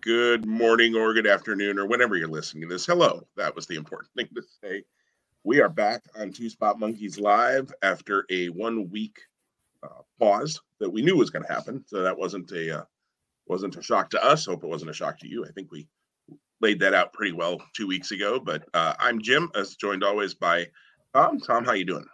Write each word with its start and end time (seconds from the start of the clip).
good 0.00 0.46
morning 0.46 0.94
or 0.94 1.12
good 1.12 1.26
afternoon 1.26 1.78
or 1.78 1.86
whenever 1.86 2.16
you're 2.16 2.28
listening 2.28 2.62
to 2.62 2.68
this. 2.68 2.86
Hello. 2.86 3.22
That 3.36 3.54
was 3.54 3.66
the 3.66 3.76
important 3.76 4.10
thing 4.16 4.28
to 4.34 4.42
say. 4.62 4.84
We 5.44 5.60
are 5.60 5.68
back 5.68 6.02
on 6.18 6.32
Two 6.32 6.48
Spot 6.48 6.78
Monkeys 6.78 7.18
Live 7.18 7.72
after 7.82 8.24
a 8.30 8.48
one 8.48 8.88
week 8.90 9.18
uh, 9.82 10.02
pause 10.18 10.60
that 10.78 10.90
we 10.90 11.02
knew 11.02 11.16
was 11.16 11.30
going 11.30 11.44
to 11.44 11.52
happen. 11.52 11.84
So 11.86 12.02
that 12.02 12.16
wasn't 12.16 12.50
a 12.52 12.80
uh, 12.80 12.84
wasn't 13.46 13.76
a 13.76 13.82
shock 13.82 14.10
to 14.10 14.24
us. 14.24 14.46
Hope 14.46 14.64
it 14.64 14.68
wasn't 14.68 14.90
a 14.90 14.94
shock 14.94 15.18
to 15.20 15.28
you. 15.28 15.44
I 15.44 15.50
think 15.50 15.70
we 15.70 15.86
laid 16.60 16.80
that 16.80 16.94
out 16.94 17.12
pretty 17.12 17.32
well 17.32 17.60
two 17.74 17.86
weeks 17.86 18.10
ago. 18.10 18.38
But 18.38 18.64
uh, 18.72 18.94
I'm 18.98 19.20
Jim, 19.20 19.50
as 19.54 19.76
joined 19.76 20.04
always 20.04 20.34
by 20.34 20.68
Tom. 21.14 21.40
Tom, 21.40 21.64
how 21.64 21.72
you 21.72 21.84
doing? 21.84 22.06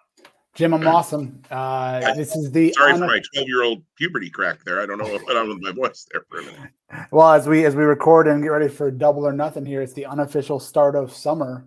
Jim, 0.56 0.72
I'm 0.72 0.86
awesome. 0.86 1.42
Uh, 1.50 2.14
this 2.14 2.34
is 2.34 2.50
the 2.50 2.72
sorry 2.72 2.94
for 2.94 3.00
my 3.00 3.20
12 3.34 3.46
year 3.46 3.62
old 3.62 3.82
puberty 3.96 4.30
crack 4.30 4.64
there. 4.64 4.80
I 4.80 4.86
don't 4.86 4.96
know 4.96 5.04
what 5.04 5.26
went 5.26 5.38
on 5.38 5.48
with 5.48 5.60
my 5.60 5.70
voice 5.70 6.06
there 6.10 6.24
for 6.30 6.38
a 6.38 6.44
minute. 6.44 6.70
Well, 7.10 7.32
as 7.32 7.46
we 7.46 7.66
as 7.66 7.76
we 7.76 7.84
record 7.84 8.26
and 8.26 8.42
get 8.42 8.48
ready 8.48 8.68
for 8.68 8.90
double 8.90 9.26
or 9.26 9.32
nothing 9.32 9.66
here, 9.66 9.82
it's 9.82 9.92
the 9.92 10.06
unofficial 10.06 10.58
start 10.58 10.96
of 10.96 11.12
summer, 11.12 11.66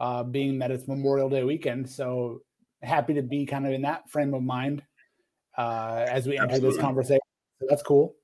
uh, 0.00 0.24
being 0.24 0.58
that 0.58 0.72
it's 0.72 0.88
Memorial 0.88 1.28
Day 1.28 1.44
weekend. 1.44 1.88
So 1.88 2.40
happy 2.82 3.14
to 3.14 3.22
be 3.22 3.46
kind 3.46 3.66
of 3.66 3.72
in 3.72 3.82
that 3.82 4.10
frame 4.10 4.34
of 4.34 4.42
mind 4.42 4.82
uh, 5.56 6.04
as 6.08 6.26
we 6.26 6.36
enter 6.36 6.58
this 6.58 6.76
conversation. 6.76 7.20
So 7.60 7.66
that's 7.68 7.82
cool. 7.82 8.16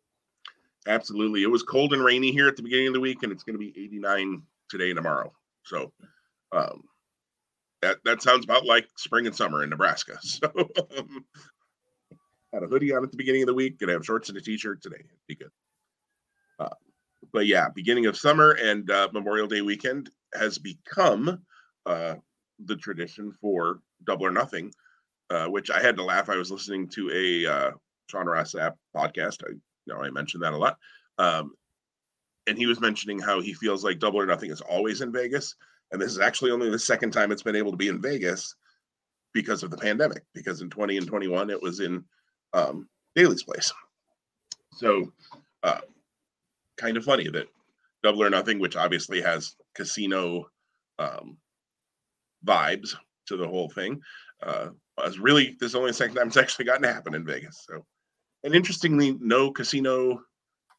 Absolutely. 0.88 1.45
It 1.45 1.51
was 1.51 1.62
cold 1.62 1.92
and 1.92 2.04
rainy 2.04 2.32
here 2.32 2.48
at 2.48 2.56
the 2.56 2.62
beginning 2.62 2.88
of 2.88 2.95
the 2.95 3.01
week, 3.01 3.23
and 3.23 3.30
it's 3.30 3.45
going 3.45 3.54
to 3.54 3.59
be 3.59 3.73
89 3.77 4.42
today 4.68 4.90
and 4.90 4.96
tomorrow. 4.96 5.32
So 5.62 5.92
um, 6.52 6.82
that 7.82 7.98
that 8.04 8.22
sounds 8.22 8.44
about 8.44 8.64
like 8.64 8.88
spring 8.96 9.26
and 9.26 9.34
summer 9.34 9.62
in 9.62 9.70
Nebraska. 9.70 10.18
So 10.22 10.50
um, 10.98 11.24
had 12.52 12.62
a 12.62 12.66
hoodie 12.66 12.92
on 12.92 13.04
at 13.04 13.10
the 13.10 13.16
beginning 13.16 13.42
of 13.42 13.46
the 13.46 13.54
week, 13.54 13.78
gonna 13.78 13.92
have 13.92 14.04
shorts 14.04 14.28
and 14.28 14.38
a 14.38 14.40
t-shirt 14.40 14.82
today. 14.82 14.96
It'd 14.96 15.26
be 15.26 15.36
good. 15.36 15.50
Uh, 16.58 16.68
but 17.32 17.46
yeah, 17.46 17.68
beginning 17.74 18.06
of 18.06 18.16
summer 18.16 18.52
and 18.52 18.90
uh, 18.90 19.09
Memorial 19.12 19.46
Day 19.46 19.62
weekend 19.62 20.10
has 20.34 20.59
become 20.59 21.42
uh, 21.87 22.14
the 22.64 22.76
tradition 22.76 23.32
for 23.32 23.80
Double 24.04 24.26
or 24.26 24.30
Nothing, 24.30 24.72
uh, 25.30 25.46
which 25.46 25.70
I 25.70 25.80
had 25.80 25.96
to 25.96 26.04
laugh. 26.04 26.28
I 26.28 26.37
was 26.37 26.50
listening 26.50 26.88
to 26.88 27.10
a 27.12 27.52
uh, 27.52 27.70
Sean 28.10 28.26
Ross 28.26 28.54
Sapp 28.54 28.74
podcast. 28.94 29.44
I 29.46 29.50
you 29.50 29.94
know 29.94 30.02
I 30.02 30.10
mentioned 30.10 30.42
that 30.42 30.52
a 30.52 30.59
lot. 30.59 30.76
Um, 31.18 31.52
and 32.46 32.59
he 32.59 32.66
was 32.66 32.80
mentioning 32.80 33.20
how 33.20 33.40
he 33.40 33.52
feels 33.52 33.84
like 33.84 33.98
Double 33.98 34.20
or 34.20 34.26
Nothing 34.26 34.50
is 34.50 34.60
always 34.60 35.02
in 35.02 35.12
Vegas 35.12 35.54
and 35.93 36.01
this 36.01 36.13
is 36.13 36.21
actually 36.21 36.51
only 36.51 36.71
the 36.71 36.79
second 36.79 37.10
time 37.10 37.33
it's 37.33 37.43
been 37.43 37.57
able 37.57 37.71
to 37.71 37.77
be 37.77 37.88
in 37.88 38.01
Vegas 38.01 38.55
because 39.33 39.63
of 39.63 39.71
the 39.71 39.77
pandemic. 39.77 40.23
Because 40.35 40.60
in 40.60 40.71
20 40.71 40.99
and 40.99 41.07
21, 41.07 41.51
it 41.51 41.60
was 41.60 41.80
in 41.80 42.05
um, 42.52 42.88
Daily's 43.16 43.43
place. 43.43 43.73
So, 44.74 45.13
uh, 45.63 45.80
kind 46.77 46.96
of 46.96 47.05
funny 47.05 47.29
that 47.29 47.49
Double 48.02 48.23
or 48.23 48.30
Nothing, 48.30 48.59
which 48.59 48.77
obviously 48.77 49.21
has 49.21 49.57
casino 49.74 50.46
um, 50.99 51.37
vibes 52.46 52.95
to 53.27 53.37
the 53.37 53.46
whole 53.46 53.68
thing, 53.68 54.01
uh, 54.43 54.68
was 54.96 55.18
really 55.18 55.57
this 55.61 55.71
is 55.71 55.74
only 55.74 55.91
the 55.91 55.95
second 55.95 56.16
time 56.16 56.29
it's 56.29 56.37
actually 56.37 56.65
gotten 56.65 56.83
to 56.83 56.93
happen 56.93 57.15
in 57.15 57.24
Vegas. 57.24 57.65
So, 57.68 57.85
and 58.45 58.55
interestingly, 58.55 59.16
no 59.21 59.51
casino 59.51 60.23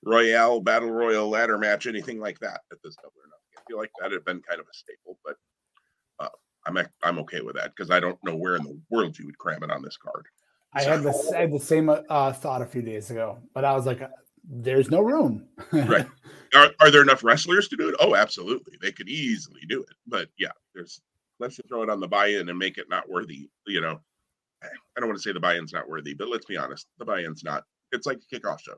royale, 0.03 0.61
battle 0.61 0.91
royal, 0.91 1.29
ladder 1.29 1.57
match, 1.57 1.85
anything 1.85 2.19
like 2.19 2.39
that 2.39 2.61
at 2.71 2.79
this 2.83 2.95
Double 2.95 3.13
or 3.17 3.27
Nothing 3.27 3.40
feel 3.71 3.79
like 3.79 3.91
that 3.99 4.11
had 4.11 4.25
been 4.25 4.41
kind 4.41 4.59
of 4.59 4.67
a 4.67 4.73
staple, 4.73 5.17
but 5.23 5.35
uh, 6.19 6.29
I'm 6.65 6.77
I'm 7.03 7.19
okay 7.19 7.41
with 7.41 7.55
that 7.55 7.73
because 7.75 7.89
I 7.89 7.99
don't 7.99 8.21
know 8.23 8.35
where 8.35 8.55
in 8.55 8.63
the 8.63 8.79
world 8.89 9.17
you 9.17 9.25
would 9.25 9.37
cram 9.37 9.63
it 9.63 9.71
on 9.71 9.81
this 9.81 9.97
card. 9.97 10.25
I 10.73 10.83
had 10.83 11.03
the 11.03 11.33
I 11.35 11.41
had 11.41 11.51
the 11.51 11.59
same 11.59 11.89
uh, 11.89 12.33
thought 12.33 12.61
a 12.61 12.65
few 12.65 12.81
days 12.81 13.11
ago, 13.11 13.39
but 13.53 13.65
I 13.65 13.73
was 13.73 13.85
like, 13.85 14.01
"There's 14.43 14.91
no 14.91 15.01
room." 15.01 15.47
right? 15.71 16.07
Are, 16.53 16.71
are 16.81 16.91
there 16.91 17.01
enough 17.01 17.23
wrestlers 17.23 17.69
to 17.69 17.77
do 17.77 17.89
it? 17.89 17.95
Oh, 17.99 18.15
absolutely. 18.15 18.77
They 18.81 18.91
could 18.91 19.07
easily 19.07 19.61
do 19.67 19.81
it, 19.81 19.95
but 20.07 20.29
yeah, 20.37 20.51
there's 20.75 21.01
let's 21.39 21.55
just 21.55 21.69
throw 21.69 21.83
it 21.83 21.89
on 21.89 21.99
the 21.99 22.07
buy-in 22.07 22.49
and 22.49 22.59
make 22.59 22.77
it 22.77 22.89
not 22.89 23.09
worthy. 23.09 23.49
You 23.67 23.81
know, 23.81 23.99
I 24.63 24.99
don't 24.99 25.07
want 25.07 25.17
to 25.17 25.23
say 25.23 25.33
the 25.33 25.39
buy-in's 25.39 25.73
not 25.73 25.89
worthy, 25.89 26.13
but 26.13 26.29
let's 26.29 26.45
be 26.45 26.57
honest, 26.57 26.87
the 26.99 27.05
buy-in's 27.05 27.43
not. 27.43 27.63
It's 27.93 28.05
like 28.05 28.19
a 28.19 28.35
kickoff 28.35 28.59
show 28.61 28.77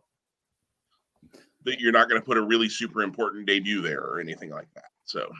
that 1.66 1.79
you're 1.79 1.91
not 1.91 2.09
going 2.09 2.19
to 2.19 2.25
put 2.25 2.38
a 2.38 2.41
really 2.41 2.69
super 2.69 3.01
important 3.01 3.46
debut 3.46 3.81
there 3.81 4.01
or 4.01 4.19
anything 4.19 4.50
like 4.50 4.68
that. 4.75 4.85
So, 5.06 5.31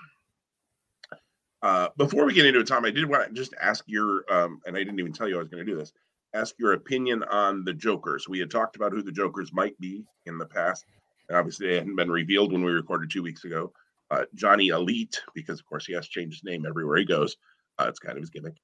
uh, 1.62 1.88
before 1.98 2.26
we 2.26 2.34
get 2.34 2.46
into 2.46 2.60
it, 2.60 2.68
Tom, 2.68 2.86
I 2.86 2.92
did 2.92 3.06
want 3.06 3.28
to 3.28 3.34
just 3.34 3.54
ask 3.62 3.84
your, 3.88 4.26
um, 4.32 4.60
and 4.66 4.76
I 4.76 4.80
didn't 4.80 5.00
even 5.00 5.14
tell 5.14 5.30
you 5.30 5.36
I 5.36 5.40
was 5.40 5.48
going 5.48 5.66
to 5.66 5.72
do 5.72 5.78
this, 5.78 5.94
ask 6.34 6.56
your 6.60 6.74
opinion 6.74 7.24
on 7.24 7.64
the 7.64 7.74
Jokers. 7.74 8.28
We 8.28 8.40
had 8.40 8.52
talked 8.52 8.76
about 8.76 8.92
who 8.92 9.02
the 9.02 9.12
Jokers 9.12 9.54
might 9.54 9.80
be 9.80 10.04
in 10.26 10.38
the 10.38 10.46
past, 10.46 10.86
and 11.30 11.38
obviously 11.38 11.68
they 11.68 11.76
hadn't 11.76 11.96
been 11.96 12.12
revealed 12.12 12.52
when 12.52 12.64
we 12.64 12.72
recorded 12.72 13.10
two 13.10 13.24
weeks 13.24 13.46
ago. 13.46 13.72
Uh, 14.12 14.26
Johnny 14.36 14.68
Elite, 14.68 15.22
because 15.34 15.60
of 15.60 15.66
course 15.66 15.86
he 15.86 15.94
has 15.94 16.06
to 16.06 16.12
change 16.12 16.34
his 16.34 16.44
name 16.44 16.66
everywhere 16.66 16.98
he 16.98 17.06
goes. 17.06 17.38
Uh, 17.80 17.86
it's 17.88 18.00
kind 18.00 18.18
of 18.18 18.22
his 18.22 18.30
gimmick. 18.30 18.56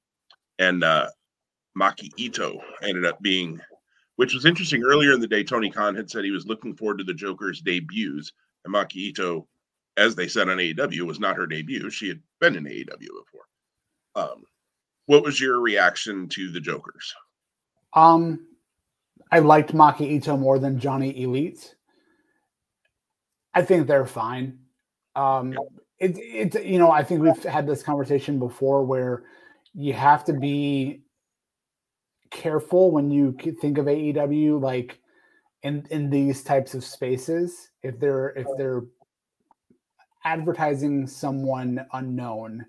And 0.60 0.84
uh, 0.84 1.08
Maki 1.78 2.10
Ito 2.18 2.60
ended 2.84 3.06
up 3.06 3.22
being 3.22 3.62
which 4.20 4.34
was 4.34 4.44
interesting. 4.44 4.84
Earlier 4.84 5.14
in 5.14 5.22
the 5.22 5.28
day, 5.28 5.46
Tony 5.46 5.70
Khan 5.70 5.96
had 5.96 6.10
said 6.12 6.26
he 6.26 6.32
was 6.32 6.46
looking 6.46 6.76
forward 6.76 6.98
to 6.98 7.06
the 7.06 7.14
Joker's 7.14 7.62
debuts. 7.62 8.34
And 8.66 8.74
Maki 8.74 8.96
Ito, 8.98 9.48
as 9.96 10.14
they 10.14 10.28
said 10.28 10.50
on 10.50 10.58
AEW, 10.58 11.04
was 11.04 11.22
not 11.22 11.38
her 11.38 11.48
debut. 11.48 11.90
She 11.90 12.10
had 12.10 12.20
been 12.42 12.58
in 12.58 12.66
AEW 12.66 12.88
before. 13.00 13.48
Um, 14.16 14.44
what 15.06 15.24
was 15.24 15.40
your 15.40 15.62
reaction 15.62 16.28
to 16.28 16.52
the 16.52 16.60
Jokers? 16.60 17.14
Um, 17.94 18.46
I 19.32 19.40
liked 19.40 19.74
Maki 19.74 20.02
Ito 20.02 20.36
more 20.36 20.60
than 20.60 20.82
Johnny 20.82 21.24
Elite. 21.24 21.76
I 23.54 23.62
think 23.62 23.88
they're 23.88 24.06
fine. 24.06 24.60
Um, 25.16 25.54
it, 25.98 26.18
it, 26.18 26.66
you 26.66 26.78
know, 26.78 26.92
I 26.92 27.06
think 27.06 27.22
we've 27.22 27.42
had 27.46 27.66
this 27.66 27.84
conversation 27.84 28.38
before 28.38 28.84
where 28.84 29.24
you 29.74 29.94
have 29.94 30.26
to 30.26 30.34
be 30.34 31.04
careful 32.32 32.92
when 32.92 33.10
you 33.10 33.36
think 33.62 33.78
of 33.78 33.86
AEW 33.86 34.62
like 34.62 35.00
in 35.64 35.86
in 35.90 36.10
these 36.10 36.44
types 36.44 36.74
of 36.74 36.84
spaces 36.84 37.70
if 37.84 38.00
they're 38.00 38.30
if 38.30 38.48
they're 38.58 38.84
advertising 40.24 41.08
someone 41.08 41.86
unknown 41.94 42.66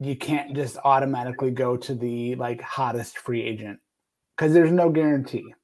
you 0.00 0.16
can't 0.16 0.54
just 0.54 0.78
automatically 0.84 1.50
go 1.50 1.76
to 1.76 1.94
the 1.94 2.34
like 2.36 2.60
hottest 2.62 3.18
free 3.18 3.42
agent 3.42 3.78
because 4.34 4.54
there's 4.54 4.72
no 4.72 4.88
guarantee. 4.88 5.54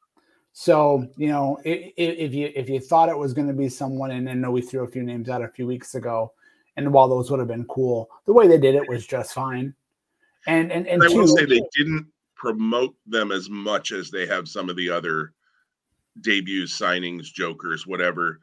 So 0.52 1.06
you 1.16 1.28
know 1.28 1.58
if, 1.64 1.92
if 1.96 2.34
you 2.34 2.52
if 2.54 2.68
you 2.68 2.78
thought 2.78 3.08
it 3.08 3.16
was 3.16 3.32
going 3.32 3.48
to 3.48 3.54
be 3.54 3.68
someone 3.68 4.10
and 4.10 4.28
I 4.28 4.34
know 4.34 4.50
we 4.50 4.62
threw 4.62 4.84
a 4.84 4.88
few 4.88 5.02
names 5.02 5.28
out 5.28 5.42
a 5.42 5.48
few 5.48 5.66
weeks 5.66 5.94
ago 5.94 6.32
and 6.76 6.92
while 6.92 7.08
those 7.08 7.30
would 7.30 7.40
have 7.40 7.48
been 7.48 7.64
cool 7.64 8.08
the 8.26 8.32
way 8.32 8.46
they 8.46 8.58
did 8.58 8.74
it 8.74 8.88
was 8.88 9.06
just 9.06 9.32
fine. 9.32 9.74
And 10.46 10.70
and, 10.70 10.86
and 10.86 11.02
I 11.02 11.08
two, 11.08 11.16
will 11.16 11.26
say 11.26 11.46
they 11.46 11.62
didn't 11.76 12.06
promote 12.36 12.94
them 13.06 13.32
as 13.32 13.48
much 13.50 13.92
as 13.92 14.10
they 14.10 14.26
have 14.26 14.48
some 14.48 14.68
of 14.68 14.76
the 14.76 14.90
other 14.90 15.32
debuts, 16.20 16.78
signings, 16.78 17.24
jokers, 17.24 17.86
whatever. 17.86 18.40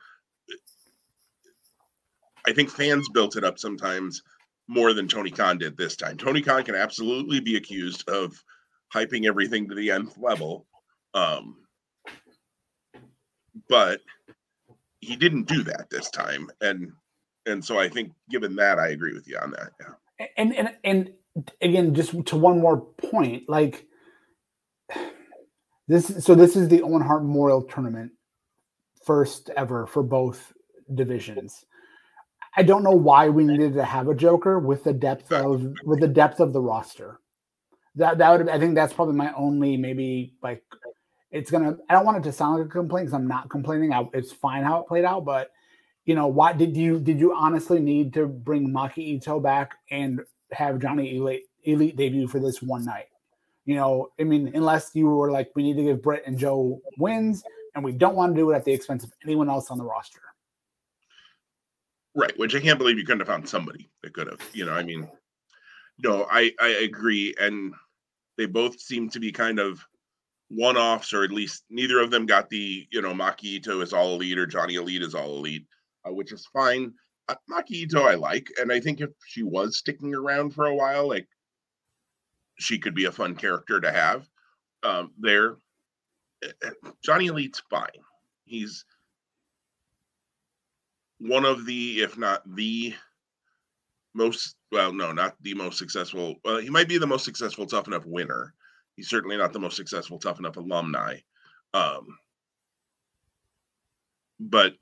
I 2.46 2.52
think 2.52 2.70
fans 2.70 3.08
built 3.14 3.38
it 3.38 3.44
up 3.44 3.58
sometimes 3.58 4.22
more 4.68 4.94
than 4.94 5.08
Tony 5.08 5.32
Khan 5.32 5.58
did 5.58 5.78
this 5.78 5.96
time. 5.96 6.18
Tony 6.18 6.42
Khan 6.42 6.64
can 6.64 6.76
absolutely 6.76 7.40
be 7.40 7.56
accused 7.56 8.08
of 8.10 8.44
hyping 8.94 9.26
everything 9.26 9.70
to 9.70 9.76
the 9.76 9.92
nth 9.92 10.18
level. 10.18 10.66
Um, 11.14 11.58
but 13.70 14.02
he 15.00 15.16
didn't 15.16 15.48
do 15.48 15.64
that 15.64 15.90
this 15.90 16.10
time. 16.10 16.50
And 16.62 16.92
and 17.46 17.64
so 17.64 17.78
I 17.78 17.90
think 17.90 18.14
given 18.30 18.56
that 18.56 18.80
I 18.80 18.90
agree 18.90 19.14
with 19.14 19.28
you 19.28 19.38
on 19.38 19.52
that. 19.52 19.72
Yeah. 19.80 20.26
And 20.38 20.56
and 20.56 20.72
and 20.84 21.12
again, 21.62 21.94
just 21.94 22.26
to 22.28 22.36
one 22.36 22.60
more 22.60 22.82
point, 22.82 23.50
like 23.50 23.86
this. 25.88 26.24
So 26.24 26.36
this 26.36 26.56
is 26.56 26.68
the 26.68 26.82
Owen 26.82 27.02
Hart 27.02 27.24
Memorial 27.24 27.62
Tournament, 27.62 28.12
first 29.06 29.50
ever 29.56 29.88
for 29.88 30.04
both 30.04 30.54
divisions. 30.94 31.66
I 32.56 32.64
don't 32.64 32.84
know 32.84 32.92
why 32.92 33.30
we 33.30 33.44
needed 33.44 33.74
to 33.74 33.84
have 33.84 34.08
a 34.08 34.16
Joker 34.16 34.60
with 34.60 34.84
the 34.84 34.94
depth 34.94 35.32
of 35.32 35.74
with 35.86 36.00
the 36.00 36.08
depth 36.08 36.40
of 36.40 36.54
the 36.54 36.62
roster. 36.62 37.20
That 37.96 38.20
that 38.20 38.38
would 38.38 38.50
I 38.50 38.60
think 38.60 38.76
that's 38.76 38.94
probably 38.94 39.16
my 39.16 39.34
only 39.34 39.78
maybe 39.78 40.36
like 40.44 40.64
it's 41.32 41.50
gonna. 41.50 41.78
I 41.90 41.94
don't 41.94 42.06
want 42.06 42.18
it 42.18 42.24
to 42.24 42.32
sound 42.32 42.60
like 42.60 42.68
a 42.68 42.70
complaint 42.70 43.08
because 43.08 43.16
I'm 43.16 43.28
not 43.28 43.50
complaining. 43.50 43.92
I, 43.92 44.08
it's 44.14 44.32
fine 44.32 44.64
how 44.64 44.82
it 44.82 44.88
played 44.88 45.04
out, 45.04 45.26
but 45.26 45.50
you 46.06 46.16
know, 46.16 46.28
why 46.28 46.54
did 46.54 46.78
you 46.78 47.00
did 47.00 47.20
you 47.20 47.34
honestly 47.34 47.80
need 47.80 48.14
to 48.14 48.28
bring 48.28 48.70
Maki 48.70 49.00
Ito 49.00 49.40
back 49.40 49.76
and 49.90 50.22
have 50.54 50.80
Johnny 50.80 51.18
Elite, 51.18 51.44
Elite 51.64 51.96
debut 51.96 52.28
for 52.28 52.40
this 52.40 52.62
one 52.62 52.86
night. 52.86 53.08
You 53.66 53.76
know, 53.76 54.10
I 54.20 54.24
mean, 54.24 54.52
unless 54.54 54.92
you 54.94 55.08
were 55.08 55.32
like, 55.32 55.52
we 55.56 55.64
need 55.64 55.78
to 55.78 55.84
give 55.84 56.02
Britt 56.02 56.24
and 56.26 56.38
Joe 56.38 56.82
wins, 56.98 57.44
and 57.76 57.84
we 57.84 57.94
don't 57.94 58.16
want 58.16 58.36
to 58.36 58.42
do 58.42 58.52
it 58.52 58.56
at 58.56 58.66
the 58.66 58.74
expense 58.74 59.04
of 59.04 59.12
anyone 59.24 59.50
else 59.50 59.72
on 59.72 59.78
the 59.78 59.86
roster. 59.86 60.20
Right, 62.16 62.38
which 62.38 62.54
I 62.56 62.60
can't 62.60 62.78
believe 62.78 62.98
you 62.98 63.06
couldn't 63.06 63.22
have 63.22 63.28
found 63.30 63.48
somebody 63.48 63.90
that 64.04 64.14
could 64.14 64.28
have. 64.28 64.42
You 64.54 64.66
know, 64.66 64.74
I 64.74 64.84
mean, 64.84 65.10
no, 66.00 66.28
I 66.30 66.52
I 66.60 66.68
agree, 66.84 67.34
and 67.40 67.74
they 68.38 68.46
both 68.46 68.80
seem 68.80 69.10
to 69.10 69.20
be 69.20 69.32
kind 69.32 69.60
of 69.60 69.80
one-offs, 70.50 71.14
or 71.14 71.24
at 71.24 71.32
least 71.32 71.64
neither 71.70 72.00
of 72.00 72.12
them 72.12 72.26
got 72.26 72.50
the 72.50 72.86
you 72.92 73.02
know 73.02 73.14
Maki 73.14 73.46
Ito 73.46 73.82
is 73.82 73.94
all 73.94 74.16
elite 74.16 74.38
or 74.38 74.46
Johnny 74.46 74.76
Elite 74.76 75.02
is 75.02 75.16
all 75.16 75.38
elite. 75.38 75.66
uh, 76.06 76.14
which 76.14 76.32
is 76.32 76.48
fine. 76.54 76.94
Uh, 77.30 77.36
Maki 77.50 77.72
Ito 77.72 78.02
I 78.02 78.16
like, 78.16 78.48
and 78.60 78.72
I 78.72 78.80
think 78.80 79.00
if 79.00 79.10
she 79.26 79.44
was 79.44 79.78
sticking 79.78 80.14
around 80.14 80.52
for 80.52 80.66
a 80.66 80.76
while, 80.76 81.08
like 81.08 81.28
she 82.60 82.78
could 82.78 82.96
be 82.96 83.06
a 83.06 83.12
fun 83.12 83.36
character 83.36 83.80
to 83.80 83.92
have 83.92 84.28
um, 84.84 85.12
there. 85.18 85.58
Eh, 86.44 86.52
eh, 86.64 86.90
Johnny 87.04 87.28
Elite's 87.28 87.62
fine. 87.70 87.88
He's 88.46 88.86
one 91.20 91.46
of 91.46 91.66
the, 91.66 92.02
if 92.02 92.18
not 92.18 92.44
the 92.56 92.94
most, 94.14 94.56
well, 94.72 94.94
no, 94.94 95.12
not 95.12 95.36
the 95.42 95.54
most 95.54 95.78
successful. 95.78 96.36
Well, 96.44 96.58
he 96.58 96.70
might 96.70 96.90
be 96.90 96.98
the 96.98 97.08
most 97.08 97.26
successful 97.26 97.66
tough 97.66 97.88
enough 97.88 98.06
winner. 98.06 98.54
He's 98.96 99.10
certainly 99.10 99.38
not 99.38 99.54
the 99.54 99.60
most 99.60 99.78
successful 99.78 100.20
tough 100.20 100.40
enough 100.40 100.58
alumni. 100.58 101.18
Um, 101.74 102.18
but 104.40 104.74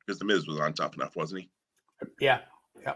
because 0.00 0.18
the 0.18 0.24
Miz 0.24 0.46
was 0.46 0.58
on 0.58 0.72
tough 0.72 0.94
enough, 0.94 1.14
wasn't 1.14 1.42
he? 1.42 1.50
Yeah. 2.20 2.40
Yeah. 2.82 2.94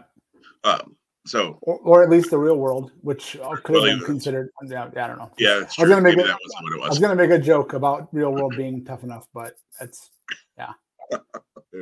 Um, 0.63 0.95
so, 1.25 1.57
or, 1.61 1.79
or, 1.79 2.03
at 2.03 2.09
least 2.09 2.29
the 2.29 2.37
real 2.37 2.57
world, 2.57 2.91
which 3.01 3.35
could 3.63 3.75
have 3.75 3.83
been 3.83 4.05
considered. 4.05 4.49
Yeah, 4.67 4.85
I 4.85 5.07
don't 5.07 5.17
know. 5.17 5.31
Yeah, 5.39 5.63
I 5.77 5.81
was 5.81 5.89
gonna 5.89 6.01
make 6.01 6.17
Maybe 6.17 6.21
it, 6.21 6.27
that 6.27 6.37
was 6.43 6.53
what 6.61 6.73
it 6.73 6.79
was. 6.79 6.85
I 6.85 6.89
was 6.89 6.99
gonna 6.99 7.15
make 7.15 7.31
a 7.31 7.39
joke 7.39 7.73
about 7.73 8.09
real 8.13 8.31
world 8.31 8.53
being 8.55 8.85
tough 8.85 9.03
enough, 9.03 9.27
but 9.33 9.53
that's 9.79 10.11
yeah. 10.55 10.73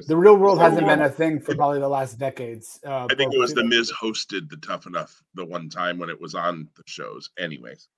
the 0.08 0.16
real 0.16 0.38
world 0.38 0.60
hasn't 0.60 0.88
been 0.88 1.02
a 1.02 1.10
thing 1.10 1.42
for 1.42 1.56
probably 1.56 1.80
the 1.80 1.88
last 1.88 2.18
decades. 2.18 2.80
Uh, 2.86 3.08
I 3.10 3.16
think 3.16 3.34
it 3.34 3.40
was 3.40 3.54
the 3.54 3.66
Miz 3.66 3.92
hosted 3.92 4.50
the 4.50 4.58
Tough 4.58 4.86
Enough 4.86 5.22
the 5.34 5.46
one 5.46 5.70
time 5.70 6.00
when 6.00 6.10
it 6.10 6.20
was 6.20 6.36
on 6.36 6.70
the 6.76 6.84
shows. 6.86 7.30
Anyways, 7.38 7.90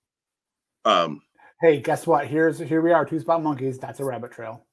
um, 0.84 1.22
hey, 1.62 1.80
guess 1.80 2.08
what? 2.08 2.28
Here's 2.28 2.58
here 2.58 2.82
we 2.82 2.92
are, 2.92 3.06
two 3.06 3.20
spot 3.20 3.44
monkeys. 3.44 3.78
That's 3.78 4.00
a 4.00 4.06
rabbit 4.06 4.32
trail. 4.32 4.66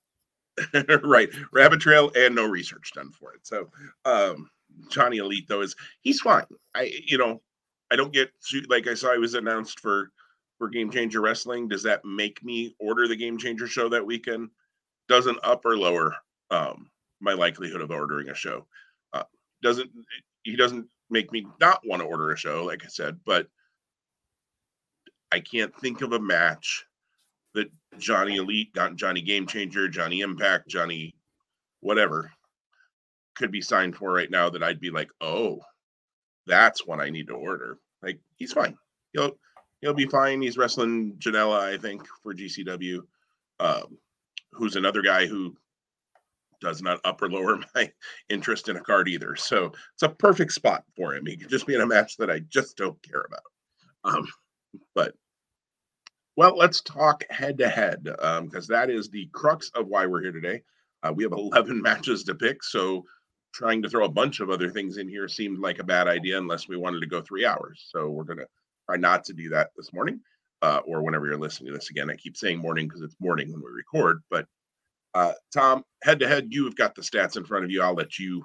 right, 1.02 1.30
rabbit 1.52 1.80
trail, 1.80 2.10
and 2.14 2.34
no 2.34 2.46
research 2.46 2.92
done 2.94 3.10
for 3.12 3.32
it. 3.34 3.46
So, 3.46 3.70
um, 4.04 4.50
Johnny 4.88 5.18
Elite 5.18 5.48
though 5.48 5.62
is 5.62 5.74
he's 6.00 6.20
fine. 6.20 6.44
I 6.74 6.92
you 7.06 7.18
know 7.18 7.42
I 7.90 7.96
don't 7.96 8.12
get 8.12 8.30
like 8.68 8.86
I 8.86 8.94
saw 8.94 9.12
he 9.12 9.18
was 9.18 9.34
announced 9.34 9.80
for 9.80 10.10
for 10.58 10.68
Game 10.68 10.90
Changer 10.90 11.20
Wrestling. 11.20 11.68
Does 11.68 11.82
that 11.82 12.04
make 12.04 12.42
me 12.44 12.74
order 12.78 13.08
the 13.08 13.16
Game 13.16 13.38
Changer 13.38 13.66
show 13.66 13.88
that 13.88 14.06
weekend? 14.06 14.50
Doesn't 15.08 15.38
up 15.42 15.64
or 15.64 15.76
lower 15.76 16.14
um, 16.50 16.90
my 17.20 17.32
likelihood 17.32 17.80
of 17.80 17.90
ordering 17.90 18.28
a 18.28 18.34
show. 18.34 18.66
Uh, 19.12 19.24
doesn't 19.62 19.90
he 20.42 20.56
doesn't 20.56 20.86
make 21.10 21.32
me 21.32 21.46
not 21.60 21.80
want 21.86 22.00
to 22.00 22.08
order 22.08 22.30
a 22.30 22.36
show, 22.36 22.64
like 22.64 22.84
I 22.84 22.88
said, 22.88 23.20
but 23.24 23.46
I 25.30 25.40
can't 25.40 25.74
think 25.76 26.02
of 26.02 26.12
a 26.12 26.20
match 26.20 26.84
that 27.54 27.70
Johnny 27.98 28.36
Elite, 28.36 28.74
Johnny 28.94 29.22
Game 29.22 29.46
Changer, 29.46 29.88
Johnny 29.88 30.20
Impact, 30.20 30.68
Johnny 30.68 31.14
whatever 31.80 32.30
could 33.34 33.50
be 33.50 33.60
signed 33.60 33.96
for 33.96 34.12
right 34.12 34.30
now 34.30 34.50
that 34.50 34.62
I'd 34.62 34.80
be 34.80 34.90
like, 34.90 35.10
oh, 35.20 35.60
that's 36.46 36.86
what 36.86 37.00
I 37.00 37.10
need 37.10 37.28
to 37.28 37.34
order. 37.34 37.78
Like 38.02 38.18
he's 38.36 38.52
fine. 38.52 38.76
He'll 39.12 39.32
he'll 39.80 39.94
be 39.94 40.06
fine. 40.06 40.42
He's 40.42 40.56
wrestling 40.56 41.16
Janela, 41.18 41.60
I 41.60 41.78
think, 41.78 42.06
for 42.22 42.34
GCW. 42.34 43.00
Um, 43.60 43.98
who's 44.52 44.76
another 44.76 45.02
guy 45.02 45.26
who 45.26 45.56
does 46.60 46.80
not 46.82 47.00
up 47.04 47.20
or 47.20 47.28
lower 47.28 47.58
my 47.74 47.90
interest 48.28 48.68
in 48.68 48.76
a 48.76 48.80
card 48.80 49.08
either. 49.08 49.36
So 49.36 49.72
it's 49.94 50.02
a 50.02 50.08
perfect 50.08 50.52
spot 50.52 50.84
for 50.96 51.14
him. 51.14 51.26
He 51.26 51.36
could 51.36 51.50
just 51.50 51.66
be 51.66 51.74
in 51.74 51.80
a 51.80 51.86
match 51.86 52.16
that 52.16 52.30
I 52.30 52.40
just 52.48 52.76
don't 52.76 53.00
care 53.02 53.26
about. 53.26 53.42
Um, 54.04 54.26
but 54.94 55.14
well, 56.36 56.56
let's 56.56 56.80
talk 56.80 57.24
head 57.30 57.58
to 57.58 57.68
head 57.68 58.04
because 58.04 58.66
that 58.68 58.90
is 58.90 59.08
the 59.08 59.28
crux 59.32 59.70
of 59.74 59.88
why 59.88 60.06
we're 60.06 60.22
here 60.22 60.32
today. 60.32 60.62
Uh, 61.02 61.12
we 61.14 61.24
have 61.24 61.32
11 61.36 61.80
matches 61.80 62.24
to 62.24 62.34
pick, 62.34 62.62
so 62.62 63.04
trying 63.52 63.82
to 63.82 63.88
throw 63.88 64.04
a 64.04 64.10
bunch 64.10 64.40
of 64.40 64.50
other 64.50 64.70
things 64.70 64.96
in 64.96 65.08
here 65.08 65.28
seemed 65.28 65.58
like 65.58 65.78
a 65.78 65.84
bad 65.84 66.08
idea 66.08 66.38
unless 66.38 66.68
we 66.68 66.76
wanted 66.76 67.00
to 67.00 67.06
go 67.06 67.20
three 67.20 67.44
hours. 67.44 67.86
So 67.90 68.08
we're 68.08 68.24
going 68.24 68.38
to 68.38 68.46
try 68.88 68.96
not 68.96 69.24
to 69.24 69.34
do 69.34 69.50
that 69.50 69.70
this 69.76 69.92
morning 69.92 70.20
uh, 70.62 70.80
or 70.86 71.02
whenever 71.02 71.26
you're 71.26 71.38
listening 71.38 71.72
to 71.72 71.78
this 71.78 71.90
again. 71.90 72.10
I 72.10 72.16
keep 72.16 72.36
saying 72.36 72.58
morning 72.58 72.88
because 72.88 73.02
it's 73.02 73.16
morning 73.20 73.52
when 73.52 73.60
we 73.60 73.70
record. 73.70 74.22
But 74.30 74.46
uh, 75.14 75.32
Tom, 75.52 75.84
head 76.02 76.20
to 76.20 76.28
head, 76.28 76.48
you've 76.50 76.76
got 76.76 76.94
the 76.94 77.02
stats 77.02 77.36
in 77.36 77.44
front 77.44 77.64
of 77.64 77.70
you. 77.70 77.82
I'll 77.82 77.94
let 77.94 78.18
you 78.18 78.44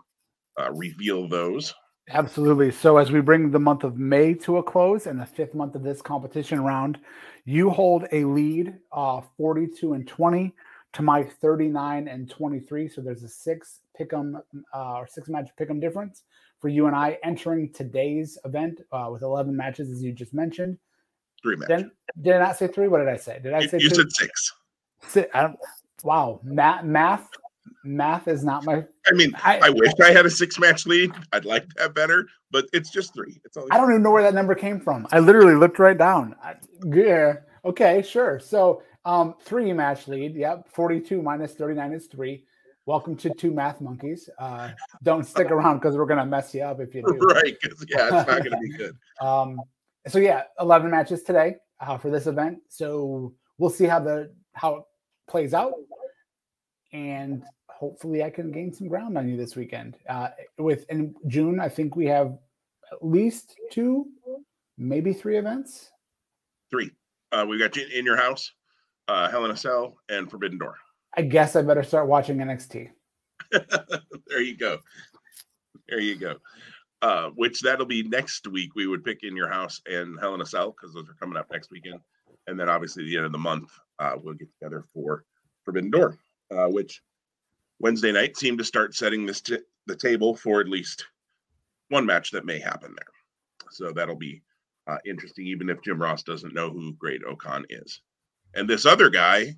uh, 0.59 0.71
reveal 0.73 1.27
those. 1.27 1.73
Absolutely. 2.09 2.71
So 2.71 2.97
as 2.97 3.11
we 3.11 3.19
bring 3.19 3.51
the 3.51 3.59
month 3.59 3.83
of 3.83 3.97
May 3.97 4.33
to 4.35 4.57
a 4.57 4.63
close 4.63 5.07
and 5.07 5.19
the 5.19 5.25
fifth 5.25 5.53
month 5.53 5.75
of 5.75 5.83
this 5.83 6.01
competition 6.01 6.63
round, 6.63 6.99
you 7.45 7.69
hold 7.69 8.05
a 8.11 8.23
lead 8.23 8.75
uh, 8.91 9.21
42 9.37 9.93
and 9.93 10.07
20 10.07 10.53
to 10.93 11.01
my 11.01 11.23
39 11.23 12.07
and 12.07 12.29
23. 12.29 12.87
So 12.87 13.01
there's 13.01 13.23
a 13.23 13.27
six 13.27 13.81
pick 13.95 14.13
'em 14.13 14.41
uh, 14.73 14.93
or 14.93 15.07
six 15.07 15.27
match 15.27 15.49
pick 15.57 15.69
'em 15.69 15.79
difference 15.79 16.23
for 16.59 16.69
you 16.69 16.87
and 16.87 16.95
I 16.95 17.19
entering 17.23 17.71
today's 17.73 18.37
event 18.45 18.81
uh, 18.91 19.09
with 19.11 19.21
11 19.21 19.55
matches, 19.55 19.91
as 19.91 20.01
you 20.01 20.11
just 20.13 20.33
mentioned. 20.33 20.77
Three 21.41 21.55
matches. 21.55 21.67
Then, 21.67 21.91
did 22.21 22.33
I 22.33 22.39
not 22.39 22.57
say 22.57 22.67
three? 22.67 22.87
What 22.87 22.99
did 22.99 23.09
I 23.09 23.17
say? 23.17 23.39
Did 23.43 23.53
I 23.53 23.67
say 23.67 23.79
you 23.79 23.89
said 23.89 24.11
six? 24.11 24.53
six 25.07 25.29
wow, 26.03 26.39
math, 26.43 26.83
math, 26.83 27.29
math 27.83 28.27
is 28.27 28.43
not 28.43 28.65
my. 28.65 28.83
I 29.07 29.13
mean, 29.13 29.33
I, 29.43 29.59
I 29.63 29.69
wish 29.69 29.91
I 30.03 30.11
had 30.11 30.25
a 30.25 30.29
six 30.29 30.59
match 30.59 30.85
lead. 30.85 31.11
I'd 31.33 31.45
like 31.45 31.67
that 31.75 31.93
better, 31.93 32.27
but 32.51 32.65
it's 32.73 32.89
just 32.89 33.13
three. 33.13 33.39
It's 33.45 33.57
only 33.57 33.71
I 33.71 33.77
don't 33.77 33.91
even 33.91 34.03
know 34.03 34.11
where 34.11 34.23
that 34.23 34.33
number 34.33 34.55
came 34.55 34.79
from. 34.79 35.07
I 35.11 35.19
literally 35.19 35.55
looked 35.55 35.79
right 35.79 35.97
down. 35.97 36.35
I, 36.43 36.55
yeah. 36.85 37.37
Okay, 37.65 38.01
sure. 38.01 38.39
So 38.39 38.81
um, 39.05 39.35
three 39.41 39.71
match 39.73 40.07
lead. 40.07 40.35
Yep. 40.35 40.69
42 40.69 41.21
minus 41.21 41.53
39 41.53 41.93
is 41.93 42.07
three. 42.07 42.43
Welcome 42.85 43.17
to 43.17 43.33
two 43.33 43.51
math 43.51 43.81
monkeys. 43.81 44.29
Uh, 44.39 44.71
don't 45.03 45.25
stick 45.25 45.51
around 45.51 45.79
because 45.79 45.97
we're 45.97 46.05
gonna 46.05 46.25
mess 46.25 46.53
you 46.53 46.61
up 46.61 46.79
if 46.79 46.95
you 46.95 47.03
do. 47.03 47.17
Right? 47.21 47.57
Because 47.61 47.85
yeah, 47.89 48.05
it's 48.05 48.27
not 48.27 48.43
gonna 48.43 48.59
be 48.59 48.69
good. 48.77 48.95
um, 49.21 49.61
so 50.07 50.19
yeah, 50.19 50.43
11 50.59 50.89
matches 50.89 51.23
today 51.23 51.55
uh, 51.79 51.97
for 51.97 52.09
this 52.09 52.27
event. 52.27 52.59
So 52.69 53.33
we'll 53.57 53.69
see 53.69 53.85
how 53.85 53.99
the 53.99 54.33
how 54.53 54.75
it 54.75 54.83
plays 55.29 55.53
out, 55.53 55.73
and 56.93 57.43
hopefully 57.77 58.23
I 58.23 58.29
can 58.29 58.51
gain 58.51 58.73
some 58.73 58.87
ground 58.87 59.17
on 59.17 59.29
you 59.29 59.37
this 59.37 59.55
weekend. 59.55 59.97
Uh, 60.09 60.29
with 60.57 60.89
in 60.89 61.15
June, 61.27 61.59
I 61.59 61.69
think 61.69 61.95
we 61.95 62.07
have 62.07 62.37
at 62.91 63.05
least 63.05 63.55
two, 63.71 64.07
maybe 64.77 65.13
three 65.13 65.37
events. 65.37 65.91
Three. 66.71 66.91
Uh, 67.31 67.45
we 67.47 67.59
got 67.59 67.77
in 67.77 68.05
your 68.05 68.17
house 68.17 68.51
uh, 69.07 69.29
Hell 69.29 69.45
in 69.45 69.51
a 69.51 69.57
Cell, 69.57 69.97
and 70.09 70.29
Forbidden 70.29 70.57
Door. 70.57 70.75
I 71.15 71.21
guess 71.21 71.55
I 71.55 71.61
better 71.61 71.83
start 71.83 72.07
watching 72.07 72.37
NXT. 72.37 72.89
there 73.51 74.41
you 74.41 74.57
go. 74.57 74.79
There 75.87 75.99
you 75.99 76.15
go. 76.15 76.35
Uh, 77.01 77.29
which 77.35 77.61
that'll 77.61 77.85
be 77.85 78.03
next 78.03 78.47
week. 78.47 78.71
We 78.75 78.87
would 78.87 79.03
pick 79.03 79.23
in 79.23 79.35
your 79.35 79.49
house 79.49 79.81
and 79.85 80.19
Hell 80.19 80.35
in 80.35 80.41
a 80.41 80.45
Cell 80.45 80.71
because 80.71 80.93
those 80.93 81.09
are 81.09 81.15
coming 81.19 81.37
up 81.37 81.47
next 81.51 81.71
weekend, 81.71 81.99
and 82.47 82.59
then 82.59 82.69
obviously 82.69 83.05
the 83.05 83.17
end 83.17 83.25
of 83.25 83.31
the 83.31 83.37
month 83.37 83.71
uh, 83.99 84.15
we'll 84.21 84.33
get 84.33 84.49
together 84.59 84.83
for 84.93 85.23
Forbidden 85.63 85.91
Door, 85.91 86.17
uh, 86.51 86.67
which 86.67 87.01
Wednesday 87.79 88.11
night 88.11 88.37
seemed 88.37 88.57
to 88.57 88.63
start 88.63 88.95
setting 88.95 89.25
this 89.25 89.41
t- 89.41 89.59
the 89.85 89.95
table 89.95 90.35
for 90.35 90.59
at 90.59 90.67
least 90.67 91.05
one 91.89 92.05
match 92.05 92.31
that 92.31 92.45
may 92.45 92.59
happen 92.59 92.95
there. 92.95 93.69
So 93.71 93.91
that'll 93.91 94.15
be 94.15 94.41
uh, 94.87 94.97
interesting, 95.05 95.45
even 95.47 95.69
if 95.69 95.81
Jim 95.81 96.01
Ross 96.01 96.23
doesn't 96.23 96.53
know 96.53 96.69
who 96.69 96.93
Great-O-Khan 96.93 97.65
is. 97.69 98.01
And 98.55 98.67
this 98.67 98.85
other 98.85 99.09
guy, 99.09 99.55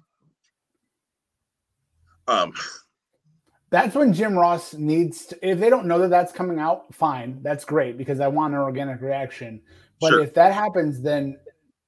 um, 2.27 2.53
that's 3.69 3.95
when 3.95 4.13
Jim 4.13 4.37
Ross 4.37 4.73
needs 4.73 5.27
to, 5.27 5.47
if 5.47 5.59
they 5.59 5.69
don't 5.69 5.85
know 5.85 5.99
that 5.99 6.09
that's 6.09 6.31
coming 6.31 6.59
out, 6.59 6.93
fine. 6.93 7.41
That's 7.43 7.65
great 7.65 7.97
because 7.97 8.19
I 8.19 8.27
want 8.27 8.53
an 8.53 8.59
organic 8.59 9.01
reaction. 9.01 9.61
But 10.01 10.09
sure. 10.09 10.21
if 10.21 10.33
that 10.33 10.53
happens, 10.53 11.01
then 11.01 11.37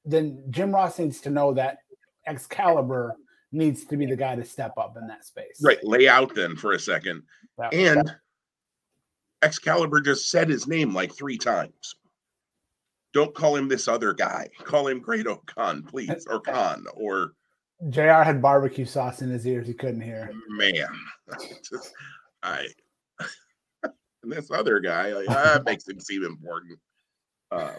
then 0.05 0.43
Jim 0.49 0.71
Ross 0.71 0.97
needs 0.99 1.21
to 1.21 1.29
know 1.29 1.53
that 1.53 1.79
Excalibur 2.27 3.15
needs 3.51 3.85
to 3.85 3.97
be 3.97 4.05
the 4.05 4.15
guy 4.15 4.35
to 4.35 4.45
step 4.45 4.73
up 4.77 4.95
in 4.97 5.07
that 5.07 5.25
space. 5.25 5.61
Right. 5.61 5.83
Lay 5.83 6.07
out 6.07 6.33
then 6.35 6.55
for 6.55 6.73
a 6.73 6.79
second. 6.79 7.23
That, 7.57 7.73
and 7.73 8.07
that, 8.07 8.17
Excalibur 9.41 10.01
just 10.01 10.29
said 10.29 10.49
his 10.49 10.67
name 10.67 10.93
like 10.93 11.13
three 11.13 11.37
times 11.37 11.95
don't 13.13 13.33
call 13.35 13.55
him 13.55 13.67
this 13.67 13.87
other 13.87 14.13
guy. 14.13 14.47
Call 14.59 14.87
him 14.87 14.99
Great-O-Khan, 14.99 15.83
please, 15.83 16.25
or 16.29 16.39
Khan, 16.41 16.85
or 16.93 17.33
Jr. 17.89 18.21
had 18.23 18.41
barbecue 18.41 18.85
sauce 18.85 19.21
in 19.21 19.29
his 19.29 19.45
ears; 19.45 19.67
he 19.67 19.73
couldn't 19.73 20.01
hear. 20.01 20.31
Man, 20.49 20.87
just, 21.69 21.93
I 22.43 22.67
and 23.83 23.91
this 24.31 24.51
other 24.51 24.79
guy 24.79 25.13
like, 25.13 25.27
that 25.27 25.65
makes 25.65 25.87
him 25.87 25.99
seem 25.99 26.23
important. 26.23 26.79
Um, 27.51 27.75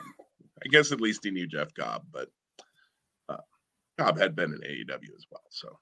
I 0.64 0.69
guess 0.71 0.93
at 0.93 1.00
least 1.00 1.25
he 1.25 1.31
knew 1.31 1.47
Jeff 1.47 1.73
Cobb, 1.75 2.05
but 2.12 2.29
Cobb 3.99 4.19
had 4.19 4.35
been 4.35 4.53
in 4.53 4.61
AEW 4.61 5.17
as 5.17 5.27
well. 5.31 5.43
So, 5.51 5.79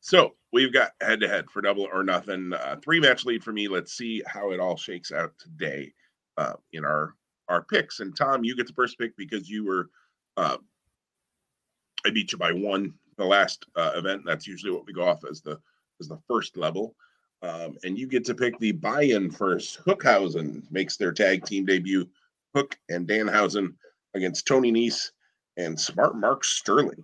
so 0.00 0.34
we've 0.52 0.72
got 0.72 0.92
head 1.00 1.20
to 1.20 1.28
head 1.28 1.50
for 1.50 1.62
double 1.62 1.88
or 1.92 2.02
nothing. 2.02 2.52
Uh, 2.52 2.76
three 2.82 3.00
match 3.00 3.24
lead 3.24 3.42
for 3.42 3.52
me. 3.52 3.68
Let's 3.68 3.96
see 3.96 4.22
how 4.26 4.52
it 4.52 4.60
all 4.60 4.76
shakes 4.76 5.12
out 5.12 5.32
today 5.38 5.92
uh, 6.36 6.54
in 6.72 6.84
our 6.84 7.14
our 7.48 7.62
picks. 7.62 8.00
And 8.00 8.16
Tom, 8.16 8.44
you 8.44 8.56
get 8.56 8.66
the 8.66 8.72
first 8.72 8.98
pick 8.98 9.16
because 9.16 9.48
you 9.48 9.64
were 9.64 9.90
uh, 10.36 10.56
I 12.06 12.10
beat 12.10 12.32
you 12.32 12.38
by 12.38 12.52
one 12.52 12.94
the 13.16 13.24
last 13.24 13.66
uh, 13.76 13.92
event. 13.94 14.22
That's 14.26 14.46
usually 14.46 14.72
what 14.72 14.86
we 14.86 14.92
go 14.92 15.06
off 15.06 15.24
as 15.28 15.40
the 15.40 15.58
as 16.00 16.08
the 16.08 16.18
first 16.28 16.56
level. 16.56 16.94
Um, 17.42 17.76
and 17.84 17.98
you 17.98 18.06
get 18.06 18.24
to 18.26 18.34
pick 18.34 18.58
the 18.58 18.72
buy-in 18.72 19.30
first. 19.30 19.84
Hookhausen 19.84 20.62
makes 20.70 20.96
their 20.96 21.12
tag 21.12 21.44
team 21.44 21.66
debut. 21.66 22.08
Hook 22.54 22.78
and 22.88 23.06
Danhausen 23.06 23.74
against 24.14 24.46
Tony 24.46 24.72
Nese 24.72 25.10
and 25.56 25.78
Smart 25.78 26.16
Mark 26.16 26.44
Sterling. 26.44 27.02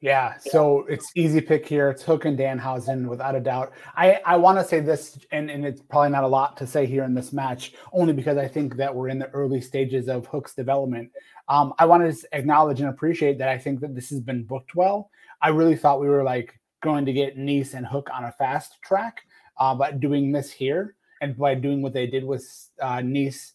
Yeah, 0.00 0.36
so 0.38 0.84
it's 0.88 1.10
easy 1.16 1.40
pick 1.40 1.66
here. 1.66 1.90
It's 1.90 2.04
Hook 2.04 2.24
and 2.24 2.38
Danhausen 2.38 3.08
without 3.08 3.34
a 3.34 3.40
doubt. 3.40 3.72
I, 3.96 4.20
I 4.24 4.36
want 4.36 4.56
to 4.58 4.64
say 4.64 4.78
this, 4.78 5.18
and, 5.32 5.50
and 5.50 5.66
it's 5.66 5.82
probably 5.82 6.10
not 6.10 6.22
a 6.22 6.28
lot 6.28 6.56
to 6.58 6.68
say 6.68 6.86
here 6.86 7.02
in 7.02 7.14
this 7.14 7.32
match, 7.32 7.72
only 7.92 8.12
because 8.12 8.38
I 8.38 8.46
think 8.46 8.76
that 8.76 8.94
we're 8.94 9.08
in 9.08 9.18
the 9.18 9.28
early 9.30 9.60
stages 9.60 10.08
of 10.08 10.26
Hook's 10.26 10.54
development. 10.54 11.10
Um, 11.48 11.74
I 11.80 11.86
want 11.86 12.08
to 12.08 12.28
acknowledge 12.30 12.80
and 12.80 12.90
appreciate 12.90 13.38
that 13.38 13.48
I 13.48 13.58
think 13.58 13.80
that 13.80 13.96
this 13.96 14.08
has 14.10 14.20
been 14.20 14.44
booked 14.44 14.76
well. 14.76 15.10
I 15.42 15.48
really 15.48 15.76
thought 15.76 16.00
we 16.00 16.08
were 16.08 16.22
like 16.22 16.60
going 16.80 17.04
to 17.04 17.12
get 17.12 17.36
Nese 17.36 17.74
and 17.74 17.84
Hook 17.84 18.08
on 18.14 18.22
a 18.22 18.32
fast 18.32 18.80
track, 18.82 19.22
uh, 19.56 19.74
but 19.74 19.98
doing 19.98 20.30
this 20.30 20.52
here 20.52 20.94
and 21.20 21.36
by 21.36 21.56
doing 21.56 21.82
what 21.82 21.92
they 21.92 22.06
did 22.06 22.22
with 22.22 22.46
uh, 22.80 22.98
Nese, 22.98 23.54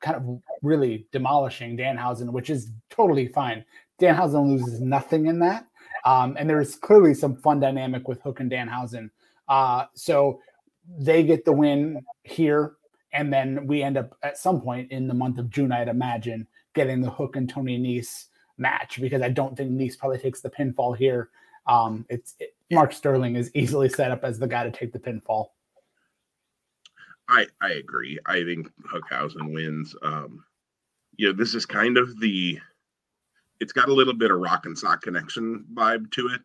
kind 0.00 0.16
of 0.16 0.40
really 0.62 1.06
demolishing 1.12 1.76
Danhausen, 1.76 2.30
which 2.30 2.48
is 2.48 2.70
totally 2.88 3.28
fine. 3.28 3.62
Danhausen 4.00 4.48
loses 4.48 4.80
nothing 4.80 5.26
in 5.26 5.38
that. 5.40 5.66
Um, 6.04 6.36
and 6.38 6.48
there's 6.48 6.74
clearly 6.74 7.14
some 7.14 7.36
fun 7.36 7.60
dynamic 7.60 8.08
with 8.08 8.20
Hook 8.22 8.40
and 8.40 8.50
Danhausen. 8.50 9.10
Uh, 9.48 9.86
so 9.94 10.40
they 10.98 11.22
get 11.22 11.44
the 11.44 11.52
win 11.52 12.04
here. 12.24 12.74
And 13.12 13.32
then 13.32 13.66
we 13.66 13.82
end 13.82 13.96
up 13.96 14.16
at 14.22 14.38
some 14.38 14.60
point 14.60 14.90
in 14.90 15.06
the 15.06 15.14
month 15.14 15.38
of 15.38 15.50
June, 15.50 15.70
I'd 15.70 15.88
imagine, 15.88 16.46
getting 16.74 17.02
the 17.02 17.10
Hook 17.10 17.36
and 17.36 17.48
Tony 17.48 17.78
Nese 17.78 18.26
match 18.58 19.00
because 19.00 19.22
I 19.22 19.28
don't 19.28 19.56
think 19.56 19.70
Nese 19.72 19.98
probably 19.98 20.18
takes 20.18 20.40
the 20.40 20.50
pinfall 20.50 20.96
here. 20.96 21.30
Um, 21.66 22.06
it's 22.08 22.34
it, 22.40 22.54
Mark 22.70 22.92
Sterling 22.92 23.36
is 23.36 23.50
easily 23.54 23.88
set 23.88 24.10
up 24.10 24.24
as 24.24 24.38
the 24.38 24.48
guy 24.48 24.64
to 24.64 24.70
take 24.70 24.92
the 24.92 24.98
pinfall. 24.98 25.48
I 27.28 27.46
I 27.60 27.72
agree. 27.72 28.18
I 28.26 28.42
think 28.42 28.70
Hookhausen 28.92 29.52
wins. 29.52 29.94
Um, 30.02 30.44
you 31.16 31.28
know, 31.28 31.32
this 31.32 31.54
is 31.54 31.66
kind 31.66 31.98
of 31.98 32.18
the 32.18 32.58
it's 33.62 33.72
got 33.72 33.88
a 33.88 33.94
little 33.94 34.12
bit 34.12 34.32
of 34.32 34.40
rock 34.40 34.66
and 34.66 34.76
sock 34.76 35.02
connection 35.02 35.64
vibe 35.72 36.10
to 36.10 36.26
it. 36.26 36.40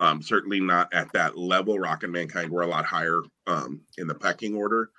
Um, 0.00 0.20
certainly 0.20 0.58
not 0.58 0.92
at 0.92 1.12
that 1.12 1.38
level. 1.38 1.78
Rock 1.78 2.02
and 2.02 2.12
Mankind 2.12 2.50
were 2.50 2.62
a 2.62 2.66
lot 2.66 2.84
higher 2.84 3.22
um, 3.46 3.80
in 3.98 4.08
the 4.08 4.14
pecking 4.16 4.56
order 4.56 4.90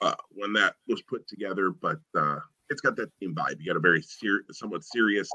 uh, 0.00 0.14
when 0.30 0.52
that 0.52 0.76
was 0.86 1.02
put 1.02 1.26
together, 1.26 1.70
but 1.70 1.98
uh, 2.16 2.38
it's 2.70 2.80
got 2.80 2.94
that 2.96 3.10
same 3.20 3.34
vibe. 3.34 3.56
You 3.58 3.66
got 3.66 3.76
a 3.76 3.80
very 3.80 4.02
ser- 4.02 4.44
somewhat 4.52 4.84
serious, 4.84 5.28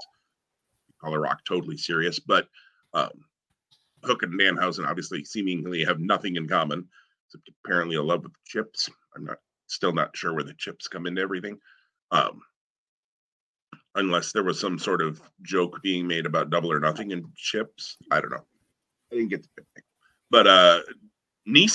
call 1.01 1.13
it 1.13 1.17
rock, 1.17 1.41
totally 1.45 1.77
serious, 1.77 2.19
but 2.19 2.48
um, 2.93 3.12
Hook 4.05 4.24
and 4.24 4.39
Danhausen 4.39 4.88
obviously 4.88 5.25
seemingly 5.25 5.83
have 5.83 6.00
nothing 6.00 6.38
in 6.38 6.48
common, 6.48 6.88
except 7.27 7.51
apparently 7.65 7.98
a 7.98 8.01
love 8.01 8.24
of 8.24 8.31
chips. 8.45 8.89
I'm 9.15 9.25
not 9.25 9.38
still 9.67 9.93
not 9.93 10.15
sure 10.15 10.33
where 10.33 10.43
the 10.43 10.53
chips 10.53 10.88
come 10.88 11.05
into 11.05 11.21
everything. 11.21 11.60
Um, 12.12 12.41
unless 13.95 14.31
there 14.31 14.43
was 14.43 14.60
some 14.60 14.79
sort 14.79 15.01
of 15.01 15.21
joke 15.41 15.81
being 15.81 16.07
made 16.07 16.25
about 16.25 16.50
double 16.50 16.71
or 16.71 16.79
nothing 16.79 17.12
in 17.12 17.25
chips. 17.36 17.98
I 18.12 18.21
don't 18.21 18.31
know. 18.31 18.45
I 19.12 19.15
didn't 19.15 19.29
get 19.29 19.43
the 19.43 19.50
picnic. 19.57 19.86
But 20.29 20.48
uh 20.48 20.79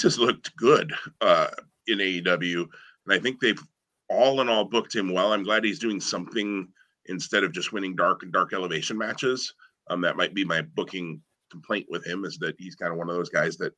has 0.02 0.18
looked 0.18 0.56
good 0.56 0.92
uh 1.20 1.48
in 1.86 1.98
AEW. 1.98 2.66
And 3.06 3.14
I 3.14 3.18
think 3.18 3.40
they've 3.40 3.62
all 4.08 4.40
in 4.40 4.48
all 4.48 4.64
booked 4.64 4.94
him 4.94 5.12
well. 5.12 5.32
I'm 5.32 5.42
glad 5.42 5.64
he's 5.64 5.78
doing 5.78 6.00
something 6.00 6.68
instead 7.06 7.44
of 7.44 7.52
just 7.52 7.72
winning 7.72 7.96
dark 7.96 8.22
and 8.22 8.32
dark 8.32 8.52
elevation 8.52 8.96
matches. 8.96 9.52
Um, 9.88 10.00
that 10.00 10.16
might 10.16 10.34
be 10.34 10.44
my 10.44 10.62
booking 10.62 11.20
complaint 11.50 11.86
with 11.88 12.04
him 12.04 12.24
is 12.24 12.38
that 12.38 12.56
he's 12.58 12.74
kind 12.74 12.92
of 12.92 12.98
one 12.98 13.08
of 13.08 13.16
those 13.16 13.28
guys 13.28 13.56
that 13.58 13.72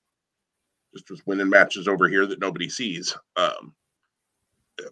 just 0.95 1.11
was 1.11 1.27
winning 1.27 1.49
matches 1.49 1.87
over 1.87 2.09
here 2.09 2.27
that 2.27 2.41
nobody 2.41 2.69
sees. 2.69 3.17
Um, 3.37 3.75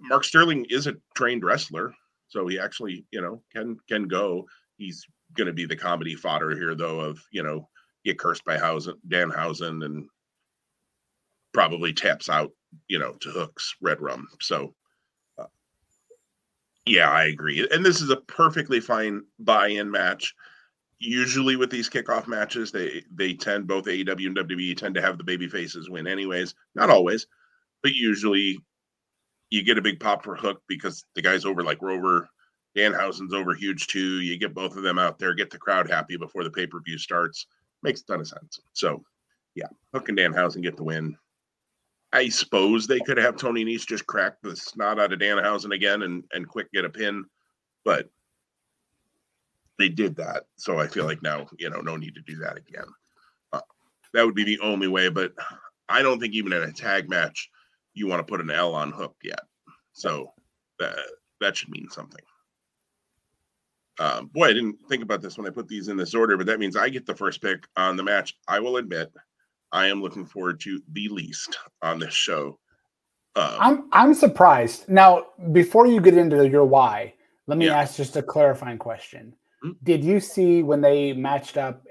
Mark 0.01 0.25
Sterling 0.25 0.67
is 0.69 0.87
a 0.87 0.97
trained 1.15 1.45
wrestler. 1.45 1.95
So 2.29 2.47
he 2.47 2.59
actually, 2.59 3.05
you 3.11 3.21
know, 3.21 3.43
can 3.53 3.77
can 3.89 4.09
go. 4.09 4.47
He's 4.79 5.05
going 5.37 5.47
to 5.47 5.53
be 5.53 5.67
the 5.67 5.77
comedy 5.77 6.15
fodder 6.15 6.55
here, 6.55 6.75
though, 6.75 7.01
of 7.01 7.21
you 7.31 7.43
know, 7.43 7.69
get 8.05 8.19
cursed 8.19 8.45
by 8.45 8.59
Hausen, 8.59 8.97
Danhausen, 9.09 9.85
and 9.85 10.09
probably 11.53 11.93
taps 11.93 12.29
out, 12.29 12.51
you 12.89 12.99
know, 12.99 13.15
to 13.21 13.31
hooks 13.31 13.75
Redrum. 13.83 14.25
So, 14.41 14.75
uh, 15.39 15.47
yeah, 16.85 17.11
I 17.11 17.25
agree. 17.25 17.67
And 17.71 17.85
this 17.85 18.01
is 18.01 18.11
a 18.11 18.17
perfectly 18.17 18.81
fine 18.81 19.23
buy-in 19.39 19.91
match. 19.91 20.35
Usually 20.99 21.57
with 21.57 21.71
these 21.71 21.91
kickoff 21.91 22.27
matches, 22.27 22.73
they 22.73 23.03
they 23.15 23.35
tend 23.35 23.67
both 23.67 23.85
AEW 23.85 24.27
and 24.27 24.37
WWE 24.37 24.77
tend 24.77 24.95
to 24.95 25.03
have 25.03 25.19
the 25.19 25.25
baby 25.25 25.49
faces 25.49 25.91
win, 25.91 26.07
anyways. 26.07 26.55
Not 26.75 26.91
always, 26.91 27.27
but 27.83 27.93
usually 27.93 28.59
you 29.51 29.63
get 29.63 29.79
a 29.79 29.83
big 29.83 30.01
pop 30.01 30.25
for 30.25 30.37
Hook 30.37 30.63
because 30.69 31.05
the 31.15 31.23
guy's 31.23 31.45
over 31.45 31.63
like 31.63 31.83
Rover. 31.83 32.29
Danhausen's 32.77 33.33
over 33.33 33.55
huge 33.55 33.87
too. 33.87 34.21
You 34.21 34.39
get 34.39 34.55
both 34.55 34.77
of 34.77 34.83
them 34.83 34.99
out 34.99 35.19
there, 35.19 35.35
get 35.35 35.51
the 35.51 35.59
crowd 35.59 35.89
happy 35.89 36.17
before 36.17 36.45
the 36.45 36.51
pay 36.51 36.67
per 36.67 36.81
view 36.81 36.99
starts. 36.99 37.47
Makes 37.83 38.03
a 38.03 38.07
ton 38.07 38.21
of 38.21 38.29
sense. 38.29 38.61
So, 38.73 39.03
yeah, 39.55 39.69
Hook 39.95 40.09
and 40.09 40.19
Danhausen 40.19 40.63
get 40.63 40.77
the 40.77 40.85
win. 40.85 41.17
I 42.13 42.29
suppose 42.29 42.87
they 42.87 43.01
could 43.01 43.19
have 43.19 43.37
Tony 43.37 43.65
Nese 43.65 43.87
just 43.87 44.07
crack 44.07 44.37
the 44.43 44.55
snot 44.57 45.01
out 45.01 45.13
of 45.13 45.19
Danhausen 45.19 45.75
again 45.75 46.03
and 46.03 46.25
and 46.33 46.49
quick 46.49 46.71
get 46.73 46.85
a 46.85 46.91
pin, 46.91 47.25
but 47.85 48.09
they 49.79 49.89
did 49.89 50.17
that. 50.17 50.45
So 50.57 50.79
I 50.79 50.87
feel 50.87 51.05
like 51.05 51.23
now 51.23 51.47
you 51.59 51.71
know 51.71 51.81
no 51.81 51.97
need 51.97 52.15
to 52.15 52.23
do 52.23 52.37
that 52.39 52.57
again. 52.59 52.87
Uh, 53.53 53.61
that 54.13 54.25
would 54.25 54.35
be 54.35 54.45
the 54.45 54.61
only 54.61 54.89
way. 54.89 55.09
But 55.09 55.33
I 55.89 56.03
don't 56.03 56.21
think 56.21 56.35
even 56.35 56.53
in 56.53 56.63
a 56.63 56.73
tag 56.73 57.09
match 57.09 57.51
you 57.97 58.07
want 58.07 58.21
to 58.21 58.31
put 58.31 58.41
an 58.41 58.51
L 58.51 58.75
on 58.75 58.93
Hook 58.93 59.17
yet. 59.25 59.41
So 59.93 60.33
that 60.79 60.97
that 61.41 61.57
should 61.57 61.71
mean 61.71 61.89
something. 61.91 62.23
Um, 63.99 64.27
boy, 64.27 64.49
I 64.49 64.53
didn't 64.53 64.77
think 64.89 65.03
about 65.03 65.23
this 65.23 65.39
when 65.39 65.47
I 65.47 65.51
put 65.51 65.69
these 65.69 65.89
in 65.89 65.97
this 65.97 66.15
order, 66.15 66.37
but 66.37 66.47
that 66.47 66.61
means 66.61 66.77
I 66.77 66.91
get 66.91 67.07
the 67.07 67.15
first 67.15 67.41
pick 67.41 67.67
on 67.77 67.97
the 67.97 68.03
match. 68.03 68.37
I 68.47 68.61
will 68.61 68.77
admit, 68.77 69.11
I 69.73 69.87
am 69.87 70.03
looking 70.03 70.27
forward 70.27 70.61
to 70.61 70.83
the 70.93 71.09
least 71.09 71.59
on 71.81 71.99
this 71.99 72.13
show. 72.13 72.59
Um, 73.35 73.57
I'm 73.59 73.89
I'm 73.93 74.15
surprised. 74.15 74.89
Now, 74.89 75.29
before 75.53 75.87
you 75.87 76.01
get 76.01 76.17
into 76.17 76.47
your 76.47 76.67
why, 76.67 77.15
let 77.47 77.57
me 77.57 77.67
yeah. 77.67 77.79
ask 77.79 77.97
just 77.97 78.17
a 78.17 78.23
clarifying 78.23 78.79
question. 78.79 79.35
Mm-hmm. 79.65 79.73
Did 79.83 80.05
you 80.05 80.21
see 80.21 80.63
when 80.63 80.83
they 80.83 81.15
matched 81.15 81.57
up 81.57 81.86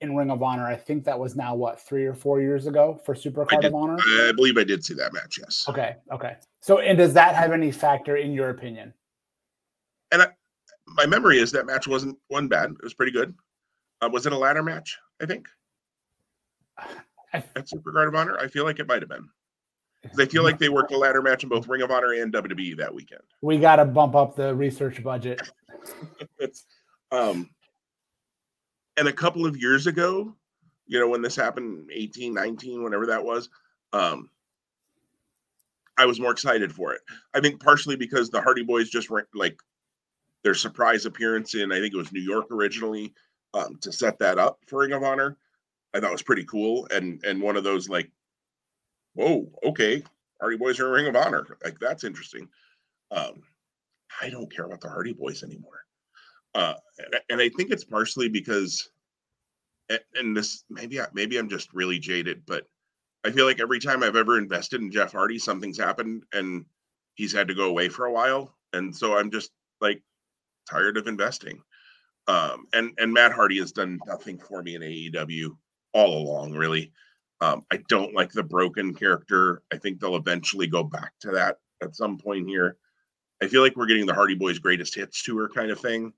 in 0.00 0.14
Ring 0.14 0.30
of 0.30 0.42
Honor. 0.42 0.66
I 0.66 0.76
think 0.76 1.04
that 1.04 1.18
was 1.18 1.36
now 1.36 1.54
what 1.54 1.80
three 1.80 2.04
or 2.04 2.14
four 2.14 2.40
years 2.40 2.66
ago 2.66 3.00
for 3.04 3.14
Supercard 3.14 3.64
of 3.64 3.74
Honor. 3.74 3.96
I 3.98 4.32
believe 4.34 4.58
I 4.58 4.64
did 4.64 4.84
see 4.84 4.94
that 4.94 5.12
match. 5.12 5.38
Yes. 5.38 5.66
Okay. 5.68 5.96
Okay. 6.12 6.36
So, 6.60 6.78
and 6.78 6.98
does 6.98 7.14
that 7.14 7.34
have 7.34 7.52
any 7.52 7.70
factor 7.70 8.16
in 8.16 8.32
your 8.32 8.50
opinion? 8.50 8.92
And 10.12 10.22
I, 10.22 10.28
my 10.86 11.06
memory 11.06 11.38
is 11.38 11.50
that 11.52 11.66
match 11.66 11.86
wasn't 11.86 12.18
one 12.28 12.48
bad. 12.48 12.70
It 12.70 12.82
was 12.82 12.94
pretty 12.94 13.12
good. 13.12 13.34
Uh, 14.00 14.10
was 14.12 14.26
it 14.26 14.32
a 14.32 14.38
ladder 14.38 14.62
match? 14.62 14.98
I 15.20 15.26
think. 15.26 15.48
I, 16.78 16.86
At 17.32 17.66
Supercard 17.68 18.08
of 18.08 18.14
Honor, 18.14 18.38
I 18.38 18.48
feel 18.48 18.64
like 18.64 18.78
it 18.78 18.86
might 18.86 19.02
have 19.02 19.08
been. 19.08 19.28
They 20.14 20.26
feel 20.26 20.42
like 20.42 20.58
they 20.58 20.68
worked 20.68 20.92
a 20.92 20.96
ladder 20.96 21.20
match 21.20 21.42
in 21.42 21.48
both 21.48 21.66
Ring 21.66 21.82
of 21.82 21.90
Honor 21.90 22.12
and 22.12 22.32
WWE 22.32 22.76
that 22.76 22.94
weekend. 22.94 23.22
We 23.42 23.58
got 23.58 23.76
to 23.76 23.84
bump 23.84 24.14
up 24.14 24.36
the 24.36 24.54
research 24.54 25.02
budget. 25.02 25.42
um, 27.10 27.50
and 28.96 29.08
a 29.08 29.12
couple 29.12 29.46
of 29.46 29.56
years 29.56 29.86
ago, 29.86 30.34
you 30.86 30.98
know, 30.98 31.08
when 31.08 31.22
this 31.22 31.36
happened, 31.36 31.90
18, 31.92 32.32
19, 32.32 32.82
whenever 32.82 33.06
that 33.06 33.24
was, 33.24 33.48
um, 33.92 34.30
I 35.98 36.06
was 36.06 36.20
more 36.20 36.30
excited 36.30 36.72
for 36.72 36.92
it. 36.92 37.00
I 37.34 37.40
think 37.40 37.62
partially 37.62 37.96
because 37.96 38.30
the 38.30 38.40
Hardy 38.40 38.62
Boys 38.62 38.90
just 38.90 39.10
like 39.34 39.58
their 40.44 40.54
surprise 40.54 41.06
appearance 41.06 41.54
in, 41.54 41.72
I 41.72 41.80
think 41.80 41.94
it 41.94 41.98
was 41.98 42.12
New 42.12 42.20
York 42.20 42.46
originally, 42.50 43.14
um, 43.54 43.78
to 43.80 43.92
set 43.92 44.18
that 44.18 44.38
up 44.38 44.58
for 44.66 44.80
Ring 44.80 44.92
of 44.92 45.02
Honor. 45.02 45.36
I 45.94 46.00
thought 46.00 46.12
was 46.12 46.22
pretty 46.22 46.44
cool 46.44 46.86
and 46.90 47.24
and 47.24 47.40
one 47.40 47.56
of 47.56 47.64
those 47.64 47.88
like, 47.88 48.10
whoa, 49.14 49.50
okay, 49.64 50.02
Hardy 50.40 50.58
Boys 50.58 50.78
are 50.78 50.86
in 50.88 50.92
Ring 50.92 51.06
of 51.06 51.16
Honor. 51.16 51.46
Like 51.64 51.78
that's 51.80 52.04
interesting. 52.04 52.48
Um, 53.10 53.42
I 54.20 54.28
don't 54.28 54.54
care 54.54 54.66
about 54.66 54.82
the 54.82 54.88
Hardy 54.88 55.14
Boys 55.14 55.42
anymore. 55.42 55.85
Uh, 56.56 56.74
and 57.28 57.38
I 57.38 57.50
think 57.50 57.70
it's 57.70 57.84
partially 57.84 58.30
because, 58.30 58.88
and 60.14 60.34
this 60.34 60.64
maybe 60.70 60.98
I, 60.98 61.06
maybe 61.12 61.36
I'm 61.36 61.50
just 61.50 61.68
really 61.74 61.98
jaded, 61.98 62.44
but 62.46 62.64
I 63.24 63.30
feel 63.30 63.44
like 63.44 63.60
every 63.60 63.78
time 63.78 64.02
I've 64.02 64.16
ever 64.16 64.38
invested 64.38 64.80
in 64.80 64.90
Jeff 64.90 65.12
Hardy, 65.12 65.38
something's 65.38 65.78
happened 65.78 66.22
and 66.32 66.64
he's 67.14 67.32
had 67.32 67.48
to 67.48 67.54
go 67.54 67.68
away 67.68 67.90
for 67.90 68.06
a 68.06 68.12
while, 68.12 68.56
and 68.72 68.96
so 68.96 69.18
I'm 69.18 69.30
just 69.30 69.50
like 69.82 70.02
tired 70.68 70.96
of 70.96 71.08
investing. 71.08 71.60
Um, 72.26 72.66
and 72.72 72.92
and 72.98 73.12
Matt 73.12 73.32
Hardy 73.32 73.58
has 73.58 73.72
done 73.72 74.00
nothing 74.06 74.38
for 74.38 74.62
me 74.62 74.76
in 74.76 74.82
AEW 74.82 75.50
all 75.92 76.22
along, 76.22 76.52
really. 76.52 76.90
Um, 77.42 77.66
I 77.70 77.82
don't 77.90 78.14
like 78.14 78.32
the 78.32 78.42
broken 78.42 78.94
character. 78.94 79.62
I 79.70 79.76
think 79.76 80.00
they'll 80.00 80.16
eventually 80.16 80.68
go 80.68 80.82
back 80.82 81.12
to 81.20 81.32
that 81.32 81.58
at 81.82 81.94
some 81.94 82.16
point 82.16 82.48
here. 82.48 82.78
I 83.42 83.48
feel 83.48 83.60
like 83.60 83.76
we're 83.76 83.86
getting 83.86 84.06
the 84.06 84.14
Hardy 84.14 84.34
Boys 84.34 84.58
greatest 84.58 84.94
hits 84.94 85.22
tour 85.22 85.50
kind 85.54 85.70
of 85.70 85.80
thing. 85.80 86.14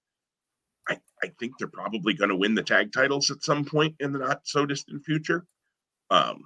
I, 0.88 0.98
I 1.22 1.28
think 1.38 1.52
they're 1.58 1.68
probably 1.68 2.14
going 2.14 2.30
to 2.30 2.36
win 2.36 2.54
the 2.54 2.62
tag 2.62 2.92
titles 2.92 3.30
at 3.30 3.42
some 3.42 3.64
point 3.64 3.94
in 4.00 4.12
the 4.12 4.20
not 4.20 4.40
so 4.44 4.66
distant 4.66 5.04
future. 5.04 5.44
Um, 6.10 6.42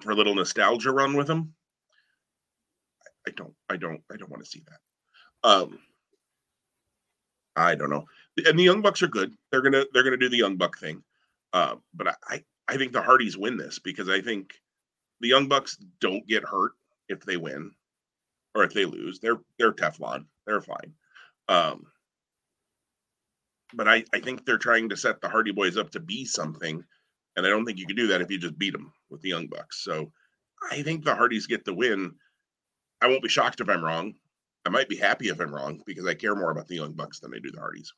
for 0.00 0.12
a 0.12 0.14
little 0.14 0.34
nostalgia 0.34 0.92
run 0.92 1.16
with 1.16 1.26
them. 1.26 1.54
I 3.26 3.30
don't, 3.32 3.54
I 3.68 3.76
don't, 3.76 4.00
I 4.12 4.16
don't 4.16 4.30
want 4.30 4.44
to 4.44 4.50
see 4.50 4.62
that. 4.68 5.48
Um, 5.48 5.78
I 7.56 7.74
don't 7.74 7.90
know. 7.90 8.04
And 8.46 8.58
the 8.58 8.64
Young 8.64 8.82
Bucks 8.82 9.02
are 9.02 9.08
good. 9.08 9.34
They're 9.50 9.62
gonna, 9.62 9.84
they're 9.92 10.04
gonna 10.04 10.16
do 10.16 10.28
the 10.28 10.36
Young 10.36 10.56
Buck 10.56 10.78
thing. 10.78 11.02
Uh, 11.52 11.76
but 11.94 12.16
I, 12.28 12.44
I 12.68 12.76
think 12.76 12.92
the 12.92 13.02
Hardys 13.02 13.36
win 13.36 13.56
this 13.56 13.78
because 13.78 14.08
I 14.08 14.20
think 14.20 14.54
the 15.20 15.28
Young 15.28 15.48
Bucks 15.48 15.76
don't 16.00 16.26
get 16.26 16.44
hurt 16.44 16.72
if 17.08 17.24
they 17.24 17.36
win 17.36 17.72
or 18.54 18.64
if 18.64 18.72
they 18.72 18.84
lose. 18.84 19.18
They're 19.18 19.40
they're 19.58 19.72
Teflon. 19.72 20.26
They're 20.46 20.60
fine. 20.60 20.94
Um, 21.48 21.86
but 23.74 23.88
I, 23.88 24.04
I 24.14 24.20
think 24.20 24.44
they're 24.44 24.58
trying 24.58 24.88
to 24.88 24.96
set 24.96 25.20
the 25.20 25.28
Hardy 25.28 25.52
Boys 25.52 25.76
up 25.76 25.90
to 25.90 26.00
be 26.00 26.24
something, 26.24 26.82
and 27.36 27.46
I 27.46 27.48
don't 27.48 27.64
think 27.64 27.78
you 27.78 27.86
can 27.86 27.96
do 27.96 28.06
that 28.08 28.20
if 28.20 28.30
you 28.30 28.38
just 28.38 28.58
beat 28.58 28.72
them 28.72 28.92
with 29.10 29.20
the 29.20 29.28
Young 29.28 29.46
Bucks. 29.46 29.82
So 29.82 30.12
I 30.70 30.82
think 30.82 31.04
the 31.04 31.14
Hardys 31.14 31.46
get 31.46 31.64
the 31.64 31.74
win. 31.74 32.14
I 33.00 33.06
won't 33.06 33.22
be 33.22 33.28
shocked 33.28 33.60
if 33.60 33.68
I'm 33.68 33.84
wrong. 33.84 34.14
I 34.66 34.70
might 34.70 34.88
be 34.88 34.96
happy 34.96 35.28
if 35.28 35.40
I'm 35.40 35.54
wrong 35.54 35.80
because 35.86 36.06
I 36.06 36.14
care 36.14 36.34
more 36.34 36.50
about 36.50 36.68
the 36.68 36.76
Young 36.76 36.92
Bucks 36.92 37.20
than 37.20 37.32
I 37.34 37.38
do 37.38 37.50
the 37.50 37.60
Hardys. 37.60 37.92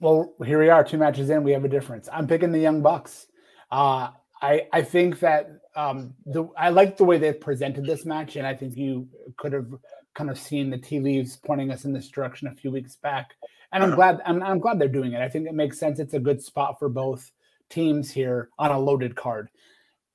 Well, 0.00 0.34
here 0.44 0.58
we 0.58 0.70
are, 0.70 0.82
two 0.82 0.98
matches 0.98 1.28
in. 1.28 1.42
We 1.42 1.52
have 1.52 1.64
a 1.64 1.68
difference. 1.68 2.08
I'm 2.12 2.26
picking 2.26 2.52
the 2.52 2.58
Young 2.58 2.82
Bucks. 2.82 3.26
Uh, 3.70 4.10
I 4.40 4.66
I 4.72 4.82
think 4.82 5.20
that 5.20 5.60
um, 5.74 6.14
the 6.24 6.48
I 6.56 6.70
like 6.70 6.96
the 6.96 7.04
way 7.04 7.18
they 7.18 7.32
presented 7.32 7.84
this 7.84 8.04
match, 8.04 8.36
and 8.36 8.46
I 8.46 8.54
think 8.54 8.76
you 8.76 9.08
could 9.36 9.52
have 9.52 9.66
kind 10.16 10.30
of 10.30 10.38
seen 10.38 10.70
the 10.70 10.78
tea 10.78 10.98
leaves 10.98 11.36
pointing 11.36 11.70
us 11.70 11.84
in 11.84 11.92
this 11.92 12.08
direction 12.08 12.48
a 12.48 12.54
few 12.54 12.70
weeks 12.70 12.96
back. 12.96 13.34
And 13.72 13.84
I'm 13.84 13.94
glad 13.94 14.20
I'm, 14.24 14.42
I'm 14.42 14.58
glad 14.58 14.78
they're 14.78 14.88
doing 14.88 15.12
it. 15.12 15.20
I 15.20 15.28
think 15.28 15.46
it 15.46 15.54
makes 15.54 15.78
sense. 15.78 15.98
It's 15.98 16.14
a 16.14 16.20
good 16.20 16.42
spot 16.42 16.78
for 16.78 16.88
both 16.88 17.30
teams 17.68 18.10
here 18.10 18.48
on 18.58 18.70
a 18.70 18.78
loaded 18.78 19.14
card. 19.14 19.48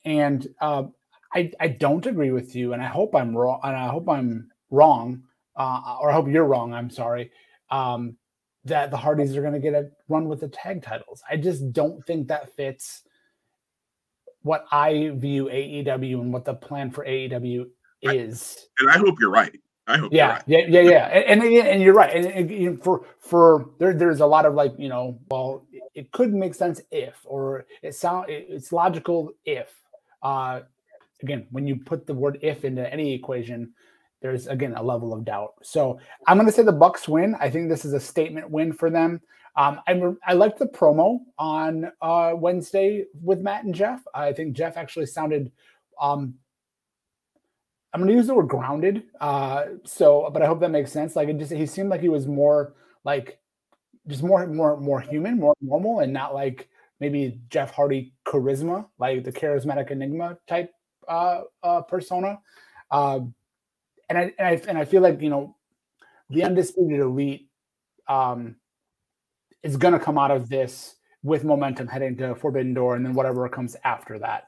And 0.03 0.47
uh, 0.59 0.83
I 1.33 1.51
I 1.59 1.67
don't 1.67 2.05
agree 2.05 2.31
with 2.31 2.55
you, 2.55 2.73
and 2.73 2.81
I 2.81 2.87
hope 2.87 3.15
I'm 3.15 3.35
wrong. 3.35 3.59
And 3.63 3.75
I 3.75 3.87
hope 3.87 4.09
I'm 4.09 4.49
wrong, 4.71 5.23
uh, 5.55 5.97
or 6.01 6.09
I 6.09 6.13
hope 6.13 6.27
you're 6.27 6.45
wrong. 6.45 6.73
I'm 6.73 6.89
sorry. 6.89 7.31
Um, 7.69 8.17
that 8.65 8.91
the 8.91 8.97
Hardys 8.97 9.35
are 9.35 9.41
going 9.41 9.53
to 9.53 9.59
get 9.59 9.73
a 9.73 9.89
run 10.07 10.27
with 10.27 10.39
the 10.39 10.47
tag 10.47 10.83
titles. 10.83 11.21
I 11.29 11.37
just 11.37 11.71
don't 11.73 12.05
think 12.05 12.27
that 12.27 12.55
fits 12.55 13.03
what 14.43 14.65
I 14.71 15.11
view 15.15 15.45
AEW 15.45 16.21
and 16.21 16.33
what 16.33 16.45
the 16.45 16.53
plan 16.53 16.91
for 16.91 17.05
AEW 17.05 17.65
is. 18.01 18.67
And 18.79 18.89
I 18.89 18.97
hope 18.97 19.19
you're 19.19 19.31
right. 19.31 19.59
I 19.91 19.97
hope. 19.97 20.13
Yeah, 20.13 20.29
right. 20.29 20.43
yeah, 20.47 20.65
yeah, 20.67 20.81
yeah. 20.81 21.05
And, 21.07 21.43
and 21.43 21.53
and 21.67 21.81
you're 21.81 21.93
right. 21.93 22.15
And, 22.15 22.51
and 22.51 22.83
for 22.83 23.05
for 23.19 23.69
there, 23.79 23.93
there's 23.93 24.21
a 24.21 24.25
lot 24.25 24.45
of 24.45 24.53
like 24.53 24.73
you 24.77 24.89
know, 24.89 25.19
well, 25.29 25.65
it 25.93 26.11
could 26.11 26.33
make 26.33 26.55
sense 26.55 26.81
if, 26.91 27.15
or 27.25 27.65
it 27.81 27.95
sound 27.95 28.27
it's 28.29 28.71
logical 28.71 29.31
if. 29.45 29.69
Uh, 30.23 30.61
again, 31.21 31.47
when 31.51 31.67
you 31.67 31.75
put 31.75 32.07
the 32.07 32.13
word 32.13 32.39
if 32.41 32.63
into 32.63 32.91
any 32.91 33.13
equation, 33.13 33.73
there's 34.21 34.47
again 34.47 34.73
a 34.75 34.83
level 34.83 35.13
of 35.13 35.25
doubt. 35.25 35.55
So 35.63 35.99
I'm 36.27 36.37
going 36.37 36.47
to 36.47 36.53
say 36.53 36.63
the 36.63 36.71
Bucks 36.71 37.07
win. 37.07 37.35
I 37.39 37.49
think 37.49 37.69
this 37.69 37.85
is 37.85 37.93
a 37.93 37.99
statement 37.99 38.49
win 38.49 38.71
for 38.71 38.89
them. 38.89 39.21
Um, 39.57 39.81
I 39.87 40.01
I 40.25 40.33
liked 40.33 40.59
the 40.59 40.67
promo 40.67 41.19
on 41.37 41.91
uh, 42.01 42.31
Wednesday 42.35 43.05
with 43.21 43.39
Matt 43.41 43.65
and 43.65 43.75
Jeff. 43.75 44.01
I 44.13 44.31
think 44.31 44.55
Jeff 44.55 44.77
actually 44.77 45.07
sounded. 45.07 45.51
Um, 45.99 46.35
I'm 47.93 48.01
going 48.01 48.09
to 48.09 48.15
use 48.15 48.27
the 48.27 48.33
word 48.33 48.47
grounded. 48.47 49.03
Uh, 49.19 49.63
so, 49.83 50.29
but 50.31 50.41
I 50.41 50.45
hope 50.45 50.59
that 50.61 50.71
makes 50.71 50.91
sense. 50.91 51.15
Like 51.15 51.27
it 51.29 51.37
just 51.37 51.51
he 51.51 51.65
seemed 51.65 51.89
like 51.89 52.01
he 52.01 52.09
was 52.09 52.27
more 52.27 52.75
like 53.03 53.39
just 54.07 54.23
more 54.23 54.47
more 54.47 54.77
more 54.77 55.01
human, 55.01 55.39
more 55.39 55.55
normal, 55.61 55.99
and 55.99 56.13
not 56.13 56.33
like 56.33 56.69
maybe 56.99 57.39
Jeff 57.49 57.71
Hardy 57.71 58.13
charisma, 58.25 58.87
like 58.97 59.23
the 59.23 59.31
charismatic 59.31 59.91
enigma 59.91 60.37
type 60.47 60.71
uh, 61.07 61.41
uh, 61.63 61.81
persona. 61.81 62.39
Uh, 62.89 63.21
and 64.09 64.17
I, 64.17 64.33
and 64.37 64.47
I 64.47 64.61
and 64.69 64.77
I 64.77 64.85
feel 64.85 65.01
like 65.01 65.21
you 65.21 65.29
know 65.29 65.55
the 66.29 66.43
undisputed 66.43 66.99
elite 66.99 67.49
um, 68.07 68.55
is 69.63 69.77
going 69.77 69.93
to 69.93 69.99
come 69.99 70.17
out 70.17 70.31
of 70.31 70.49
this 70.49 70.95
with 71.23 71.43
momentum 71.43 71.87
heading 71.87 72.17
to 72.17 72.35
Forbidden 72.35 72.73
Door, 72.73 72.95
and 72.95 73.05
then 73.05 73.13
whatever 73.13 73.47
comes 73.49 73.75
after 73.83 74.17
that. 74.19 74.45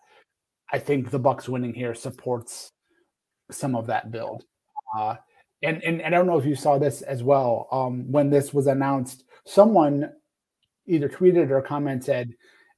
I 0.72 0.80
think 0.80 1.12
the 1.12 1.20
Bucks 1.20 1.48
winning 1.48 1.74
here 1.74 1.94
supports 1.94 2.73
some 3.52 3.76
of 3.76 3.88
that 3.88 4.12
build. 4.12 4.44
Uh, 4.98 5.16
and, 5.62 5.84
and 5.84 6.02
and 6.02 6.14
I 6.14 6.18
don't 6.18 6.28
know 6.28 6.38
if 6.38 6.46
you 6.46 6.56
saw 6.56 6.78
this 6.78 7.02
as 7.02 7.24
well. 7.24 7.68
Um, 7.72 8.12
when 8.12 8.30
this 8.30 8.54
was 8.54 8.68
announced, 8.68 9.24
someone 9.46 10.12
either 10.86 11.08
tweeted 11.08 11.50
or 11.50 11.62
commented 11.62 12.36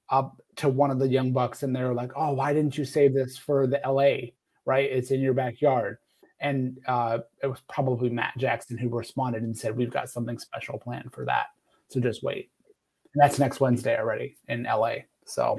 up 0.09 0.39
to 0.57 0.69
one 0.69 0.91
of 0.91 0.99
the 0.99 1.07
young 1.07 1.31
bucks, 1.31 1.63
and 1.63 1.75
they're 1.75 1.93
like, 1.93 2.11
"Oh, 2.15 2.33
why 2.33 2.53
didn't 2.53 2.77
you 2.77 2.85
save 2.85 3.13
this 3.13 3.37
for 3.37 3.65
the 3.67 3.81
LA? 3.85 4.31
Right? 4.65 4.89
It's 4.91 5.11
in 5.11 5.21
your 5.21 5.33
backyard." 5.33 5.97
And 6.39 6.77
uh, 6.87 7.19
it 7.41 7.47
was 7.47 7.61
probably 7.67 8.09
Matt 8.09 8.37
Jackson 8.37 8.77
who 8.77 8.89
responded 8.89 9.41
and 9.41 9.57
said, 9.57 9.75
"We've 9.75 9.91
got 9.91 10.09
something 10.09 10.37
special 10.37 10.77
planned 10.77 11.11
for 11.11 11.25
that." 11.25 11.47
So 11.89 11.99
just 11.99 12.23
wait. 12.23 12.51
And 13.13 13.23
that's 13.23 13.39
next 13.39 13.59
Wednesday 13.59 13.97
already 13.97 14.37
in 14.47 14.63
LA. 14.63 14.95
So 15.25 15.57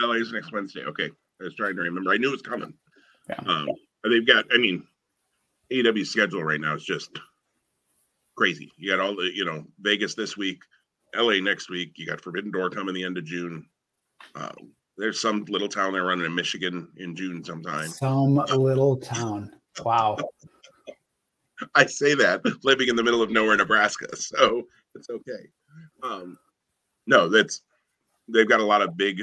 LA's 0.00 0.32
next 0.32 0.52
Wednesday. 0.52 0.82
Okay. 0.84 1.10
I 1.40 1.44
was 1.44 1.54
trying 1.54 1.76
to 1.76 1.82
remember. 1.82 2.12
I 2.12 2.16
knew 2.16 2.28
it 2.28 2.32
was 2.32 2.42
coming. 2.42 2.74
Yeah. 3.28 3.40
Um, 3.46 3.68
they've 4.08 4.26
got, 4.26 4.46
I 4.52 4.58
mean, 4.58 4.86
AW 5.72 6.04
schedule 6.04 6.44
right 6.44 6.60
now 6.60 6.74
is 6.74 6.84
just 6.84 7.10
crazy. 8.36 8.70
You 8.76 8.90
got 8.90 9.00
all 9.00 9.16
the, 9.16 9.30
you 9.34 9.44
know, 9.44 9.64
Vegas 9.80 10.14
this 10.14 10.36
week, 10.36 10.60
LA 11.14 11.40
next 11.40 11.70
week. 11.70 11.92
You 11.96 12.06
got 12.06 12.20
Forbidden 12.20 12.50
Door 12.50 12.70
coming 12.70 12.94
the 12.94 13.04
end 13.04 13.18
of 13.18 13.24
June. 13.24 13.66
Um, 14.34 14.72
there's 14.96 15.20
some 15.20 15.44
little 15.46 15.68
town 15.68 15.92
they're 15.92 16.04
running 16.04 16.24
in 16.24 16.34
Michigan 16.34 16.88
in 16.96 17.14
June 17.14 17.44
sometime. 17.44 17.88
Some 17.88 18.36
little 18.36 18.96
town. 18.96 19.52
Wow. 19.84 20.16
I 21.74 21.86
say 21.86 22.14
that 22.14 22.42
living 22.64 22.88
in 22.88 22.96
the 22.96 23.02
middle 23.02 23.22
of 23.22 23.30
nowhere, 23.30 23.56
Nebraska, 23.56 24.14
so 24.16 24.66
it's 24.94 25.10
okay. 25.10 25.48
Um, 26.02 26.38
no, 27.06 27.28
that's 27.28 27.62
they've 28.28 28.48
got 28.48 28.60
a 28.60 28.64
lot 28.64 28.82
of 28.82 28.96
big, 28.96 29.22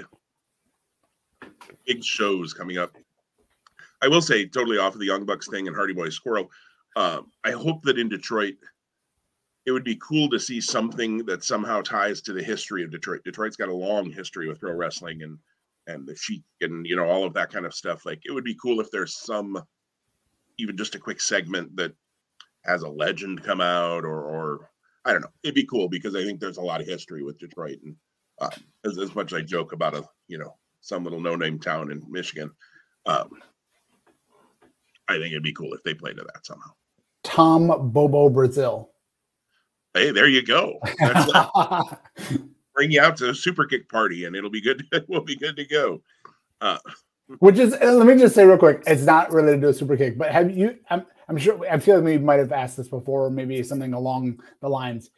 big 1.85 2.03
shows 2.03 2.53
coming 2.53 2.77
up. 2.77 2.95
I 4.03 4.09
will 4.09 4.21
say, 4.21 4.45
totally 4.45 4.77
off 4.77 4.93
of 4.93 4.99
the 4.99 5.05
Young 5.05 5.25
Bucks 5.25 5.47
thing 5.47 5.67
and 5.67 5.75
Hardy 5.75 5.93
Boy 5.93 6.09
Squirrel. 6.09 6.51
Uh, 6.97 7.21
I 7.45 7.51
hope 7.51 7.83
that 7.83 7.97
in 7.97 8.09
Detroit, 8.09 8.55
it 9.65 9.71
would 9.71 9.85
be 9.85 9.95
cool 9.95 10.29
to 10.29 10.39
see 10.39 10.59
something 10.59 11.19
that 11.25 11.45
somehow 11.45 11.81
ties 11.81 12.19
to 12.23 12.33
the 12.33 12.43
history 12.43 12.83
of 12.83 12.91
Detroit. 12.91 13.21
Detroit's 13.23 13.55
got 13.55 13.69
a 13.69 13.73
long 13.73 14.11
history 14.11 14.49
with 14.49 14.59
pro 14.59 14.73
wrestling 14.73 15.23
and 15.23 15.37
and 15.87 16.05
the 16.05 16.15
Sheik 16.15 16.43
and 16.61 16.85
you 16.85 16.97
know 16.97 17.05
all 17.05 17.25
of 17.25 17.33
that 17.33 17.51
kind 17.51 17.65
of 17.65 17.73
stuff. 17.73 18.05
Like 18.05 18.21
it 18.25 18.31
would 18.31 18.43
be 18.43 18.57
cool 18.61 18.81
if 18.81 18.91
there's 18.91 19.17
some, 19.17 19.61
even 20.57 20.75
just 20.75 20.95
a 20.95 20.99
quick 20.99 21.21
segment 21.21 21.73
that 21.77 21.93
has 22.65 22.83
a 22.83 22.89
legend 22.89 23.43
come 23.43 23.61
out 23.61 24.03
or 24.03 24.21
or 24.21 24.69
I 25.05 25.13
don't 25.13 25.21
know. 25.21 25.31
It'd 25.43 25.55
be 25.55 25.65
cool 25.65 25.87
because 25.87 26.13
I 26.13 26.23
think 26.23 26.41
there's 26.41 26.57
a 26.57 26.61
lot 26.61 26.81
of 26.81 26.87
history 26.87 27.23
with 27.23 27.39
Detroit, 27.39 27.79
and 27.85 27.95
um, 28.41 28.51
as, 28.85 28.97
as 28.97 29.15
much 29.15 29.31
as 29.31 29.39
I 29.39 29.41
joke 29.43 29.71
about 29.71 29.95
a 29.95 30.03
you 30.27 30.37
know 30.37 30.57
some 30.81 31.05
little 31.05 31.21
no 31.21 31.37
name 31.37 31.57
town 31.57 31.89
in 31.89 32.03
Michigan, 32.09 32.51
um, 33.05 33.29
I 35.07 35.13
think 35.13 35.27
it'd 35.27 35.43
be 35.43 35.53
cool 35.53 35.73
if 35.73 35.83
they 35.83 35.93
played 35.93 36.17
to 36.17 36.23
that 36.23 36.45
somehow. 36.45 36.71
Tom 37.23 37.91
Bobo 37.91 38.29
Brazil. 38.29 38.91
Hey, 39.93 40.11
there 40.11 40.27
you 40.27 40.43
go. 40.43 40.79
bring 42.73 42.91
you 42.91 43.01
out 43.01 43.17
to 43.17 43.29
a 43.29 43.35
super 43.35 43.65
kick 43.65 43.87
party, 43.89 44.25
and 44.25 44.35
it'll 44.35 44.49
be 44.49 44.61
good. 44.61 44.85
we'll 45.07 45.21
be 45.21 45.35
good 45.35 45.55
to 45.55 45.65
go. 45.65 46.01
Uh, 46.61 46.77
Which 47.39 47.57
is, 47.57 47.71
let 47.79 48.05
me 48.05 48.17
just 48.17 48.35
say 48.35 48.45
real 48.45 48.57
quick, 48.57 48.83
it's 48.87 49.03
not 49.03 49.31
related 49.31 49.61
to 49.61 49.69
a 49.69 49.73
super 49.73 49.95
kick, 49.95 50.17
but 50.17 50.31
have 50.31 50.55
you? 50.55 50.77
I'm, 50.89 51.05
I'm 51.29 51.37
sure. 51.37 51.59
I 51.69 51.79
feel 51.79 51.95
like 51.95 52.05
we 52.05 52.17
might 52.17 52.39
have 52.39 52.51
asked 52.51 52.77
this 52.77 52.87
before, 52.87 53.25
or 53.25 53.29
maybe 53.29 53.61
something 53.63 53.93
along 53.93 54.41
the 54.61 54.69
lines. 54.69 55.09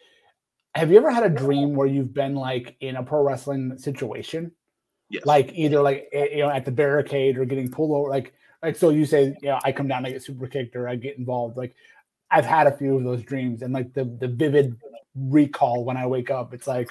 Have 0.75 0.91
you 0.91 0.97
ever 0.97 1.09
had 1.09 1.23
a 1.23 1.29
dream 1.29 1.73
where 1.73 1.87
you've 1.87 2.13
been 2.13 2.35
like 2.35 2.75
in 2.81 2.97
a 2.97 3.03
pro 3.03 3.23
wrestling 3.23 3.77
situation? 3.77 4.51
Yes. 5.09 5.25
Like 5.25 5.51
either 5.53 5.81
like 5.81 6.09
you 6.11 6.39
know 6.39 6.49
at 6.49 6.65
the 6.65 6.71
barricade 6.71 7.37
or 7.37 7.45
getting 7.45 7.71
pulled 7.71 7.91
over, 7.91 8.09
like 8.09 8.33
like 8.63 8.75
so 8.75 8.89
you 8.89 9.05
say, 9.05 9.35
you 9.41 9.49
know, 9.49 9.59
I 9.63 9.71
come 9.71 9.87
down, 9.87 10.05
I 10.05 10.11
get 10.11 10.23
super 10.23 10.47
kicked, 10.47 10.75
or 10.75 10.87
I 10.87 10.95
get 10.95 11.17
involved. 11.17 11.57
Like 11.57 11.75
I've 12.31 12.45
had 12.45 12.67
a 12.67 12.77
few 12.77 12.97
of 12.97 13.03
those 13.03 13.23
dreams, 13.23 13.61
and 13.61 13.73
like 13.73 13.93
the 13.93 14.05
the 14.05 14.27
vivid 14.27 14.75
recall 15.15 15.85
when 15.85 15.97
I 15.97 16.05
wake 16.07 16.31
up, 16.31 16.53
it's 16.53 16.67
like, 16.67 16.89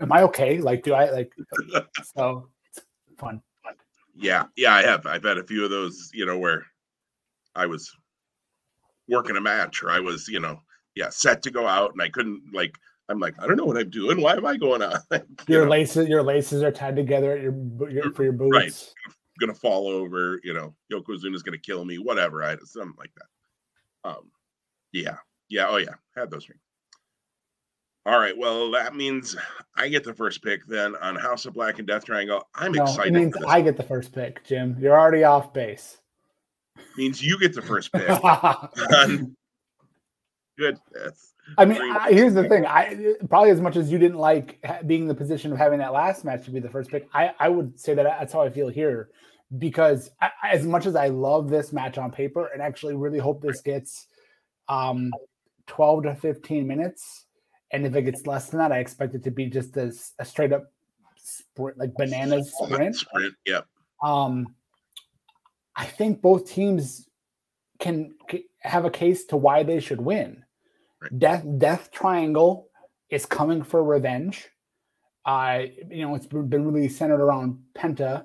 am 0.00 0.12
I 0.12 0.22
okay? 0.22 0.58
Like, 0.58 0.82
do 0.82 0.94
I 0.94 1.10
like? 1.10 1.32
so 2.16 2.48
it's 2.68 2.84
fun. 3.18 3.42
Yeah, 4.14 4.44
yeah, 4.56 4.74
I 4.74 4.82
have. 4.82 5.06
I've 5.06 5.24
had 5.24 5.38
a 5.38 5.44
few 5.44 5.64
of 5.64 5.70
those, 5.70 6.10
you 6.12 6.26
know, 6.26 6.38
where 6.38 6.66
I 7.54 7.66
was 7.66 7.90
working 9.08 9.36
a 9.36 9.40
match 9.40 9.82
or 9.82 9.90
I 9.90 10.00
was, 10.00 10.28
you 10.28 10.40
know, 10.40 10.60
yeah, 10.94 11.08
set 11.10 11.42
to 11.42 11.50
go 11.50 11.66
out 11.66 11.92
and 11.92 12.02
I 12.02 12.08
couldn't 12.08 12.42
like 12.52 12.76
I'm 13.10 13.18
like, 13.18 13.34
I 13.42 13.46
don't 13.46 13.56
know 13.56 13.64
what 13.64 13.76
I'm 13.76 13.90
doing. 13.90 14.20
Why 14.20 14.34
am 14.34 14.46
I 14.46 14.56
going 14.56 14.82
out? 14.82 15.00
your 15.48 15.64
know? 15.64 15.70
laces, 15.70 16.08
your 16.08 16.22
laces 16.22 16.62
are 16.62 16.70
tied 16.70 16.94
together 16.94 17.32
at 17.32 17.42
your, 17.42 17.90
your 17.90 18.12
for 18.12 18.22
your 18.22 18.32
boots. 18.32 18.54
Right. 18.54 18.94
Gonna 19.40 19.54
fall 19.54 19.88
over, 19.88 20.40
you 20.44 20.52
know, 20.52 20.74
Yokozuna's 20.92 21.42
gonna 21.42 21.58
kill 21.58 21.84
me, 21.84 21.98
whatever. 21.98 22.42
I 22.44 22.56
something 22.64 22.94
like 22.98 23.12
that. 23.16 24.08
Um, 24.10 24.30
yeah, 24.92 25.16
yeah, 25.48 25.66
oh 25.68 25.78
yeah, 25.78 25.94
had 26.16 26.30
those 26.30 26.48
rings. 26.48 26.60
All 28.06 28.18
right. 28.18 28.36
Well, 28.36 28.70
that 28.70 28.94
means 28.96 29.36
I 29.76 29.88
get 29.88 30.04
the 30.04 30.14
first 30.14 30.42
pick 30.42 30.66
then 30.66 30.96
on 30.96 31.16
House 31.16 31.44
of 31.44 31.52
Black 31.54 31.78
and 31.78 31.86
Death 31.86 32.04
Triangle. 32.06 32.48
I'm 32.54 32.72
No, 32.72 32.84
excited. 32.84 33.14
it 33.14 33.18
means. 33.18 33.34
I 33.46 33.60
get 33.60 33.76
the 33.76 33.82
first 33.82 34.12
pick, 34.12 34.42
Jim. 34.44 34.76
You're 34.80 34.98
already 34.98 35.22
off 35.24 35.52
base. 35.52 35.98
means 36.96 37.22
you 37.22 37.38
get 37.38 37.54
the 37.54 37.60
first 37.62 37.92
pick. 37.92 38.08
I 41.58 41.64
mean, 41.64 41.80
I, 41.80 42.10
here's 42.10 42.34
the 42.34 42.48
thing. 42.48 42.64
I 42.66 43.14
probably 43.28 43.50
as 43.50 43.60
much 43.60 43.76
as 43.76 43.90
you 43.90 43.98
didn't 43.98 44.18
like 44.18 44.64
being 44.86 45.02
in 45.02 45.08
the 45.08 45.14
position 45.14 45.52
of 45.52 45.58
having 45.58 45.78
that 45.80 45.92
last 45.92 46.24
match 46.24 46.44
to 46.44 46.50
be 46.50 46.60
the 46.60 46.68
first 46.68 46.90
pick, 46.90 47.08
I, 47.12 47.32
I 47.38 47.48
would 47.48 47.78
say 47.78 47.94
that 47.94 48.04
that's 48.04 48.32
how 48.32 48.42
I 48.42 48.50
feel 48.50 48.68
here. 48.68 49.10
Because 49.58 50.10
I, 50.20 50.30
as 50.48 50.64
much 50.64 50.86
as 50.86 50.94
I 50.94 51.08
love 51.08 51.50
this 51.50 51.72
match 51.72 51.98
on 51.98 52.12
paper 52.12 52.46
and 52.52 52.62
actually 52.62 52.94
really 52.94 53.18
hope 53.18 53.42
this 53.42 53.60
gets 53.60 54.06
um, 54.68 55.10
12 55.66 56.04
to 56.04 56.14
15 56.14 56.66
minutes, 56.66 57.24
and 57.72 57.84
if 57.84 57.94
it 57.96 58.02
gets 58.02 58.26
less 58.26 58.48
than 58.50 58.58
that, 58.58 58.72
I 58.72 58.78
expect 58.78 59.14
it 59.14 59.24
to 59.24 59.30
be 59.30 59.46
just 59.46 59.76
a, 59.76 59.92
a 60.18 60.24
straight 60.24 60.52
up 60.52 60.72
sprint, 61.16 61.78
like 61.78 61.94
bananas 61.94 62.52
sprint. 62.56 62.96
Sprint. 62.96 63.34
Yep. 63.46 63.66
Um, 64.02 64.54
I 65.76 65.86
think 65.86 66.20
both 66.20 66.50
teams 66.50 67.08
can, 67.78 68.14
c 68.30 68.44
have 68.60 68.84
a 68.84 68.90
case 68.90 69.24
to 69.26 69.36
why 69.36 69.62
they 69.62 69.80
should 69.80 70.00
win. 70.00 70.44
Right. 71.00 71.18
Death 71.18 71.44
Death 71.58 71.90
Triangle 71.90 72.68
is 73.10 73.26
coming 73.26 73.62
for 73.62 73.82
revenge. 73.82 74.48
Uh, 75.24 75.64
you 75.90 76.06
know, 76.06 76.14
it's 76.14 76.26
been 76.26 76.72
really 76.72 76.88
centered 76.88 77.20
around 77.20 77.58
Penta 77.76 78.24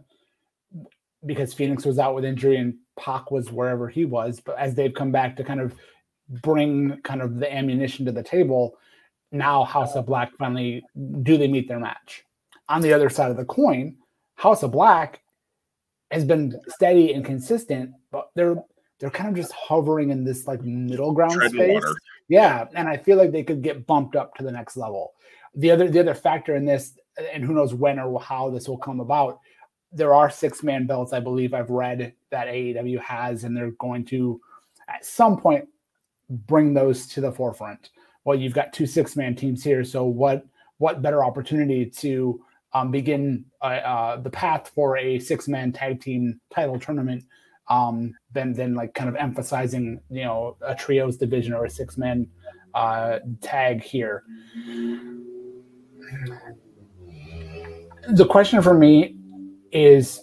because 1.25 1.53
Fenix 1.53 1.85
was 1.85 1.99
out 1.99 2.15
with 2.15 2.23
injury 2.23 2.57
and 2.57 2.75
Pac 2.97 3.31
was 3.31 3.51
wherever 3.51 3.87
he 3.87 4.05
was. 4.05 4.39
But 4.39 4.57
as 4.57 4.75
they've 4.75 4.93
come 4.93 5.11
back 5.11 5.35
to 5.37 5.43
kind 5.43 5.59
of 5.59 5.75
bring 6.41 6.99
kind 7.03 7.21
of 7.21 7.37
the 7.37 7.53
ammunition 7.53 8.05
to 8.05 8.11
the 8.11 8.23
table, 8.23 8.77
now 9.31 9.63
House 9.63 9.95
of 9.95 10.05
Black 10.05 10.31
finally 10.37 10.83
do 11.23 11.37
they 11.37 11.47
meet 11.47 11.67
their 11.67 11.79
match? 11.79 12.23
On 12.69 12.81
the 12.81 12.93
other 12.93 13.09
side 13.09 13.31
of 13.31 13.37
the 13.37 13.45
coin, 13.45 13.95
House 14.35 14.63
of 14.63 14.71
Black 14.71 15.21
has 16.11 16.23
been 16.23 16.59
steady 16.67 17.13
and 17.13 17.25
consistent, 17.25 17.91
but 18.11 18.29
they're 18.35 18.55
they're 18.99 19.09
kind 19.09 19.29
of 19.29 19.35
just 19.35 19.51
hovering 19.51 20.09
in 20.09 20.23
this 20.23 20.47
like 20.47 20.61
middle 20.63 21.11
ground 21.11 21.33
Treading 21.33 21.55
space. 21.59 21.73
water. 21.73 21.95
Yeah, 22.27 22.65
and 22.73 22.87
I 22.87 22.97
feel 22.97 23.17
like 23.17 23.31
they 23.31 23.43
could 23.43 23.61
get 23.61 23.85
bumped 23.85 24.15
up 24.15 24.35
to 24.35 24.43
the 24.43 24.51
next 24.51 24.77
level. 24.77 25.13
The 25.55 25.71
other 25.71 25.89
the 25.89 25.99
other 25.99 26.15
factor 26.15 26.55
in 26.55 26.65
this, 26.65 26.97
and 27.31 27.43
who 27.43 27.53
knows 27.53 27.73
when 27.73 27.99
or 27.99 28.19
how 28.19 28.49
this 28.49 28.67
will 28.67 28.77
come 28.77 28.99
about. 28.99 29.39
There 29.91 30.13
are 30.13 30.29
six 30.29 30.63
man 30.63 30.87
belts, 30.87 31.13
I 31.13 31.19
believe 31.19 31.53
I've 31.53 31.69
read 31.69 32.13
that 32.31 32.47
AEW 32.47 32.99
has, 32.99 33.43
and 33.43 33.55
they're 33.55 33.71
going 33.71 34.03
to 34.05 34.41
at 34.89 35.05
some 35.05 35.37
point 35.39 35.67
bring 36.29 36.73
those 36.73 37.07
to 37.07 37.21
the 37.21 37.31
forefront. 37.31 37.91
Well, 38.25 38.37
you've 38.37 38.53
got 38.53 38.73
two 38.73 38.87
six 38.87 39.15
man 39.15 39.35
teams 39.35 39.63
here, 39.63 39.83
so 39.83 40.03
what 40.03 40.45
what 40.79 41.01
better 41.01 41.23
opportunity 41.23 41.85
to 41.85 42.43
um, 42.73 42.91
begin 42.91 43.45
uh, 43.61 43.65
uh, 43.65 44.17
the 44.17 44.29
path 44.29 44.71
for 44.75 44.97
a 44.97 45.19
six 45.19 45.47
man 45.47 45.71
tag 45.71 46.01
team 46.01 46.41
title 46.53 46.79
tournament 46.79 47.23
um, 47.67 48.13
than 48.31 48.53
than 48.53 48.75
like 48.75 48.93
kind 48.93 49.09
of 49.09 49.15
emphasizing 49.15 49.99
you 50.09 50.23
know 50.23 50.57
a 50.61 50.75
trios 50.75 51.17
division 51.17 51.53
or 51.53 51.65
a 51.65 51.69
six 51.69 51.97
man 51.97 52.27
uh, 52.73 53.19
tag 53.41 53.81
here. 53.81 54.23
The 58.09 58.25
question 58.25 58.61
for 58.61 58.73
me 58.73 59.15
is 59.71 60.21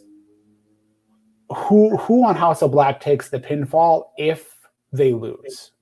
who 1.54 1.96
who 1.96 2.24
on 2.24 2.36
House 2.36 2.62
of 2.62 2.70
Black 2.70 3.00
takes 3.00 3.28
the 3.28 3.40
pinfall 3.40 4.04
if 4.16 4.52
they 4.92 5.12
lose. 5.12 5.72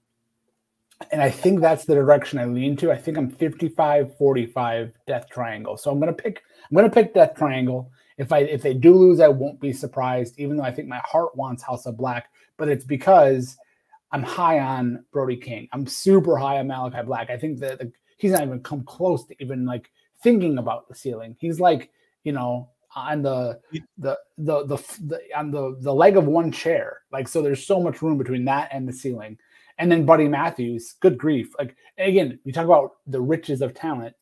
And 1.12 1.22
I 1.22 1.30
think 1.30 1.60
that's 1.60 1.86
the 1.86 1.94
direction 1.94 2.38
I 2.38 2.44
lean 2.44 2.76
to. 2.76 2.92
I 2.92 2.96
think 2.96 3.16
I'm 3.16 3.30
55 3.30 4.16
45 4.18 4.92
Death 5.06 5.28
Triangle. 5.30 5.76
So 5.76 5.90
I'm 5.90 5.98
going 5.98 6.14
to 6.14 6.22
pick 6.22 6.42
I'm 6.70 6.76
going 6.76 6.88
to 6.88 6.94
pick 6.94 7.14
Death 7.14 7.34
Triangle. 7.36 7.90
If 8.20 8.32
I 8.32 8.40
if 8.40 8.60
they 8.60 8.74
do 8.74 8.94
lose, 8.94 9.18
I 9.18 9.28
won't 9.28 9.60
be 9.60 9.72
surprised, 9.72 10.38
even 10.38 10.58
though 10.58 10.62
I 10.62 10.72
think 10.72 10.88
my 10.88 11.00
heart 11.06 11.34
wants 11.34 11.62
House 11.62 11.86
of 11.86 11.96
Black. 11.96 12.28
But 12.58 12.68
it's 12.68 12.84
because 12.84 13.56
I'm 14.12 14.22
high 14.22 14.58
on 14.58 15.06
Brody 15.10 15.38
King. 15.38 15.68
I'm 15.72 15.86
super 15.86 16.36
high 16.36 16.58
on 16.58 16.66
Malachi 16.66 17.02
Black. 17.02 17.30
I 17.30 17.38
think 17.38 17.60
that 17.60 17.78
the, 17.78 17.90
he's 18.18 18.32
not 18.32 18.42
even 18.42 18.60
come 18.60 18.84
close 18.84 19.24
to 19.24 19.34
even 19.40 19.64
like 19.64 19.90
thinking 20.22 20.58
about 20.58 20.86
the 20.86 20.94
ceiling. 20.94 21.34
He's 21.40 21.60
like 21.60 21.90
you 22.22 22.32
know 22.32 22.68
on 22.94 23.22
the 23.22 23.58
the 23.96 24.18
the 24.36 24.66
the, 24.66 24.76
the 25.06 25.20
on 25.34 25.50
the 25.50 25.78
the 25.80 25.94
leg 25.94 26.18
of 26.18 26.26
one 26.26 26.52
chair. 26.52 26.98
Like 27.10 27.26
so, 27.26 27.40
there's 27.40 27.66
so 27.66 27.80
much 27.80 28.02
room 28.02 28.18
between 28.18 28.44
that 28.44 28.68
and 28.70 28.86
the 28.86 28.92
ceiling. 28.92 29.38
And 29.78 29.90
then 29.90 30.04
Buddy 30.04 30.28
Matthews, 30.28 30.96
good 31.00 31.16
grief! 31.16 31.54
Like 31.58 31.74
again, 31.96 32.38
you 32.44 32.52
talk 32.52 32.66
about 32.66 32.96
the 33.06 33.22
riches 33.22 33.62
of 33.62 33.72
talent. 33.72 34.14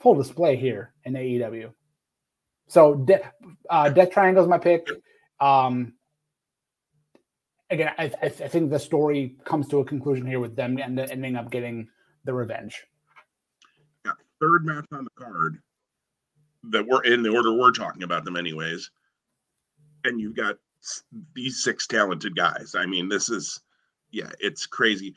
Full 0.00 0.16
display 0.16 0.56
here 0.56 0.92
in 1.04 1.12
AEW. 1.12 1.72
So 2.68 2.94
De- 2.94 3.22
uh, 3.70 3.88
Death 3.90 4.10
Triangle 4.10 4.42
is 4.42 4.48
my 4.48 4.58
pick. 4.58 4.88
Um, 5.40 5.94
again, 7.70 7.92
I, 7.98 8.04
I, 8.22 8.26
I 8.26 8.28
think 8.28 8.70
the 8.70 8.78
story 8.78 9.36
comes 9.44 9.68
to 9.68 9.78
a 9.78 9.84
conclusion 9.84 10.26
here 10.26 10.40
with 10.40 10.56
them 10.56 10.78
end, 10.78 10.98
ending 10.98 11.36
up 11.36 11.50
getting 11.50 11.88
the 12.24 12.34
revenge. 12.34 12.84
Yeah, 14.04 14.12
Third 14.40 14.64
match 14.64 14.86
on 14.92 15.04
the 15.04 15.24
card 15.24 15.58
that 16.70 16.86
we're 16.86 17.02
in 17.04 17.22
the 17.22 17.30
order 17.30 17.52
we're 17.52 17.70
talking 17.70 18.02
about 18.02 18.24
them, 18.24 18.36
anyways. 18.36 18.90
And 20.04 20.20
you've 20.20 20.36
got 20.36 20.56
these 21.34 21.62
six 21.62 21.86
talented 21.86 22.36
guys. 22.36 22.74
I 22.76 22.86
mean, 22.86 23.08
this 23.08 23.28
is, 23.28 23.60
yeah, 24.10 24.30
it's 24.40 24.66
crazy. 24.66 25.14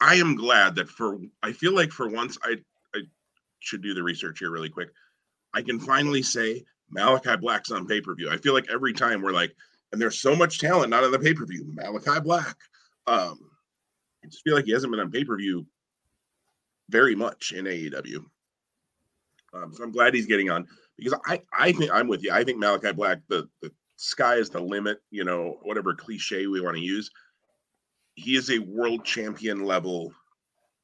I 0.00 0.16
am 0.16 0.34
glad 0.34 0.74
that 0.76 0.88
for, 0.88 1.18
I 1.42 1.52
feel 1.52 1.74
like 1.74 1.90
for 1.90 2.08
once, 2.08 2.36
I, 2.42 2.56
I 2.94 3.00
should 3.60 3.82
do 3.82 3.94
the 3.94 4.02
research 4.02 4.40
here 4.40 4.50
really 4.50 4.68
quick. 4.68 4.90
I 5.54 5.62
can 5.62 5.78
finally 5.78 6.22
say 6.22 6.64
Malachi 6.90 7.36
Black's 7.36 7.70
on 7.70 7.86
pay 7.86 8.00
per 8.00 8.14
view. 8.14 8.30
I 8.30 8.36
feel 8.36 8.54
like 8.54 8.70
every 8.70 8.92
time 8.92 9.22
we're 9.22 9.32
like, 9.32 9.54
and 9.92 10.00
there's 10.00 10.20
so 10.20 10.34
much 10.34 10.58
talent 10.58 10.90
not 10.90 11.04
on 11.04 11.12
the 11.12 11.18
pay 11.18 11.34
per 11.34 11.46
view. 11.46 11.64
Malachi 11.66 12.20
Black. 12.20 12.56
Um, 13.06 13.38
I 14.22 14.26
just 14.28 14.42
feel 14.42 14.54
like 14.54 14.64
he 14.64 14.72
hasn't 14.72 14.90
been 14.90 15.00
on 15.00 15.10
pay 15.10 15.24
per 15.24 15.36
view 15.36 15.66
very 16.90 17.14
much 17.14 17.52
in 17.52 17.64
AEW. 17.64 18.24
Um, 19.52 19.72
so 19.72 19.84
I'm 19.84 19.92
glad 19.92 20.14
he's 20.14 20.26
getting 20.26 20.50
on 20.50 20.66
because 20.96 21.18
I 21.26 21.42
I 21.56 21.72
think 21.72 21.90
I'm 21.92 22.08
with 22.08 22.22
you. 22.22 22.32
I 22.32 22.44
think 22.44 22.58
Malachi 22.58 22.92
Black 22.92 23.20
the 23.28 23.48
the 23.62 23.70
sky 23.96 24.34
is 24.34 24.50
the 24.50 24.60
limit. 24.60 25.00
You 25.10 25.24
know 25.24 25.58
whatever 25.62 25.94
cliche 25.94 26.46
we 26.46 26.60
want 26.60 26.76
to 26.76 26.82
use. 26.82 27.10
He 28.16 28.36
is 28.36 28.50
a 28.50 28.58
world 28.58 29.04
champion 29.04 29.64
level 29.64 30.12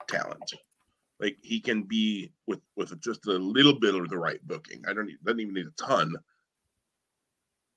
talent. 0.09 0.55
Like 1.21 1.37
he 1.43 1.61
can 1.61 1.83
be 1.83 2.33
with 2.47 2.61
with 2.77 2.99
just 3.01 3.27
a 3.27 3.33
little 3.33 3.79
bit 3.79 3.95
of 3.95 4.09
the 4.09 4.19
right 4.19 4.41
booking. 4.47 4.83
I 4.89 4.95
don't 4.95 5.07
need, 5.07 5.19
doesn't 5.23 5.41
even 5.41 5.55
need 5.55 5.67
a 5.67 5.83
ton. 5.83 6.15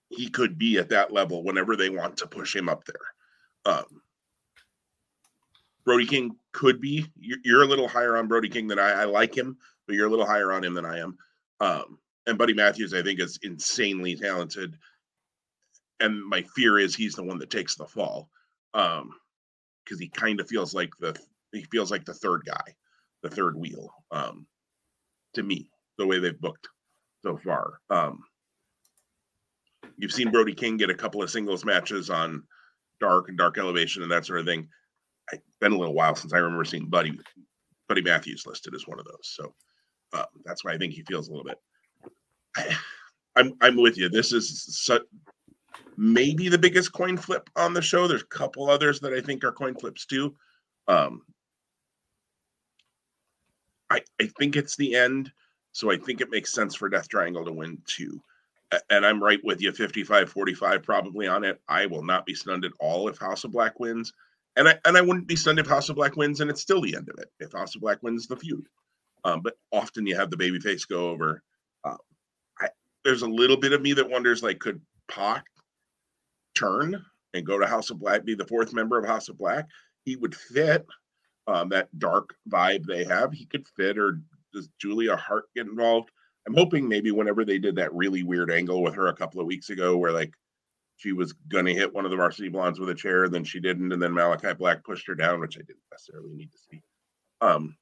He 0.09 0.29
could 0.29 0.57
be 0.57 0.77
at 0.77 0.89
that 0.89 1.11
level 1.11 1.43
whenever 1.43 1.75
they 1.75 1.89
want 1.89 2.17
to 2.17 2.27
push 2.27 2.55
him 2.55 2.69
up 2.69 2.85
there. 2.85 3.73
Um, 3.73 4.01
Brody 5.85 6.05
King 6.05 6.35
could 6.53 6.79
be. 6.79 7.05
You're, 7.19 7.39
you're 7.43 7.63
a 7.63 7.67
little 7.67 7.87
higher 7.87 8.15
on 8.15 8.27
Brody 8.27 8.49
King 8.49 8.67
than 8.67 8.79
I. 8.79 9.01
I 9.01 9.03
like 9.05 9.35
him, 9.35 9.57
but 9.85 9.95
you're 9.95 10.07
a 10.07 10.09
little 10.09 10.25
higher 10.25 10.51
on 10.51 10.63
him 10.63 10.73
than 10.73 10.85
I 10.85 10.99
am. 10.99 11.17
Um, 11.59 11.99
and 12.27 12.37
Buddy 12.37 12.53
Matthews, 12.53 12.93
I 12.93 13.01
think, 13.01 13.19
is 13.19 13.39
insanely 13.43 14.15
talented. 14.15 14.77
And 15.99 16.23
my 16.23 16.43
fear 16.55 16.79
is 16.79 16.95
he's 16.95 17.15
the 17.15 17.23
one 17.23 17.37
that 17.39 17.49
takes 17.49 17.75
the 17.75 17.85
fall, 17.85 18.29
um, 18.73 19.11
because 19.83 19.99
he 19.99 20.07
kind 20.07 20.39
of 20.39 20.47
feels 20.47 20.73
like 20.73 20.91
the 20.99 21.17
he 21.51 21.63
feels 21.63 21.91
like 21.91 22.05
the 22.05 22.13
third 22.13 22.43
guy, 22.45 22.75
the 23.23 23.29
third 23.29 23.57
wheel, 23.57 23.89
um, 24.11 24.45
to 25.33 25.43
me, 25.43 25.69
the 25.97 26.05
way 26.05 26.19
they've 26.19 26.39
booked 26.39 26.67
so 27.23 27.37
far. 27.37 27.79
Um, 27.89 28.19
you've 29.97 30.11
seen 30.11 30.31
Brody 30.31 30.53
King 30.53 30.77
get 30.77 30.89
a 30.89 30.95
couple 30.95 31.23
of 31.23 31.31
singles 31.31 31.65
matches 31.65 32.09
on 32.09 32.43
Dark 32.99 33.29
and 33.29 33.37
Dark 33.37 33.57
Elevation 33.57 34.03
and 34.03 34.11
that 34.11 34.25
sort 34.25 34.39
of 34.39 34.45
thing 34.45 34.67
it's 35.31 35.43
been 35.59 35.71
a 35.71 35.77
little 35.77 35.93
while 35.93 36.15
since 36.15 36.33
I 36.33 36.37
remember 36.37 36.65
seeing 36.65 36.87
Buddy 36.87 37.17
Buddy 37.87 38.01
Matthews 38.01 38.45
listed 38.45 38.75
as 38.75 38.87
one 38.87 38.99
of 38.99 39.05
those. 39.05 39.33
So 39.35 39.53
uh, 40.13 40.25
that's 40.45 40.63
why 40.63 40.73
I 40.73 40.77
think 40.77 40.93
he 40.93 41.03
feels 41.03 41.27
a 41.27 41.31
little 41.31 41.45
bit. 41.45 41.57
I, 42.57 42.75
I'm 43.35 43.53
I'm 43.61 43.77
with 43.77 43.97
you. 43.97 44.09
This 44.09 44.31
is 44.31 44.63
such, 44.83 45.01
maybe 45.97 46.49
the 46.49 46.57
biggest 46.57 46.93
coin 46.93 47.17
flip 47.17 47.49
on 47.55 47.73
the 47.73 47.81
show. 47.81 48.07
There's 48.07 48.21
a 48.21 48.25
couple 48.25 48.69
others 48.69 48.99
that 48.99 49.11
I 49.11 49.21
think 49.21 49.43
are 49.43 49.51
coin 49.51 49.73
flips 49.73 50.05
too. 50.05 50.35
Um, 50.87 51.23
I 53.93 54.01
I 54.19 54.25
think 54.39 54.55
it's 54.55 54.75
the 54.75 54.95
end, 54.95 55.31
so 55.71 55.91
I 55.91 55.97
think 55.97 56.19
it 56.19 56.31
makes 56.31 56.51
sense 56.51 56.75
for 56.75 56.89
Death 56.89 57.07
Triangle 57.07 57.45
to 57.45 57.53
win 57.53 57.81
too. 57.85 58.21
And 58.89 59.05
I'm 59.05 59.21
right 59.21 59.39
with 59.43 59.61
you, 59.61 59.71
55-45 59.71 60.81
probably 60.81 61.27
on 61.27 61.43
it. 61.43 61.61
I 61.69 61.85
will 61.85 62.03
not 62.03 62.25
be 62.25 62.33
stunned 62.33 62.65
at 62.65 62.71
all 62.79 63.07
if 63.07 63.19
House 63.19 63.43
of 63.43 63.51
Black 63.51 63.79
wins. 63.79 64.11
And 64.55 64.67
I 64.67 64.79
and 64.85 64.97
I 64.97 65.01
wouldn't 65.01 65.27
be 65.27 65.35
stunned 65.35 65.59
if 65.59 65.67
House 65.67 65.89
of 65.89 65.95
Black 65.95 66.15
wins 66.15 66.41
and 66.41 66.49
it's 66.49 66.61
still 66.61 66.81
the 66.81 66.95
end 66.95 67.09
of 67.09 67.19
it. 67.19 67.31
If 67.39 67.51
House 67.51 67.75
of 67.75 67.81
Black 67.81 68.01
wins 68.01 68.25
the 68.25 68.35
feud, 68.35 68.67
um, 69.23 69.41
but 69.41 69.57
often 69.71 70.05
you 70.05 70.15
have 70.15 70.29
the 70.29 70.37
babyface 70.37 70.87
go 70.87 71.09
over. 71.09 71.41
Uh, 71.83 71.97
I, 72.59 72.69
there's 73.05 73.21
a 73.21 73.27
little 73.27 73.57
bit 73.57 73.73
of 73.73 73.81
me 73.81 73.93
that 73.93 74.09
wonders, 74.09 74.43
like, 74.43 74.59
could 74.59 74.81
Pac 75.07 75.45
turn 76.55 77.03
and 77.33 77.45
go 77.45 77.59
to 77.59 77.65
House 77.65 77.89
of 77.89 77.99
Black, 77.99 78.25
be 78.25 78.35
the 78.35 78.45
fourth 78.45 78.73
member 78.73 78.97
of 78.97 79.05
House 79.05 79.29
of 79.29 79.37
Black? 79.37 79.67
He 80.05 80.15
would 80.15 80.35
fit, 80.35 80.85
um, 81.47 81.69
that 81.69 81.87
dark 81.99 82.35
vibe 82.49 82.85
they 82.85 83.03
have. 83.03 83.33
He 83.33 83.45
could 83.45 83.67
fit, 83.75 83.97
or 83.97 84.19
does 84.53 84.69
Julia 84.79 85.15
Hart 85.15 85.45
get 85.55 85.67
involved? 85.67 86.09
I'm 86.47 86.53
hoping 86.53 86.87
maybe 86.87 87.11
whenever 87.11 87.45
they 87.45 87.57
did 87.57 87.75
that 87.77 87.93
really 87.93 88.23
weird 88.23 88.51
angle 88.51 88.81
with 88.81 88.95
her 88.95 89.07
a 89.07 89.15
couple 89.15 89.39
of 89.39 89.47
weeks 89.47 89.69
ago, 89.69 89.97
where 89.97 90.11
like 90.11 90.33
she 90.97 91.11
was 91.11 91.33
going 91.33 91.65
to 91.65 91.73
hit 91.73 91.93
one 91.93 92.05
of 92.05 92.11
the 92.11 92.17
varsity 92.17 92.49
blondes 92.49 92.79
with 92.79 92.89
a 92.89 92.95
chair, 92.95 93.27
then 93.29 93.43
she 93.43 93.59
didn't, 93.59 93.91
and 93.91 94.01
then 94.01 94.13
Malachi 94.13 94.53
Black 94.53 94.83
pushed 94.83 95.07
her 95.07 95.15
down, 95.15 95.39
which 95.39 95.57
I 95.57 95.61
didn't 95.61 95.83
necessarily 95.91 96.33
need 96.33 96.51
to 96.51 96.57
see. 96.57 96.81
Um, 97.41 97.75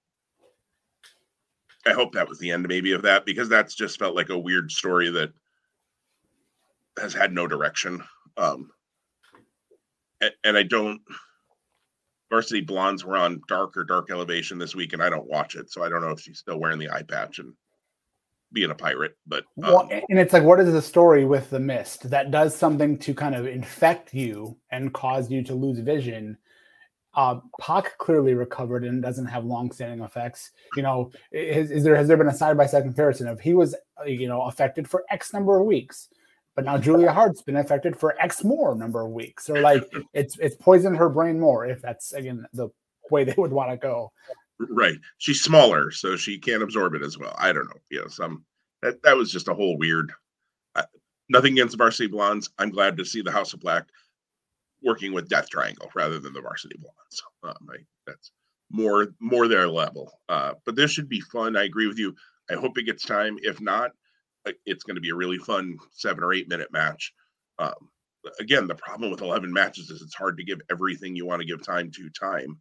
I 1.86 1.92
hope 1.94 2.14
that 2.14 2.30
was 2.30 2.40
the 2.40 2.52
end, 2.52 2.68
maybe, 2.68 2.92
of 2.92 3.02
that 3.04 3.26
because 3.26 3.50
that's 3.50 3.76
just 3.76 4.00
felt 4.00 4.16
like 4.16 4.30
a 4.30 4.38
weird 4.38 4.72
story 4.72 5.10
that 5.12 5.32
has 7.00 7.14
had 7.14 7.34
no 7.34 7.48
direction. 7.48 8.04
Um, 8.38 8.72
and, 10.22 10.32
and 10.44 10.58
I 10.58 10.64
don't. 10.64 11.02
Varsity 12.32 12.62
Blondes 12.62 13.04
were 13.04 13.18
on 13.18 13.42
dark 13.50 13.76
or 13.76 13.84
dark 13.84 14.10
elevation 14.10 14.58
this 14.58 14.74
week, 14.74 14.94
and 14.94 15.04
I 15.04 15.10
don't 15.10 15.30
watch 15.30 15.56
it, 15.56 15.70
so 15.70 15.84
I 15.84 15.90
don't 15.90 16.02
know 16.02 16.12
if 16.12 16.22
she's 16.22 16.40
still 16.40 16.60
wearing 16.60 16.80
the 16.80 16.90
eye 16.90 17.04
patch 17.04 17.40
and 17.40 17.54
being 18.54 18.72
a 18.72 18.76
pirate. 18.76 19.18
But 19.28 19.44
um, 19.62 19.74
well, 19.74 19.90
and 19.92 20.18
it's 20.18 20.32
like, 20.32 20.44
what 20.44 20.62
is 20.62 20.72
the 20.72 20.82
story 20.82 21.26
with 21.26 21.50
the 21.50 21.60
mist 21.60 22.10
that 22.10 22.32
does 22.32 22.56
something 22.56 22.98
to 23.00 23.14
kind 23.14 23.36
of 23.36 23.48
infect 23.48 24.14
you 24.14 24.58
and 24.72 24.94
cause 24.94 25.30
you 25.30 25.44
to 25.44 25.54
lose 25.54 25.80
vision? 25.80 26.38
Uh, 27.14 27.42
Pac 27.60 27.98
clearly 27.98 28.34
recovered 28.34 28.86
and 28.86 29.02
doesn't 29.02 29.26
have 29.26 29.44
long-standing 29.44 30.00
effects. 30.00 30.52
You 30.78 30.84
know, 30.84 31.12
is, 31.34 31.70
is 31.70 31.84
there 31.84 31.98
has 31.98 32.08
there 32.08 32.16
been 32.16 32.30
a 32.30 32.34
side-by-side 32.34 32.84
comparison 32.84 33.28
of 33.28 33.42
he 33.42 33.54
was 33.54 33.76
uh, 34.00 34.06
you 34.06 34.30
know 34.30 34.44
affected 34.44 34.90
for 34.90 35.04
X 35.10 35.34
number 35.34 35.60
of 35.60 35.66
weeks? 35.66 36.08
But 36.56 36.66
now 36.66 36.78
Julia 36.78 37.12
Hart's 37.14 37.42
been 37.42 37.58
affected 37.58 37.98
for 37.98 38.20
X 38.22 38.44
more 38.44 38.76
number 38.76 39.02
of 39.02 39.12
weeks, 39.12 39.50
or 39.50 39.60
like 39.62 39.84
it's 40.14 40.38
it's 40.40 40.56
poisoned 40.56 40.98
her 40.98 41.10
brain 41.10 41.40
more. 41.40 41.66
If 41.66 41.82
that's 41.82 42.14
again 42.14 42.46
the 42.54 42.70
way 43.10 43.24
they 43.24 43.36
would 43.38 43.52
want 43.52 43.72
to 43.72 43.78
go. 43.78 44.12
Right. 44.70 44.98
She's 45.18 45.42
smaller, 45.42 45.92
so 45.92 46.16
she 46.16 46.38
can't 46.38 46.64
absorb 46.64 46.94
it 46.94 47.02
as 47.02 47.18
well. 47.18 47.36
I 47.38 47.52
don't 47.52 47.66
know. 47.66 47.82
Yeah, 47.90 48.08
some 48.08 48.46
that 48.82 49.02
that 49.04 49.18
was 49.18 49.32
just 49.32 49.48
a 49.48 49.54
whole 49.54 49.78
weird. 49.78 50.12
Uh, 50.76 50.84
nothing 51.30 51.54
against 51.54 51.78
Varsity 51.78 52.08
Blondes. 52.08 52.50
I'm 52.60 52.70
glad 52.70 52.98
to 52.98 53.06
see 53.06 53.22
the 53.22 53.32
House 53.32 53.54
of 53.54 53.60
Black 53.60 53.88
working 54.84 55.14
with 55.14 55.30
Death 55.30 55.50
Triangle 55.50 55.90
rather 55.96 56.20
than 56.20 56.34
the 56.34 56.42
Varsity 56.42 56.78
Blondes. 56.78 57.24
Um, 57.44 57.70
I, 57.72 57.78
that's 58.06 58.32
more 58.72 59.14
more 59.20 59.48
their 59.48 59.68
level. 59.68 60.20
Uh, 60.30 60.54
but 60.66 60.76
this 60.76 60.92
should 60.92 61.10
be 61.10 61.22
fun. 61.22 61.56
I 61.56 61.64
agree 61.64 61.88
with 61.88 62.00
you. 62.00 62.16
I 62.50 62.56
hope 62.56 62.78
it 62.78 62.86
gets 62.86 63.06
time. 63.06 63.38
If 63.42 63.62
not, 63.62 63.92
it's 64.66 64.84
going 64.84 64.96
to 64.96 65.02
be 65.02 65.10
a 65.10 65.16
really 65.16 65.38
fun 65.38 65.78
seven 65.92 66.24
or 66.24 66.34
eight 66.34 66.50
minute 66.50 66.72
match. 66.72 67.14
Um, 67.60 67.90
again, 68.40 68.68
the 68.68 68.76
problem 68.76 69.12
with 69.12 69.22
11 69.22 69.52
matches 69.52 69.90
is 69.90 70.02
it's 70.02 70.16
hard 70.16 70.38
to 70.38 70.44
give 70.44 70.62
everything 70.70 71.16
you 71.16 71.26
want 71.26 71.42
to 71.42 71.48
give 71.48 71.64
time 71.64 71.92
to 71.92 72.10
time 72.10 72.60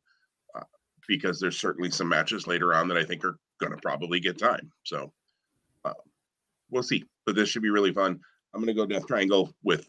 uh, 0.54 0.64
because 1.08 1.40
there's 1.40 1.58
certainly 1.58 1.90
some 1.90 2.08
matches 2.08 2.46
later 2.46 2.74
on 2.74 2.88
that 2.88 2.96
I 2.96 3.04
think 3.04 3.24
are 3.24 3.38
going 3.60 3.72
to 3.72 3.78
probably 3.82 4.20
get 4.20 4.38
time. 4.38 4.70
So 4.84 5.12
uh, 5.84 5.94
we'll 6.70 6.82
see. 6.82 7.04
But 7.26 7.36
this 7.36 7.48
should 7.48 7.62
be 7.62 7.70
really 7.70 7.92
fun. 7.92 8.20
I'm 8.52 8.60
going 8.60 8.74
to 8.74 8.80
go 8.80 8.86
Death 8.86 9.06
Triangle 9.06 9.54
with 9.62 9.88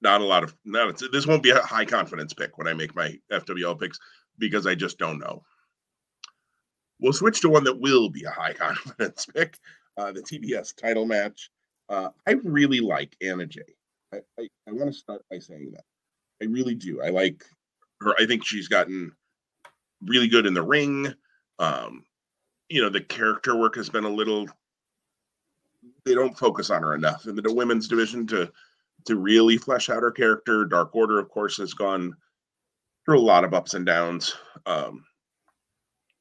not 0.00 0.20
a 0.20 0.24
lot 0.24 0.44
of 0.44 0.54
not 0.64 1.00
this 1.12 1.26
won't 1.26 1.42
be 1.42 1.50
a 1.50 1.60
high 1.60 1.86
confidence 1.86 2.34
pick 2.34 2.58
when 2.58 2.68
I 2.68 2.74
make 2.74 2.94
my 2.94 3.18
FWL 3.32 3.80
picks 3.80 3.98
because 4.38 4.66
I 4.66 4.74
just 4.74 4.98
don't 4.98 5.18
know. 5.18 5.42
We'll 7.04 7.12
switch 7.12 7.42
to 7.42 7.50
one 7.50 7.64
that 7.64 7.78
will 7.78 8.08
be 8.08 8.24
a 8.24 8.30
high 8.30 8.52
confidence 8.54 9.26
pick, 9.26 9.58
uh, 9.98 10.12
the 10.12 10.22
TBS 10.22 10.74
title 10.74 11.04
match. 11.04 11.50
Uh, 11.90 12.08
I 12.26 12.32
really 12.42 12.80
like 12.80 13.14
Anna 13.20 13.44
Jay. 13.44 13.60
I, 14.14 14.20
I, 14.40 14.48
I 14.66 14.72
want 14.72 14.90
to 14.90 14.98
start 14.98 15.22
by 15.30 15.38
saying 15.38 15.72
that. 15.72 15.84
I 16.42 16.46
really 16.46 16.74
do. 16.74 17.02
I 17.02 17.10
like 17.10 17.44
her. 18.00 18.14
I 18.18 18.24
think 18.24 18.42
she's 18.42 18.68
gotten 18.68 19.12
really 20.06 20.28
good 20.28 20.46
in 20.46 20.54
the 20.54 20.62
ring. 20.62 21.12
Um, 21.58 22.04
you 22.70 22.80
know, 22.80 22.88
the 22.88 23.02
character 23.02 23.54
work 23.54 23.76
has 23.76 23.90
been 23.90 24.04
a 24.04 24.08
little. 24.08 24.46
They 26.06 26.14
don't 26.14 26.38
focus 26.38 26.70
on 26.70 26.82
her 26.82 26.94
enough 26.94 27.26
in 27.26 27.36
the 27.36 27.52
women's 27.52 27.86
division 27.86 28.26
to 28.28 28.50
to 29.04 29.16
really 29.16 29.58
flesh 29.58 29.90
out 29.90 30.02
her 30.02 30.10
character. 30.10 30.64
Dark 30.64 30.96
Order, 30.96 31.18
of 31.18 31.28
course, 31.28 31.58
has 31.58 31.74
gone 31.74 32.16
through 33.04 33.18
a 33.18 33.20
lot 33.20 33.44
of 33.44 33.52
ups 33.52 33.74
and 33.74 33.84
downs. 33.84 34.34
Um, 34.64 35.04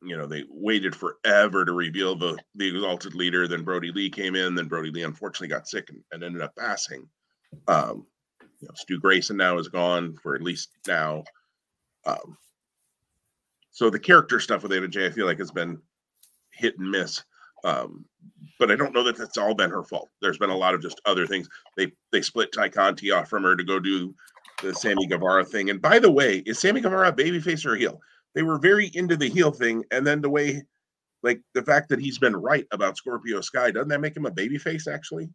you 0.06 0.18
know 0.18 0.26
they 0.26 0.44
waited 0.50 0.96
forever 0.96 1.66
to 1.66 1.74
reveal 1.74 2.16
the 2.16 2.38
the 2.56 2.68
exalted 2.68 3.16
leader 3.16 3.48
then 3.48 3.64
Brodie 3.64 3.92
Lee 3.92 4.10
came 4.10 4.36
in 4.36 4.56
then 4.56 4.68
Brodie 4.68 4.92
Lee 4.92 5.04
unfortunately 5.04 5.48
got 5.48 5.68
sick 5.68 5.90
and, 5.90 6.04
and 6.12 6.24
ended 6.24 6.42
up 6.42 6.56
passing 6.56 7.08
um 7.68 8.06
you 8.40 8.68
know 8.68 8.74
stu 8.76 9.00
grayson 9.00 9.38
now 9.38 9.58
is 9.58 9.68
gone 9.68 10.16
for 10.22 10.36
at 10.36 10.42
least 10.42 10.70
now 10.88 11.24
um 12.06 12.38
so 13.74 13.90
the 13.90 14.00
character 14.00 14.40
stuff 14.40 14.62
with 14.62 14.92
Jay, 14.92 15.08
I 15.08 15.10
feel 15.10 15.26
like 15.26 15.40
has 15.40 15.52
been 15.52 15.82
hit 16.52 16.78
and 16.78 16.90
miss. 16.90 17.24
Um, 17.64 18.06
but 18.60 18.70
I 18.72 18.76
don't 18.76 18.94
know 18.94 19.04
that 19.04 19.18
that's 19.18 19.38
all 19.38 19.56
been 19.56 19.72
her 19.72 19.84
fault. 19.84 20.10
There's 20.22 20.38
been 20.38 20.52
a 20.52 20.58
lot 20.58 20.76
of 20.76 20.82
just 20.82 21.02
other 21.06 21.26
things. 21.26 21.50
They 21.76 21.92
they 22.12 22.22
split 22.22 22.52
Tay 22.52 22.70
Conti 22.70 23.12
off 23.12 23.30
from 23.30 23.44
her 23.44 23.56
to 23.56 23.64
go 23.64 23.80
do 23.80 24.14
the 24.62 24.76
Sammy 24.76 25.08
Guevara 25.08 25.44
thing. 25.44 25.72
And 25.72 25.82
by 25.82 25.98
the 25.98 26.12
way, 26.12 26.44
is 26.46 26.60
Sammy 26.60 26.82
Guevara 26.82 27.10
a 27.10 27.14
babyface 27.14 27.66
or 27.66 27.74
a 27.74 27.80
heel? 27.80 28.00
They 28.36 28.44
were 28.44 28.60
very 28.60 28.92
into 28.94 29.16
the 29.16 29.30
heel 29.30 29.52
thing, 29.52 29.84
and 29.92 30.06
then 30.06 30.22
the 30.22 30.30
way, 30.30 30.64
like 31.22 31.42
the 31.54 31.64
fact 31.64 31.90
that 31.90 32.00
he's 32.00 32.18
been 32.18 32.36
right 32.36 32.66
about 32.72 32.98
Scorpio 32.98 33.42
Sky, 33.42 33.72
doesn't 33.72 33.90
that 33.90 34.02
make 34.02 34.16
him 34.16 34.26
a 34.26 34.32
baby 34.32 34.58
face? 34.58 34.88
Actually, 34.88 35.30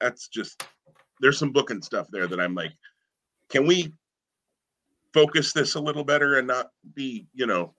that's 0.00 0.28
just 0.28 0.64
there's 1.20 1.38
some 1.38 1.52
booking 1.52 1.82
stuff 1.82 2.06
there 2.10 2.26
that 2.26 2.40
I'm 2.40 2.54
like, 2.54 2.72
can 3.48 3.66
we 3.66 3.92
focus 5.12 5.52
this 5.52 5.74
a 5.74 5.80
little 5.80 6.04
better 6.04 6.38
and 6.38 6.46
not 6.46 6.70
be, 6.94 7.26
you 7.32 7.46
know, 7.46 7.74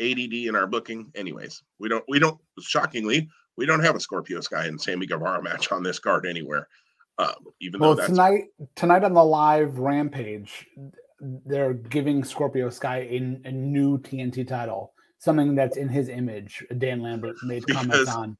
ADD 0.00 0.32
in 0.32 0.56
our 0.56 0.66
booking? 0.66 1.10
Anyways, 1.14 1.62
we 1.78 1.88
don't 1.88 2.04
we 2.08 2.18
don't 2.18 2.38
shockingly 2.60 3.28
we 3.56 3.66
don't 3.66 3.82
have 3.82 3.96
a 3.96 4.00
Scorpio 4.00 4.40
Sky 4.40 4.66
and 4.66 4.80
Sammy 4.80 5.06
Guevara 5.06 5.42
match 5.42 5.72
on 5.72 5.82
this 5.82 5.98
card 5.98 6.26
anywhere. 6.26 6.68
Um, 7.18 7.32
even 7.60 7.80
well, 7.80 7.90
though 7.90 7.96
that's 7.96 8.10
tonight 8.10 8.44
tonight 8.74 9.04
on 9.04 9.14
the 9.14 9.24
live 9.24 9.78
rampage, 9.78 10.66
they're 11.20 11.74
giving 11.74 12.24
Scorpio 12.24 12.70
Sky 12.70 12.98
a, 13.10 13.16
a, 13.48 13.52
new 13.52 13.98
TNT 13.98 14.46
title, 14.46 14.92
something 15.18 15.54
that's 15.54 15.76
in 15.76 15.88
his 15.88 16.08
image. 16.08 16.64
Dan 16.78 17.00
Lambert 17.00 17.36
made 17.42 17.64
because, 17.66 17.86
comments 17.86 18.10
on 18.10 18.36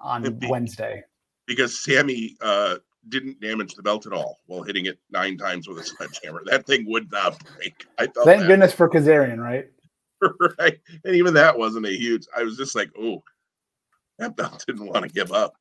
on 0.00 0.38
be, 0.38 0.46
Wednesday 0.48 1.04
because 1.50 1.76
Sammy 1.76 2.36
uh, 2.40 2.76
didn't 3.08 3.40
damage 3.40 3.74
the 3.74 3.82
belt 3.82 4.06
at 4.06 4.12
all 4.12 4.38
while 4.46 4.62
hitting 4.62 4.86
it 4.86 5.00
nine 5.10 5.36
times 5.36 5.66
with 5.66 5.78
a 5.78 5.84
sledgehammer. 5.84 6.42
That 6.46 6.64
thing 6.64 6.84
would 6.88 7.10
not 7.10 7.42
break. 7.56 7.86
I 7.98 8.06
thought. 8.06 8.24
Thank 8.24 8.46
goodness 8.46 8.72
for 8.72 8.88
Kazarian, 8.88 9.38
right? 9.38 9.66
right, 10.58 10.78
and 11.04 11.16
even 11.16 11.34
that 11.34 11.58
wasn't 11.58 11.86
a 11.86 11.96
huge. 11.96 12.26
I 12.36 12.44
was 12.44 12.56
just 12.56 12.76
like, 12.76 12.90
oh, 12.98 13.24
that 14.18 14.36
belt 14.36 14.64
didn't 14.68 14.86
want 14.86 15.02
to 15.02 15.08
give 15.08 15.32
up. 15.32 15.54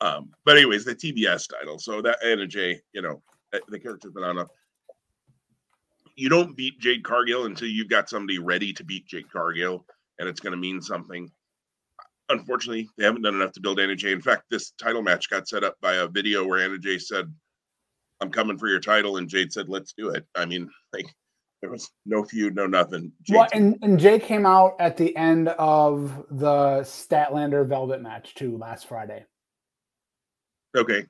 Um, 0.00 0.30
but 0.44 0.56
anyways, 0.56 0.84
the 0.84 0.94
TBS 0.94 1.48
title. 1.48 1.80
So 1.80 2.00
that 2.02 2.18
Anna 2.24 2.46
Jay, 2.46 2.80
you 2.92 3.02
know, 3.02 3.20
the 3.68 3.78
character's 3.78 4.12
been 4.12 4.22
on 4.22 4.38
a 4.38 4.46
you 6.16 6.28
don't 6.28 6.56
beat 6.56 6.78
Jade 6.80 7.04
Cargill 7.04 7.46
until 7.46 7.68
you've 7.68 7.88
got 7.88 8.08
somebody 8.08 8.38
ready 8.38 8.72
to 8.74 8.84
beat 8.84 9.06
Jade 9.06 9.30
Cargill, 9.30 9.84
and 10.18 10.28
it's 10.28 10.40
going 10.40 10.52
to 10.52 10.56
mean 10.56 10.80
something. 10.80 11.30
Unfortunately, 12.28 12.88
they 12.96 13.04
haven't 13.04 13.22
done 13.22 13.34
enough 13.34 13.52
to 13.52 13.60
build 13.60 13.80
Anna 13.80 13.96
Jay. 13.96 14.12
In 14.12 14.22
fact, 14.22 14.44
this 14.50 14.72
title 14.72 15.02
match 15.02 15.28
got 15.28 15.48
set 15.48 15.64
up 15.64 15.76
by 15.80 15.94
a 15.94 16.08
video 16.08 16.46
where 16.46 16.64
Anna 16.64 16.78
Jay 16.78 16.98
said, 16.98 17.32
"I'm 18.20 18.30
coming 18.30 18.58
for 18.58 18.68
your 18.68 18.80
title," 18.80 19.16
and 19.16 19.28
Jade 19.28 19.52
said, 19.52 19.68
"Let's 19.68 19.92
do 19.92 20.10
it." 20.10 20.26
I 20.34 20.46
mean, 20.46 20.70
like 20.92 21.06
there 21.60 21.70
was 21.70 21.90
no 22.06 22.24
feud, 22.24 22.54
no 22.54 22.66
nothing. 22.66 23.12
Jade 23.22 23.36
well, 23.36 23.48
and, 23.52 23.78
and 23.82 23.98
Jay 23.98 24.18
came 24.18 24.46
out 24.46 24.76
at 24.78 24.96
the 24.96 25.14
end 25.16 25.48
of 25.48 26.24
the 26.30 26.80
Statlander 26.82 27.66
Velvet 27.66 28.00
match 28.00 28.34
too 28.34 28.56
last 28.56 28.86
Friday. 28.86 29.24
Okay 30.76 31.06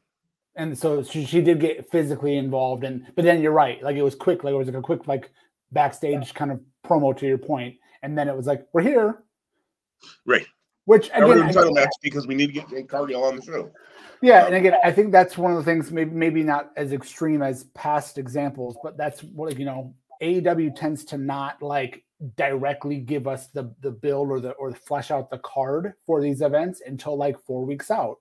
and 0.57 0.77
so 0.79 1.03
she, 1.03 1.25
she 1.25 1.41
did 1.41 1.61
get 1.61 1.91
physically 1.91 2.37
involved 2.37 2.85
and 2.85 3.07
but 3.17 3.25
then 3.25 3.43
you're 3.43 3.53
right 3.53 3.83
like 3.83 3.97
it 3.97 4.03
was 4.03 4.15
quick 4.15 4.45
like 4.45 4.53
it 4.55 4.57
was 4.57 4.69
like 4.69 4.77
a 4.77 4.83
quick 4.83 5.07
like 5.09 5.31
backstage 5.75 6.33
kind 6.33 6.51
of 6.51 6.61
promo 6.85 7.15
to 7.17 7.27
your 7.27 7.39
point. 7.39 7.77
And 8.03 8.17
then 8.17 8.29
it 8.29 8.37
was 8.37 8.47
like 8.47 8.67
we're 8.73 8.83
here. 8.83 9.25
Right. 10.25 10.47
Which 10.87 11.09
again 11.09 11.53
title 11.53 11.73
match 11.73 11.89
because 12.03 12.27
we 12.27 12.35
need 12.35 12.55
to 12.55 12.61
get 12.61 12.89
Cargill 12.89 13.25
on 13.25 13.37
the 13.37 13.43
show. 13.43 13.71
Yeah 14.23 14.47
and 14.47 14.55
again 14.55 14.75
I 14.83 14.93
think 14.93 15.13
that's 15.13 15.37
one 15.37 15.53
of 15.53 15.59
the 15.59 15.65
things 15.65 15.91
maybe 15.91 16.11
maybe 16.11 16.43
not 16.43 16.71
as 16.77 16.93
extreme 16.93 17.43
as 17.43 17.65
past 17.75 18.17
examples 18.17 18.77
but 18.83 18.97
that's 18.97 19.23
what 19.23 19.59
you 19.59 19.65
know 19.65 19.95
AEW 20.23 20.77
tends 20.77 21.05
to 21.07 21.19
not 21.19 21.63
like 21.63 22.05
directly 22.37 22.99
give 22.99 23.27
us 23.27 23.49
the 23.49 23.75
the 23.81 23.91
build 23.91 24.31
or 24.31 24.41
the 24.41 24.53
or 24.53 24.73
flesh 24.73 25.11
out 25.11 25.31
the 25.31 25.39
card 25.39 25.95
for 26.07 26.23
these 26.23 26.43
events 26.43 26.81
until 26.87 27.17
like 27.17 27.39
four 27.41 27.65
weeks 27.65 27.91
out 27.91 28.19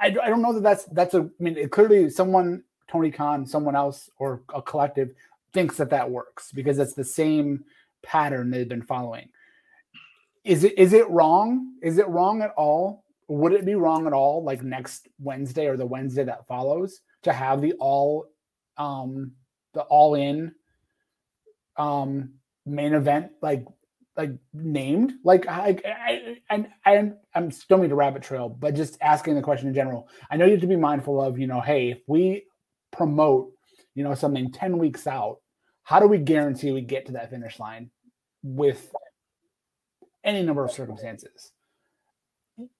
I, 0.00 0.06
I 0.06 0.28
don't 0.30 0.42
know 0.42 0.54
that 0.54 0.62
that's 0.62 0.84
that's 0.86 1.14
a. 1.14 1.22
I 1.22 1.42
mean, 1.42 1.56
it 1.56 1.70
clearly 1.70 2.08
someone 2.10 2.62
Tony 2.88 3.10
Khan, 3.10 3.46
someone 3.46 3.76
else, 3.76 4.10
or 4.18 4.42
a 4.54 4.62
collective 4.62 5.10
thinks 5.52 5.76
that 5.76 5.90
that 5.90 6.10
works 6.10 6.52
because 6.52 6.78
it's 6.78 6.94
the 6.94 7.04
same 7.04 7.64
pattern 8.02 8.50
they've 8.50 8.68
been 8.68 8.82
following. 8.82 9.28
Is 10.44 10.64
it 10.64 10.78
is 10.78 10.92
it 10.92 11.08
wrong? 11.10 11.74
Is 11.82 11.98
it 11.98 12.08
wrong 12.08 12.42
at 12.42 12.52
all? 12.56 13.04
Would 13.28 13.52
it 13.52 13.64
be 13.64 13.76
wrong 13.76 14.06
at 14.06 14.12
all, 14.12 14.42
like 14.42 14.62
next 14.62 15.06
Wednesday 15.20 15.66
or 15.66 15.76
the 15.76 15.86
Wednesday 15.86 16.24
that 16.24 16.46
follows, 16.48 17.00
to 17.22 17.32
have 17.32 17.60
the 17.60 17.74
all, 17.74 18.26
um, 18.76 19.32
the 19.74 19.82
all 19.82 20.14
in 20.14 20.52
um 21.76 22.30
main 22.66 22.92
event 22.92 23.30
like 23.40 23.64
like 24.20 24.32
named 24.52 25.14
like 25.24 25.48
I, 25.48 25.78
I 25.86 26.36
and 26.50 26.68
and 26.84 27.14
I'm 27.34 27.50
still 27.50 27.78
mean 27.78 27.88
to 27.88 27.94
rabbit 27.94 28.22
trail, 28.22 28.50
but 28.50 28.74
just 28.74 28.98
asking 29.00 29.34
the 29.34 29.40
question 29.40 29.68
in 29.68 29.74
general. 29.74 30.08
I 30.30 30.36
know 30.36 30.44
you 30.44 30.52
have 30.52 30.60
to 30.60 30.66
be 30.66 30.76
mindful 30.76 31.22
of, 31.22 31.38
you 31.38 31.46
know, 31.46 31.62
hey, 31.62 31.90
if 31.90 32.00
we 32.06 32.44
promote, 32.90 33.50
you 33.94 34.04
know, 34.04 34.14
something 34.14 34.52
10 34.52 34.76
weeks 34.76 35.06
out, 35.06 35.38
how 35.84 36.00
do 36.00 36.06
we 36.06 36.18
guarantee 36.18 36.70
we 36.70 36.82
get 36.82 37.06
to 37.06 37.12
that 37.12 37.30
finish 37.30 37.58
line 37.58 37.90
with 38.42 38.94
any 40.22 40.42
number 40.42 40.64
of 40.64 40.70
circumstances? 40.70 41.52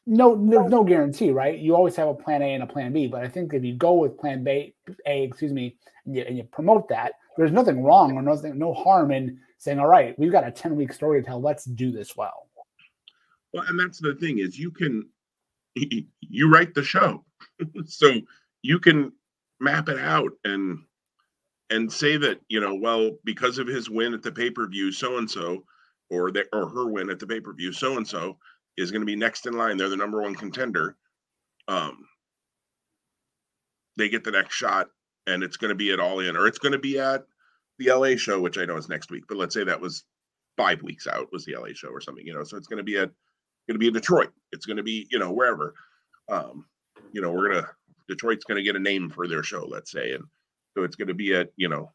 No, 0.07 0.37
there's 0.37 0.71
no 0.71 0.85
guarantee, 0.85 1.31
right? 1.31 1.59
You 1.59 1.75
always 1.75 1.97
have 1.97 2.09
a 2.09 2.15
plan 2.15 2.43
A 2.43 2.53
and 2.53 2.63
a 2.63 2.67
plan 2.67 2.93
B, 2.93 3.07
but 3.07 3.25
I 3.25 3.29
think 3.29 3.55
if 3.55 3.65
you 3.65 3.77
go 3.77 3.95
with 3.95 4.19
plan 4.19 4.45
B, 4.45 4.75
A, 5.07 5.23
excuse 5.23 5.55
me, 5.55 5.77
and 6.05 6.15
you, 6.15 6.23
and 6.23 6.37
you 6.37 6.45
promote 6.45 6.91
that, 6.91 7.13
there's 7.39 7.51
nothing 7.51 7.83
wrong 7.83 8.13
or 8.13 8.21
nothing, 8.21 8.59
no 8.59 8.75
harm 8.75 9.11
in 9.11 9.39
saying, 9.61 9.79
all 9.79 9.87
right, 9.87 10.19
we've 10.19 10.33
got 10.33 10.47
a 10.47 10.51
10 10.51 10.75
week 10.75 10.93
story 10.93 11.21
to 11.21 11.27
tell. 11.27 11.41
Let's 11.41 11.65
do 11.65 11.93
this 11.93 12.17
well. 12.17 12.49
Well, 13.53 13.65
and 13.69 13.79
that's 13.79 13.99
the 13.99 14.15
thing 14.15 14.39
is 14.39 14.59
you 14.59 14.71
can 14.71 15.09
you 15.77 16.51
write 16.51 16.75
the 16.75 16.83
show. 16.83 17.25
so 17.87 18.15
you 18.63 18.81
can 18.81 19.13
map 19.61 19.89
it 19.89 19.99
out 19.99 20.33
and 20.45 20.79
and 21.69 21.93
say 21.93 22.17
that, 22.17 22.41
you 22.49 22.59
know, 22.59 22.75
well, 22.75 23.13
because 23.25 23.59
of 23.59 23.69
his 23.69 23.89
win 23.89 24.13
at 24.13 24.23
the 24.23 24.33
pay-per-view, 24.33 24.91
so 24.91 25.19
and 25.19 25.31
so, 25.31 25.63
or 26.09 26.33
that 26.33 26.47
or 26.53 26.69
her 26.69 26.87
win 26.87 27.11
at 27.11 27.21
the 27.21 27.27
pay-per-view, 27.27 27.73
so 27.73 27.97
and 27.97 28.09
so 28.09 28.39
is 28.77 28.91
going 28.91 29.03
to 29.03 29.07
be 29.07 29.15
next 29.15 29.47
in 29.47 29.53
line. 29.53 29.77
They're 29.77 29.89
the 29.89 29.97
number 29.97 30.23
one 30.23 30.35
contender. 30.35 30.97
Um 31.69 32.07
they 33.97 34.09
get 34.09 34.25
the 34.25 34.31
next 34.31 34.55
shot 34.55 34.89
and 35.27 35.43
it's 35.43 35.59
going 35.59 35.69
to 35.69 35.75
be 35.75 35.93
at 35.93 36.01
all 36.01 36.21
in, 36.21 36.35
or 36.35 36.47
it's 36.47 36.59
going 36.59 36.73
to 36.73 36.79
be 36.79 36.99
at 36.99 37.25
the 37.81 37.93
LA 37.93 38.17
show, 38.17 38.41
which 38.41 38.59
I 38.59 38.65
know 38.65 38.77
is 38.77 38.89
next 38.89 39.11
week, 39.11 39.25
but 39.29 39.39
let's 39.39 39.55
say 39.55 39.65
that 39.65 39.81
was 39.81 40.05
five 40.57 40.83
weeks 40.83 41.07
out 41.07 41.33
was 41.33 41.45
the 41.45 41.57
LA 41.57 41.69
show 41.75 41.89
or 41.89 42.01
something, 42.01 42.27
you 42.27 42.35
know. 42.35 42.45
So 42.45 42.57
it's 42.57 42.67
going 42.67 42.79
to 42.79 42.85
be 42.85 42.99
at 42.99 43.11
going 43.67 43.75
to 43.75 43.79
be 43.79 43.89
in 43.89 43.95
Detroit. 43.95 44.31
It's 44.53 44.67
going 44.67 44.77
to 44.77 44.83
be, 44.83 45.09
you 45.11 45.19
know, 45.19 45.33
wherever. 45.33 45.75
Um, 46.29 46.67
you 47.13 47.21
know, 47.21 47.31
we're 47.33 47.53
gonna 47.53 47.69
Detroit's 48.09 48.45
going 48.45 48.57
to 48.57 48.63
get 48.63 48.77
a 48.77 48.81
name 48.81 49.11
for 49.11 49.27
their 49.27 49.43
show, 49.43 49.65
let's 49.67 49.91
say, 49.91 50.13
and 50.13 50.25
so 50.77 50.85
it's 50.85 50.97
going 50.97 51.09
to 51.09 51.15
be 51.15 51.35
at, 51.35 51.49
you 51.57 51.69
know, 51.69 51.91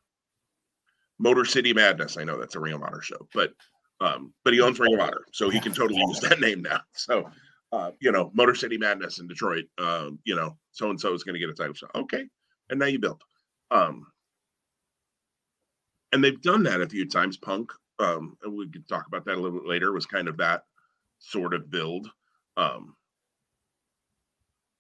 Motor 1.20 1.46
City 1.46 1.74
Madness. 1.74 2.18
I 2.18 2.24
know 2.24 2.38
that's 2.38 2.56
a 2.56 2.60
Ring 2.60 2.74
of 2.74 2.84
Honor 2.84 3.02
show, 3.02 3.28
but 3.34 3.54
um, 4.02 4.34
but 4.44 4.54
he 4.54 4.62
owns 4.62 4.80
Ring 4.80 4.96
of 4.96 5.00
Honor, 5.00 5.22
so 5.32 5.50
he 5.50 5.60
can 5.60 5.72
totally 5.72 6.02
use 6.08 6.20
that 6.22 6.40
name 6.40 6.62
now. 6.62 6.82
So, 6.94 7.30
uh, 7.72 7.92
you 8.00 8.12
know, 8.12 8.32
Motor 8.34 8.56
City 8.56 8.78
Madness 8.78 9.20
in 9.20 9.28
Detroit. 9.28 9.66
Um, 9.78 10.20
you 10.24 10.36
know, 10.36 10.58
so 10.72 10.90
and 10.90 11.00
so 11.00 11.14
is 11.14 11.24
going 11.24 11.36
to 11.36 11.40
get 11.40 11.50
a 11.50 11.54
title 11.54 11.74
shot. 11.74 11.92
Okay, 11.96 12.26
and 12.70 12.80
now 12.80 12.88
you 12.88 13.00
build. 13.00 13.22
Um, 13.72 14.08
and 16.12 16.24
they've 16.24 16.42
done 16.42 16.64
that 16.64 16.82
a 16.82 16.88
few 16.88 17.08
times. 17.08 17.38
Punk, 17.38 17.72
um, 18.00 18.38
and 18.44 18.56
we 18.56 18.70
could 18.70 18.88
talk 18.88 19.08
about 19.08 19.26
that 19.26 19.36
a 19.36 19.42
little 19.42 19.60
bit 19.60 19.68
later. 19.68 19.92
Was 19.92 20.06
kind 20.06 20.28
of 20.28 20.38
that 20.38 20.64
sort 21.20 21.54
of 21.54 21.70
build. 21.70 22.10
Um, 22.58 22.96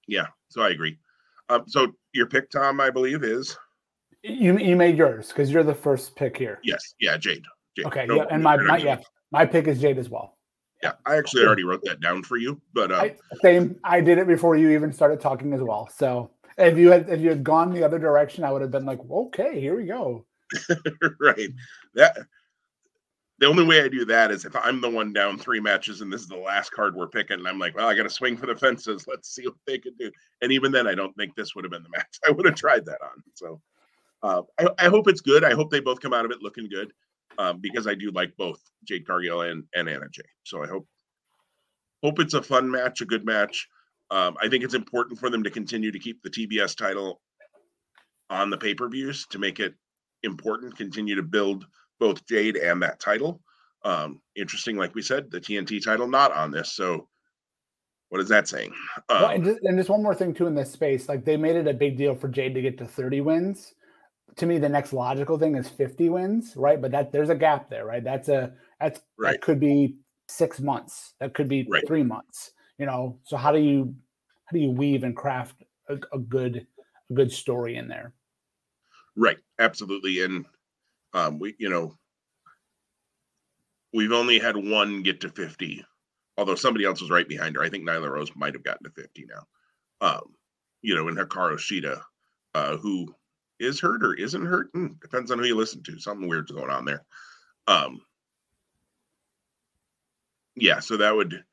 yeah, 0.08 0.28
so 0.50 0.62
I 0.62 0.70
agree. 0.70 0.98
Um, 1.50 1.64
so 1.68 1.94
your 2.14 2.28
pick, 2.28 2.50
Tom, 2.50 2.80
I 2.80 2.90
believe 2.90 3.24
is 3.24 3.58
you. 4.24 4.58
You 4.58 4.76
made 4.76 4.98
yours 4.98 5.30
because 5.30 5.52
you're 5.52 5.64
the 5.64 5.74
first 5.74 6.16
pick 6.16 6.38
here. 6.38 6.60
Yes, 6.64 6.96
yeah, 7.00 7.18
Jade. 7.18 7.44
Jade. 7.76 7.86
Okay, 7.88 8.06
no, 8.06 8.16
yeah, 8.16 8.26
and 8.32 8.42
my, 8.42 8.58
my 8.58 8.78
yeah, 8.78 9.00
my 9.32 9.46
pick 9.46 9.68
is 9.68 9.82
Jade 9.82 9.98
as 9.98 10.10
well. 10.10 10.38
Yeah, 10.84 10.94
I 11.06 11.18
actually 11.18 11.46
already 11.46 11.64
wrote 11.64 11.82
that 11.86 12.00
down 12.00 12.24
for 12.24 12.38
you, 12.38 12.62
but 12.74 12.92
uh, 12.92 12.96
I, 12.96 13.16
same. 13.42 13.80
I 13.84 14.02
did 14.02 14.18
it 14.18 14.28
before 14.28 14.56
you 14.56 14.70
even 14.72 14.92
started 14.92 15.20
talking 15.20 15.54
as 15.54 15.62
well. 15.62 15.90
So 15.96 16.32
if 16.58 16.78
you 16.78 16.92
had 16.92 17.10
if 17.10 17.22
you 17.22 17.30
had 17.30 17.44
gone 17.44 17.74
the 17.74 17.84
other 17.84 18.00
direction, 18.00 18.44
I 18.44 18.52
would 18.52 18.62
have 18.62 18.72
been 18.72 18.86
like, 18.86 19.00
okay, 19.10 19.60
here 19.60 19.76
we 19.76 19.86
go. 19.86 20.26
right. 21.20 21.50
That 21.94 22.18
the 23.40 23.48
only 23.48 23.66
way 23.66 23.82
I 23.82 23.90
do 23.90 24.06
that 24.06 24.32
is 24.32 24.46
if 24.46 24.56
I'm 24.56 24.80
the 24.80 24.90
one 24.90 25.12
down 25.12 25.38
three 25.38 25.60
matches 25.60 26.02
and 26.02 26.12
this 26.12 26.22
is 26.22 26.28
the 26.28 26.38
last 26.38 26.72
card 26.72 26.96
we're 26.96 27.08
picking, 27.08 27.40
and 27.40 27.48
I'm 27.48 27.60
like, 27.60 27.76
well, 27.76 27.88
I 27.88 27.96
got 27.96 28.04
to 28.04 28.10
swing 28.10 28.38
for 28.38 28.46
the 28.46 28.56
fences. 28.56 29.06
Let's 29.08 29.34
see 29.34 29.46
what 29.46 29.56
they 29.68 29.78
can 29.78 29.94
do. 29.98 30.10
And 30.42 30.52
even 30.52 30.72
then, 30.72 30.88
I 30.88 30.96
don't 30.96 31.16
think 31.18 31.36
this 31.36 31.54
would 31.54 31.66
have 31.66 31.72
been 31.72 31.84
the 31.84 31.90
match 31.90 32.20
I 32.28 32.32
would 32.32 32.46
have 32.46 32.56
tried 32.56 32.86
that 32.86 33.02
on. 33.02 33.24
So 33.34 33.62
uh, 34.24 34.42
I, 34.60 34.86
I, 34.86 34.90
hope 34.90 35.08
it's 35.08 35.22
good. 35.22 35.44
I 35.44 35.54
hope 35.54 35.70
they 35.70 35.82
both 35.82 36.00
come 36.00 36.14
out 36.14 36.26
of 36.26 36.32
it 36.32 36.42
looking 36.42 36.70
good 36.70 36.94
um, 37.38 37.60
because 37.60 37.88
I 37.88 37.94
do 37.94 38.10
like 38.12 38.36
both 38.38 38.60
Jade 38.86 39.06
Cargill 39.06 39.42
and, 39.42 39.64
and 39.76 39.90
Anna 39.90 40.08
Jay. 40.10 40.24
So 40.44 40.64
I 40.64 40.68
hope 40.68 40.88
hope 42.04 42.20
it's 42.20 42.34
a 42.34 42.42
fun 42.42 42.72
match, 42.72 43.02
a 43.02 43.06
good 43.06 43.26
match. 43.26 43.68
Um, 44.12 44.38
I 44.42 44.48
think 44.48 44.64
it's 44.64 44.76
important 44.76 45.20
for 45.20 45.30
them 45.30 45.44
to 45.44 45.50
continue 45.50 45.92
to 45.92 46.00
keep 46.00 46.22
the 46.22 46.30
TBS 46.30 46.78
title 46.78 47.22
on 48.30 48.50
the 48.50 48.58
pay 48.58 48.74
per 48.74 48.88
views 48.88 49.26
to 49.32 49.40
make 49.40 49.60
it 49.60 49.76
important, 50.26 50.76
continue 50.76 51.16
to 51.16 51.24
build 51.24 51.66
both 52.00 52.26
Jade 52.28 52.58
and 52.58 52.82
that 52.84 53.00
title. 53.00 53.42
Um, 53.84 54.22
interesting, 54.36 54.78
like 54.78 54.96
we 54.96 55.02
said, 55.02 55.32
the 55.32 55.40
TNT 55.40 55.84
title 55.84 56.08
not 56.08 56.32
on 56.34 56.52
this. 56.52 56.74
So 56.74 57.08
what 58.10 58.22
is 58.22 58.30
that 58.30 58.48
saying? 58.48 58.74
Um, 59.10 59.22
well, 59.22 59.30
and, 59.32 59.44
just, 59.44 59.60
and 59.64 59.78
just 59.78 59.90
one 59.90 60.04
more 60.04 60.16
thing 60.16 60.34
too 60.34 60.48
in 60.48 60.56
this 60.56 60.72
space, 60.72 61.10
like 61.10 61.26
they 61.26 61.38
made 61.38 61.56
it 61.56 61.68
a 61.68 61.74
big 61.74 61.98
deal 61.98 62.16
for 62.16 62.28
Jade 62.28 62.54
to 62.56 62.62
get 62.62 62.78
to 62.78 62.86
30 62.86 63.22
wins. 63.22 63.74
To 64.38 64.46
me, 64.46 64.58
the 64.58 64.70
next 64.70 64.94
logical 64.94 65.38
thing 65.38 65.56
is 65.56 65.70
50 65.70 66.10
wins, 66.10 66.54
right? 66.56 66.82
But 66.82 66.92
that 66.92 67.12
there's 67.12 67.30
a 67.30 67.36
gap 67.36 67.70
there, 67.70 67.86
right? 67.86 68.04
That's 68.04 68.28
a 68.28 68.54
that's 68.80 69.02
right. 69.18 69.34
that 69.34 69.42
could 69.42 69.60
be 69.60 69.96
six 70.28 70.60
months. 70.60 71.14
That 71.20 71.34
could 71.34 71.48
be 71.48 71.66
right. 71.70 71.86
three 71.88 72.04
months. 72.04 72.52
You 72.78 72.86
know, 72.86 73.20
so 73.24 73.38
how 73.38 73.52
do 73.52 73.60
you 73.60 73.96
how 74.46 74.54
do 74.54 74.60
you 74.60 74.72
weave 74.72 75.04
and 75.04 75.16
craft 75.16 75.64
a, 75.90 75.98
a 76.14 76.20
good 76.20 76.68
a 77.10 77.14
good 77.14 77.32
story 77.32 77.78
in 77.78 77.88
there? 77.88 78.14
Right, 79.15 79.38
absolutely, 79.60 80.23
and 80.23 80.45
um, 81.13 81.39
we 81.39 81.56
you 81.58 81.69
know 81.69 81.97
we've 83.93 84.12
only 84.12 84.39
had 84.39 84.58
one 84.58 85.04
get 85.04 85.21
to 85.21 85.30
fifty, 85.30 85.86
although 86.38 86.56
somebody 86.56 86.86
else 86.86 87.01
was 87.01 87.10
right 87.10 87.28
behind 87.28 87.56
her. 87.56 87.63
I 87.63 87.69
think 87.69 87.88
Nyla 87.88 88.10
Rose 88.10 88.32
might 88.36 88.54
have 88.54 88.63
gotten 88.63 88.84
to 88.84 89.01
fifty 89.01 89.25
now. 89.25 89.47
Um, 90.06 90.34
you 90.82 90.95
know, 90.95 91.08
in 91.08 91.15
Hikaru 91.15 91.56
Shida, 91.56 92.01
uh, 92.54 92.78
who 92.78 93.13
is 93.60 93.80
hurt 93.80 94.04
or 94.04 94.13
isn't 94.13 94.45
hurt, 94.45 94.69
hmm, 94.73 94.88
depends 95.01 95.32
on 95.32 95.39
who 95.39 95.45
you 95.45 95.56
listen 95.56 95.82
to. 95.84 95.99
Something 95.99 96.28
weird's 96.28 96.51
going 96.51 96.69
on 96.69 96.86
there. 96.86 97.06
Um, 97.67 98.01
yeah, 100.56 100.80
so 100.80 100.97
that 100.97 101.15
would 101.15 101.43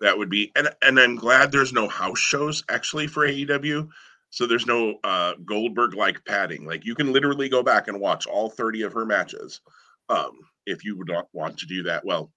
that 0.00 0.18
would 0.18 0.28
be 0.28 0.52
and 0.56 0.68
and 0.82 0.98
I'm 0.98 1.16
glad 1.16 1.50
there's 1.52 1.72
no 1.72 1.88
house 1.88 2.18
shows 2.18 2.64
actually 2.68 3.06
for 3.06 3.26
AEW 3.26 3.88
so 4.30 4.46
there's 4.46 4.66
no 4.66 4.96
uh, 5.04 5.34
Goldberg 5.44 5.94
like 5.94 6.24
padding. 6.24 6.66
Like 6.66 6.84
you 6.84 6.94
can 6.94 7.12
literally 7.12 7.48
go 7.48 7.62
back 7.62 7.88
and 7.88 8.00
watch 8.00 8.26
all 8.26 8.50
30 8.50 8.82
of 8.82 8.92
her 8.92 9.06
matches 9.06 9.60
um, 10.08 10.32
if 10.66 10.84
you 10.84 10.96
would 10.96 11.08
not 11.08 11.28
want 11.32 11.58
to 11.58 11.66
do 11.66 11.82
that. 11.84 12.04
Well, 12.04 12.30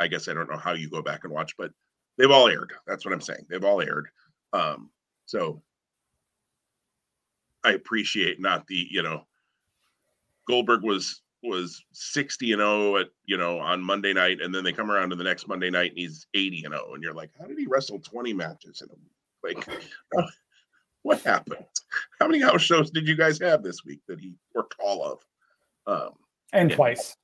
I, 0.00 0.06
guess 0.08 0.28
I 0.28 0.34
don't 0.34 0.50
know 0.50 0.56
how 0.56 0.72
you 0.72 0.88
go 0.88 1.02
back 1.02 1.24
and 1.24 1.32
watch, 1.32 1.54
but 1.58 1.70
they've 2.16 2.30
all 2.30 2.48
aired. 2.48 2.72
That's 2.86 3.04
what 3.04 3.12
I'm 3.12 3.20
saying. 3.20 3.46
They've 3.48 3.64
all 3.64 3.82
aired. 3.82 4.08
Um, 4.52 4.90
so 5.26 5.62
I 7.64 7.72
appreciate 7.72 8.40
not 8.40 8.66
the 8.68 8.86
you 8.90 9.02
know 9.02 9.26
Goldberg 10.48 10.82
was 10.82 11.20
was 11.42 11.84
60 11.92 12.52
and 12.52 12.60
0 12.60 12.96
at 12.96 13.08
you 13.24 13.36
know 13.36 13.58
on 13.58 13.82
Monday 13.82 14.12
night, 14.12 14.40
and 14.40 14.54
then 14.54 14.64
they 14.64 14.72
come 14.72 14.90
around 14.90 15.10
to 15.10 15.16
the 15.16 15.24
next 15.24 15.48
Monday 15.48 15.70
night 15.70 15.90
and 15.90 15.98
he's 15.98 16.26
80 16.34 16.64
and 16.64 16.74
0, 16.74 16.94
and 16.94 17.02
you're 17.02 17.12
like, 17.12 17.30
how 17.38 17.46
did 17.46 17.58
he 17.58 17.66
wrestle 17.66 17.98
20 17.98 18.32
matches 18.32 18.82
in 18.82 18.88
a 18.88 18.94
week? 19.48 19.66
Like, 19.68 19.78
what 21.06 21.22
happened? 21.22 21.64
How 22.18 22.26
many 22.26 22.42
house 22.42 22.62
shows 22.62 22.90
did 22.90 23.06
you 23.06 23.16
guys 23.16 23.38
have 23.38 23.62
this 23.62 23.84
week 23.84 24.00
that 24.08 24.18
he 24.18 24.34
worked 24.54 24.74
all 24.80 25.04
of? 25.04 25.24
Um, 25.86 26.10
and, 26.52 26.62
and 26.62 26.72
twice. 26.72 27.16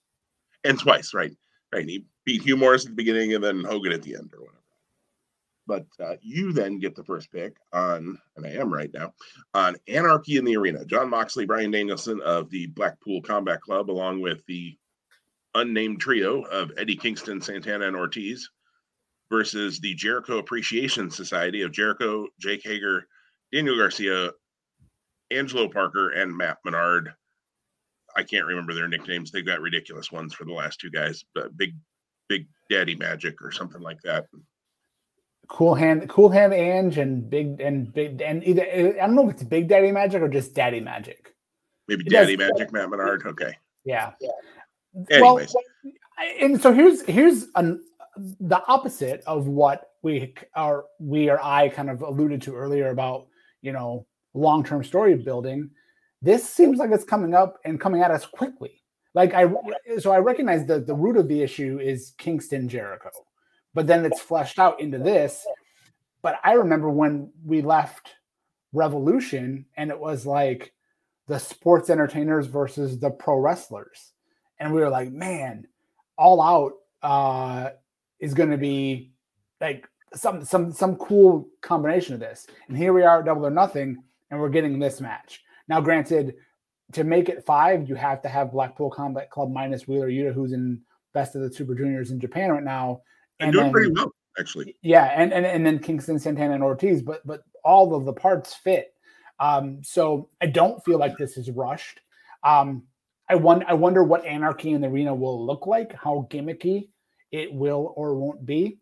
And 0.62 0.78
twice, 0.78 1.12
right? 1.12 1.32
Right. 1.74 1.88
He 1.88 2.06
beat 2.24 2.42
Hugh 2.42 2.56
Morrus 2.56 2.84
at 2.84 2.90
the 2.90 2.94
beginning 2.94 3.34
and 3.34 3.42
then 3.42 3.64
Hogan 3.64 3.90
at 3.92 4.02
the 4.02 4.14
end 4.14 4.30
or 4.34 4.42
whatever. 4.42 4.58
But 5.66 5.86
uh, 6.00 6.16
you 6.22 6.52
then 6.52 6.78
get 6.78 6.94
the 6.94 7.02
first 7.02 7.32
pick 7.32 7.56
on, 7.72 8.18
and 8.36 8.46
I 8.46 8.50
am 8.50 8.72
right 8.72 8.90
now, 8.94 9.14
on 9.52 9.74
Anarchy 9.88 10.36
in 10.36 10.44
the 10.44 10.56
Arena. 10.56 10.84
Jon 10.84 11.10
Moxley, 11.10 11.46
Bryan 11.46 11.72
Danielson 11.72 12.20
of 12.20 12.50
the 12.50 12.68
Blackpool 12.68 13.20
Combat 13.22 13.60
Club, 13.62 13.90
along 13.90 14.20
with 14.20 14.46
the 14.46 14.76
unnamed 15.54 16.00
trio 16.00 16.42
of 16.42 16.70
Eddie 16.78 16.96
Kingston, 16.96 17.40
Santana, 17.40 17.88
and 17.88 17.96
Ortiz, 17.96 18.48
versus 19.28 19.80
the 19.80 19.94
Jericho 19.94 20.38
Appreciation 20.38 21.10
Society 21.10 21.62
of 21.62 21.72
Jericho, 21.72 22.28
Jake 22.38 22.62
Hager, 22.62 23.06
Daniel 23.52 23.76
Garcia, 23.76 24.30
Angelo 25.30 25.68
Parker, 25.68 26.10
and 26.10 26.36
Matt 26.36 26.58
Menard. 26.64 27.12
I 28.16 28.22
can't 28.22 28.46
remember 28.46 28.74
their 28.74 28.88
nicknames. 28.88 29.30
They've 29.30 29.46
got 29.46 29.60
ridiculous 29.60 30.12
ones 30.12 30.34
for 30.34 30.44
the 30.44 30.52
last 30.52 30.80
two 30.80 30.90
guys, 30.90 31.24
but 31.34 31.56
big, 31.56 31.74
big 32.28 32.46
Daddy 32.70 32.94
Magic 32.94 33.40
or 33.42 33.50
something 33.50 33.80
like 33.80 34.00
that. 34.02 34.26
Cool 35.48 35.74
hand, 35.74 36.08
cool 36.08 36.28
hand, 36.28 36.54
Ange, 36.54 36.98
and 36.98 37.28
big 37.28 37.60
and 37.60 37.92
big 37.92 38.22
and 38.22 38.44
either 38.44 38.64
I 38.64 39.06
don't 39.06 39.14
know 39.14 39.28
if 39.28 39.34
it's 39.34 39.42
Big 39.42 39.68
Daddy 39.68 39.90
Magic 39.90 40.22
or 40.22 40.28
just 40.28 40.54
Daddy 40.54 40.80
Magic. 40.80 41.34
Maybe 41.88 42.04
Daddy 42.04 42.36
Magic, 42.36 42.72
Matt 42.72 42.90
Menard. 42.90 43.26
Okay. 43.26 43.58
Yeah. 43.84 44.12
yeah. 44.20 44.30
Anyways. 45.10 45.52
Well, 45.52 45.94
and 46.40 46.60
so 46.62 46.72
here's 46.72 47.02
here's 47.02 47.46
an 47.56 47.82
the 48.16 48.62
opposite 48.66 49.22
of 49.26 49.46
what 49.48 49.90
we 50.02 50.34
are 50.54 50.84
we 50.98 51.28
or 51.28 51.42
I 51.42 51.68
kind 51.68 51.90
of 51.90 52.02
alluded 52.02 52.40
to 52.42 52.54
earlier 52.54 52.90
about 52.90 53.26
you 53.62 53.72
know 53.72 54.06
long-term 54.34 54.84
story 54.84 55.14
building 55.14 55.70
this 56.20 56.48
seems 56.48 56.78
like 56.78 56.90
it's 56.90 57.04
coming 57.04 57.34
up 57.34 57.58
and 57.64 57.80
coming 57.80 58.02
at 58.02 58.10
us 58.10 58.26
quickly 58.26 58.82
Like 59.14 59.34
I 59.34 59.44
so 59.98 60.12
I 60.12 60.18
recognize 60.18 60.64
that 60.66 60.86
the 60.86 60.94
root 60.94 61.16
of 61.16 61.28
the 61.28 61.42
issue 61.42 61.78
is 61.78 62.14
Kingston 62.16 62.68
Jericho, 62.68 63.10
but 63.74 63.86
then 63.86 64.04
it's 64.04 64.20
fleshed 64.20 64.58
out 64.58 64.80
into 64.80 64.98
this. 64.98 65.46
But 66.22 66.36
I 66.44 66.52
remember 66.52 66.88
when 66.88 67.30
we 67.44 67.60
left 67.62 68.16
Revolution 68.72 69.66
and 69.76 69.90
it 69.90 69.98
was 69.98 70.24
like 70.24 70.72
the 71.26 71.38
sports 71.38 71.90
entertainers 71.90 72.46
versus 72.46 72.98
the 72.98 73.10
pro 73.10 73.36
wrestlers. 73.36 74.12
And 74.58 74.72
we 74.72 74.80
were 74.80 74.88
like, 74.90 75.12
man, 75.12 75.66
all 76.16 76.40
out 76.40 76.72
uh 77.02 77.70
is 78.18 78.32
gonna 78.32 78.56
be 78.56 79.12
like 79.60 79.86
some 80.14 80.44
some 80.44 80.72
some 80.72 80.96
cool 80.96 81.48
combination 81.60 82.14
of 82.14 82.20
this. 82.20 82.46
And 82.68 82.76
here 82.76 82.92
we 82.92 83.02
are 83.02 83.20
at 83.20 83.24
double 83.24 83.46
or 83.46 83.50
nothing, 83.50 84.02
and 84.30 84.40
we're 84.40 84.48
getting 84.48 84.78
this 84.78 85.00
match. 85.00 85.42
Now, 85.68 85.80
granted, 85.80 86.34
to 86.92 87.04
make 87.04 87.28
it 87.28 87.44
five, 87.44 87.88
you 87.88 87.94
have 87.94 88.22
to 88.22 88.28
have 88.28 88.52
Blackpool 88.52 88.90
Combat 88.90 89.30
Club 89.30 89.50
minus 89.50 89.88
Wheeler 89.88 90.10
Yuta, 90.10 90.32
who's 90.32 90.52
in 90.52 90.80
best 91.12 91.34
of 91.34 91.42
the 91.42 91.52
Super 91.52 91.74
Juniors 91.74 92.10
in 92.10 92.20
Japan 92.20 92.50
right 92.50 92.62
now. 92.62 93.02
And 93.40 93.52
doing 93.52 93.64
then, 93.64 93.72
pretty 93.72 93.92
well, 93.92 94.12
actually. 94.38 94.76
Yeah, 94.82 95.12
and, 95.16 95.32
and 95.32 95.46
and 95.46 95.64
then 95.64 95.78
Kingston, 95.78 96.18
Santana, 96.18 96.54
and 96.54 96.62
Ortiz, 96.62 97.02
but 97.02 97.26
but 97.26 97.42
all 97.64 97.94
of 97.94 98.04
the 98.04 98.12
parts 98.12 98.54
fit. 98.54 98.94
Um, 99.40 99.82
so 99.82 100.28
I 100.40 100.46
don't 100.46 100.84
feel 100.84 100.98
like 100.98 101.16
this 101.16 101.36
is 101.36 101.50
rushed. 101.50 102.00
Um, 102.44 102.84
I 103.28 103.34
wonder 103.34 103.64
I 103.68 103.74
wonder 103.74 104.04
what 104.04 104.24
Anarchy 104.26 104.72
in 104.72 104.80
the 104.80 104.88
Arena 104.88 105.14
will 105.14 105.44
look 105.44 105.66
like, 105.66 105.94
how 105.94 106.26
gimmicky 106.30 106.88
it 107.30 107.52
will 107.52 107.94
or 107.96 108.14
won't 108.14 108.44
be 108.44 108.78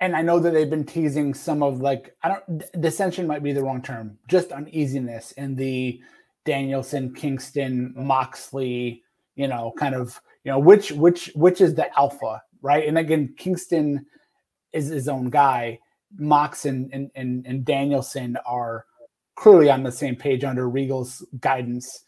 and 0.00 0.14
I 0.14 0.22
know 0.22 0.38
that 0.38 0.52
they've 0.52 0.70
been 0.70 0.84
teasing 0.84 1.34
some 1.34 1.62
of 1.62 1.80
like 1.80 2.16
I 2.22 2.28
don't 2.28 2.80
dissension 2.80 3.26
might 3.26 3.42
be 3.42 3.52
the 3.52 3.62
wrong 3.62 3.82
term, 3.82 4.18
just 4.28 4.52
uneasiness 4.52 5.32
in 5.32 5.56
the 5.56 6.00
Danielson, 6.44 7.14
Kingston, 7.14 7.92
Moxley, 7.96 9.02
you 9.34 9.48
know, 9.48 9.72
kind 9.76 9.94
of 9.94 10.20
you 10.44 10.52
know 10.52 10.58
which 10.58 10.92
which 10.92 11.32
which 11.34 11.60
is 11.60 11.74
the 11.74 11.96
alpha, 11.98 12.42
right? 12.62 12.86
And 12.86 12.98
again, 12.98 13.34
Kingston 13.36 14.06
is 14.72 14.88
his 14.88 15.08
own 15.08 15.30
guy. 15.30 15.80
Mox 16.16 16.64
and 16.64 16.90
and 16.92 17.10
and, 17.14 17.44
and 17.46 17.64
Danielson 17.64 18.38
are 18.46 18.86
clearly 19.34 19.70
on 19.70 19.82
the 19.82 19.92
same 19.92 20.16
page 20.16 20.44
under 20.44 20.68
Regal's 20.68 21.24
guidance. 21.40 22.04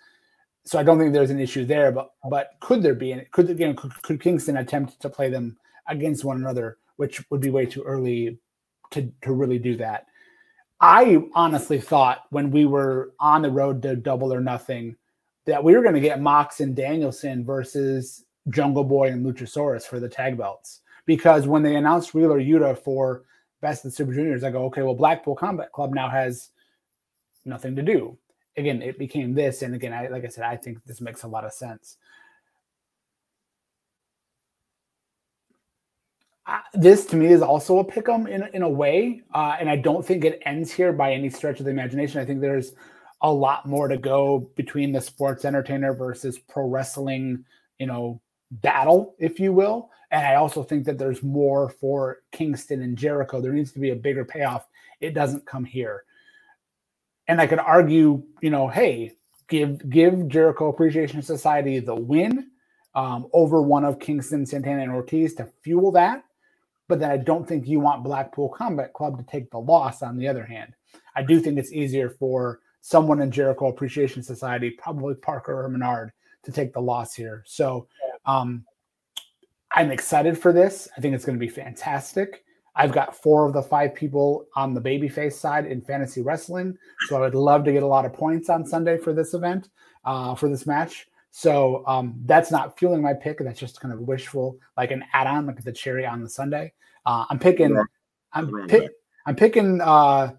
So 0.64 0.78
I 0.78 0.82
don't 0.82 0.98
think 0.98 1.12
there's 1.12 1.30
an 1.30 1.40
issue 1.40 1.64
there, 1.64 1.90
but 1.90 2.12
but 2.28 2.52
could 2.60 2.82
there 2.82 2.94
be? 2.94 3.12
And 3.12 3.28
could 3.32 3.50
again 3.50 3.74
could, 3.74 4.00
could 4.02 4.20
Kingston 4.20 4.56
attempt 4.58 5.00
to 5.00 5.10
play 5.10 5.28
them 5.28 5.58
against 5.88 6.24
one 6.24 6.36
another? 6.36 6.78
Which 7.00 7.24
would 7.30 7.40
be 7.40 7.48
way 7.48 7.64
too 7.64 7.82
early 7.82 8.38
to, 8.90 9.10
to 9.22 9.32
really 9.32 9.58
do 9.58 9.74
that. 9.74 10.04
I 10.82 11.22
honestly 11.34 11.80
thought 11.80 12.24
when 12.28 12.50
we 12.50 12.66
were 12.66 13.14
on 13.18 13.40
the 13.40 13.50
road 13.50 13.80
to 13.82 13.96
double 13.96 14.34
or 14.34 14.42
nothing 14.42 14.96
that 15.46 15.64
we 15.64 15.74
were 15.74 15.82
going 15.82 15.94
to 15.94 16.00
get 16.00 16.20
Mox 16.20 16.60
and 16.60 16.76
Danielson 16.76 17.42
versus 17.42 18.26
Jungle 18.50 18.84
Boy 18.84 19.08
and 19.08 19.24
Luchasaurus 19.24 19.84
for 19.84 19.98
the 19.98 20.10
tag 20.10 20.36
belts. 20.36 20.82
Because 21.06 21.46
when 21.46 21.62
they 21.62 21.76
announced 21.76 22.12
Wheeler 22.12 22.38
Yuta 22.38 22.76
for 22.76 23.22
Best 23.62 23.86
of 23.86 23.92
the 23.92 23.96
Super 23.96 24.12
Juniors, 24.12 24.44
I 24.44 24.50
go, 24.50 24.66
okay, 24.66 24.82
well, 24.82 24.94
Blackpool 24.94 25.34
Combat 25.34 25.72
Club 25.72 25.94
now 25.94 26.10
has 26.10 26.50
nothing 27.46 27.74
to 27.76 27.82
do. 27.82 28.18
Again, 28.58 28.82
it 28.82 28.98
became 28.98 29.32
this. 29.32 29.62
And 29.62 29.74
again, 29.74 29.94
I, 29.94 30.08
like 30.08 30.26
I 30.26 30.28
said, 30.28 30.44
I 30.44 30.56
think 30.56 30.84
this 30.84 31.00
makes 31.00 31.22
a 31.22 31.28
lot 31.28 31.46
of 31.46 31.54
sense. 31.54 31.96
This 36.74 37.06
to 37.06 37.16
me 37.16 37.26
is 37.26 37.42
also 37.42 37.78
a 37.78 37.84
pick 37.84 38.08
'em 38.08 38.26
in, 38.26 38.48
in 38.52 38.62
a 38.62 38.68
way. 38.68 39.22
Uh, 39.34 39.56
and 39.58 39.68
I 39.68 39.76
don't 39.76 40.04
think 40.04 40.24
it 40.24 40.40
ends 40.44 40.70
here 40.70 40.92
by 40.92 41.12
any 41.12 41.30
stretch 41.30 41.60
of 41.60 41.64
the 41.64 41.70
imagination. 41.70 42.20
I 42.20 42.24
think 42.24 42.40
there's 42.40 42.72
a 43.22 43.32
lot 43.32 43.66
more 43.66 43.88
to 43.88 43.98
go 43.98 44.50
between 44.56 44.92
the 44.92 45.00
sports 45.00 45.44
entertainer 45.44 45.92
versus 45.92 46.38
pro 46.38 46.66
wrestling, 46.66 47.44
you 47.78 47.86
know, 47.86 48.20
battle, 48.50 49.14
if 49.18 49.38
you 49.38 49.52
will. 49.52 49.90
And 50.10 50.26
I 50.26 50.36
also 50.36 50.62
think 50.62 50.84
that 50.86 50.98
there's 50.98 51.22
more 51.22 51.68
for 51.68 52.22
Kingston 52.32 52.82
and 52.82 52.96
Jericho. 52.96 53.40
There 53.40 53.52
needs 53.52 53.72
to 53.72 53.78
be 53.78 53.90
a 53.90 53.96
bigger 53.96 54.24
payoff. 54.24 54.66
It 55.00 55.14
doesn't 55.14 55.46
come 55.46 55.64
here. 55.64 56.04
And 57.28 57.40
I 57.40 57.46
could 57.46 57.60
argue, 57.60 58.24
you 58.40 58.50
know, 58.50 58.66
hey, 58.66 59.12
give 59.48 59.88
give 59.88 60.26
Jericho 60.26 60.68
Appreciation 60.68 61.22
Society 61.22 61.78
the 61.78 61.94
win 61.94 62.50
um, 62.94 63.28
over 63.32 63.62
one 63.62 63.84
of 63.84 64.00
Kingston, 64.00 64.44
Santana, 64.46 64.82
and 64.82 64.90
Ortiz 64.92 65.34
to 65.34 65.48
fuel 65.62 65.92
that 65.92 66.24
but 66.90 66.98
then 66.98 67.10
I 67.10 67.16
don't 67.16 67.46
think 67.46 67.68
you 67.68 67.78
want 67.78 68.02
Blackpool 68.02 68.48
Combat 68.48 68.92
Club 68.92 69.16
to 69.16 69.22
take 69.22 69.48
the 69.50 69.60
loss 69.60 70.02
on 70.02 70.16
the 70.16 70.26
other 70.26 70.44
hand. 70.44 70.74
I 71.14 71.22
do 71.22 71.38
think 71.38 71.56
it's 71.56 71.72
easier 71.72 72.10
for 72.10 72.60
someone 72.80 73.20
in 73.22 73.30
Jericho 73.30 73.68
Appreciation 73.68 74.24
Society, 74.24 74.70
probably 74.70 75.14
Parker 75.14 75.64
or 75.64 75.68
Menard, 75.68 76.10
to 76.42 76.50
take 76.50 76.72
the 76.72 76.80
loss 76.80 77.14
here. 77.14 77.44
So 77.46 77.86
um, 78.26 78.64
I'm 79.72 79.92
excited 79.92 80.36
for 80.36 80.52
this. 80.52 80.88
I 80.96 81.00
think 81.00 81.14
it's 81.14 81.24
going 81.24 81.38
to 81.38 81.46
be 81.46 81.48
fantastic. 81.48 82.44
I've 82.74 82.92
got 82.92 83.14
four 83.14 83.46
of 83.46 83.52
the 83.52 83.62
five 83.62 83.94
people 83.94 84.46
on 84.56 84.74
the 84.74 84.80
babyface 84.80 85.34
side 85.34 85.66
in 85.66 85.82
fantasy 85.82 86.22
wrestling. 86.22 86.76
So 87.06 87.16
I 87.16 87.20
would 87.20 87.36
love 87.36 87.64
to 87.64 87.72
get 87.72 87.84
a 87.84 87.86
lot 87.86 88.04
of 88.04 88.12
points 88.12 88.48
on 88.48 88.66
Sunday 88.66 88.98
for 88.98 89.12
this 89.12 89.32
event, 89.32 89.68
uh, 90.04 90.34
for 90.34 90.48
this 90.48 90.66
match. 90.66 91.06
So 91.30 91.84
um, 91.86 92.20
that's 92.24 92.50
not 92.50 92.78
fueling 92.78 93.02
my 93.02 93.14
pick. 93.14 93.38
That's 93.38 93.60
just 93.60 93.80
kind 93.80 93.94
of 93.94 94.00
wishful, 94.00 94.58
like 94.76 94.90
an 94.90 95.04
add-on, 95.12 95.46
like 95.46 95.62
the 95.62 95.72
cherry 95.72 96.04
on 96.04 96.22
the 96.22 96.28
Sunday. 96.28 96.72
Uh, 97.06 97.24
I'm 97.30 97.38
picking. 97.38 97.80
I'm 98.32 98.68
pick, 98.68 98.90
I'm 99.26 99.36
picking 99.36 99.80
uh, 99.80 100.32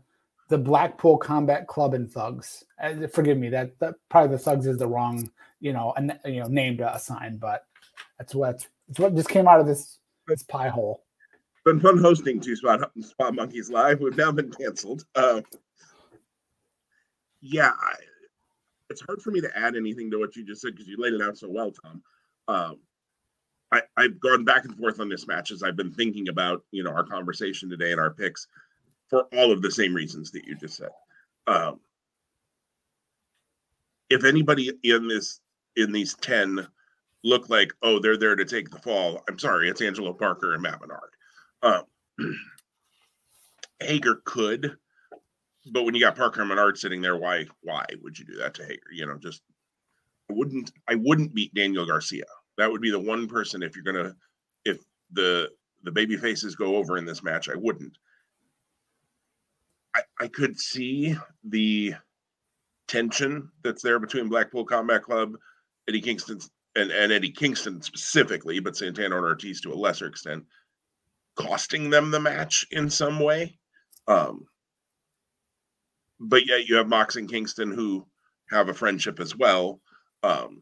the 0.48 0.58
Blackpool 0.58 1.18
Combat 1.18 1.68
Club 1.68 1.94
and 1.94 2.12
Thugs. 2.12 2.64
Uh, 2.82 3.08
forgive 3.08 3.38
me. 3.38 3.50
That, 3.50 3.78
that 3.80 3.96
probably 4.10 4.36
the 4.36 4.44
Thugs 4.44 4.68
is 4.68 4.78
the 4.78 4.88
wrong, 4.88 5.30
you 5.60 5.74
know, 5.74 5.94
an, 5.98 6.18
you 6.26 6.40
know, 6.42 6.48
name 6.48 6.78
to 6.78 6.96
assign, 6.96 7.38
but 7.38 7.66
that's 8.18 8.34
what 8.34 8.66
it's 8.90 9.00
what 9.00 9.16
just 9.16 9.30
came 9.30 9.48
out 9.48 9.60
of 9.60 9.68
this 9.68 10.00
this 10.28 10.44
pie 10.44 10.70
hole. 10.70 11.04
Been 11.66 11.80
fun 11.80 11.98
hosting 11.98 12.40
two 12.40 12.56
spot 12.56 12.92
spot 13.02 13.36
monkeys 13.36 13.70
live. 13.70 14.00
We've 14.00 14.18
now 14.18 14.32
been 14.32 14.52
canceled. 14.52 15.06
Uh, 15.16 15.42
yeah, 17.42 17.72
I, 17.78 17.94
it's 18.92 19.02
hard 19.02 19.22
for 19.22 19.32
me 19.32 19.42
to 19.42 19.58
add 19.58 19.76
anything 19.76 20.12
to 20.12 20.20
what 20.20 20.36
you 20.36 20.46
just 20.46 20.62
said 20.62 20.74
because 20.74 20.88
you 20.88 20.98
laid 21.00 21.14
it 21.14 21.22
out 21.22 21.38
so 21.38 21.50
well, 21.50 21.72
Tom. 21.72 22.04
Um, 22.48 22.80
I, 23.72 23.82
I've 23.98 24.20
gone 24.20 24.44
back 24.44 24.66
and 24.66 24.78
forth 24.78 25.00
on 25.00 25.10
this 25.10 25.28
match 25.28 25.52
as 25.52 25.64
I've 25.64 25.78
been 25.78 25.92
thinking 25.92 26.28
about 26.28 26.64
you 26.72 26.84
know 26.84 26.92
our 26.92 27.06
conversation 27.06 27.70
today 27.70 27.92
and 27.92 28.02
our 28.02 28.12
picks 28.12 28.48
for 29.10 29.24
all 29.34 29.52
of 29.52 29.62
the 29.62 29.72
same 29.72 29.94
reasons 29.94 30.32
that 30.32 30.46
you 30.46 30.56
just 30.56 30.78
said. 30.78 30.90
Um, 31.48 31.80
if 34.10 34.26
anybody 34.26 34.72
in 34.84 35.08
this 35.08 35.40
in 35.78 35.92
these 35.92 36.16
ten 36.16 36.68
look 37.24 37.50
like 37.50 37.74
oh 37.82 38.00
they're 38.00 38.18
there 38.18 38.36
to 38.36 38.46
take 38.46 38.70
the 38.70 38.80
fall, 38.80 39.24
I'm 39.30 39.40
sorry, 39.40 39.70
it's 39.70 39.82
Angelo 39.82 40.14
Parker 40.14 40.54
and 40.54 40.62
Matt 40.62 40.82
Menard. 40.82 41.86
Um, 42.20 42.36
Hager 43.80 44.22
could, 44.26 44.78
but 45.72 45.84
when 45.84 45.94
you 45.94 46.02
got 46.02 46.16
Parker 46.16 46.44
Menard 46.44 46.78
sitting 46.78 47.02
there, 47.02 47.18
why 47.18 47.46
why 47.62 47.86
would 48.02 48.18
you 48.18 48.26
do 48.26 48.38
that 48.38 48.54
to 48.56 48.64
Hager? 48.64 48.92
You 48.92 49.06
know, 49.06 49.18
just 49.18 49.42
I 50.30 50.34
wouldn't 50.34 50.72
I 50.88 50.96
wouldn't 50.96 51.36
beat 51.36 51.54
Daniel 51.54 51.86
Garcia. 51.86 52.26
That 52.58 52.72
would 52.72 52.82
be 52.82 52.92
the 52.92 53.00
one 53.00 53.28
person 53.28 53.64
if 53.64 53.76
you're 53.76 53.84
gonna 53.84 54.16
if 54.66 54.80
the 55.12 55.50
the 55.84 55.92
baby 55.92 56.18
faces 56.18 56.56
go 56.56 56.76
over 56.76 56.98
in 56.98 57.06
this 57.06 57.24
match, 57.24 57.50
I 57.50 57.56
wouldn't. 57.56 57.98
I, 59.96 60.02
I 60.22 60.28
could 60.28 60.60
see 60.60 61.16
the 61.44 61.96
tension 62.88 63.50
that's 63.64 63.82
there 63.82 64.00
between 64.00 64.30
Blackpool 64.30 64.66
Combat 64.66 65.04
Club, 65.04 65.36
Eddie 65.88 66.02
Kingston, 66.02 66.40
and, 66.76 66.92
and 66.92 67.12
Eddie 67.12 67.32
Kingston 67.32 67.82
specifically, 67.82 68.60
but 68.60 68.78
Santana 68.78 69.18
and 69.18 69.26
Ortiz 69.26 69.60
to 69.62 69.74
a 69.74 69.76
lesser 69.76 70.06
extent, 70.06 70.46
costing 71.36 71.90
them 71.90 72.12
the 72.12 72.20
match 72.20 72.66
in 72.72 72.90
some 72.90 73.20
way. 73.20 73.58
Um, 74.08 74.46
but 76.22 76.46
yet 76.46 76.70
you 76.70 76.76
have 76.76 76.88
Mox 76.88 77.16
and 77.16 77.30
Kingston 77.30 77.72
who 77.72 78.06
have 78.50 78.70
a 78.70 78.74
friendship 78.74 79.20
as 79.20 79.36
well. 79.36 79.82
Um, 80.24 80.62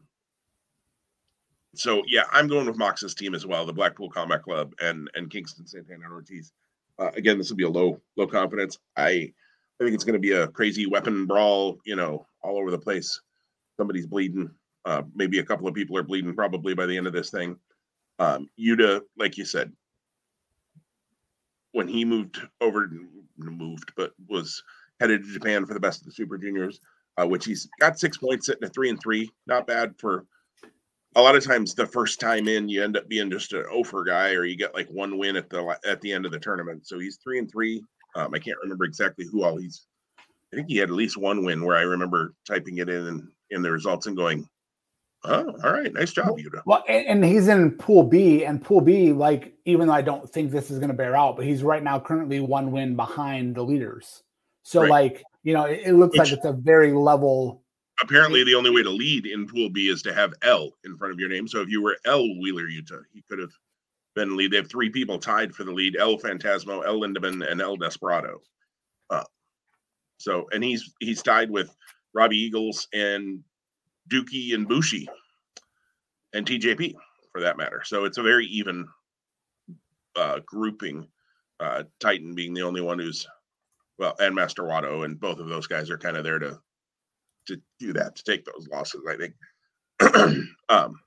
so 1.74 2.02
yeah, 2.06 2.24
I'm 2.32 2.48
going 2.48 2.66
with 2.66 2.78
Mox's 2.78 3.14
team 3.14 3.34
as 3.34 3.46
well, 3.46 3.66
the 3.66 3.72
Blackpool 3.72 4.10
Combat 4.10 4.42
Club 4.42 4.72
and 4.80 5.08
and 5.14 5.30
Kingston 5.30 5.66
Santana 5.66 6.04
and 6.04 6.12
Ortiz. 6.12 6.52
Uh, 6.98 7.10
again, 7.14 7.38
this 7.38 7.50
will 7.50 7.56
be 7.56 7.64
a 7.64 7.70
low 7.70 8.00
low 8.16 8.26
confidence. 8.26 8.78
I 8.96 9.32
I 9.80 9.84
think 9.84 9.94
it's 9.94 10.04
going 10.04 10.14
to 10.14 10.18
be 10.18 10.32
a 10.32 10.48
crazy 10.48 10.86
weapon 10.86 11.26
brawl, 11.26 11.78
you 11.84 11.96
know, 11.96 12.26
all 12.42 12.58
over 12.58 12.70
the 12.70 12.78
place. 12.78 13.20
Somebody's 13.76 14.06
bleeding. 14.06 14.50
Uh, 14.84 15.02
maybe 15.14 15.38
a 15.38 15.44
couple 15.44 15.68
of 15.68 15.74
people 15.74 15.96
are 15.96 16.02
bleeding 16.02 16.34
probably 16.34 16.74
by 16.74 16.86
the 16.86 16.96
end 16.96 17.06
of 17.06 17.12
this 17.12 17.30
thing. 17.30 17.56
Um, 18.18 18.48
Yuta, 18.58 19.02
like 19.16 19.36
you 19.38 19.44
said, 19.44 19.72
when 21.72 21.86
he 21.86 22.04
moved 22.04 22.40
over, 22.60 22.90
moved, 23.38 23.92
but 23.96 24.12
was 24.28 24.62
headed 25.00 25.24
to 25.24 25.32
Japan 25.32 25.66
for 25.66 25.74
the 25.74 25.80
best 25.80 26.00
of 26.00 26.06
the 26.06 26.12
Super 26.12 26.38
Juniors, 26.38 26.80
uh, 27.16 27.26
which 27.26 27.44
he's 27.44 27.68
got 27.80 27.98
six 27.98 28.16
points, 28.16 28.48
at 28.48 28.72
three 28.72 28.90
and 28.90 29.00
three. 29.00 29.30
Not 29.46 29.66
bad 29.66 29.94
for 29.98 30.26
a 31.16 31.22
lot 31.22 31.34
of 31.34 31.44
times 31.44 31.74
the 31.74 31.86
first 31.86 32.20
time 32.20 32.46
in 32.46 32.68
you 32.68 32.84
end 32.84 32.96
up 32.96 33.08
being 33.08 33.30
just 33.30 33.52
an 33.52 33.64
offer 33.64 34.04
guy 34.04 34.30
or 34.30 34.44
you 34.44 34.56
get 34.56 34.74
like 34.74 34.88
one 34.88 35.18
win 35.18 35.34
at 35.34 35.50
the 35.50 35.76
at 35.84 36.00
the 36.02 36.12
end 36.12 36.24
of 36.24 36.30
the 36.30 36.38
tournament 36.38 36.86
so 36.86 37.00
he's 37.00 37.16
three 37.16 37.40
and 37.40 37.50
three 37.50 37.82
um, 38.14 38.32
i 38.32 38.38
can't 38.38 38.56
remember 38.62 38.84
exactly 38.84 39.26
who 39.26 39.42
all 39.42 39.56
he's 39.56 39.88
i 40.52 40.56
think 40.56 40.68
he 40.68 40.76
had 40.76 40.88
at 40.88 40.94
least 40.94 41.16
one 41.16 41.44
win 41.44 41.64
where 41.64 41.76
i 41.76 41.80
remember 41.80 42.32
typing 42.46 42.78
it 42.78 42.88
in 42.88 43.08
and 43.08 43.28
in 43.50 43.62
the 43.62 43.70
results 43.70 44.06
and 44.06 44.16
going, 44.16 44.48
"Oh, 45.24 45.54
all 45.62 45.72
right, 45.72 45.92
nice 45.92 46.12
job, 46.12 46.38
Yuta." 46.38 46.62
Well, 46.64 46.84
and, 46.88 47.06
and 47.06 47.24
he's 47.24 47.48
in 47.48 47.72
Pool 47.72 48.02
B, 48.02 48.44
and 48.44 48.62
Pool 48.62 48.80
B, 48.80 49.12
like 49.12 49.54
even 49.64 49.88
though 49.88 49.94
I 49.94 50.02
don't 50.02 50.28
think 50.28 50.50
this 50.50 50.70
is 50.70 50.78
going 50.78 50.90
to 50.90 50.96
bear 50.96 51.16
out, 51.16 51.36
but 51.36 51.44
he's 51.44 51.62
right 51.62 51.82
now 51.82 52.00
currently 52.00 52.40
one 52.40 52.72
win 52.72 52.96
behind 52.96 53.54
the 53.54 53.62
leaders. 53.62 54.22
So 54.70 54.82
Right. 54.82 54.90
like 54.90 55.24
you 55.42 55.52
know, 55.52 55.64
it, 55.64 55.80
it 55.86 55.92
looks 55.94 56.12
Which- 56.12 56.28
like 56.30 56.32
it's 56.38 56.44
a 56.46 56.52
very 56.52 56.92
level. 56.92 57.64
Apparently, 58.02 58.44
the 58.44 58.54
only 58.54 58.70
way 58.70 58.82
to 58.84 58.90
lead 58.90 59.26
in 59.26 59.46
Pool 59.46 59.68
B 59.68 59.88
is 59.88 60.00
to 60.02 60.14
have 60.14 60.32
L 60.42 60.70
in 60.84 60.96
front 60.96 61.12
of 61.12 61.18
your 61.20 61.28
name. 61.28 61.48
So 61.48 61.60
if 61.60 61.68
you 61.68 61.82
were 61.82 61.98
El 62.06 62.22
Wheeler 62.40 62.66
Yuta, 62.68 63.02
he 63.12 63.22
could 63.28 63.38
have 63.40 63.50
been 64.14 64.36
lead. 64.36 64.52
They 64.52 64.56
have 64.58 64.70
three 64.70 64.88
people 64.90 65.18
tied 65.18 65.54
for 65.54 65.64
the 65.64 65.72
lead: 65.72 65.96
El 65.98 66.16
Phantasmo, 66.18 66.86
El 66.86 67.00
Lindaman, 67.00 67.50
and 67.50 67.60
El 67.60 67.76
Desperado. 67.76 68.40
Uh, 69.10 69.24
so, 70.18 70.46
and 70.52 70.62
he's 70.62 70.94
he's 71.00 71.22
tied 71.22 71.50
with 71.50 71.74
Robbie 72.14 72.38
Eagles 72.38 72.86
and 72.94 73.42
Douki 74.08 74.54
and 74.54 74.68
Bushi 74.68 75.08
and 76.32 76.46
TJP 76.46 76.94
for 77.32 77.40
that 77.40 77.56
matter. 77.58 77.82
So 77.84 78.04
it's 78.04 78.18
a 78.18 78.22
very 78.22 78.46
even 78.46 78.86
uh, 80.16 80.38
grouping. 80.46 81.08
Uh, 81.58 81.82
Titan 81.98 82.34
being 82.34 82.54
the 82.54 82.62
only 82.62 82.80
one 82.80 82.98
who's 82.98 83.26
well, 84.00 84.16
and 84.18 84.34
Master 84.34 84.62
Wato, 84.62 85.04
and 85.04 85.20
both 85.20 85.38
of 85.38 85.48
those 85.48 85.66
guys 85.66 85.90
are 85.90 85.98
kind 85.98 86.16
of 86.16 86.24
there 86.24 86.38
to 86.38 86.58
to 87.46 87.60
do 87.78 87.92
that, 87.92 88.16
to 88.16 88.24
take 88.24 88.44
those 88.44 88.66
losses. 88.68 89.02
I 89.08 89.16
think. 89.16 89.34
um, 90.70 90.98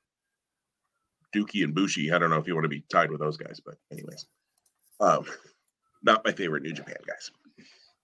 Douki 1.36 1.64
and 1.64 1.74
Bushi. 1.74 2.12
I 2.12 2.20
don't 2.20 2.30
know 2.30 2.38
if 2.38 2.48
you 2.48 2.54
want 2.54 2.66
to 2.66 2.70
be 2.70 2.84
tied 2.92 3.10
with 3.10 3.20
those 3.20 3.38
guys, 3.38 3.60
but 3.66 3.76
anyways, 3.92 4.28
um, 5.00 5.26
not 6.04 6.24
my 6.24 6.32
favorite 6.32 6.62
New 6.62 6.74
Japan 6.74 6.98
guys. 7.08 7.32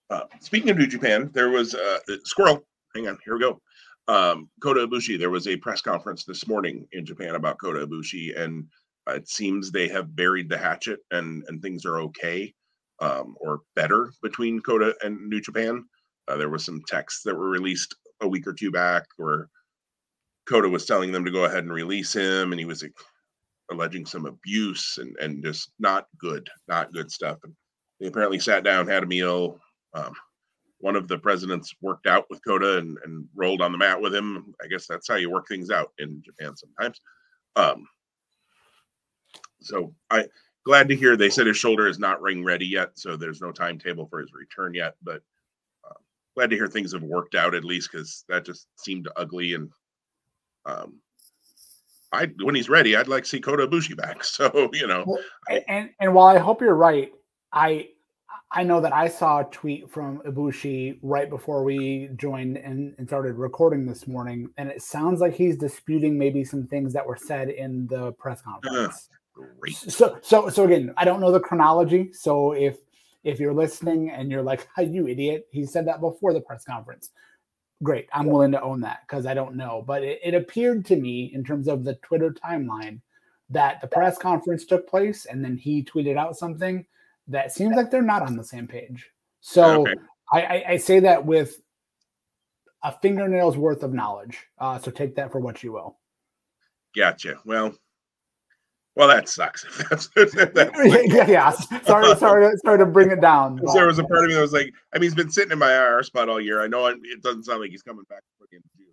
Uh, 0.10 0.26
speaking 0.40 0.72
of 0.72 0.78
New 0.78 0.88
Japan, 0.88 1.30
there 1.34 1.50
was 1.50 1.76
uh, 1.76 2.00
Squirrel. 2.24 2.64
Hang 2.96 3.08
on, 3.08 3.20
here 3.24 3.36
we 3.36 3.40
go. 3.40 3.62
Um, 4.08 4.50
Kota 4.60 4.88
Ibushi. 4.88 5.20
There 5.20 5.30
was 5.30 5.48
a 5.48 5.56
press 5.56 5.84
conference 5.84 6.26
this 6.26 6.48
morning 6.48 6.88
in 6.94 7.06
Japan 7.06 7.36
about 7.36 7.60
Kota 7.60 7.86
Ibushi, 7.86 8.36
and 8.42 8.66
uh, 9.08 9.14
it 9.14 9.30
seems 9.30 9.70
they 9.70 9.88
have 9.90 10.16
buried 10.16 10.50
the 10.50 10.58
hatchet, 10.58 11.02
and 11.12 11.44
and 11.48 11.62
things 11.62 11.86
are 11.86 12.00
okay 12.02 12.56
um, 13.02 13.36
or 13.40 13.62
better 13.76 14.12
between 14.22 14.62
Kota 14.62 14.96
and 15.04 15.30
New 15.30 15.42
Japan. 15.42 15.86
Uh, 16.28 16.38
there 16.38 16.50
was 16.50 16.66
some 16.66 16.82
texts 16.88 17.24
that 17.24 17.36
were 17.36 17.50
released 17.50 17.96
a 18.22 18.28
week 18.28 18.46
or 18.48 18.54
two 18.54 18.72
back 18.72 19.06
where 19.18 19.50
Kota 20.48 20.70
was 20.70 20.86
telling 20.86 21.12
them 21.12 21.26
to 21.26 21.32
go 21.32 21.46
ahead 21.46 21.64
and 21.64 21.74
release 21.74 22.14
him, 22.14 22.52
and 22.52 22.60
he 22.60 22.66
was 22.66 22.84
alleging 23.72 24.06
some 24.06 24.26
abuse 24.26 24.98
and 24.98 25.16
and 25.20 25.44
just 25.44 25.72
not 25.80 26.08
good, 26.20 26.48
not 26.68 26.92
good 26.92 27.12
stuff. 27.12 27.38
And 27.44 27.54
they 28.00 28.08
apparently 28.08 28.40
sat 28.40 28.64
down, 28.64 28.88
had 28.88 29.04
a 29.04 29.08
meal. 29.08 29.60
Um, 29.94 30.14
one 30.80 30.96
of 30.96 31.08
the 31.08 31.18
presidents 31.20 31.74
worked 31.82 32.08
out 32.08 32.26
with 32.30 32.44
Kota 32.46 32.78
and, 32.78 32.98
and 33.04 33.28
rolled 33.36 33.62
on 33.62 33.72
the 33.72 33.78
mat 33.78 34.00
with 34.00 34.16
him. 34.16 34.54
I 34.64 34.68
guess 34.68 34.88
that's 34.88 35.08
how 35.08 35.16
you 35.16 35.30
work 35.30 35.46
things 35.48 35.70
out 35.70 35.92
in 36.00 36.22
Japan 36.24 36.56
sometimes. 36.56 37.02
Um, 37.56 37.86
so 39.62 39.94
I 40.10 40.26
glad 40.66 40.88
to 40.90 40.96
hear 40.96 41.16
they 41.16 41.30
said 41.30 41.48
his 41.48 41.58
shoulder 41.58 41.88
is 41.88 42.00
not 42.00 42.22
ring 42.22 42.44
ready 42.44 42.66
yet, 42.66 42.92
so 42.96 43.16
there's 43.16 43.42
no 43.42 43.52
timetable 43.52 44.08
for 44.08 44.20
his 44.20 44.34
return 44.34 44.74
yet. 44.74 44.96
But 45.02 45.22
uh, 45.90 45.96
glad 46.36 46.50
to 46.50 46.56
hear 46.56 46.68
things 46.68 46.94
have 46.94 47.04
worked 47.04 47.36
out 47.36 47.56
at 47.56 47.64
least 47.64 47.92
because 47.92 48.26
that 48.30 48.46
just 48.46 48.68
seemed 48.78 49.08
ugly 49.16 49.54
and 49.54 49.70
um, 50.66 51.00
I 52.12 52.30
when 52.44 52.56
he's 52.56 52.70
ready, 52.70 52.96
I'd 52.96 53.08
like 53.08 53.24
to 53.24 53.30
see 53.30 53.40
Kota 53.40 53.68
Ibushi 53.68 53.96
back. 53.96 54.24
So 54.24 54.70
you 54.74 54.88
know, 54.88 55.04
Well, 55.06 55.20
and 55.68 55.90
and 56.00 56.14
while 56.14 56.28
I 56.28 56.38
hope 56.38 56.62
you're 56.62 56.74
right, 56.74 57.12
I 57.54 57.90
I 58.52 58.64
know 58.64 58.82
that 58.82 58.94
I 58.94 59.08
saw 59.08 59.40
a 59.40 59.44
tweet 59.46 59.92
from 59.92 60.22
Ibushi 60.26 61.00
right 61.04 61.30
before 61.30 61.64
we 61.64 62.10
joined 62.16 62.58
and, 62.58 62.96
and 62.98 63.08
started 63.08 63.36
recording 63.36 63.86
this 63.86 64.08
morning, 64.08 64.50
and 64.58 64.70
it 64.70 64.82
sounds 64.82 65.22
like 65.22 65.36
he's 65.36 65.58
disputing 65.58 66.18
maybe 66.18 66.44
some 66.44 66.66
things 66.66 66.94
that 66.94 67.06
were 67.06 67.18
said 67.18 67.50
in 67.50 67.86
the 67.88 68.12
press 68.14 68.42
conference. 68.42 69.10
Great. 69.60 69.76
So 69.76 70.20
so 70.22 70.50
so 70.50 70.66
again, 70.66 70.94
I 70.98 71.06
don't 71.06 71.22
know 71.22 71.32
the 71.32 71.40
chronology. 71.40 72.14
So 72.14 72.54
if 72.54 72.78
if 73.24 73.40
you're 73.40 73.54
listening 73.54 74.10
and 74.12 74.32
you're 74.32 74.44
like, 74.44 74.68
"Hey, 74.76 74.86
you 74.92 75.08
idiot," 75.08 75.48
he 75.52 75.66
said 75.66 75.88
that 75.88 76.02
before 76.02 76.34
the 76.34 76.42
press 76.42 76.64
conference. 76.64 77.12
Great, 77.82 78.10
I'm 78.12 78.28
willing 78.28 78.52
to 78.52 78.62
own 78.62 78.82
that 78.82 79.02
because 79.08 79.26
I 79.26 79.34
don't 79.34 79.56
know, 79.56 79.84
but 79.88 80.04
it, 80.04 80.20
it 80.24 80.34
appeared 80.34 80.86
to 80.88 80.98
me 80.98 81.32
in 81.34 81.44
terms 81.46 81.68
of 81.70 81.84
the 81.86 81.96
Twitter 81.96 82.32
timeline 82.34 83.00
that 83.50 83.82
the 83.82 83.88
press 83.88 84.18
conference 84.18 84.66
took 84.66 84.88
place 84.88 85.26
and 85.26 85.44
then 85.44 85.58
he 85.58 85.84
tweeted 85.84 86.18
out 86.18 86.38
something 86.38 86.86
that 87.28 87.52
seems 87.52 87.76
like 87.76 87.90
they're 87.90 88.02
not 88.02 88.22
on 88.22 88.36
the 88.36 88.44
same 88.44 88.68
page. 88.68 89.10
So 89.40 89.82
Okay. 89.82 89.96
I, 90.32 90.42
I, 90.42 90.64
I 90.70 90.78
say 90.78 91.00
that 91.00 91.26
with 91.26 91.62
a 92.84 92.92
fingernail's 92.92 93.58
worth 93.58 93.84
of 93.84 93.94
knowledge. 93.94 94.38
Uh, 94.58 94.78
so 94.80 94.92
take 94.92 95.16
that 95.16 95.32
for 95.32 95.40
what 95.40 95.64
you 95.64 95.72
will. 95.72 95.98
Gotcha. 96.96 97.40
Well, 97.46 97.74
well, 98.96 99.08
that 99.08 99.30
sucks. 99.30 99.64
If 99.64 99.78
that's, 99.90 100.10
if 100.16 100.54
that's 100.54 100.72
yeah, 101.14 101.28
yeah. 101.28 101.50
Sorry, 101.52 102.16
sorry, 102.18 102.52
sorry 102.58 102.78
to 102.78 102.86
bring 102.86 103.12
it 103.12 103.22
down. 103.22 103.56
Because 103.56 103.74
there 103.76 103.88
was 103.88 104.00
a 104.00 104.04
part 104.04 104.26
of 104.26 104.30
me 104.30 104.36
that 104.36 104.42
was 104.42 104.54
like, 104.54 104.74
I 104.94 104.98
mean, 104.98 105.04
he's 105.04 105.16
been 105.16 105.32
sitting 105.32 105.52
in 105.52 105.60
my 105.60 105.72
IR 105.72 106.04
spot 106.04 106.30
all 106.30 106.42
year. 106.42 106.62
I 106.62 106.68
know 106.68 106.88
it, 106.88 107.00
it 107.04 107.22
doesn't 107.22 107.46
sound 107.46 107.62
like 107.62 107.72
he's 107.72 107.84
coming 107.84 108.06
back 108.10 108.24
for 108.38 108.48
the 108.52 108.58
June. 108.78 108.88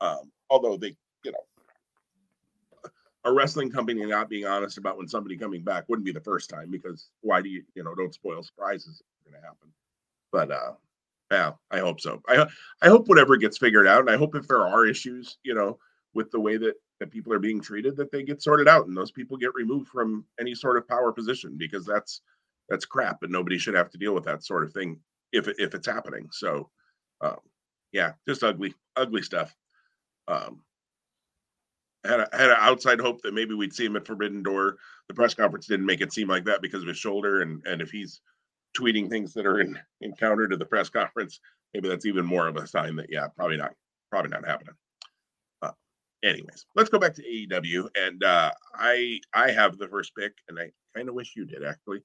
Um, 0.00 0.30
although 0.48 0.76
they, 0.76 0.96
you 1.24 1.32
know, 1.32 2.90
a 3.24 3.32
wrestling 3.32 3.70
company 3.70 4.04
not 4.06 4.30
being 4.30 4.46
honest 4.46 4.78
about 4.78 4.96
when 4.96 5.08
somebody 5.08 5.36
coming 5.36 5.62
back 5.62 5.84
wouldn't 5.88 6.06
be 6.06 6.12
the 6.12 6.20
first 6.20 6.48
time 6.48 6.70
because 6.70 7.08
why 7.20 7.42
do 7.42 7.48
you, 7.48 7.62
you 7.74 7.84
know, 7.84 7.94
don't 7.94 8.14
spoil 8.14 8.42
surprises 8.42 9.02
going 9.30 9.40
to 9.40 9.46
happen. 9.46 9.68
But 10.32 10.50
uh, 10.50 10.72
yeah, 11.30 11.52
I 11.70 11.78
hope 11.80 12.00
so. 12.00 12.22
I 12.28 12.46
I 12.82 12.88
hope 12.88 13.08
whatever 13.08 13.36
gets 13.36 13.58
figured 13.58 13.86
out, 13.86 14.00
and 14.00 14.10
I 14.10 14.16
hope 14.16 14.34
if 14.34 14.46
there 14.48 14.66
are 14.66 14.86
issues, 14.86 15.38
you 15.42 15.54
know, 15.54 15.78
with 16.14 16.30
the 16.30 16.40
way 16.40 16.56
that 16.56 16.74
that 16.98 17.10
people 17.10 17.32
are 17.32 17.38
being 17.38 17.60
treated, 17.60 17.96
that 17.96 18.12
they 18.12 18.22
get 18.22 18.42
sorted 18.42 18.68
out 18.68 18.86
and 18.86 18.96
those 18.96 19.10
people 19.10 19.36
get 19.36 19.54
removed 19.54 19.88
from 19.88 20.24
any 20.38 20.54
sort 20.54 20.76
of 20.76 20.86
power 20.86 21.12
position 21.12 21.56
because 21.56 21.86
that's 21.86 22.20
that's 22.68 22.84
crap 22.84 23.22
and 23.22 23.32
nobody 23.32 23.58
should 23.58 23.74
have 23.74 23.90
to 23.90 23.98
deal 23.98 24.14
with 24.14 24.24
that 24.24 24.44
sort 24.44 24.64
of 24.64 24.72
thing 24.72 24.98
if 25.32 25.48
if 25.58 25.74
it's 25.74 25.86
happening. 25.86 26.28
So, 26.32 26.70
um, 27.20 27.38
yeah, 27.92 28.12
just 28.28 28.44
ugly, 28.44 28.74
ugly 28.96 29.22
stuff. 29.22 29.54
Um, 30.28 30.62
had 32.04 32.20
a, 32.20 32.28
had 32.32 32.50
an 32.50 32.56
outside 32.58 33.00
hope 33.00 33.20
that 33.22 33.34
maybe 33.34 33.54
we'd 33.54 33.74
see 33.74 33.84
him 33.84 33.96
at 33.96 34.06
Forbidden 34.06 34.42
Door. 34.42 34.76
The 35.08 35.14
press 35.14 35.34
conference 35.34 35.66
didn't 35.66 35.86
make 35.86 36.00
it 36.00 36.12
seem 36.12 36.28
like 36.28 36.44
that 36.44 36.62
because 36.62 36.82
of 36.82 36.88
his 36.88 36.98
shoulder, 36.98 37.42
and 37.42 37.62
and 37.66 37.82
if 37.82 37.90
he's 37.90 38.20
tweeting 38.78 39.08
things 39.08 39.34
that 39.34 39.46
are 39.46 39.60
in 39.60 39.78
in 40.00 40.12
counter 40.14 40.48
to 40.48 40.56
the 40.56 40.64
press 40.64 40.88
conference, 40.88 41.40
maybe 41.74 41.88
that's 41.88 42.06
even 42.06 42.24
more 42.24 42.48
of 42.48 42.56
a 42.56 42.66
sign 42.66 42.96
that 42.96 43.06
yeah, 43.10 43.28
probably 43.36 43.56
not, 43.56 43.72
probably 44.10 44.30
not 44.30 44.46
happening. 44.46 44.74
Anyways, 46.22 46.66
let's 46.76 46.90
go 46.90 46.98
back 46.98 47.14
to 47.14 47.22
AEW, 47.22 47.88
and 47.96 48.22
uh, 48.22 48.50
I 48.74 49.20
I 49.32 49.50
have 49.52 49.78
the 49.78 49.88
first 49.88 50.14
pick, 50.14 50.34
and 50.48 50.58
I 50.58 50.70
kind 50.94 51.08
of 51.08 51.14
wish 51.14 51.32
you 51.34 51.46
did 51.46 51.64
actually 51.64 52.02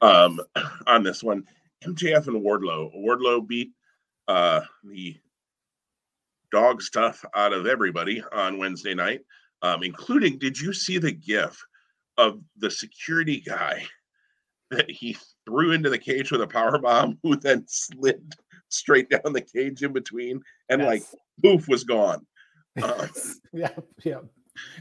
um, 0.00 0.40
on 0.86 1.02
this 1.02 1.22
one. 1.22 1.44
MJF 1.84 2.28
and 2.28 2.42
Wardlow. 2.42 2.90
Wardlow 2.96 3.46
beat 3.46 3.70
uh, 4.28 4.60
the 4.84 5.16
dog 6.52 6.80
stuff 6.80 7.24
out 7.34 7.52
of 7.52 7.66
everybody 7.66 8.22
on 8.32 8.58
Wednesday 8.58 8.94
night, 8.94 9.20
um, 9.62 9.82
including. 9.82 10.38
Did 10.38 10.58
you 10.58 10.72
see 10.72 10.98
the 10.98 11.12
GIF 11.12 11.60
of 12.18 12.40
the 12.56 12.70
security 12.70 13.40
guy 13.40 13.84
that 14.70 14.90
he 14.90 15.16
threw 15.44 15.72
into 15.72 15.90
the 15.90 15.98
cage 15.98 16.30
with 16.30 16.40
a 16.40 16.46
power 16.46 16.78
bomb, 16.78 17.18
who 17.22 17.36
then 17.36 17.64
slid 17.68 18.34
straight 18.68 19.08
down 19.10 19.32
the 19.32 19.40
cage 19.40 19.82
in 19.82 19.92
between, 19.92 20.40
and 20.68 20.82
like 20.84 21.00
Yes. 21.02 21.14
poof 21.42 21.68
was 21.68 21.84
gone. 21.84 22.24
Uh, 22.82 23.06
yeah, 23.52 23.70
yeah. 24.04 24.18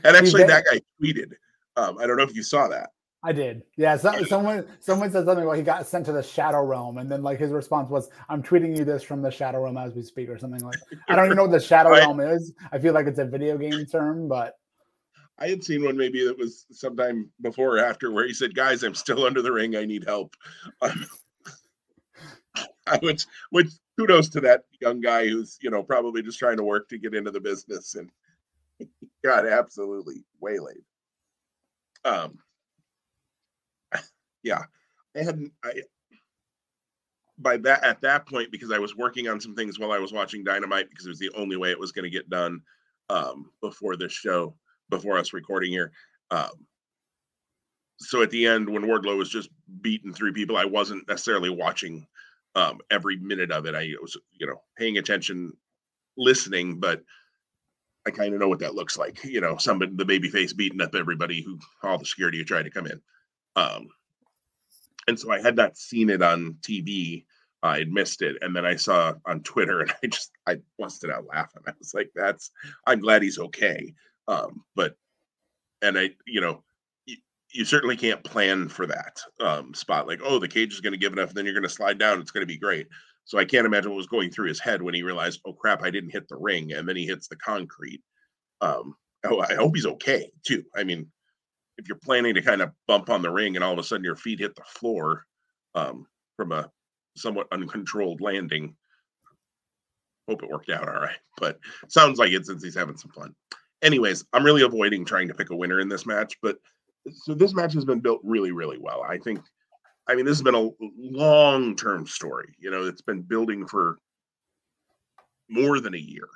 and 0.04 0.16
actually, 0.16 0.44
that 0.44 0.66
guy 0.66 0.82
tweeted. 1.02 1.34
Um, 1.78 1.98
I 1.98 2.08
don't 2.08 2.18
know 2.18 2.24
if 2.24 2.36
you 2.36 2.44
saw 2.44 2.68
that. 2.70 2.90
I 3.26 3.32
did. 3.32 3.64
Yeah, 3.76 3.98
so, 3.98 4.24
someone 4.26 4.68
someone 4.80 5.12
said 5.12 5.26
something 5.26 5.46
like 5.46 5.58
he 5.58 5.64
got 5.64 5.88
sent 5.88 6.06
to 6.06 6.12
the 6.12 6.22
shadow 6.22 6.64
realm, 6.64 7.00
and 7.00 7.12
then 7.12 7.24
like 7.24 7.40
his 7.40 7.52
response 7.52 7.90
was, 7.90 8.10
"I'm 8.30 8.44
tweeting 8.44 8.78
you 8.78 8.86
this 8.86 9.02
from 9.02 9.24
the 9.24 9.32
shadow 9.32 9.64
realm 9.64 9.78
as 9.78 9.96
we 9.96 10.04
speak," 10.04 10.30
or 10.30 10.38
something 10.38 10.62
like. 10.62 10.78
I 11.10 11.16
don't 11.16 11.26
even 11.26 11.38
know 11.38 11.44
what 11.44 11.52
the 11.52 11.60
shadow 11.60 11.90
realm 11.90 12.20
is. 12.20 12.54
I 12.72 12.78
feel 12.78 12.94
like 12.94 13.08
it's 13.08 13.18
a 13.18 13.26
video 13.26 13.58
game 13.58 13.84
term, 13.88 14.28
but 14.28 14.54
I 15.40 15.48
had 15.48 15.64
seen 15.64 15.84
one 15.84 15.98
maybe 15.98 16.24
that 16.26 16.38
was 16.38 16.68
sometime 16.72 17.32
before 17.42 17.78
or 17.78 17.80
after 17.80 18.12
where 18.12 18.28
he 18.28 18.34
said, 18.34 18.54
"Guys, 18.54 18.84
I'm 18.84 18.94
still 18.94 19.26
under 19.26 19.42
the 19.42 19.52
ring. 19.52 19.76
I 19.76 19.86
need 19.86 20.06
help." 20.06 20.36
Um, 20.84 21.06
I 22.88 23.00
would, 23.02 23.24
which 23.50 23.72
kudos 23.98 24.30
to 24.30 24.42
that 24.42 24.64
young 24.82 25.02
guy 25.02 25.28
who's 25.28 25.58
you 25.62 25.70
know 25.70 25.84
probably 25.84 26.22
just 26.22 26.40
trying 26.40 26.58
to 26.58 26.64
work 26.64 26.88
to 26.90 26.98
get 26.98 27.16
into 27.16 27.32
the 27.32 27.40
business 27.40 27.96
and 27.96 28.10
got 29.24 29.48
absolutely 29.48 30.24
waylaid. 30.40 30.84
Um, 32.04 32.40
yeah, 34.44 34.64
I 35.16 35.20
hadn't. 35.20 35.52
I 35.64 35.84
by 37.38 37.58
that 37.58 37.84
at 37.84 38.02
that 38.02 38.28
point 38.28 38.52
because 38.52 38.72
I 38.72 38.80
was 38.80 38.96
working 38.96 39.28
on 39.28 39.42
some 39.42 39.56
things 39.56 39.78
while 39.78 39.92
I 39.92 40.00
was 40.00 40.14
watching 40.14 40.44
Dynamite 40.44 40.90
because 40.90 41.06
it 41.06 41.10
was 41.10 41.20
the 41.20 41.32
only 41.36 41.58
way 41.58 41.72
it 41.72 41.80
was 41.80 41.92
going 41.92 42.04
to 42.04 42.10
get 42.10 42.30
done 42.30 42.62
um, 43.10 43.52
before 43.62 43.96
this 43.96 44.14
show 44.14 44.56
before 44.90 45.18
us 45.18 45.34
recording 45.34 45.72
here. 45.72 45.92
Um, 46.32 46.66
so 47.98 48.22
at 48.22 48.30
the 48.30 48.46
end, 48.46 48.70
when 48.70 48.84
Wardlow 48.84 49.18
was 49.18 49.30
just 49.30 49.50
beating 49.82 50.14
three 50.14 50.32
people, 50.32 50.58
I 50.58 50.66
wasn't 50.66 51.08
necessarily 51.08 51.50
watching 51.50 52.08
um, 52.56 52.80
every 52.90 53.18
minute 53.18 53.52
of 53.52 53.66
it. 53.66 53.76
I 53.76 53.94
was, 54.02 54.18
you 54.32 54.48
know, 54.48 54.62
paying 54.78 54.98
attention, 54.98 55.52
listening, 56.18 56.80
but 56.80 57.02
I 58.08 58.12
kind 58.12 58.34
of 58.34 58.40
know 58.40 58.48
what 58.48 58.60
that 58.60 58.76
looks 58.76 58.98
like. 58.98 59.24
You 59.24 59.42
know, 59.42 59.58
somebody 59.58 59.92
the 59.96 60.06
baby 60.06 60.30
face 60.30 60.54
beating 60.54 60.82
up 60.82 60.96
everybody 60.96 61.42
who 61.42 61.60
all 61.84 61.98
the 61.98 62.06
security 62.06 62.38
who 62.38 62.44
tried 62.44 62.64
to 62.64 62.70
come 62.70 62.88
in. 62.88 63.02
Um, 63.56 63.88
and 65.08 65.20
so 65.20 65.32
I 65.32 65.42
had 65.42 65.56
not 65.56 65.78
seen 65.78 66.10
it 66.10 66.22
on 66.22 66.58
TV. 66.62 67.26
I 67.64 67.80
had 67.80 67.92
missed 67.92 68.22
it, 68.22 68.38
and 68.42 68.56
then 68.56 68.66
I 68.66 68.76
saw 68.76 69.14
on 69.26 69.42
Twitter, 69.42 69.82
and 69.82 69.94
I 70.04 70.08
just 70.08 70.32
I 70.48 70.58
busted 70.78 71.10
out 71.10 71.26
laughing. 71.26 71.64
I 71.68 71.74
was 71.80 71.94
like, 71.94 72.12
"That's 72.16 72.52
I'm 72.86 73.00
glad 73.00 73.24
he's 73.24 73.40
okay." 73.40 73.94
Um, 74.28 74.64
but 74.76 74.96
and 75.82 75.98
I, 75.98 76.12
you 76.26 76.42
know, 76.42 76.64
you, 77.56 77.66
certainly 77.66 77.98
can't 77.98 78.24
plan 78.24 78.68
for 78.68 78.86
that 78.86 79.20
um, 79.40 79.74
spot. 79.74 80.08
Like, 80.08 80.22
oh, 80.24 80.40
the 80.40 80.48
cage 80.48 80.74
is 80.74 80.82
going 80.82 80.94
to 80.94 81.00
give 81.00 81.14
enough, 81.14 81.30
and 81.30 81.38
then 81.38 81.46
you're 81.46 81.54
going 81.54 81.64
to 81.64 81.70
slide 81.70 81.98
down. 81.98 82.20
It's 82.20 82.32
going 82.32 82.46
to 82.46 82.54
be 82.54 82.58
great. 82.58 82.88
So 83.24 83.40
I 83.40 83.46
can't 83.46 83.66
imagine 83.66 83.90
what 83.90 83.98
was 83.98 84.08
going 84.08 84.30
through 84.30 84.48
his 84.50 84.60
head 84.60 84.82
when 84.82 84.94
he 84.94 85.02
realized, 85.02 85.42
oh 85.46 85.54
crap, 85.54 85.84
I 85.84 85.90
didn't 85.90 86.12
hit 86.12 86.28
the 86.28 86.38
ring, 86.38 86.74
and 86.74 86.88
then 86.88 86.96
he 86.96 87.06
hits 87.06 87.28
the 87.28 87.36
concrete. 87.38 88.02
Um, 88.62 88.96
oh, 89.26 89.40
I 89.40 89.56
hope 89.56 89.76
he's 89.76 89.86
okay 89.86 90.30
too. 90.46 90.64
I 90.76 90.84
mean, 90.84 91.08
if 91.78 91.88
you're 91.88 91.98
planning 91.98 92.36
to 92.36 92.42
kind 92.42 92.62
of 92.62 92.72
bump 92.88 93.10
on 93.10 93.22
the 93.22 93.32
ring 93.32 93.56
and 93.56 93.64
all 93.64 93.74
of 93.74 93.80
a 93.80 93.84
sudden 93.84 94.04
your 94.04 94.16
feet 94.16 94.40
hit 94.40 94.56
the 94.56 94.64
floor 94.64 95.26
um, 95.74 96.06
from 96.38 96.52
a 96.52 96.70
somewhat 97.18 97.48
uncontrolled 97.52 98.22
landing, 98.22 98.76
hope 100.30 100.44
it 100.44 100.50
worked 100.50 100.70
out 100.70 100.88
all 100.88 101.02
right. 101.02 101.18
But 101.38 101.60
sounds 101.88 102.20
like 102.20 102.32
it 102.32 102.46
since 102.46 102.64
he's 102.64 102.76
having 102.76 102.98
some 102.98 103.12
fun. 103.12 103.36
Anyways, 103.82 104.24
I'm 104.34 104.46
really 104.46 104.64
avoiding 104.64 105.04
trying 105.04 105.28
to 105.28 105.34
pick 105.34 105.50
a 105.50 105.56
winner 105.56 105.80
in 105.80 105.90
this 105.90 106.06
match, 106.06 106.38
but 106.42 106.58
so 107.12 107.34
this 107.34 107.54
match 107.54 107.74
has 107.74 107.86
been 107.86 108.00
built 108.00 108.22
really, 108.24 108.52
really 108.52 108.78
well. 108.78 109.04
I 109.04 109.18
think 109.18 109.40
I 110.08 110.16
mean, 110.16 110.26
this 110.26 110.38
has 110.38 110.44
been 110.44 110.56
a 110.56 110.70
long 110.98 111.76
term 111.76 112.06
story. 112.06 112.56
You 112.60 112.72
know, 112.72 112.86
it's 112.86 113.02
been 113.02 113.22
building 113.22 113.68
for 113.68 113.98
more 115.50 115.80
than 115.80 115.96
a 115.96 116.00
year 116.00 116.28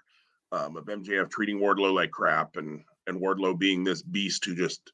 um, 0.52 0.76
of 0.76 0.86
MJF 0.86 1.30
treating 1.30 1.60
Wardlow 1.60 1.94
like 1.94 2.12
crap 2.12 2.58
and 2.58 2.84
and 3.08 3.20
Wardlow 3.20 3.58
being 3.58 3.84
this 3.84 4.02
beast 4.02 4.46
who 4.46 4.56
just 4.56 4.92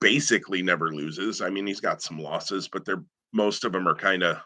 basically 0.00 0.62
never 0.62 0.92
loses. 0.92 1.40
I 1.40 1.50
mean, 1.50 1.66
he's 1.66 1.80
got 1.80 2.02
some 2.02 2.18
losses, 2.18 2.68
but 2.68 2.84
they're 2.84 3.04
most 3.32 3.64
of 3.64 3.72
them 3.72 3.88
are 3.88 3.94
kind 3.94 4.22
of 4.22 4.38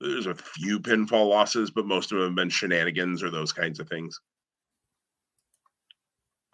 there's 0.00 0.26
a 0.26 0.34
few 0.34 0.80
pinfall 0.80 1.28
losses, 1.28 1.70
but 1.70 1.86
most 1.86 2.10
of 2.10 2.18
them 2.18 2.28
have 2.28 2.36
been 2.36 2.50
shenanigans 2.50 3.22
or 3.22 3.30
those 3.30 3.52
kinds 3.52 3.78
of 3.78 3.88
things. 3.88 4.20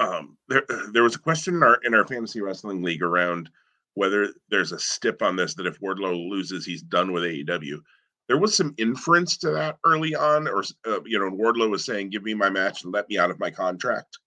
Um, 0.01 0.37
there, 0.49 0.65
there 0.93 1.03
was 1.03 1.17
a 1.17 1.21
question 1.21 1.55
in 1.55 1.63
our 1.63 1.79
in 1.85 1.95
our 1.95 2.07
fantasy 2.07 2.41
wrestling 2.41 2.83
league 2.83 3.03
around 3.03 3.51
whether 3.95 4.33
there's 4.49 4.73
a 4.73 4.79
stip 4.79 5.23
on 5.23 5.35
this 5.35 5.55
that 5.55 5.67
if 5.67 5.81
Wardlow 5.81 6.29
loses, 6.29 6.65
he's 6.65 6.83
done 6.83 7.13
with 7.13 7.25
AEW. 7.25 7.81
There 8.29 8.39
was 8.39 8.55
some 8.55 8.75
inference 8.79 9.37
to 9.39 9.51
that 9.51 9.79
early 9.85 10.15
on, 10.15 10.47
or 10.47 10.63
uh, 10.87 11.01
you 11.05 11.19
know, 11.19 11.31
Wardlow 11.31 11.71
was 11.71 11.85
saying, 11.85 12.11
"Give 12.11 12.23
me 12.23 12.35
my 12.35 12.51
match 12.51 12.85
and 12.85 12.93
let 12.93 13.09
me 13.09 13.19
out 13.19 13.31
of 13.31 13.41
my 13.41 13.51
contract." 13.51 14.19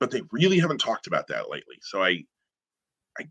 But 0.00 0.10
they 0.10 0.22
really 0.32 0.58
haven't 0.58 0.80
talked 0.80 1.06
about 1.06 1.26
that 1.28 1.50
lately. 1.50 1.76
So 1.82 2.02
I, 2.02 2.24
I, 3.18 3.24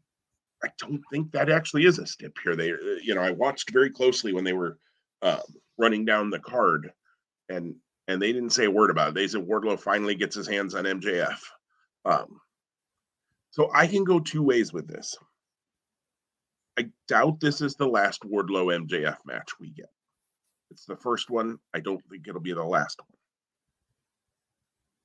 I 0.63 0.69
don't 0.79 1.01
think 1.11 1.31
that 1.31 1.49
actually 1.49 1.85
is 1.85 1.97
a 1.97 2.05
stip 2.05 2.37
here. 2.43 2.55
They, 2.55 2.71
uh, 2.71 2.99
you 3.01 3.15
know, 3.15 3.21
I 3.21 3.31
watched 3.31 3.71
very 3.71 3.89
closely 3.89 4.33
when 4.33 4.43
they 4.43 4.53
were 4.53 4.77
um, 5.21 5.41
running 5.77 6.05
down 6.05 6.29
the 6.29 6.39
card, 6.39 6.91
and 7.49 7.75
and 8.07 8.21
they 8.21 8.31
didn't 8.31 8.51
say 8.51 8.65
a 8.65 8.71
word 8.71 8.89
about 8.89 9.09
it. 9.09 9.13
They 9.15 9.27
said 9.27 9.45
Wardlow 9.45 9.79
finally 9.79 10.15
gets 10.15 10.35
his 10.35 10.47
hands 10.47 10.75
on 10.75 10.85
MJF. 10.85 11.39
Um, 12.05 12.39
so 13.51 13.69
I 13.73 13.87
can 13.87 14.03
go 14.03 14.19
two 14.19 14.43
ways 14.43 14.71
with 14.71 14.87
this. 14.87 15.15
I 16.79 16.89
doubt 17.07 17.39
this 17.39 17.61
is 17.61 17.75
the 17.75 17.87
last 17.87 18.21
Wardlow 18.21 18.87
MJF 18.87 19.17
match 19.25 19.49
we 19.59 19.71
get. 19.71 19.89
It's 20.69 20.85
the 20.85 20.95
first 20.97 21.29
one. 21.29 21.57
I 21.73 21.79
don't 21.79 22.03
think 22.09 22.27
it'll 22.27 22.41
be 22.41 22.53
the 22.53 22.63
last 22.63 22.99
one. 22.99 23.17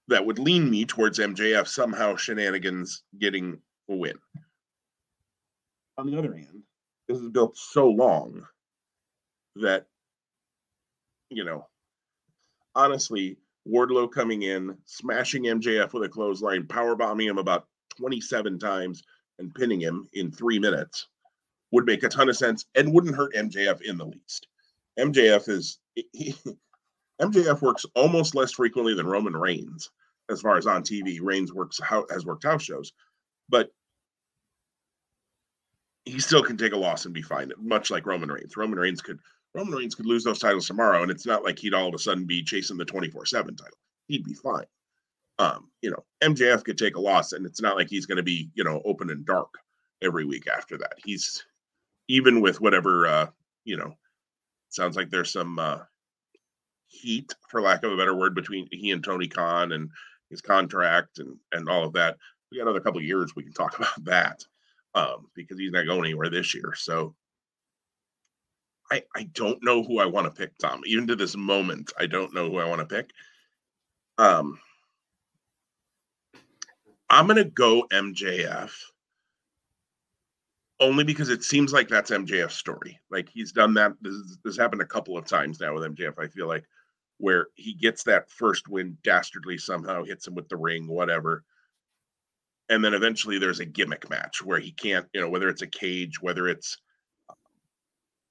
That 0.09 0.27
would 0.27 0.39
lean 0.39 0.71
me 0.71 0.85
towards 0.85 1.19
MJF 1.19 1.67
somehow 1.67 2.17
shenanigans 2.17 3.05
getting 3.19 3.59
a 3.89 3.97
win. 3.97 4.17
On 5.97 6.07
the 6.07 6.19
other 6.19 6.35
hand, 6.35 6.63
this 7.09 7.19
is 7.19 7.29
built 7.29 7.57
so 7.57 7.89
long 7.89 8.45
that, 9.57 9.87
you 11.31 11.45
know, 11.45 11.67
honestly, 12.75 13.37
Wardlow 13.69 14.11
coming 14.11 14.43
in, 14.43 14.77
smashing 14.85 15.45
MJF 15.45 15.93
with 15.93 16.05
a 16.05 16.09
clothesline, 16.09 16.67
power 16.67 16.97
bombing 16.97 17.29
him 17.29 17.39
about 17.39 17.67
27 17.97 18.59
times 18.59 19.03
and 19.39 19.55
pinning 19.55 19.81
him 19.81 20.09
in 20.13 20.31
three 20.31 20.59
minutes 20.59 21.09
would 21.71 21.87
make 21.87 22.03
a 22.03 22.09
ton 22.09 22.29
of 22.29 22.37
sense 22.37 22.67
and 22.75 22.93
wouldn't 22.93 23.17
hurt 23.17 23.35
MJF 23.35 23.81
in 23.83 23.97
the 23.97 24.07
least. 24.07 24.47
MJF 24.99 25.49
is 25.49 25.79
he, 26.13 26.35
MJF 27.21 27.63
works 27.63 27.87
almost 27.95 28.35
less 28.35 28.53
frequently 28.53 28.95
than 28.95 29.07
Roman 29.07 29.37
Reigns 29.37 29.91
as 30.31 30.41
far 30.41 30.57
as 30.57 30.67
on 30.67 30.83
TV. 30.83 31.19
Reigns 31.21 31.53
works 31.53 31.79
how 31.83 32.07
has 32.11 32.27
worked 32.27 32.45
house 32.45 32.63
shows, 32.63 32.93
but 33.49 33.71
he 36.05 36.19
still 36.19 36.43
can 36.43 36.57
take 36.57 36.73
a 36.73 36.77
loss 36.77 37.05
and 37.05 37.15
be 37.15 37.23
fine, 37.23 37.53
much 37.59 37.91
like 37.91 38.07
Roman 38.07 38.31
Reigns. 38.31 38.57
Roman 38.57 38.79
Reigns 38.79 39.01
could 39.01 39.21
Roman 39.55 39.75
Reigns 39.75 39.95
could 39.95 40.07
lose 40.07 40.25
those 40.25 40.39
titles 40.39 40.67
tomorrow, 40.67 41.03
and 41.03 41.11
it's 41.11 41.27
not 41.27 41.45
like 41.45 41.59
he'd 41.59 41.75
all 41.75 41.89
of 41.89 41.95
a 41.95 41.99
sudden 41.99 42.27
be 42.27 42.43
chasing 42.43 42.79
the 42.79 42.85
24-7 42.85 43.33
title. 43.33 43.79
He'd 44.09 44.25
be 44.25 44.35
fine. 44.35 44.65
Um, 45.39 45.71
you 45.83 45.91
know, 45.91 46.05
MJF 46.23 46.65
could 46.65 46.79
take 46.79 46.97
a 46.97 47.01
loss, 47.01 47.33
and 47.33 47.45
it's 47.45 47.61
not 47.61 47.77
like 47.77 47.89
he's 47.89 48.07
going 48.07 48.17
to 48.17 48.23
be, 48.23 48.51
you 48.55 48.65
know, 48.65 48.81
open 48.85 49.11
and 49.11 49.27
dark 49.27 49.53
every 50.03 50.25
week 50.25 50.47
after 50.49 50.79
that. 50.79 50.95
He's 51.05 51.45
even 52.09 52.41
with 52.41 52.61
whatever, 52.61 53.07
uh, 53.07 53.27
you 53.65 53.77
know, 53.77 53.95
sounds 54.69 54.97
like 54.97 55.11
there's 55.11 55.33
some 55.33 55.59
uh, 55.59 55.79
heat, 56.87 57.35
for 57.49 57.61
lack 57.61 57.83
of 57.85 57.93
a 57.93 57.97
better 57.97 58.17
word, 58.17 58.35
between 58.35 58.69
he 58.71 58.91
and 58.91 59.05
Tony 59.05 59.29
Khan 59.29 59.73
and 59.73 59.91
his 60.31 60.41
contract 60.41 61.19
and 61.19 61.37
and 61.53 61.69
all 61.69 61.85
of 61.85 61.93
that. 61.95 62.17
We 62.51 62.59
got 62.59 62.65
another 62.65 62.81
couple 62.81 63.01
years 63.01 63.35
we 63.35 63.45
can 63.45 63.53
talk 63.53 63.77
about 63.79 64.05
that 64.05 64.45
um, 64.95 65.29
because 65.35 65.59
he's 65.59 65.73
not 65.73 65.87
going 65.87 66.05
anywhere 66.05 66.31
this 66.31 66.55
year. 66.55 66.75
So 66.77 67.15
I 68.93 69.03
I 69.17 69.23
don't 69.33 69.65
know 69.65 69.83
who 69.83 69.99
I 70.01 70.07
want 70.07 70.27
to 70.27 70.39
pick, 70.39 70.57
Tom. 70.59 70.83
Even 70.85 71.07
to 71.07 71.17
this 71.17 71.35
moment, 71.35 71.93
I 71.99 72.07
don't 72.07 72.35
know 72.35 72.51
who 72.51 72.59
I 72.59 72.69
want 72.69 72.87
to 72.87 72.95
pick. 72.95 73.11
Um, 74.19 74.61
I'm 77.09 77.27
gonna 77.27 77.45
go 77.45 77.87
MJF 77.91 78.71
only 80.79 81.05
because 81.05 81.31
it 81.31 81.43
seems 81.43 81.73
like 81.73 81.89
that's 81.89 82.11
MJF's 82.11 82.57
story. 82.57 83.01
Like 83.11 83.31
he's 83.31 83.53
done 83.53 83.73
that. 83.75 83.93
This, 84.03 84.39
this 84.45 84.59
happened 84.59 84.83
a 84.83 84.87
couple 84.87 85.17
of 85.17 85.25
times 85.27 85.59
now 85.59 85.73
with 85.73 85.85
MJF. 85.85 86.19
I 86.19 86.27
feel 86.27 86.47
like 86.47 86.65
where 87.17 87.47
he 87.55 87.73
gets 87.73 88.03
that 88.03 88.31
first 88.31 88.69
win 88.69 88.99
dastardly 89.03 89.57
somehow, 89.57 90.05
hits 90.05 90.27
him 90.27 90.35
with 90.35 90.49
the 90.49 90.57
ring, 90.57 90.87
whatever. 90.87 91.45
And 92.69 92.85
then 92.85 92.95
eventually 92.95 93.39
there's 93.39 93.61
a 93.61 93.65
gimmick 93.65 94.11
match 94.11 94.45
where 94.45 94.59
he 94.59 94.73
can't, 94.73 95.07
you 95.15 95.21
know, 95.21 95.31
whether 95.31 95.49
it's 95.49 95.63
a 95.63 95.67
cage, 95.67 96.21
whether 96.21 96.49
it's, 96.49 96.79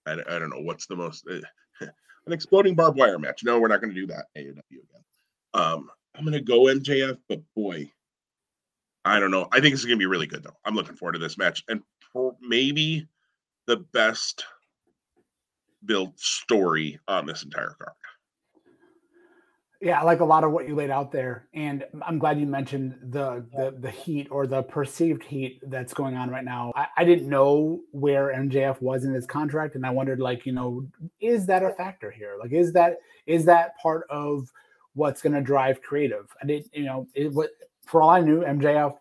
I, 0.05 0.13
I 0.13 0.39
don't 0.39 0.49
know, 0.49 0.61
what's 0.61 0.87
the 0.87 0.95
most, 0.95 1.25
uh, 1.29 1.39
an 2.25 2.33
exploding 2.33 2.75
barbed 2.75 2.97
wire 2.97 3.19
match. 3.19 3.43
No, 3.43 3.59
we're 3.59 3.67
not 3.67 3.81
going 3.81 3.93
to 3.93 3.99
do 3.99 4.07
that. 4.07 4.25
AEW 4.37 4.55
again. 4.71 5.03
Um, 5.53 5.89
I'm 6.15 6.25
going 6.25 6.33
to 6.33 6.41
go 6.41 6.61
MJF, 6.65 7.17
but 7.27 7.41
boy, 7.55 7.91
I 9.05 9.19
don't 9.19 9.31
know. 9.31 9.47
I 9.51 9.59
think 9.59 9.73
this 9.73 9.79
is 9.79 9.85
going 9.85 9.97
to 9.97 10.03
be 10.03 10.07
really 10.07 10.27
good, 10.27 10.43
though. 10.43 10.57
I'm 10.65 10.75
looking 10.75 10.95
forward 10.95 11.13
to 11.13 11.19
this 11.19 11.37
match, 11.37 11.63
and 11.67 11.81
maybe 12.41 13.07
the 13.67 13.77
best 13.77 14.43
built 15.85 16.19
story 16.19 16.99
on 17.07 17.25
this 17.25 17.43
entire 17.43 17.75
card. 17.79 17.95
Yeah, 19.81 19.99
I 19.99 20.03
like 20.03 20.19
a 20.19 20.25
lot 20.25 20.43
of 20.43 20.51
what 20.51 20.67
you 20.67 20.75
laid 20.75 20.91
out 20.91 21.11
there, 21.11 21.47
and 21.55 21.83
I'm 22.05 22.19
glad 22.19 22.39
you 22.39 22.45
mentioned 22.45 22.99
the 23.01 23.43
the, 23.51 23.75
the 23.79 23.89
heat 23.89 24.27
or 24.29 24.45
the 24.45 24.61
perceived 24.61 25.23
heat 25.23 25.59
that's 25.63 25.91
going 25.91 26.15
on 26.15 26.29
right 26.29 26.45
now. 26.45 26.71
I, 26.75 26.85
I 26.97 27.03
didn't 27.03 27.27
know 27.27 27.81
where 27.89 28.27
MJF 28.27 28.79
was 28.79 29.05
in 29.05 29.13
his 29.13 29.25
contract, 29.25 29.73
and 29.73 29.83
I 29.83 29.89
wondered, 29.89 30.19
like, 30.19 30.45
you 30.45 30.51
know, 30.53 30.85
is 31.19 31.47
that 31.47 31.63
a 31.63 31.71
factor 31.71 32.11
here? 32.11 32.35
Like, 32.39 32.51
is 32.51 32.73
that 32.73 32.97
is 33.25 33.45
that 33.45 33.75
part 33.79 34.05
of 34.11 34.51
what's 34.93 35.19
going 35.19 35.33
to 35.33 35.41
drive 35.41 35.81
creative? 35.81 36.27
I 36.43 36.45
didn't, 36.45 36.69
you 36.73 36.83
know, 36.83 37.07
it, 37.15 37.33
what 37.33 37.49
for 37.87 38.03
all 38.03 38.11
I 38.11 38.21
knew, 38.21 38.41
MJF 38.41 38.95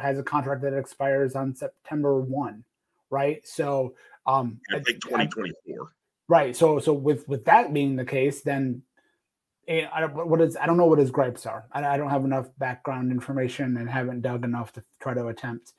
has 0.00 0.20
a 0.20 0.22
contract 0.22 0.62
that 0.62 0.72
expires 0.72 1.34
on 1.34 1.56
September 1.56 2.20
one, 2.20 2.62
right? 3.10 3.44
So, 3.44 3.94
um, 4.26 4.60
I 4.70 4.78
think 4.78 5.02
2024. 5.02 5.92
Right. 6.28 6.56
So, 6.56 6.78
so 6.78 6.92
with 6.92 7.26
with 7.26 7.44
that 7.46 7.74
being 7.74 7.96
the 7.96 8.04
case, 8.04 8.42
then 8.42 8.82
I 9.68 10.00
don't, 10.00 10.28
what 10.28 10.40
is 10.40 10.56
I 10.56 10.66
don't 10.66 10.76
know 10.76 10.86
what 10.86 10.98
his 10.98 11.10
gripes 11.10 11.46
are. 11.46 11.66
I, 11.72 11.84
I, 11.84 11.96
don't 11.96 12.10
have 12.10 12.24
enough 12.24 12.48
background 12.58 13.12
information 13.12 13.76
and 13.76 13.88
haven't 13.88 14.22
dug 14.22 14.44
enough 14.44 14.72
to 14.72 14.82
try 15.00 15.14
to 15.14 15.28
attempt. 15.28 15.74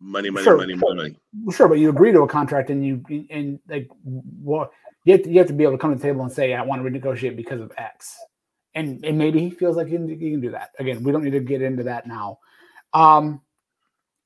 Money, 0.00 0.30
money, 0.30 0.44
sure, 0.44 0.56
money, 0.56 0.74
money, 0.74 0.94
money. 0.94 1.16
Sure, 1.54 1.68
but 1.68 1.78
you 1.78 1.90
agree 1.90 2.12
to 2.12 2.22
a 2.22 2.28
contract 2.28 2.70
and 2.70 2.84
you 2.84 3.04
and 3.28 3.60
like 3.68 3.88
what 4.02 4.70
you 5.04 5.12
have 5.12 5.22
to, 5.24 5.30
you 5.30 5.38
have 5.38 5.48
to 5.48 5.52
be 5.52 5.64
able 5.64 5.74
to 5.74 5.78
come 5.78 5.92
to 5.92 5.96
the 5.96 6.02
table 6.02 6.22
and 6.22 6.32
say 6.32 6.54
I 6.54 6.62
want 6.62 6.82
to 6.82 6.90
renegotiate 6.90 7.36
because 7.36 7.60
of 7.60 7.70
X 7.76 8.18
and 8.74 9.04
and 9.04 9.18
maybe 9.18 9.40
he 9.40 9.50
feels 9.50 9.76
like 9.76 9.88
he 9.88 9.94
can, 9.94 10.08
he 10.08 10.30
can 10.30 10.40
do 10.40 10.50
that. 10.52 10.70
Again, 10.78 11.02
we 11.02 11.12
don't 11.12 11.24
need 11.24 11.32
to 11.32 11.40
get 11.40 11.62
into 11.62 11.82
that 11.84 12.06
now. 12.06 12.38
Um, 12.92 13.42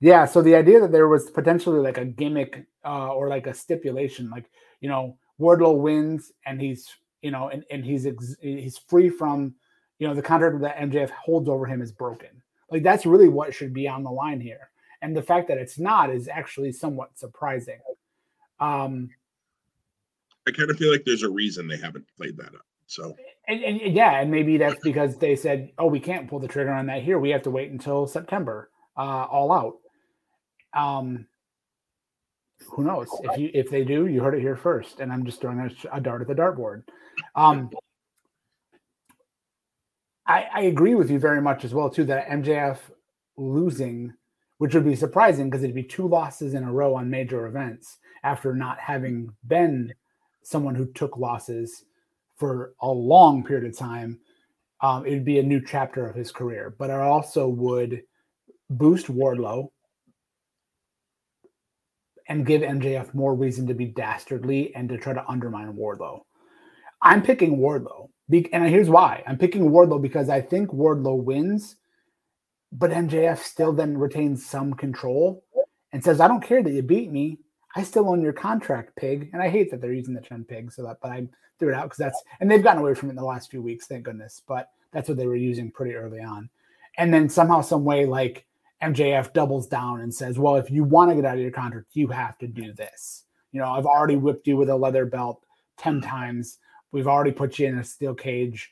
yeah. 0.01 0.25
So 0.25 0.43
the 0.43 0.55
idea 0.55 0.81
that 0.81 0.93
there 0.93 1.09
was 1.09 1.31
potentially 1.31 1.81
like 1.81 1.99
a 1.99 2.05
gimmick 2.05 2.67
uh, 2.85 3.13
or 3.13 3.29
like 3.29 3.47
a 3.47 3.55
stipulation, 3.55 4.31
like 4.31 4.51
you 4.81 4.89
know, 4.89 5.17
Wardlow 5.41 5.79
wins 5.79 6.33
and 6.47 6.61
he's 6.61 6.89
you 7.25 7.33
know 7.33 7.49
and, 7.49 7.65
and 7.71 7.85
he's 7.85 8.07
ex- 8.07 8.37
he's 8.41 8.79
free 8.79 9.09
from 9.09 9.55
you 9.99 10.09
know, 10.09 10.15
the 10.15 10.23
contract 10.23 10.61
that 10.61 10.77
MJF 10.77 11.11
holds 11.11 11.49
over 11.49 11.67
him 11.67 11.81
is 11.81 11.93
broken. 11.93 12.29
Like 12.71 12.83
that's 12.83 13.07
really 13.07 13.29
what 13.29 13.55
should 13.55 13.73
be 13.73 13.87
on 13.89 14.03
the 14.03 14.11
line 14.11 14.41
here. 14.41 14.71
And 15.03 15.17
the 15.17 15.23
fact 15.23 15.49
that 15.49 15.59
it's 15.59 15.79
not 15.79 16.11
is 16.11 16.29
actually 16.29 16.73
somewhat 16.73 17.19
surprising. 17.19 17.81
Um, 18.59 19.11
I 20.47 20.51
kind 20.51 20.71
of 20.71 20.77
feel 20.77 20.91
like 20.91 21.05
there's 21.05 21.23
a 21.23 21.31
reason 21.31 21.69
they 21.69 21.77
haven't 21.77 22.07
played 22.17 22.37
that 22.39 22.55
up. 22.55 22.67
So, 22.87 23.17
and, 23.49 23.63
and, 23.63 23.95
yeah, 23.95 24.21
and 24.21 24.31
maybe 24.31 24.57
that's 24.59 24.81
because 24.83 25.17
they 25.17 25.37
said, 25.37 25.71
"Oh, 25.79 25.87
we 25.87 26.01
can't 26.01 26.29
pull 26.29 26.39
the 26.39 26.49
trigger 26.49 26.73
on 26.73 26.87
that 26.87 27.03
here. 27.03 27.19
We 27.19 27.31
have 27.31 27.43
to 27.45 27.51
wait 27.51 27.71
until 27.71 28.07
September, 28.07 28.71
uh, 28.97 29.25
all 29.25 29.53
out." 29.53 29.77
Um, 30.79 31.27
who 32.69 32.85
knows? 32.85 33.09
If 33.23 33.39
you 33.39 33.51
if 33.55 33.71
they 33.71 33.85
do, 33.85 34.07
you 34.07 34.23
heard 34.23 34.35
it 34.35 34.41
here 34.41 34.57
first. 34.57 35.01
And 35.01 35.13
I'm 35.13 35.25
just 35.25 35.41
throwing 35.41 35.61
a, 35.61 35.97
a 35.97 36.01
dart 36.01 36.23
at 36.23 36.29
the 36.29 36.35
dartboard. 36.35 36.83
Um, 37.35 37.71
I, 40.27 40.47
I 40.55 40.61
agree 40.63 40.95
with 40.95 41.11
you 41.11 41.19
very 41.19 41.43
much 41.43 41.65
as 41.65 41.75
well 41.75 41.91
too 41.91 42.05
that 42.05 42.29
MJF 42.29 42.79
losing, 43.37 44.13
which 44.59 44.75
would 44.75 44.85
be 44.85 44.97
surprising 44.97 45.51
because 45.51 45.63
it'd 45.63 45.75
be 45.75 45.83
two 45.83 46.09
losses 46.09 46.55
in 46.55 46.65
a 46.65 46.73
row 46.73 46.95
on 46.95 47.11
major 47.11 47.47
events 47.47 47.99
after 48.23 48.55
not 48.55 48.81
having 48.81 49.29
been 49.47 49.93
someone 50.43 50.75
who 50.75 50.87
took 50.93 51.17
losses 51.19 51.85
for 52.37 52.75
a 52.81 52.89
long 52.89 53.45
period 53.45 53.67
of 53.67 53.77
time. 53.77 54.19
Um, 54.81 55.07
it 55.07 55.11
would 55.11 55.25
be 55.25 55.39
a 55.39 55.43
new 55.43 55.61
chapter 55.65 56.07
of 56.07 56.17
his 56.17 56.33
career, 56.33 56.75
but 56.79 56.91
it 56.91 56.97
also 56.97 57.49
would 57.49 58.03
boost 58.71 59.07
Wardlow 59.07 59.69
and 62.29 62.47
give 62.47 62.63
MJF 62.63 63.15
more 63.15 63.35
reason 63.35 63.67
to 63.67 63.75
be 63.75 63.87
dastardly 63.87 64.75
and 64.75 64.89
to 64.89 64.97
try 64.97 65.13
to 65.13 65.29
undermine 65.29 65.75
Wardlow. 65.75 66.23
I'm 67.03 67.23
picking 67.23 67.59
Wardlow 67.59 68.09
and 68.31 68.69
here's 68.69 68.89
why 68.89 69.23
I'm 69.27 69.39
picking 69.39 69.71
Wardlow 69.71 70.01
because 70.01 70.29
I 70.29 70.41
think 70.41 70.71
Wardlow 70.71 71.23
wins, 71.23 71.77
but 72.73 72.91
MJF 72.91 73.39
still 73.39 73.73
then 73.73 73.99
retains 73.99 74.47
some 74.47 74.75
control 74.75 75.45
and 75.93 76.03
says, 76.03 76.21
I 76.21 76.29
don't 76.29 76.43
care 76.43 76.63
that 76.63 76.73
you 76.73 76.83
beat 76.83 77.13
me. 77.13 77.39
I 77.77 77.83
still 77.83 78.09
own 78.09 78.23
your 78.23 78.33
contract, 78.33 78.97
pig. 78.97 79.31
And 79.33 79.43
I 79.43 79.49
hate 79.49 79.71
that 79.71 79.81
they're 79.81 79.93
using 79.93 80.15
the 80.15 80.21
term 80.21 80.45
pig, 80.45 80.73
so 80.73 80.83
that, 80.85 80.99
but 81.03 81.11
I 81.11 81.29
threw 81.59 81.69
it 81.69 81.75
out 81.75 81.85
because 81.85 81.99
that's, 81.99 82.23
and 82.41 82.51
they've 82.51 82.63
gotten 82.63 82.81
away 82.81 82.95
from 82.95 83.11
it 83.11 83.13
in 83.13 83.17
the 83.17 83.25
last 83.25 83.51
few 83.51 83.63
weeks, 83.63 83.87
thank 83.87 84.05
goodness. 84.05 84.43
But 84.47 84.71
that's 84.93 85.09
what 85.09 85.19
they 85.19 85.27
were 85.27 85.37
using 85.37 85.71
pretty 85.71 85.95
early 85.95 86.21
on. 86.21 86.49
And 86.97 87.13
then 87.13 87.29
somehow, 87.29 87.61
some 87.61 87.85
way, 87.85 88.07
like 88.07 88.47
MJF 88.93 89.33
doubles 89.33 89.67
down 89.67 90.01
and 90.01 90.13
says, 90.13 90.39
Well, 90.39 90.57
if 90.57 90.71
you 90.71 90.85
want 90.85 91.11
to 91.11 91.15
get 91.15 91.25
out 91.25 91.37
of 91.37 91.41
your 91.41 91.51
contract, 91.51 91.89
you 91.93 92.09
have 92.09 92.39
to 92.39 92.47
do 92.47 92.73
this. 92.73 93.25
You 93.53 93.61
know, 93.61 93.71
I've 93.71 93.87
already 93.87 94.17
whipped 94.17 94.47
you 94.47 94.57
with 94.57 94.69
a 94.69 94.77
leather 94.77 95.07
belt 95.07 95.45
10 95.79 96.01
times. 96.01 96.59
We've 96.93 97.07
already 97.07 97.33
put 97.33 97.59
you 97.59 97.67
in 97.67 97.79
a 97.79 97.85
steel 97.85 98.15
cage. 98.15 98.71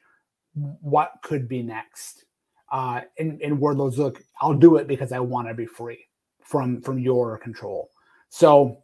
What 0.55 1.13
could 1.23 1.49
be 1.49 1.63
next? 1.63 2.25
Uh, 2.71 3.03
and, 3.19 3.41
and 3.43 3.59
Wardlow's 3.59 3.99
look, 3.99 4.23
I'll 4.41 4.55
do 4.55 4.77
it 4.77 4.87
because 4.87 5.13
I 5.13 5.21
want 5.21 5.49
to 5.49 5.55
be 5.55 5.67
free 5.67 6.07
from 6.43 6.81
from 6.83 6.99
your 6.99 7.39
control. 7.39 7.91
So 8.29 8.79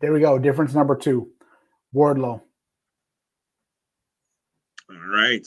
there 0.00 0.12
we 0.12 0.20
go. 0.20 0.38
Difference 0.38 0.74
number 0.74 0.94
two, 0.96 1.30
Wardlow. 1.94 2.40
All 4.90 5.08
right. 5.08 5.46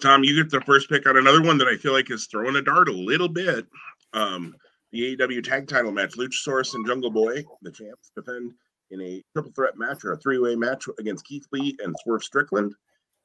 Tom, 0.00 0.24
you 0.24 0.42
get 0.42 0.50
the 0.50 0.60
first 0.62 0.88
pick 0.88 1.06
on 1.06 1.16
another 1.16 1.42
one 1.42 1.58
that 1.58 1.68
I 1.68 1.76
feel 1.76 1.92
like 1.92 2.10
is 2.10 2.26
throwing 2.26 2.56
a 2.56 2.62
dart 2.62 2.88
a 2.88 2.92
little 2.92 3.28
bit. 3.28 3.66
Um, 4.12 4.54
the 4.92 5.16
AEW 5.16 5.44
tag 5.44 5.68
title 5.68 5.92
match, 5.92 6.16
Luchasaurus 6.16 6.74
and 6.74 6.86
Jungle 6.86 7.10
Boy, 7.10 7.44
the 7.62 7.70
champs, 7.70 8.10
defend 8.16 8.52
in 8.90 9.00
a 9.00 9.22
triple 9.32 9.52
threat 9.54 9.76
match 9.76 10.04
or 10.04 10.12
a 10.12 10.18
three 10.18 10.38
way 10.38 10.56
match 10.56 10.86
against 10.98 11.24
Keith 11.24 11.46
Lee 11.52 11.76
and 11.82 11.94
Swerve 12.02 12.24
Strickland 12.24 12.74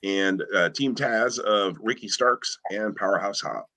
and 0.03 0.43
uh, 0.55 0.69
Team 0.69 0.93
Taz 0.93 1.39
of 1.39 1.78
Ricky 1.82 2.07
Starks 2.07 2.57
and 2.69 2.95
Powerhouse 2.95 3.41
Hobbs. 3.41 3.67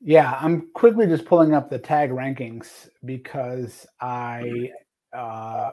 Yeah, 0.00 0.36
I'm 0.40 0.70
quickly 0.74 1.06
just 1.06 1.26
pulling 1.26 1.54
up 1.54 1.68
the 1.68 1.78
tag 1.78 2.10
rankings 2.10 2.88
because 3.04 3.86
I 4.00 4.70
uh, 5.16 5.70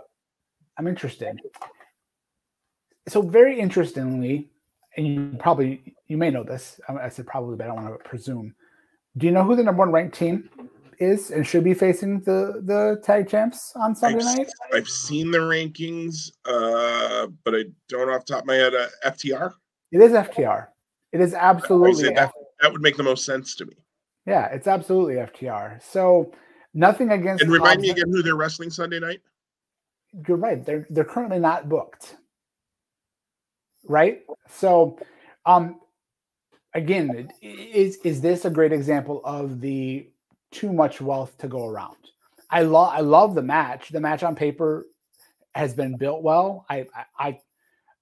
I'm 0.77 0.87
interested. 0.87 1.39
So 3.07 3.21
very 3.21 3.59
interestingly, 3.59 4.51
and 4.97 5.07
you 5.07 5.35
probably 5.39 5.95
you 6.07 6.17
may 6.17 6.29
know 6.29 6.43
this. 6.43 6.79
I 6.87 7.09
said 7.09 7.27
probably, 7.27 7.55
but 7.55 7.65
I 7.65 7.67
don't 7.67 7.83
want 7.83 8.03
to 8.03 8.09
presume. 8.09 8.53
Do 9.17 9.25
you 9.25 9.31
know 9.31 9.43
who 9.43 9.55
the 9.55 9.63
number 9.63 9.79
one 9.79 9.91
ranked 9.91 10.17
team 10.17 10.49
is 10.99 11.31
and 11.31 11.45
should 11.45 11.63
be 11.63 11.73
facing 11.73 12.21
the 12.21 12.61
the 12.65 13.01
tag 13.03 13.29
champs 13.29 13.73
on 13.75 13.95
Sunday 13.95 14.19
I've, 14.19 14.37
night? 14.37 14.49
I've 14.73 14.87
seen 14.87 15.31
the 15.31 15.39
rankings, 15.39 16.31
uh, 16.45 17.27
but 17.43 17.55
I 17.55 17.63
don't 17.87 18.09
off 18.09 18.25
top 18.25 18.41
of 18.41 18.45
my 18.47 18.55
head. 18.55 18.75
Uh, 18.75 18.87
FTR. 19.05 19.53
It 19.91 20.01
is 20.01 20.11
FTR. 20.11 20.67
It 21.11 21.21
is 21.21 21.33
absolutely 21.33 22.03
that, 22.13 22.31
that 22.61 22.71
would 22.71 22.81
make 22.81 22.97
the 22.97 23.03
most 23.03 23.25
sense 23.25 23.55
to 23.55 23.65
me. 23.65 23.73
Yeah, 24.25 24.45
it's 24.47 24.67
absolutely 24.67 25.15
FTR. 25.15 25.81
So 25.81 26.31
nothing 26.73 27.11
against. 27.11 27.43
And 27.43 27.51
remind 27.51 27.81
me 27.81 27.89
again 27.89 28.09
who 28.11 28.21
they're 28.21 28.35
wrestling 28.35 28.69
Sunday 28.69 28.99
night. 28.99 29.21
You're 30.27 30.37
right. 30.37 30.63
They're 30.63 30.85
they're 30.89 31.05
currently 31.05 31.39
not 31.39 31.69
booked. 31.69 32.15
Right. 33.87 34.21
So, 34.49 34.99
um, 35.45 35.79
again, 36.73 37.31
is 37.41 37.97
is 37.97 38.21
this 38.21 38.45
a 38.45 38.49
great 38.49 38.71
example 38.71 39.21
of 39.23 39.61
the 39.61 40.09
too 40.51 40.73
much 40.73 41.01
wealth 41.01 41.37
to 41.39 41.47
go 41.47 41.67
around. 41.67 41.95
I 42.49 42.63
love 42.63 42.89
I 42.93 43.01
love 43.01 43.35
the 43.35 43.41
match. 43.41 43.89
The 43.89 43.99
match 43.99 44.23
on 44.23 44.35
paper 44.35 44.85
has 45.55 45.73
been 45.73 45.97
built 45.97 46.21
well. 46.23 46.65
I 46.69 46.85
I, 47.17 47.39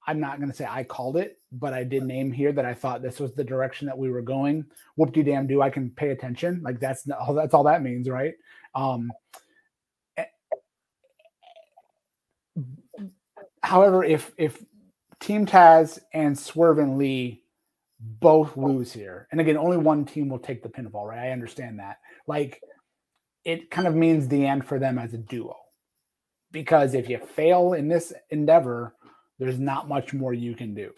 I 0.08 0.12
am 0.12 0.20
not 0.20 0.38
going 0.38 0.50
to 0.50 0.56
say 0.56 0.66
I 0.66 0.84
called 0.84 1.18
it, 1.18 1.38
but 1.52 1.74
I 1.74 1.84
did 1.84 2.04
name 2.04 2.32
here 2.32 2.52
that 2.54 2.66
I 2.66 2.74
thought 2.74 3.02
this 3.02 3.20
was 3.20 3.34
the 3.34 3.44
direction 3.44 3.88
that 3.88 3.98
we 3.98 4.10
were 4.10 4.22
going. 4.22 4.66
Whoop 4.96 5.12
de 5.12 5.24
damn 5.24 5.48
do 5.48 5.62
I 5.62 5.70
can 5.70 5.90
pay 5.92 6.10
attention. 6.10 6.62
Like 6.64 6.80
that's 6.80 7.10
all 7.10 7.34
that's 7.34 7.54
all 7.54 7.64
that 7.64 7.84
means, 7.84 8.10
right? 8.10 8.34
Um, 8.74 9.12
eh, 10.16 10.26
however, 13.64 14.04
if 14.04 14.32
if 14.38 14.64
Team 15.20 15.46
Taz 15.46 16.00
and 16.14 16.38
Swerve 16.38 16.80
and 16.80 16.98
Lee 16.98 17.44
both 18.00 18.56
lose 18.56 18.94
here, 18.94 19.28
and 19.32 19.42
again, 19.42 19.58
only 19.58 19.78
one 19.78 20.06
team 20.06 20.30
will 20.30 20.40
take 20.40 20.62
the 20.62 20.70
pinfall, 20.70 21.08
right? 21.08 21.28
I 21.28 21.32
understand 21.32 21.80
that 21.80 21.98
like 22.28 22.62
it 23.48 23.72
kind 23.72 23.88
of 23.88 23.96
means 23.96 24.28
the 24.28 24.46
end 24.46 24.66
for 24.66 24.78
them 24.78 25.00
as 25.00 25.14
a 25.14 25.18
duo. 25.18 25.56
Because 26.52 26.94
if 26.94 27.10
you 27.10 27.18
fail 27.18 27.74
in 27.74 27.88
this 27.88 28.14
endeavor, 28.30 28.94
there's 29.40 29.58
not 29.60 29.88
much 29.88 30.14
more 30.14 30.34
you 30.34 30.54
can 30.54 30.74
do. 30.74 30.92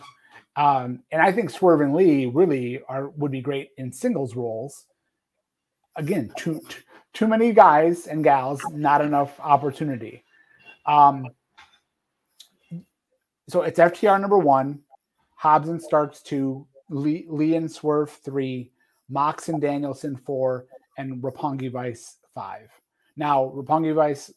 Um, 0.56 1.04
and 1.12 1.22
I 1.22 1.32
think 1.32 1.52
Swerve 1.52 1.82
and 1.82 1.94
Lee 1.96 2.26
really 2.26 2.82
are 2.90 3.10
would 3.10 3.32
be 3.32 3.42
great 3.42 3.70
in 3.78 3.92
singles 3.94 4.36
roles. 4.36 4.86
Again, 5.96 6.32
too 6.38 6.62
too 7.14 7.28
many 7.28 7.54
guys 7.54 8.08
and 8.08 8.24
gals, 8.24 8.62
not 8.72 9.02
enough 9.02 9.40
opportunity. 9.40 10.24
Um, 10.86 11.28
so 13.50 13.62
it's 13.62 13.80
FTR 13.80 14.20
number 14.20 14.38
one, 14.38 14.80
Hobbs 15.36 15.70
and 15.70 15.82
Starks 15.82 16.22
two, 16.22 16.68
Lee, 16.90 17.26
Lee 17.30 17.56
and 17.56 17.72
Swerve 17.72 18.12
three, 18.12 18.72
Mox 19.10 19.50
and 19.50 19.62
Danielson 19.62 20.16
four, 20.16 20.66
and 20.98 21.22
Roppongi 21.22 21.72
Vice 21.72 22.18
five. 22.34 22.72
Now, 23.16 23.52
Roppongi 23.56 23.94
Vice 23.94 24.32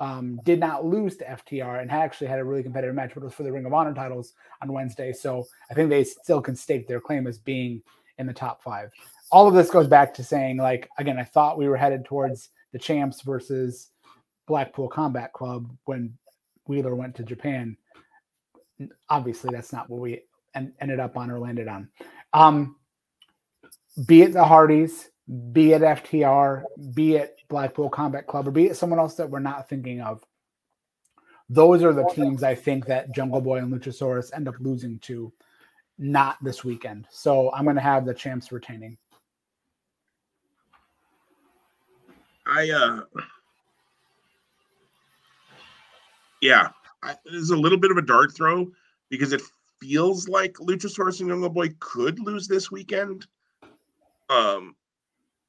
um, 0.00 0.40
did 0.44 0.60
not 0.60 0.84
lose 0.84 1.16
to 1.16 1.24
FTR 1.24 1.80
and 1.80 1.90
actually 1.90 2.28
had 2.28 2.38
a 2.38 2.44
really 2.44 2.62
competitive 2.62 2.94
match, 2.94 3.12
but 3.14 3.22
it 3.22 3.26
was 3.26 3.34
for 3.34 3.42
the 3.42 3.52
Ring 3.52 3.66
of 3.66 3.74
Honor 3.74 3.94
titles 3.94 4.32
on 4.62 4.72
Wednesday. 4.72 5.12
So 5.12 5.46
I 5.70 5.74
think 5.74 5.90
they 5.90 6.04
still 6.04 6.40
can 6.40 6.54
stake 6.54 6.86
their 6.86 7.00
claim 7.00 7.26
as 7.26 7.38
being 7.38 7.82
in 8.18 8.26
the 8.26 8.32
top 8.32 8.62
five. 8.62 8.90
All 9.30 9.48
of 9.48 9.54
this 9.54 9.70
goes 9.70 9.86
back 9.86 10.14
to 10.14 10.24
saying, 10.24 10.56
like, 10.56 10.88
again, 10.98 11.18
I 11.18 11.24
thought 11.24 11.58
we 11.58 11.68
were 11.68 11.76
headed 11.76 12.04
towards 12.04 12.50
the 12.72 12.78
champs 12.78 13.22
versus 13.22 13.90
Blackpool 14.46 14.88
Combat 14.88 15.32
Club 15.32 15.70
when 15.84 16.16
Wheeler 16.66 16.94
went 16.94 17.14
to 17.16 17.22
Japan. 17.22 17.76
Obviously, 19.08 19.50
that's 19.52 19.72
not 19.72 19.88
what 19.90 20.00
we 20.00 20.22
en- 20.54 20.74
ended 20.80 21.00
up 21.00 21.16
on 21.16 21.30
or 21.30 21.38
landed 21.38 21.68
on. 21.68 21.88
Um, 22.32 22.76
be 24.06 24.22
it 24.22 24.32
the 24.32 24.44
Hardys, 24.44 25.10
be 25.52 25.72
it 25.72 25.82
FTR, 25.82 26.64
be 26.94 27.16
it 27.16 27.36
Blackpool 27.48 27.90
Combat 27.90 28.26
Club, 28.26 28.48
or 28.48 28.50
be 28.50 28.66
it 28.66 28.76
someone 28.76 28.98
else 28.98 29.14
that 29.16 29.28
we're 29.28 29.40
not 29.40 29.68
thinking 29.68 30.00
of. 30.00 30.22
Those 31.50 31.82
are 31.82 31.94
the 31.94 32.08
teams 32.14 32.42
I 32.42 32.54
think 32.54 32.86
that 32.86 33.14
Jungle 33.14 33.40
Boy 33.40 33.58
and 33.58 33.72
Luchasaurus 33.72 34.34
end 34.34 34.48
up 34.48 34.56
losing 34.60 34.98
to, 35.00 35.32
not 35.98 36.36
this 36.44 36.62
weekend. 36.62 37.06
So 37.10 37.50
I'm 37.52 37.64
going 37.64 37.76
to 37.76 37.82
have 37.82 38.04
the 38.04 38.14
champs 38.14 38.52
retaining. 38.52 38.98
I 42.46 42.70
uh, 42.70 43.00
yeah, 46.40 46.68
I, 47.02 47.16
there's 47.24 47.50
a 47.50 47.56
little 47.56 47.78
bit 47.78 47.90
of 47.90 47.96
a 47.96 48.02
dart 48.02 48.34
throw 48.34 48.70
because 49.08 49.32
it 49.32 49.42
feels 49.80 50.28
like 50.28 50.54
Luchasaurus 50.54 51.20
and 51.20 51.28
Jungle 51.28 51.48
Boy 51.48 51.70
could 51.78 52.18
lose 52.18 52.48
this 52.48 52.70
weekend. 52.70 53.26
Um, 54.28 54.74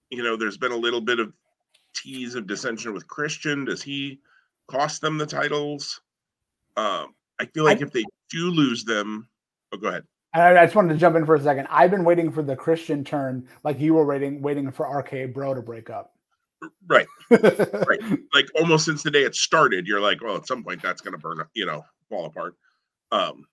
you 0.10 0.24
know, 0.24 0.36
there's 0.36 0.58
been 0.58 0.72
a 0.72 0.78
little 0.78 1.02
bit 1.02 1.20
of 1.20 1.34
tease 1.96 2.36
of 2.36 2.48
dissension 2.48 2.94
with 2.94 3.08
Christian. 3.08 3.66
Does 3.66 3.82
he 3.82 4.20
cost 4.68 5.02
them 5.02 5.18
the 5.18 5.26
titles? 5.26 6.02
Um, 6.78 7.14
I 7.40 7.46
feel 7.46 7.64
like 7.64 7.80
I, 7.80 7.82
if 7.82 7.92
they 7.92 8.06
do 8.30 8.52
lose 8.52 8.84
them, 8.84 9.28
oh, 9.72 9.78
go 9.78 9.90
ahead. 9.90 10.04
I, 10.34 10.58
I 10.58 10.66
just 10.66 10.76
wanted 10.76 10.94
to 10.94 11.00
jump 11.00 11.16
in 11.16 11.26
for 11.26 11.36
a 11.36 11.42
second. 11.42 11.68
I've 11.70 11.92
been 11.92 12.04
waiting 12.04 12.32
for 12.32 12.44
the 12.44 12.56
Christian 12.56 13.04
turn, 13.04 13.48
like 13.64 13.80
you 13.80 13.96
were 13.96 14.06
waiting, 14.06 14.42
waiting 14.42 14.72
for 14.72 14.86
RK 14.86 15.34
Bro 15.34 15.56
to 15.56 15.62
break 15.62 15.90
up. 15.90 16.14
Right, 16.88 17.08
right. 17.32 18.00
Like 18.34 18.48
almost 18.56 18.86
since 18.86 19.04
the 19.04 19.12
day 19.12 19.24
it 19.24 19.36
started, 19.36 19.88
you're 19.88 20.02
like, 20.02 20.22
well, 20.22 20.36
at 20.36 20.48
some 20.48 20.64
point 20.64 20.82
that's 20.82 21.02
going 21.02 21.14
to 21.14 21.18
burn, 21.18 21.40
you 21.54 21.66
know, 21.66 21.84
fall 22.10 22.26
apart. 22.26 22.56
Um, 23.12 23.46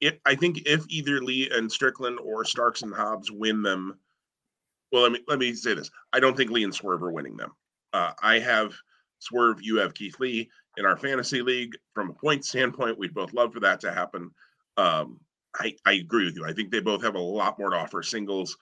it, 0.00 0.20
I 0.26 0.34
think 0.34 0.62
if 0.66 0.84
either 0.88 1.20
Lee 1.20 1.48
and 1.50 1.70
Strickland 1.70 2.18
or 2.20 2.44
Starks 2.44 2.82
and 2.82 2.92
Hobbs 2.92 3.30
win 3.30 3.62
them, 3.62 3.98
well, 4.92 5.02
let 5.02 5.12
me 5.12 5.20
let 5.28 5.38
me 5.38 5.54
say 5.54 5.74
this: 5.74 5.90
I 6.12 6.20
don't 6.20 6.36
think 6.36 6.50
Lee 6.50 6.64
and 6.64 6.74
Swerve 6.74 7.02
are 7.02 7.12
winning 7.12 7.36
them. 7.36 7.52
Uh, 7.92 8.12
I 8.22 8.38
have 8.40 8.74
Swerve, 9.20 9.62
you 9.62 9.76
have 9.78 9.94
Keith 9.94 10.18
Lee 10.20 10.50
in 10.76 10.84
our 10.86 10.96
fantasy 10.96 11.42
league. 11.42 11.76
From 11.94 12.10
a 12.10 12.14
point 12.14 12.44
standpoint, 12.44 12.98
we'd 12.98 13.14
both 13.14 13.32
love 13.32 13.52
for 13.52 13.60
that 13.60 13.80
to 13.80 13.92
happen. 13.92 14.30
Um, 14.76 15.20
I, 15.58 15.74
I 15.86 15.92
agree 15.94 16.24
with 16.26 16.36
you. 16.36 16.44
I 16.46 16.52
think 16.52 16.70
they 16.70 16.80
both 16.80 17.02
have 17.02 17.14
a 17.14 17.20
lot 17.20 17.58
more 17.58 17.70
to 17.70 17.76
offer 17.76 18.02
singles 18.02 18.56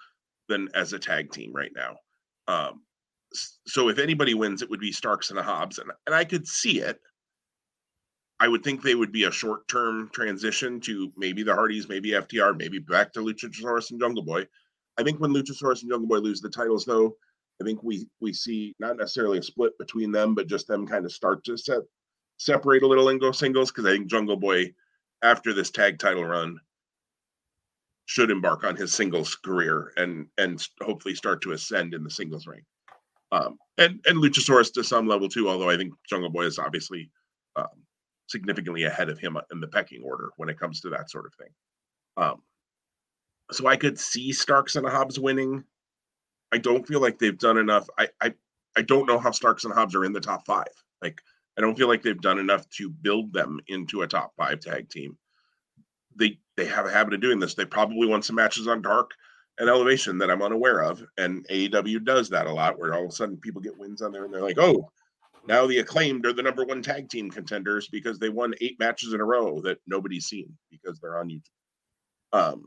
than 0.51 0.69
as 0.75 0.93
a 0.93 0.99
tag 0.99 1.33
team 1.33 1.53
right 1.55 1.73
now. 1.75 1.97
Um, 2.47 2.83
so 3.67 3.89
if 3.89 3.99
anybody 3.99 4.35
wins, 4.35 4.61
it 4.61 4.69
would 4.69 4.81
be 4.81 4.93
Starks 4.93 5.31
and 5.31 5.39
Hobbs, 5.39 5.79
and, 5.79 5.91
and 6.07 6.15
I 6.15 6.25
could 6.25 6.47
see 6.47 6.81
it. 6.81 7.01
I 8.41 8.49
would 8.49 8.65
think 8.65 8.83
they 8.83 8.95
would 8.95 9.13
be 9.13 9.25
a 9.25 9.31
short 9.31 9.69
term 9.69 10.11
transition 10.13 10.81
to 10.81 11.13
maybe 11.17 11.43
the 11.43 11.55
Hardys, 11.55 11.89
maybe 11.89 12.11
FTR, 12.11 12.57
maybe 12.57 12.79
back 12.79 13.13
to 13.13 13.21
Luchasaurus 13.21 13.91
and 13.91 14.01
Jungle 14.01 14.25
Boy. 14.25 14.47
I 14.99 15.03
think 15.03 15.21
when 15.21 15.33
Luchasaurus 15.33 15.83
and 15.83 15.91
Jungle 15.91 16.09
Boy 16.09 16.19
lose 16.19 16.41
the 16.41 16.51
titles, 16.51 16.85
though, 16.85 17.15
I 17.61 17.65
think 17.65 17.83
we 17.83 18.07
we 18.21 18.33
see 18.33 18.75
not 18.81 18.97
necessarily 18.97 19.39
a 19.39 19.43
split 19.43 19.79
between 19.79 20.11
them, 20.11 20.35
but 20.35 20.49
just 20.49 20.67
them 20.67 20.87
kind 20.87 21.05
of 21.05 21.13
start 21.13 21.45
to 21.45 21.57
set 21.57 21.83
separate 22.39 22.83
a 22.83 22.87
little 22.87 23.11
and 23.11 23.21
go 23.21 23.31
singles 23.33 23.71
because 23.71 23.87
I 23.87 23.93
think 23.93 24.09
Jungle 24.09 24.37
Boy, 24.37 24.73
after 25.23 25.53
this 25.53 25.71
tag 25.71 25.99
title 25.99 26.25
run, 26.25 26.59
should 28.11 28.33
embark 28.33 28.65
on 28.65 28.75
his 28.75 28.93
singles 28.93 29.37
career 29.37 29.93
and 29.97 30.27
and 30.37 30.67
hopefully 30.83 31.15
start 31.15 31.41
to 31.41 31.53
ascend 31.53 31.95
in 31.95 32.03
the 32.03 32.11
singles 32.11 32.45
ring. 32.45 32.63
Um, 33.31 33.57
and 33.79 34.01
and 34.05 34.19
Luchasaurus 34.19 34.73
to 34.73 34.83
some 34.83 35.07
level 35.07 35.29
too, 35.29 35.49
although 35.49 35.71
I 35.71 35.77
think 35.77 35.95
Jungle 36.09 36.29
Boy 36.29 36.43
is 36.43 36.59
obviously 36.59 37.09
um, 37.55 37.69
significantly 38.27 38.83
ahead 38.83 39.11
of 39.11 39.21
him 39.21 39.39
in 39.53 39.61
the 39.61 39.69
pecking 39.69 40.03
order 40.03 40.31
when 40.39 40.49
it 40.49 40.59
comes 40.59 40.81
to 40.81 40.91
that 40.91 41.09
sort 41.09 41.25
of 41.25 41.35
thing. 41.35 41.51
Um, 42.17 42.43
so 43.53 43.69
I 43.69 43.77
could 43.77 43.97
see 43.97 44.33
Starks 44.33 44.75
and 44.75 44.89
Hobbs 44.89 45.21
winning. 45.21 45.63
I 46.51 46.59
don't 46.59 46.85
feel 46.85 47.01
like 47.01 47.21
they've 47.21 47.39
done 47.39 47.59
enough. 47.59 47.89
I 47.97 48.09
I 48.21 48.35
I 48.77 48.83
don't 48.83 49.07
know 49.07 49.21
how 49.21 49.31
Starks 49.31 49.63
and 49.63 49.73
Hobbs 49.73 49.95
are 49.95 50.05
in 50.05 50.13
the 50.13 50.21
top 50.21 50.45
five. 50.47 50.67
Like 51.01 51.21
I 51.57 51.61
don't 51.61 51.79
feel 51.79 51.87
like 51.87 52.03
they've 52.03 52.21
done 52.21 52.41
enough 52.41 52.69
to 52.71 52.91
build 52.91 53.33
them 53.33 53.61
into 53.69 54.03
a 54.03 54.09
top 54.09 54.33
five 54.37 54.59
tag 54.59 54.91
team. 54.91 55.17
They 56.17 56.41
they 56.61 56.67
have 56.67 56.85
a 56.85 56.91
habit 56.91 57.15
of 57.15 57.23
doing 57.23 57.41
this. 57.41 57.55
They 57.55 57.65
probably 57.65 58.07
won 58.07 58.23
some 58.23 58.37
matches 58.37 58.69
on 58.69 58.83
Dark 58.83 59.13
and 59.59 59.71
Elevation 59.71 60.19
that 60.19 60.31
I'm 60.31 60.43
unaware 60.43 60.83
of, 60.83 61.03
and 61.17 61.47
AEW 61.49 62.05
does 62.05 62.29
that 62.29 62.47
a 62.47 62.53
lot, 62.53 62.79
where 62.79 62.93
all 62.93 63.05
of 63.05 63.09
a 63.09 63.13
sudden 63.13 63.39
people 63.39 63.63
get 63.63 63.79
wins 63.79 64.03
on 64.03 64.13
there 64.13 64.25
and 64.27 64.35
they're 64.35 64.43
like, 64.43 64.59
oh, 64.59 64.91
now 65.49 65.67
the 65.67 65.79
acclaimed 65.79 66.27
are 66.27 66.35
the 66.35 66.43
number 66.43 66.65
one 66.65 66.83
tag 66.83 67.09
team 67.09 67.31
contenders 67.31 67.89
because 67.89 68.19
they 68.19 68.29
won 68.29 68.53
eight 68.61 68.79
matches 68.79 69.15
in 69.15 69.21
a 69.21 69.25
row 69.25 69.63
that 69.63 69.79
nobody's 69.87 70.27
seen 70.27 70.55
because 70.71 71.01
they're 71.01 71.19
on 71.19 71.31
YouTube. 71.31 72.39
Um, 72.39 72.67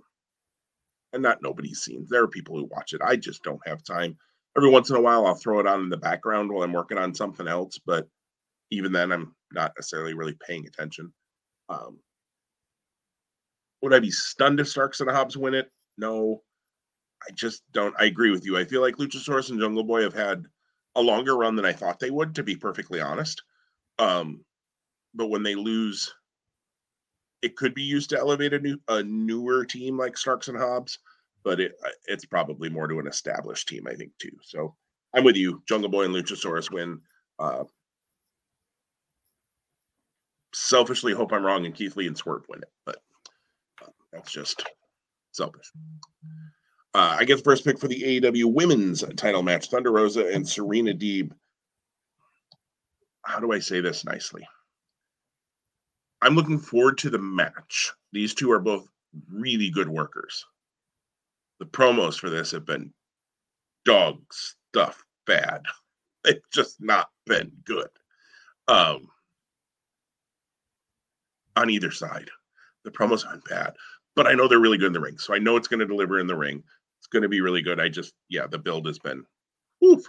and 1.14 1.22
not 1.22 1.44
nobody's 1.44 1.82
seen. 1.82 2.08
There 2.10 2.24
are 2.24 2.28
people 2.28 2.58
who 2.58 2.66
watch 2.66 2.94
it. 2.94 3.02
I 3.04 3.16
just 3.16 3.44
don't 3.44 3.62
have 3.68 3.84
time. 3.84 4.18
Every 4.58 4.72
once 4.72 4.90
in 4.90 4.96
a 4.96 5.02
while, 5.02 5.28
I'll 5.28 5.36
throw 5.36 5.60
it 5.60 5.68
on 5.68 5.82
in 5.82 5.90
the 5.90 5.98
background 5.98 6.52
while 6.52 6.64
I'm 6.64 6.74
working 6.74 6.98
on 6.98 7.14
something 7.14 7.48
else, 7.48 7.80
but 7.86 8.08
even 8.72 8.92
then, 8.92 9.12
I'm 9.12 9.36
not 9.52 9.74
necessarily 9.78 10.16
really 10.16 10.36
paying 10.48 10.66
attention. 10.66 11.14
Um, 11.70 12.00
would 13.84 13.94
I 13.94 14.00
be 14.00 14.12
stunned 14.12 14.62
if 14.62 14.70
Starks 14.70 15.02
and 15.02 15.12
Hobbs 15.12 15.36
win 15.36 15.54
it? 15.54 15.70
No, 15.98 16.42
I 17.22 17.32
just 17.34 17.64
don't. 17.74 17.94
I 18.00 18.06
agree 18.06 18.32
with 18.32 18.46
you. 18.46 18.58
I 18.58 18.64
feel 18.64 18.82
like 18.82 18.96
Luchasaurus 18.96 19.50
and 19.50 19.60
Jungle 19.60 19.84
Boy 19.84 20.02
have 20.04 20.14
had 20.14 20.46
a 20.96 21.02
longer 21.02 21.36
run 21.36 21.56
than 21.58 21.66
I 21.66 21.74
thought 21.74 22.00
they 22.00 22.10
would, 22.10 22.34
to 22.36 22.44
be 22.44 22.56
perfectly 22.56 23.02
honest. 23.02 23.44
Um, 24.00 24.46
but 25.14 25.28
when 25.28 25.44
they 25.44 25.56
lose, 25.56 26.14
it 27.42 27.58
could 27.58 27.74
be 27.74 27.84
used 27.84 28.10
to 28.12 28.18
elevate 28.18 28.54
a 28.54 28.60
new 28.60 28.80
a 28.88 29.04
newer 29.04 29.66
team 29.66 29.98
like 29.98 30.18
Starks 30.18 30.48
and 30.48 30.58
Hobbs, 30.58 31.00
but 31.44 31.60
it 31.60 31.74
it's 32.06 32.26
probably 32.26 32.70
more 32.70 32.88
to 32.88 33.00
an 33.00 33.08
established 33.08 33.68
team, 33.68 33.86
I 33.86 33.96
think, 33.96 34.14
too. 34.18 34.32
So 34.44 34.76
I'm 35.14 35.26
with 35.26 35.36
you. 35.36 35.62
Jungle 35.68 35.90
Boy 35.90 36.06
and 36.06 36.16
Luchasaurus 36.16 36.72
win. 36.72 37.02
Uh, 37.38 37.66
selfishly 40.54 41.14
hope 41.14 41.34
I'm 41.34 41.46
wrong 41.46 41.66
and 41.66 41.76
Keith 41.76 41.98
Lee 41.98 42.08
and 42.08 42.18
Swerve 42.18 42.46
win 42.48 42.62
it, 42.62 42.72
but 42.86 42.96
uh, 42.96 43.13
that's 44.14 44.32
just 44.32 44.64
selfish. 45.32 45.72
Uh, 46.94 47.18
I 47.20 47.26
get 47.26 47.38
the 47.38 47.44
first 47.44 47.66
pick 47.66 47.80
for 47.80 47.88
the 47.88 48.22
AEW 48.22 48.54
women's 48.54 49.04
title 49.18 49.42
match 49.42 49.70
Thunder 49.70 49.92
Rosa 49.92 50.28
and 50.28 50.48
Serena 50.48 50.94
Deeb. 50.94 51.32
How 53.26 53.40
do 53.40 53.52
I 53.52 53.60
say 53.60 53.82
this 53.82 54.06
nicely? 54.06 54.48
I'm 56.22 56.36
looking 56.36 56.60
forward 56.60 57.00
to 57.00 57.10
the 57.10 57.18
match. 57.18 57.92
These 58.12 58.34
two 58.36 58.52
are 58.52 58.60
both 58.60 58.88
really 59.30 59.70
good 59.70 59.90
workers. 59.90 60.46
The 61.60 61.66
promos 61.66 62.20
for 62.20 62.30
this 62.30 62.52
have 62.52 62.66
been 62.66 62.94
dog 63.86 64.22
stuff 64.32 65.04
bad. 65.26 65.64
They've 66.24 66.40
just 66.54 66.80
not 66.80 67.10
been 67.26 67.52
good. 67.66 67.90
Um, 68.68 69.10
on 71.56 71.70
either 71.70 71.92
side. 71.92 72.30
The 72.84 72.92
promos 72.92 73.26
aren't 73.26 73.46
bad, 73.46 73.76
but 74.16 74.28
I 74.28 74.34
know 74.34 74.48
they're 74.48 74.60
really 74.60 74.78
good 74.78 74.88
in 74.88 74.94
the 74.94 75.00
ring. 75.02 75.18
So 75.18 75.34
I 75.34 75.40
know 75.40 75.58
it's 75.58 75.68
going 75.68 75.80
to 75.80 75.86
deliver 75.86 76.20
in 76.20 76.28
the 76.28 76.38
ring 76.38 76.64
It's 77.00 77.08
going 77.08 77.24
to 77.24 77.30
be 77.30 77.42
really 77.42 77.62
good. 77.62 77.80
I 77.80 77.90
just, 77.90 78.14
yeah, 78.30 78.48
the 78.48 78.60
build 78.60 78.88
has 78.88 79.00
been, 79.00 79.24
oof, 79.84 80.04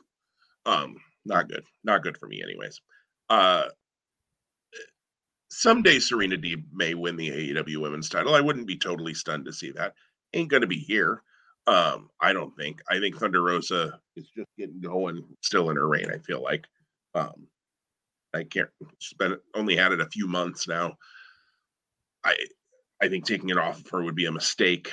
um, 0.67 0.97
not 1.25 1.49
good, 1.49 1.65
not 1.85 2.03
good 2.03 2.19
for 2.19 2.29
me, 2.29 2.43
anyways. 2.43 2.81
Uh, 3.31 3.65
someday 5.51 5.99
Serena 5.99 6.37
Deeb 6.37 6.65
may 6.73 6.95
win 6.95 7.17
the 7.17 7.31
AEW 7.31 7.79
Women's 7.79 8.09
Title. 8.09 8.35
I 8.35 8.41
wouldn't 8.41 8.67
be 8.67 8.79
totally 8.79 9.15
stunned 9.15 9.47
to 9.47 9.53
see 9.53 9.73
that. 9.73 9.95
Ain't 10.35 10.51
going 10.51 10.63
to 10.63 10.67
be 10.67 10.79
here. 10.79 11.23
Um, 11.67 12.11
I 12.21 12.33
don't 12.33 12.55
think. 12.57 12.83
I 12.91 13.01
think 13.01 13.17
Thunder 13.19 13.43
Rosa 13.43 13.99
is 14.17 14.29
just 14.37 14.49
getting 14.59 14.81
going, 14.81 15.25
still 15.43 15.71
in 15.71 15.77
her 15.77 15.89
reign. 15.89 16.11
I 16.13 16.19
feel 16.19 16.43
like. 16.43 16.67
Um, 17.15 17.47
I 18.35 18.45
can't. 18.45 18.69
She's 18.99 19.17
been 19.17 19.37
only 19.55 19.77
had 19.77 19.93
it 19.93 20.01
a 20.01 20.07
few 20.11 20.27
months 20.29 20.69
now. 20.69 20.97
I 22.25 22.37
I 23.05 23.09
think 23.11 23.27
taking 23.27 23.51
it 23.51 23.59
off 23.59 23.81
of 23.81 23.91
her 23.91 24.03
would 24.03 24.15
be 24.15 24.25
a 24.25 24.33
mistake. 24.33 24.91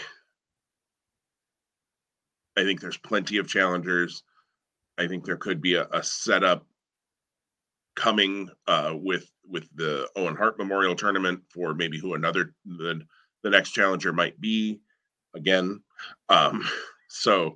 I 2.58 2.64
think 2.64 2.82
there's 2.82 2.98
plenty 2.98 3.38
of 3.38 3.48
challengers. 3.48 4.24
I 4.98 5.08
think 5.08 5.24
there 5.24 5.38
could 5.38 5.62
be 5.62 5.76
a, 5.76 5.88
a 5.94 6.04
setup 6.04 6.66
coming 7.96 8.50
uh, 8.68 8.96
with 8.96 9.32
with 9.48 9.70
the 9.76 10.10
Owen 10.18 10.36
Hart 10.36 10.58
Memorial 10.58 10.94
Tournament 10.94 11.40
for 11.54 11.74
maybe 11.74 11.98
who 11.98 12.14
another 12.14 12.54
the, 12.66 13.02
the 13.44 13.50
next 13.50 13.72
challenger 13.72 14.12
might 14.12 14.40
be. 14.42 14.82
Again, 15.34 15.82
um, 16.28 16.68
so 17.08 17.56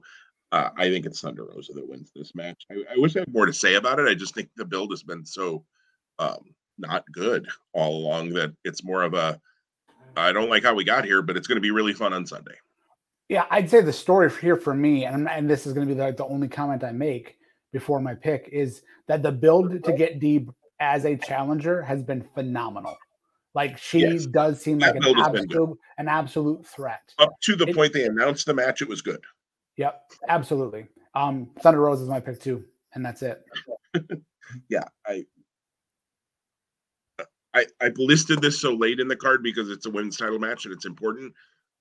uh, 0.54 0.70
I 0.78 0.90
think 0.90 1.06
it's 1.06 1.20
Thunder 1.20 1.44
Rosa 1.54 1.74
that 1.74 1.90
wins 1.90 2.12
this 2.16 2.34
match. 2.34 2.66
I, 2.72 2.76
I, 2.94 2.98
wish 2.98 3.18
I 3.18 3.20
had 3.20 3.34
more 3.34 3.46
to 3.46 3.52
say 3.52 3.76
about 3.76 4.00
it. 4.00 4.08
I 4.08 4.14
just 4.14 4.34
think 4.34 4.48
the 4.56 4.64
build 4.64 4.92
has 4.92 5.04
been 5.04 5.26
so 5.26 5.66
um, 6.18 6.56
not 6.78 7.04
good 7.12 7.46
all 7.74 7.98
along 7.98 8.30
that 8.36 8.56
it's 8.64 8.86
more 8.86 9.04
of 9.04 9.16
a 9.16 9.42
I 10.18 10.32
don't 10.32 10.50
like 10.50 10.64
how 10.64 10.74
we 10.74 10.84
got 10.84 11.06
here, 11.06 11.22
but 11.22 11.38
it's 11.38 11.48
going 11.48 11.58
to 11.58 11.62
be 11.62 11.72
really 11.72 11.94
fun 11.94 12.14
on 12.14 12.26
Sunday. 12.26 12.56
Yeah, 13.30 13.46
I'd 13.50 13.70
say 13.70 13.82
the 13.82 13.94
story 13.94 14.32
here 14.40 14.56
for 14.56 14.74
me, 14.74 15.06
and, 15.06 15.28
and 15.28 15.50
this 15.50 15.66
is 15.66 15.74
going 15.74 15.88
to 15.88 15.94
be 15.94 16.00
the, 16.00 16.12
the 16.12 16.26
only 16.26 16.48
comment 16.48 16.84
I 16.84 16.92
make 16.92 17.38
before 17.72 18.00
my 18.00 18.14
pick, 18.14 18.50
is 18.52 18.84
that 19.08 19.24
the 19.24 19.32
build 19.32 19.84
to 19.84 19.94
get 19.94 20.20
Deeb 20.20 20.54
as 20.80 21.06
a 21.06 21.16
challenger 21.16 21.82
has 21.82 22.04
been 22.04 22.22
phenomenal. 22.22 22.98
Like 23.56 23.78
she 23.78 24.00
yes. 24.02 24.26
does 24.26 24.62
seem 24.62 24.80
that 24.80 24.96
like 24.96 25.16
an 25.16 25.18
absolute, 25.18 25.80
an 25.98 26.08
absolute 26.08 26.66
threat. 26.66 27.14
Up 27.18 27.34
to 27.42 27.56
the 27.56 27.68
it, 27.68 27.76
point 27.76 27.94
they 27.94 28.06
announced 28.06 28.46
the 28.46 28.54
match, 28.54 28.82
it 28.82 28.88
was 28.88 29.02
good. 29.02 29.24
Yep, 29.78 30.12
absolutely. 30.28 30.88
Um, 31.16 31.50
Thunder 31.62 31.80
Rose 31.80 32.02
is 32.02 32.10
my 32.10 32.20
pick 32.20 32.42
too, 32.42 32.66
and 32.94 33.06
that's 33.06 33.22
it. 33.22 33.44
yeah, 34.70 34.84
I 35.08 35.26
I, 37.56 37.66
I've 37.82 37.98
listed 37.98 38.42
this 38.42 38.60
so 38.60 38.74
late 38.74 39.00
in 39.00 39.08
the 39.08 39.16
card 39.16 39.42
because 39.42 39.70
it's 39.70 39.86
a 39.86 39.90
women's 39.90 40.18
title 40.18 40.40
match 40.40 40.66
and 40.66 40.74
it's 40.74 40.86
important 40.86 41.34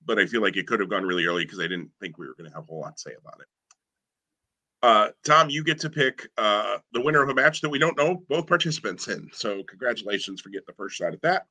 but 0.05 0.19
I 0.19 0.25
feel 0.25 0.41
like 0.41 0.57
it 0.57 0.67
could 0.67 0.79
have 0.79 0.89
gone 0.89 1.03
really 1.03 1.25
early 1.25 1.45
because 1.45 1.59
I 1.59 1.63
didn't 1.63 1.89
think 1.99 2.17
we 2.17 2.27
were 2.27 2.35
going 2.37 2.49
to 2.49 2.55
have 2.55 2.63
a 2.63 2.67
whole 2.67 2.81
lot 2.81 2.97
to 2.97 3.01
say 3.01 3.15
about 3.19 3.39
it. 3.41 3.47
Uh, 4.83 5.09
Tom, 5.25 5.49
you 5.49 5.63
get 5.63 5.79
to 5.79 5.89
pick 5.89 6.27
uh, 6.37 6.77
the 6.93 7.01
winner 7.01 7.23
of 7.23 7.29
a 7.29 7.33
match 7.33 7.61
that 7.61 7.69
we 7.69 7.79
don't 7.79 7.97
know 7.97 8.23
both 8.29 8.45
participants 8.45 9.07
in. 9.07 9.29
So 9.33 9.63
congratulations 9.63 10.41
for 10.41 10.49
getting 10.49 10.65
the 10.67 10.73
first 10.73 10.95
shot 10.95 11.13
at 11.13 11.21
that. 11.23 11.47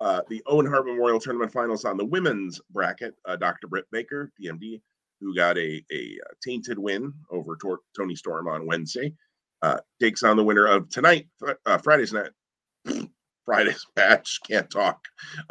Uh, 0.00 0.20
the 0.28 0.42
Owen 0.46 0.66
Hart 0.66 0.84
Memorial 0.86 1.20
Tournament 1.20 1.52
Finals 1.52 1.84
on 1.84 1.96
the 1.96 2.04
women's 2.04 2.60
bracket. 2.70 3.14
Uh, 3.24 3.36
Dr. 3.36 3.68
Britt 3.68 3.86
Baker, 3.90 4.30
DMD, 4.42 4.82
who 5.20 5.34
got 5.34 5.56
a, 5.56 5.82
a 5.90 6.18
uh, 6.22 6.34
tainted 6.42 6.78
win 6.78 7.14
over 7.30 7.56
Tor- 7.56 7.80
Toni 7.96 8.16
Storm 8.16 8.48
on 8.48 8.66
Wednesday, 8.66 9.14
uh, 9.62 9.78
takes 10.00 10.22
on 10.22 10.36
the 10.36 10.44
winner 10.44 10.66
of 10.66 10.90
tonight, 10.90 11.28
Friday's 11.82 12.12
night, 12.12 12.32
Friday's 13.44 13.86
match, 13.96 14.40
can't 14.46 14.70
talk, 14.70 15.04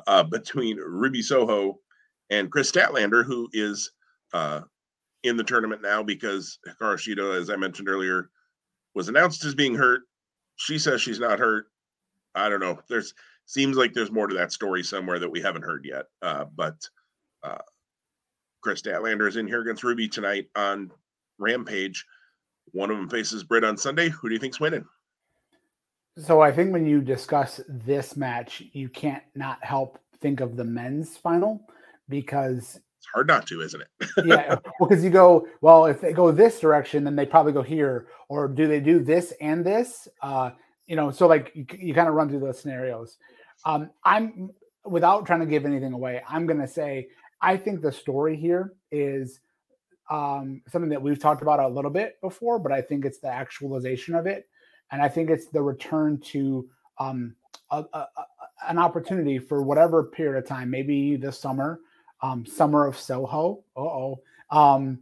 uh, 0.07 0.23
between 0.23 0.77
Ruby 0.77 1.21
Soho 1.21 1.79
and 2.29 2.51
Kris 2.51 2.71
Statlander, 2.71 3.23
who 3.25 3.49
is 3.53 3.91
uh, 4.33 4.61
in 5.23 5.37
the 5.37 5.43
tournament 5.43 5.81
now 5.81 6.03
because 6.03 6.59
Hikaru 6.67 7.39
as 7.39 7.49
I 7.49 7.55
mentioned 7.55 7.89
earlier, 7.89 8.29
was 8.95 9.07
announced 9.07 9.43
as 9.45 9.55
being 9.55 9.75
hurt. 9.75 10.01
She 10.55 10.77
says 10.77 11.01
she's 11.01 11.19
not 11.19 11.39
hurt. 11.39 11.65
I 12.35 12.49
don't 12.49 12.59
know. 12.59 12.79
There's 12.89 13.13
seems 13.45 13.77
like 13.77 13.93
there's 13.93 14.11
more 14.11 14.27
to 14.27 14.35
that 14.35 14.51
story 14.51 14.83
somewhere 14.83 15.19
that 15.19 15.29
we 15.29 15.41
haven't 15.41 15.63
heard 15.63 15.85
yet. 15.85 16.05
Uh, 16.21 16.45
but 16.55 16.75
uh, 17.43 17.57
Kris 18.63 18.81
Statlander 18.81 19.27
is 19.27 19.35
in 19.35 19.47
here 19.47 19.61
against 19.61 19.83
Ruby 19.83 20.07
tonight 20.07 20.47
on 20.55 20.91
Rampage. 21.39 22.05
One 22.71 22.89
of 22.89 22.97
them 22.97 23.09
faces 23.09 23.43
Britt 23.43 23.63
on 23.63 23.77
Sunday. 23.77 24.09
Who 24.09 24.29
do 24.29 24.35
you 24.35 24.39
think's 24.39 24.59
winning? 24.59 24.85
So 26.17 26.41
I 26.41 26.51
think 26.51 26.71
when 26.71 26.85
you 26.85 27.01
discuss 27.01 27.59
this 27.67 28.15
match, 28.15 28.63
you 28.71 28.87
can't 28.89 29.23
not 29.35 29.63
help 29.63 29.99
think 30.21 30.39
of 30.39 30.55
the 30.55 30.63
men's 30.63 31.17
final 31.17 31.65
because 32.07 32.79
it's 32.97 33.07
hard 33.13 33.27
not 33.27 33.47
to, 33.47 33.61
isn't 33.61 33.81
it? 33.81 33.87
yeah, 34.25 34.55
well, 34.79 34.87
because 34.87 35.03
you 35.03 35.09
go 35.09 35.47
well, 35.61 35.85
if 35.85 36.01
they 36.01 36.13
go 36.13 36.31
this 36.31 36.59
direction, 36.59 37.03
then 37.03 37.15
they 37.15 37.25
probably 37.25 37.51
go 37.51 37.63
here, 37.63 38.07
or 38.29 38.47
do 38.47 38.67
they 38.67 38.79
do 38.79 38.99
this 38.99 39.33
and 39.41 39.65
this? 39.65 40.07
Uh, 40.21 40.51
you 40.85 40.95
know, 40.95 41.11
so 41.11 41.27
like 41.27 41.51
you, 41.55 41.65
you 41.79 41.93
kind 41.93 42.07
of 42.07 42.13
run 42.13 42.29
through 42.29 42.39
those 42.39 42.59
scenarios. 42.59 43.17
Um, 43.65 43.89
I'm 44.03 44.51
without 44.85 45.25
trying 45.25 45.39
to 45.39 45.45
give 45.45 45.65
anything 45.65 45.93
away. 45.93 46.21
I'm 46.27 46.45
going 46.45 46.59
to 46.59 46.67
say 46.67 47.07
I 47.41 47.57
think 47.57 47.81
the 47.81 47.91
story 47.91 48.37
here 48.37 48.73
is 48.91 49.41
um, 50.09 50.61
something 50.71 50.89
that 50.89 51.01
we've 51.01 51.19
talked 51.19 51.41
about 51.41 51.59
a 51.59 51.67
little 51.67 51.91
bit 51.91 52.21
before, 52.21 52.59
but 52.59 52.71
I 52.71 52.81
think 52.81 53.03
it's 53.03 53.19
the 53.19 53.27
actualization 53.27 54.15
of 54.15 54.27
it, 54.27 54.47
and 54.91 55.01
I 55.01 55.09
think 55.09 55.29
it's 55.29 55.47
the 55.47 55.61
return 55.61 56.19
to 56.31 56.69
um, 56.97 57.35
a, 57.71 57.83
a, 57.93 57.97
a, 57.97 58.25
an 58.67 58.77
opportunity 58.77 59.39
for 59.39 59.63
whatever 59.63 60.03
period 60.03 60.37
of 60.37 60.47
time, 60.47 60.69
maybe 60.69 61.15
this 61.15 61.39
summer, 61.39 61.79
um, 62.21 62.45
summer 62.45 62.85
of 62.85 62.97
Soho. 62.97 63.63
oh, 63.75 64.21
um, 64.49 64.99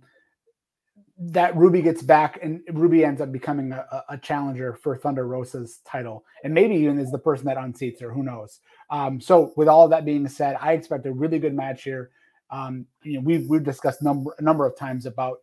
that 1.24 1.56
Ruby 1.56 1.84
gets 1.84 2.02
back 2.02 2.40
and 2.42 2.62
Ruby 2.72 3.06
ends 3.06 3.22
up 3.22 3.32
becoming 3.32 3.72
a, 3.74 4.04
a, 4.10 4.18
challenger 4.18 4.74
for 4.74 4.98
Thunder 4.98 5.28
Rosa's 5.28 5.82
title, 5.86 6.26
and 6.44 6.52
maybe 6.52 6.74
even 6.76 6.98
is 6.98 7.12
the 7.12 7.20
person 7.20 7.46
that 7.46 7.58
unseats 7.58 8.02
her. 8.02 8.12
Who 8.12 8.24
knows? 8.24 8.60
Um, 8.90 9.22
so, 9.22 9.54
with 9.56 9.68
all 9.68 9.88
that 9.90 10.04
being 10.04 10.28
said, 10.28 10.58
I 10.60 10.74
expect 10.74 11.06
a 11.06 11.12
really 11.12 11.38
good 11.38 11.54
match 11.54 11.84
here. 11.84 12.10
Um, 12.50 12.88
you 13.04 13.14
know, 13.14 13.22
we've 13.22 13.48
we've 13.48 13.64
discussed 13.64 14.02
number 14.02 14.34
a 14.40 14.42
number 14.42 14.66
of 14.66 14.76
times 14.76 15.06
about 15.06 15.38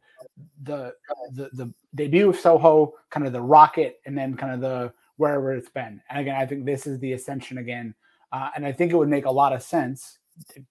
the 0.62 0.95
the 1.33 1.51
the 1.53 1.73
debut 1.95 2.31
of 2.31 2.37
Soho, 2.37 2.95
kind 3.11 3.27
of 3.27 3.33
the 3.33 3.41
rocket, 3.41 4.01
and 4.07 4.16
then 4.16 4.37
kind 4.37 4.53
of 4.53 4.61
the 4.61 4.93
wherever 5.16 5.53
it's 5.53 5.69
been. 5.69 6.01
And 6.11 6.21
again, 6.21 6.37
I 6.37 6.47
think 6.47 6.64
this 6.64 6.87
is 6.87 6.99
the 7.01 7.12
ascension 7.12 7.59
again, 7.59 7.95
uh, 8.33 8.51
and 8.55 8.64
I 8.64 8.73
think 8.73 8.93
it 8.93 8.97
would 8.97 9.09
make 9.09 9.27
a 9.27 9.31
lot 9.31 9.53
of 9.53 9.62
sense. 9.62 10.19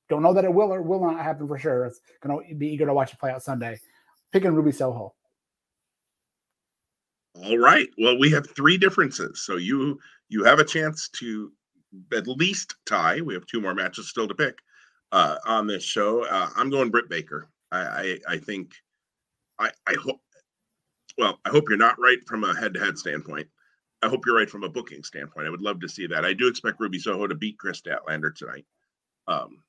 Don't 0.08 0.24
know 0.24 0.34
that 0.34 0.46
it 0.46 0.54
will 0.54 0.74
or 0.74 0.82
will 0.82 1.02
not 1.02 1.22
happen 1.22 1.48
for 1.48 1.58
sure. 1.58 1.86
It's 1.86 2.00
gonna 2.22 2.40
be 2.58 2.70
eager 2.70 2.86
to 2.86 2.94
watch 2.94 3.14
it 3.14 3.20
play 3.20 3.32
out 3.32 3.44
Sunday 3.44 3.78
picking 4.32 4.54
Ruby 4.54 4.72
Soho. 4.72 5.14
All 7.44 7.58
right. 7.58 7.88
Well, 7.98 8.18
we 8.18 8.32
have 8.32 8.50
three 8.50 8.78
differences. 8.78 9.44
So 9.44 9.58
you 9.58 10.00
you 10.30 10.44
have 10.44 10.60
a 10.60 10.66
chance 10.66 11.10
to 11.20 11.52
at 12.14 12.28
least 12.28 12.76
tie. 12.86 13.22
We 13.22 13.34
have 13.34 13.46
two 13.46 13.62
more 13.62 13.74
matches 13.74 14.10
still 14.10 14.28
to 14.28 14.36
pick 14.36 14.58
uh, 15.12 15.38
on 15.46 15.68
this 15.68 15.84
show. 15.84 16.26
Uh, 16.26 16.50
I'm 16.56 16.70
going 16.70 16.90
Britt 16.90 17.10
Baker. 17.10 17.50
I 17.72 17.80
I, 17.80 18.20
I 18.28 18.38
think 18.38 18.74
I 19.60 19.72
I 19.88 19.96
hope. 20.02 20.22
Well, 21.18 21.40
I 21.46 21.50
hope 21.50 21.66
you're 21.68 21.78
not 21.78 22.00
right 22.00 22.20
from 22.28 22.44
a 22.44 22.56
head-to-head 22.56 22.98
standpoint. 22.98 23.48
I 24.04 24.08
hope 24.08 24.26
you're 24.26 24.38
right 24.38 24.50
from 24.50 24.64
a 24.64 24.70
booking 24.70 25.04
standpoint. 25.04 25.48
I 25.48 25.50
would 25.50 25.62
love 25.62 25.80
to 25.80 25.90
see 25.90 26.06
that. 26.08 26.24
I 26.24 26.34
do 26.34 26.48
expect 26.48 26.80
Ruby 26.80 27.00
Soho 27.00 27.26
to 27.26 27.34
beat 27.34 27.58
Kris 27.58 27.82
Statlander 27.82 28.36
tonight. 28.36 28.66
Um, 29.28 29.64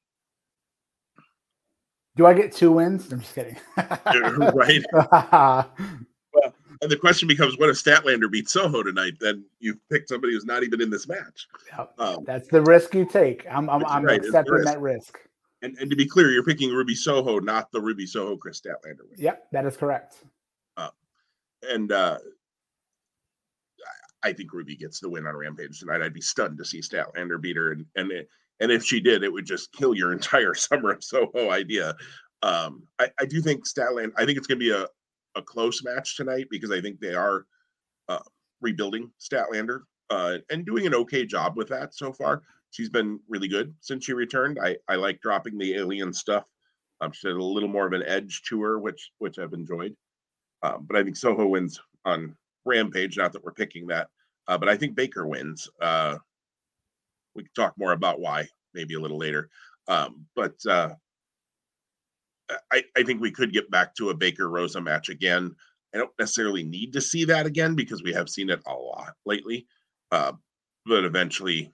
do 2.18 2.26
I 2.26 2.34
get 2.34 2.53
two 2.53 2.72
wins? 2.72 3.11
I'm 3.12 3.20
just 3.20 3.34
kidding. 3.34 3.57
right. 3.76 4.84
well, 4.93 6.55
and 6.82 6.91
the 6.91 6.97
question 6.97 7.28
becomes, 7.28 7.57
what 7.59 7.70
if 7.70 7.76
Statlander 7.76 8.28
beats 8.28 8.53
Soho 8.53 8.82
tonight? 8.82 9.14
Then 9.20 9.45
you've 9.61 9.78
picked 9.89 10.09
somebody 10.09 10.32
who's 10.32 10.45
not 10.45 10.64
even 10.64 10.80
in 10.80 10.91
this 10.91 11.07
match. 11.07 11.47
Yep. 11.76 11.95
Um, 11.99 12.24
That's 12.26 12.49
the 12.49 12.61
risk 12.62 12.93
you 12.95 13.07
take. 13.07 13.47
I'm, 13.49 13.70
I'm, 13.70 13.84
I'm 13.86 14.05
right, 14.05 14.18
accepting 14.18 14.53
risk. 14.53 14.66
that 14.66 14.80
risk. 14.80 15.20
And, 15.62 15.76
and 15.78 15.90
to 15.90 15.96
be 15.96 16.06
clear, 16.06 16.30
you're 16.30 16.44
picking 16.44 16.70
Ruby 16.70 16.94
Soho, 16.94 17.38
not 17.40 17.70
the 17.72 17.80
Ruby 17.80 18.06
Soho 18.06 18.36
Kris 18.36 18.61
Statlander. 18.61 19.09
Win. 19.11 19.18
Yep, 19.18 19.48
that 19.52 19.66
is 19.66 19.76
correct. 19.76 20.24
Uh, 20.76 20.90
and 21.68 21.90
uh, 21.90 22.18
I 24.22 24.32
think 24.32 24.52
Ruby 24.52 24.76
gets 24.76 25.00
the 25.00 25.09
win 25.09 25.26
on 25.26 25.36
Rampage 25.36 25.80
tonight. 25.80 26.02
I'd 26.02 26.14
be 26.14 26.20
stunned 26.20 26.59
to 26.59 26.64
see 26.64 26.80
Statlander 26.80 27.40
beat 27.40 27.56
her, 27.56 27.72
and 27.72 27.86
and 27.96 28.12
it, 28.12 28.28
and 28.61 28.70
if 28.70 28.84
she 28.84 29.00
did, 29.00 29.22
it 29.22 29.32
would 29.32 29.46
just 29.46 29.72
kill 29.72 29.94
your 29.94 30.12
entire 30.14 30.54
summer 30.54 30.92
of 30.92 31.02
Soho 31.02 31.50
idea. 31.50 31.94
Um, 32.42 32.84
I, 33.00 33.11
I 33.18 33.24
do 33.24 33.40
think 33.40 33.66
Statland. 33.66 34.12
I 34.16 34.24
think 34.24 34.38
it's 34.38 34.46
going 34.46 34.61
to 34.61 34.64
be 34.64 34.70
a 34.70 34.86
a 35.34 35.42
close 35.42 35.82
match 35.84 36.16
tonight 36.16 36.46
because 36.50 36.70
I 36.70 36.80
think 36.80 37.00
they 37.00 37.14
are 37.14 37.46
uh, 38.09 38.18
rebuilding 38.61 39.11
Statlander 39.20 39.80
uh, 40.11 40.38
and 40.50 40.66
doing 40.66 40.86
an 40.86 40.94
okay 40.94 41.24
job 41.24 41.56
with 41.56 41.68
that 41.68 41.94
so 41.94 42.12
far. 42.12 42.42
She's 42.71 42.91
been 42.91 43.21
really 43.29 43.49
good 43.49 43.75
since 43.81 44.05
she 44.05 44.12
returned. 44.12 44.59
I 44.62 44.77
I 44.89 44.97
like 44.97 45.21
dropping 45.21 45.59
the 45.59 45.75
alien 45.75 46.12
stuff. 46.12 46.45
Um, 47.01 47.12
she 47.12 47.29
had 47.29 47.37
a 47.37 47.43
little 47.43 47.69
more 47.69 47.87
of 47.87 47.93
an 47.93 48.03
edge 48.07 48.43
to 48.49 48.62
her, 48.62 48.79
which 48.79 49.11
which 49.19 49.39
I've 49.39 49.53
enjoyed. 49.53 49.97
Um, 50.62 50.87
but 50.89 50.97
I 50.97 51.05
think 51.05 51.16
Soho 51.16 51.47
wins 51.47 51.81
on 52.05 52.37
Rampage. 52.64 53.16
Not 53.16 53.33
that 53.33 53.45
we're 53.45 53.53
picking 53.53 53.87
that, 53.89 54.09
uh, 54.49 54.59
but 54.59 54.69
I 54.69 54.77
think 54.77 54.97
Baker 54.97 55.27
wins. 55.27 55.69
Uh, 55.81 56.19
we 57.35 57.45
can 57.45 57.53
talk 57.55 57.75
more 57.79 57.93
about 57.93 58.21
why 58.21 58.49
maybe 58.75 58.95
a 58.95 59.01
little 59.01 59.19
later. 59.19 59.49
Um, 59.87 60.27
but 60.35 60.55
uh, 60.66 60.91
I, 62.71 62.85
I 62.97 63.03
think 63.03 63.21
we 63.21 63.31
could 63.31 63.53
get 63.53 63.71
back 63.71 63.95
to 63.97 64.11
a 64.11 64.14
Baker 64.14 64.49
Rosa 64.49 64.81
match 64.81 65.09
again. 65.09 65.55
I 65.95 65.99
don't 65.99 66.11
necessarily 66.19 66.62
need 66.62 66.93
to 66.93 67.01
see 67.01 67.25
that 67.27 67.47
again 67.47 67.75
because 67.75 68.03
we 68.03 68.12
have 68.12 68.29
seen 68.29 68.51
it 68.51 68.61
a 68.66 68.75
lot 68.75 69.14
lately. 69.25 69.66
Uh, 70.11 70.33
but 70.85 71.05
eventually, 71.05 71.73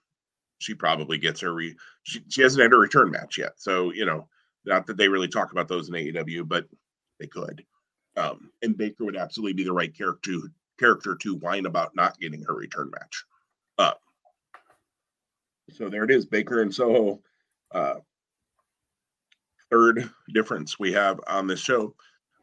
she 0.58 0.74
probably 0.74 1.18
gets 1.18 1.40
her. 1.40 1.52
Re- 1.52 1.76
she, 2.02 2.20
she 2.28 2.42
hasn't 2.42 2.62
had 2.62 2.72
a 2.72 2.76
return 2.76 3.10
match 3.10 3.38
yet, 3.38 3.52
so 3.56 3.92
you 3.92 4.06
know, 4.06 4.28
not 4.64 4.86
that 4.86 4.96
they 4.96 5.08
really 5.08 5.28
talk 5.28 5.52
about 5.52 5.68
those 5.68 5.88
in 5.88 5.94
AEW, 5.94 6.48
but 6.48 6.66
they 7.18 7.26
could. 7.26 7.64
Um, 8.16 8.50
and 8.62 8.76
Baker 8.76 9.04
would 9.04 9.16
absolutely 9.16 9.54
be 9.54 9.64
the 9.64 9.72
right 9.72 9.96
character 9.96 10.30
to, 10.30 10.48
character 10.78 11.16
to 11.16 11.34
whine 11.36 11.66
about 11.66 11.96
not 11.96 12.18
getting 12.20 12.42
her 12.44 12.54
return 12.54 12.90
match. 12.90 13.24
Uh, 13.78 13.92
so 15.70 15.88
there 15.88 16.04
it 16.04 16.10
is, 16.10 16.26
Baker 16.26 16.62
and 16.62 16.72
Soho. 16.72 17.20
Uh, 17.72 17.96
third 19.70 20.08
difference 20.32 20.78
we 20.78 20.92
have 20.92 21.20
on 21.26 21.46
this 21.46 21.60
show. 21.60 21.94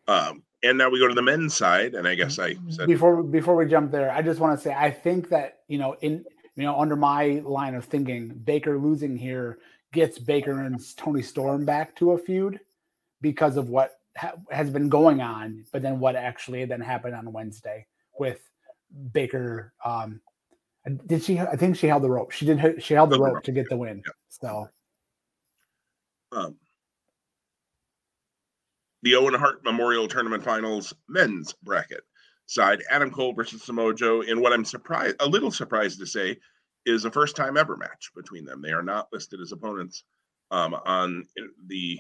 Um, 0.08 0.44
and 0.64 0.78
now 0.78 0.90
we 0.90 1.00
go 1.00 1.08
to 1.08 1.14
the 1.14 1.22
men's 1.22 1.56
side, 1.56 1.96
and 1.96 2.08
I 2.08 2.16
guess 2.16 2.38
I 2.38 2.56
said 2.70 2.88
before 2.88 3.24
before 3.24 3.56
we 3.56 3.66
jump 3.66 3.92
there, 3.92 4.12
I 4.12 4.22
just 4.22 4.40
want 4.40 4.60
to 4.60 4.64
say 4.64 4.76
I 4.78 4.92
think 4.92 5.30
that 5.30 5.60
you 5.68 5.78
know 5.78 5.96
in 6.02 6.26
you 6.56 6.64
know 6.64 6.80
under 6.80 6.96
my 6.96 7.42
line 7.46 7.76
of 7.76 7.86
thinking, 7.86 8.30
Baker 8.30 8.78
losing 8.78 9.18
here 9.18 9.60
gets 9.94 10.20
Baker 10.20 10.62
and 10.64 10.80
Toni 10.98 11.22
Storm 11.22 11.66
back 11.66 11.96
to 11.98 12.12
a 12.12 12.18
feud 12.18 12.60
because 13.22 13.58
of 13.58 13.70
what 13.70 14.00
ha- 14.18 14.34
has 14.50 14.70
been 14.70 14.90
going 14.90 15.22
on, 15.22 15.66
but 15.72 15.82
then 15.82 16.00
what 16.00 16.16
actually 16.16 16.66
then 16.66 16.82
happened 16.82 17.16
on 17.16 17.32
Wednesday 17.32 17.86
with 18.18 18.40
Baker 19.14 19.74
um, 19.84 20.22
did 21.06 21.24
she? 21.24 21.40
I 21.40 21.56
think 21.56 21.76
she 21.76 21.88
held 21.88 22.04
the 22.04 22.10
rope. 22.10 22.32
She 22.32 22.46
did. 22.46 22.84
She 22.84 22.94
held 22.94 23.12
the, 23.12 23.20
rope, 23.20 23.44
to 23.44 23.52
get 23.52 23.70
the 23.70 23.78
win. 23.78 24.02
Yeah. 24.06 24.14
So, 24.30 24.70
um, 26.32 26.56
the 29.04 29.16
Owen 29.16 29.36
Hart 29.36 29.64
Memorial 29.64 30.08
Tournament 30.08 30.44
Finals 30.44 30.94
men's 31.08 31.54
bracket 31.64 32.04
side: 32.52 32.84
Adam 32.90 33.12
Cole 33.12 33.34
versus 33.34 33.64
Samoa 33.64 33.94
Joe. 33.94 34.22
In 34.22 34.42
what 34.42 34.54
I'm 34.54 34.66
surprised, 34.66 35.16
a 35.20 35.28
little 35.28 35.52
surprised 35.52 36.00
to 36.00 36.06
say, 36.06 36.38
is 36.86 37.06
a 37.06 37.12
first 37.12 37.36
time 37.36 37.58
ever 37.58 37.78
match 37.78 38.12
between 38.16 38.46
them. 38.46 38.62
They 38.62 38.72
are 38.72 38.84
not 38.84 39.08
listed 39.12 39.40
as 39.42 39.52
opponents 39.52 40.04
um, 40.50 40.76
on 40.86 41.26
the 41.68 42.00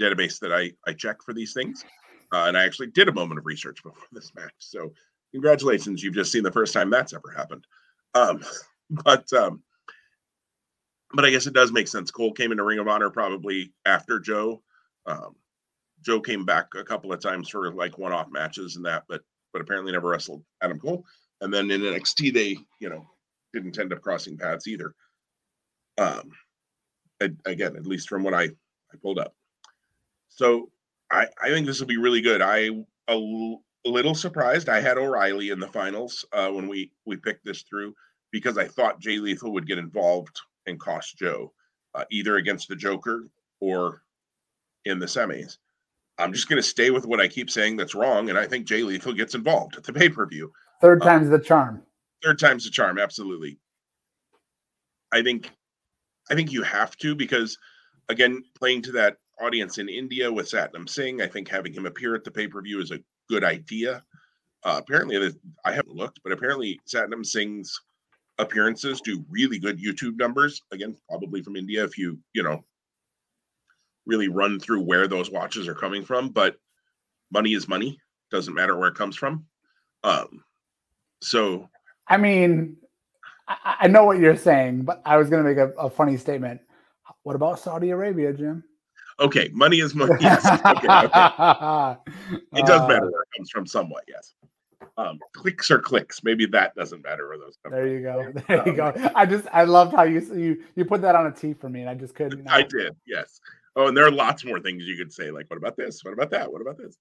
database 0.00 0.38
that 0.40 0.52
I 0.52 0.72
I 0.86 0.92
check 0.92 1.22
for 1.22 1.32
these 1.32 1.52
things, 1.52 1.84
uh, 2.32 2.44
and 2.46 2.56
I 2.56 2.64
actually 2.64 2.88
did 2.88 3.08
a 3.08 3.12
moment 3.12 3.38
of 3.38 3.46
research 3.46 3.82
before 3.82 4.06
this 4.12 4.32
match. 4.34 4.54
So, 4.58 4.92
congratulations! 5.32 6.02
You've 6.02 6.14
just 6.14 6.32
seen 6.32 6.42
the 6.42 6.52
first 6.52 6.72
time 6.72 6.90
that's 6.90 7.12
ever 7.12 7.32
happened. 7.36 7.66
Um, 8.14 8.42
but 8.90 9.32
um, 9.32 9.62
but 11.14 11.24
I 11.24 11.30
guess 11.30 11.46
it 11.46 11.54
does 11.54 11.72
make 11.72 11.88
sense. 11.88 12.10
Cole 12.10 12.32
came 12.32 12.50
into 12.50 12.64
Ring 12.64 12.78
of 12.78 12.88
Honor 12.88 13.10
probably 13.10 13.72
after 13.86 14.18
Joe. 14.18 14.62
Um, 15.06 15.36
Joe 16.02 16.20
came 16.20 16.44
back 16.44 16.68
a 16.76 16.84
couple 16.84 17.12
of 17.12 17.20
times 17.20 17.48
for 17.48 17.72
like 17.72 17.96
one-off 17.96 18.30
matches 18.30 18.76
and 18.76 18.84
that, 18.84 19.04
but 19.08 19.22
but 19.54 19.62
apparently 19.62 19.92
never 19.92 20.10
wrestled 20.10 20.44
Adam 20.60 20.78
Cole. 20.78 21.06
And 21.40 21.54
then 21.54 21.70
in 21.70 21.80
NXT, 21.80 22.34
they 22.34 22.58
you 22.80 22.90
know 22.90 23.06
didn't 23.54 23.78
end 23.78 23.94
up 23.94 24.02
crossing 24.02 24.36
paths 24.36 24.66
either. 24.66 24.94
Um, 25.96 26.32
again, 27.46 27.76
at 27.76 27.86
least 27.86 28.08
from 28.10 28.22
what 28.24 28.34
I 28.34 28.44
I 28.44 28.96
pulled 29.00 29.18
up. 29.18 29.34
So 30.28 30.70
I 31.10 31.28
I 31.40 31.48
think 31.48 31.66
this 31.66 31.80
will 31.80 31.86
be 31.86 31.96
really 31.96 32.20
good. 32.20 32.42
I 32.42 32.70
a 33.08 33.16
little 33.84 34.14
surprised. 34.14 34.68
I 34.68 34.80
had 34.80 34.98
O'Reilly 34.98 35.50
in 35.50 35.60
the 35.60 35.68
finals 35.68 36.24
uh, 36.32 36.50
when 36.50 36.68
we 36.68 36.90
we 37.06 37.16
picked 37.16 37.44
this 37.44 37.62
through 37.62 37.94
because 38.32 38.58
I 38.58 38.66
thought 38.66 39.00
Jay 39.00 39.18
Lethal 39.18 39.52
would 39.52 39.68
get 39.68 39.78
involved 39.78 40.40
and 40.66 40.80
cost 40.80 41.16
Joe, 41.16 41.52
uh, 41.94 42.04
either 42.10 42.36
against 42.36 42.68
the 42.68 42.76
Joker 42.76 43.28
or 43.60 44.02
in 44.84 44.98
the 44.98 45.06
semis. 45.06 45.58
I'm 46.18 46.32
just 46.32 46.48
going 46.48 46.62
to 46.62 46.68
stay 46.68 46.90
with 46.90 47.06
what 47.06 47.20
I 47.20 47.28
keep 47.28 47.50
saying 47.50 47.76
that's 47.76 47.94
wrong, 47.94 48.30
and 48.30 48.38
I 48.38 48.46
think 48.46 48.66
Jay 48.66 48.82
Lethal 48.82 49.12
gets 49.12 49.34
involved 49.34 49.76
at 49.76 49.84
the 49.84 49.92
pay 49.92 50.08
per 50.08 50.26
view. 50.26 50.52
Third 50.80 51.02
uh, 51.02 51.06
time's 51.06 51.28
the 51.28 51.38
charm. 51.38 51.82
Third 52.22 52.38
time's 52.38 52.64
the 52.64 52.70
charm, 52.70 52.98
absolutely. 52.98 53.58
I 55.12 55.22
think, 55.22 55.50
I 56.30 56.34
think 56.34 56.52
you 56.52 56.62
have 56.62 56.96
to 56.98 57.14
because, 57.14 57.58
again, 58.08 58.42
playing 58.56 58.82
to 58.82 58.92
that 58.92 59.16
audience 59.40 59.78
in 59.78 59.88
India 59.88 60.32
with 60.32 60.50
Satnam 60.50 60.88
Singh, 60.88 61.20
I 61.20 61.26
think 61.26 61.48
having 61.48 61.72
him 61.72 61.86
appear 61.86 62.14
at 62.14 62.24
the 62.24 62.30
pay 62.30 62.46
per 62.46 62.62
view 62.62 62.80
is 62.80 62.90
a 62.90 63.00
good 63.28 63.44
idea. 63.44 64.02
Uh, 64.62 64.80
apparently, 64.82 65.32
I 65.64 65.72
haven't 65.72 65.96
looked, 65.96 66.20
but 66.22 66.32
apparently 66.32 66.80
Satnam 66.88 67.26
Singh's 67.26 67.78
appearances 68.38 69.00
do 69.00 69.24
really 69.28 69.58
good 69.58 69.78
YouTube 69.78 70.18
numbers. 70.18 70.60
Again, 70.72 70.96
probably 71.08 71.42
from 71.42 71.56
India 71.56 71.84
if 71.84 71.98
you 71.98 72.18
you 72.32 72.42
know 72.42 72.64
really 74.06 74.28
run 74.28 74.60
through 74.60 74.80
where 74.80 75.08
those 75.08 75.30
watches 75.30 75.68
are 75.68 75.74
coming 75.74 76.04
from. 76.04 76.28
But 76.28 76.56
money 77.30 77.54
is 77.54 77.68
money; 77.68 77.98
doesn't 78.30 78.54
matter 78.54 78.76
where 78.76 78.88
it 78.88 78.94
comes 78.94 79.16
from. 79.16 79.46
Um, 80.02 80.44
so, 81.22 81.68
I 82.08 82.16
mean, 82.16 82.76
I, 83.48 83.76
I 83.80 83.88
know 83.88 84.04
what 84.04 84.18
you're 84.18 84.36
saying, 84.36 84.82
but 84.82 85.02
I 85.04 85.16
was 85.16 85.30
going 85.30 85.42
to 85.42 85.48
make 85.48 85.58
a, 85.58 85.70
a 85.78 85.90
funny 85.90 86.16
statement. 86.16 86.60
What 87.22 87.36
about 87.36 87.58
Saudi 87.58 87.90
Arabia, 87.90 88.32
Jim? 88.32 88.64
Okay, 89.20 89.48
money 89.52 89.80
is 89.80 89.94
money. 89.94 90.14
Yes. 90.20 90.44
Okay, 90.44 90.88
okay. 90.88 91.96
it 92.60 92.66
does 92.66 92.88
matter 92.88 93.10
where 93.10 93.22
it 93.22 93.28
comes 93.36 93.50
from, 93.50 93.66
somewhat. 93.66 94.04
Yes. 94.08 94.34
Um, 94.96 95.18
clicks 95.32 95.70
are 95.70 95.78
clicks. 95.78 96.22
Maybe 96.22 96.46
that 96.46 96.74
doesn't 96.74 97.02
matter 97.02 97.28
where 97.28 97.38
those 97.38 97.56
come. 97.62 97.72
There 97.72 97.86
you 97.86 98.02
go. 98.02 98.32
There 98.46 98.60
um, 98.60 98.66
you 98.66 98.74
go. 98.74 98.92
I 99.14 99.26
just 99.26 99.46
I 99.52 99.64
loved 99.64 99.94
how 99.94 100.02
you 100.02 100.20
you 100.34 100.62
you 100.76 100.84
put 100.84 101.02
that 101.02 101.14
on 101.14 101.26
a 101.26 101.32
T 101.32 101.52
for 101.52 101.68
me, 101.68 101.80
and 101.80 101.90
I 101.90 101.94
just 101.94 102.14
couldn't. 102.14 102.46
I 102.48 102.62
did. 102.62 102.94
Yes. 103.06 103.40
Oh, 103.76 103.88
and 103.88 103.96
there 103.96 104.06
are 104.06 104.10
lots 104.10 104.44
more 104.44 104.60
things 104.60 104.84
you 104.84 104.96
could 104.96 105.12
say. 105.12 105.30
Like, 105.30 105.50
what 105.50 105.56
about 105.56 105.76
this? 105.76 106.04
What 106.04 106.14
about 106.14 106.30
that? 106.30 106.50
What 106.50 106.60
about 106.60 106.78
this? 106.78 106.96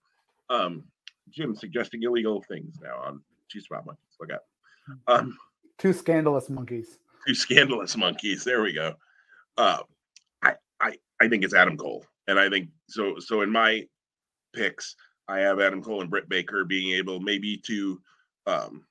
Um, 0.50 0.84
Jim 1.30 1.56
suggesting 1.56 2.04
illegal 2.04 2.44
things 2.48 2.78
now 2.82 2.98
on 2.98 3.22
G 3.50 3.60
Spot 3.60 3.86
Monkeys. 3.86 4.16
Look 4.20 4.32
out. 4.32 4.42
Um, 5.08 5.38
two 5.78 5.94
scandalous 5.94 6.50
monkeys. 6.50 7.00
Two 7.28 7.36
scandalous 7.36 7.96
monkeys. 7.96 8.44
There 8.44 8.62
we 8.62 8.74
go. 8.74 8.96
Uh, 9.58 9.80
I 10.42 10.56
I 10.80 10.98
I 11.22 11.30
think 11.30 11.44
it's 11.44 11.54
Adam 11.54 11.78
Cole, 11.78 12.06
and 12.28 12.40
I 12.40 12.50
think 12.50 12.70
so. 12.88 13.20
So 13.20 13.42
in 13.42 13.52
my 13.52 13.88
picks, 14.54 14.96
I 15.28 15.40
have 15.40 15.60
Adam 15.60 15.82
Cole 15.82 16.02
and 16.02 16.10
Britt 16.10 16.28
Baker 16.28 16.66
being 16.66 16.96
able 16.96 17.20
maybe 17.20 17.58
to 17.58 18.02
um, 18.46 18.86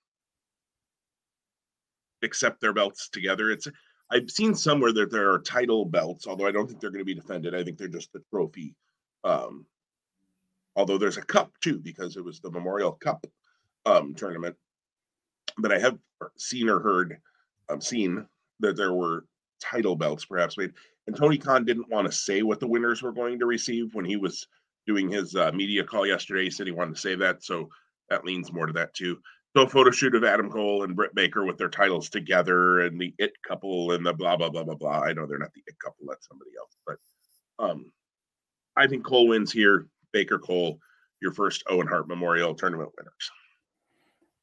accept 2.22 2.60
their 2.60 2.72
belts 2.72 3.08
together. 3.08 3.50
It's 3.50 3.68
I've 4.12 4.30
seen 4.30 4.54
somewhere 4.54 4.92
that 4.92 5.10
there 5.10 5.32
are 5.32 5.38
title 5.38 5.86
belts, 5.86 6.26
although 6.26 6.46
I 6.46 6.52
don't 6.52 6.66
think 6.66 6.80
they're 6.80 6.90
going 6.90 7.00
to 7.00 7.04
be 7.04 7.14
defended. 7.14 7.54
I 7.54 7.64
think 7.64 7.78
they're 7.78 7.88
just 7.88 8.14
a 8.14 8.20
trophy. 8.30 8.74
Um, 9.24 9.64
although 10.76 10.98
there's 10.98 11.16
a 11.16 11.22
cup 11.22 11.50
too, 11.62 11.78
because 11.78 12.16
it 12.16 12.24
was 12.24 12.40
the 12.40 12.50
Memorial 12.50 12.92
Cup 12.92 13.26
um, 13.86 14.14
tournament. 14.14 14.54
But 15.56 15.72
I 15.72 15.78
have 15.78 15.98
seen 16.36 16.68
or 16.68 16.80
heard, 16.80 17.18
um, 17.70 17.80
seen 17.80 18.26
that 18.60 18.76
there 18.76 18.92
were 18.92 19.24
title 19.60 19.96
belts 19.96 20.26
perhaps 20.26 20.58
made. 20.58 20.72
And 21.06 21.16
Tony 21.16 21.38
Khan 21.38 21.64
didn't 21.64 21.90
want 21.90 22.06
to 22.06 22.12
say 22.12 22.42
what 22.42 22.60
the 22.60 22.68
winners 22.68 23.02
were 23.02 23.12
going 23.12 23.38
to 23.38 23.46
receive 23.46 23.94
when 23.94 24.04
he 24.04 24.16
was 24.16 24.46
doing 24.86 25.10
his 25.10 25.34
uh, 25.34 25.52
media 25.52 25.84
call 25.84 26.06
yesterday. 26.06 26.44
He 26.44 26.50
said 26.50 26.66
he 26.66 26.72
wanted 26.72 26.94
to 26.94 27.00
say 27.00 27.14
that, 27.16 27.42
so 27.42 27.70
that 28.10 28.24
leans 28.24 28.52
more 28.52 28.66
to 28.66 28.72
that 28.74 28.94
too. 28.94 29.18
So 29.54 29.66
photo 29.66 29.90
shoot 29.90 30.14
of 30.14 30.24
Adam 30.24 30.50
Cole 30.50 30.84
and 30.84 30.96
Britt 30.96 31.14
Baker 31.14 31.44
with 31.44 31.58
their 31.58 31.68
titles 31.68 32.08
together 32.08 32.80
and 32.80 32.98
the 32.98 33.14
it 33.18 33.32
couple 33.46 33.92
and 33.92 34.04
the 34.04 34.14
blah 34.14 34.36
blah 34.36 34.48
blah 34.48 34.64
blah 34.64 34.74
blah. 34.74 35.00
I 35.00 35.12
know 35.12 35.26
they're 35.26 35.38
not 35.38 35.52
the 35.52 35.62
it 35.66 35.78
couple, 35.78 36.06
that's 36.08 36.26
somebody 36.26 36.50
else, 36.58 36.76
but 36.86 36.96
um, 37.58 37.92
I 38.76 38.86
think 38.86 39.04
Cole 39.04 39.28
wins 39.28 39.52
here. 39.52 39.88
Baker 40.12 40.38
Cole, 40.38 40.78
your 41.20 41.32
first 41.32 41.64
Owen 41.68 41.86
Hart 41.86 42.08
Memorial 42.08 42.54
Tournament 42.54 42.90
winners. 42.96 43.30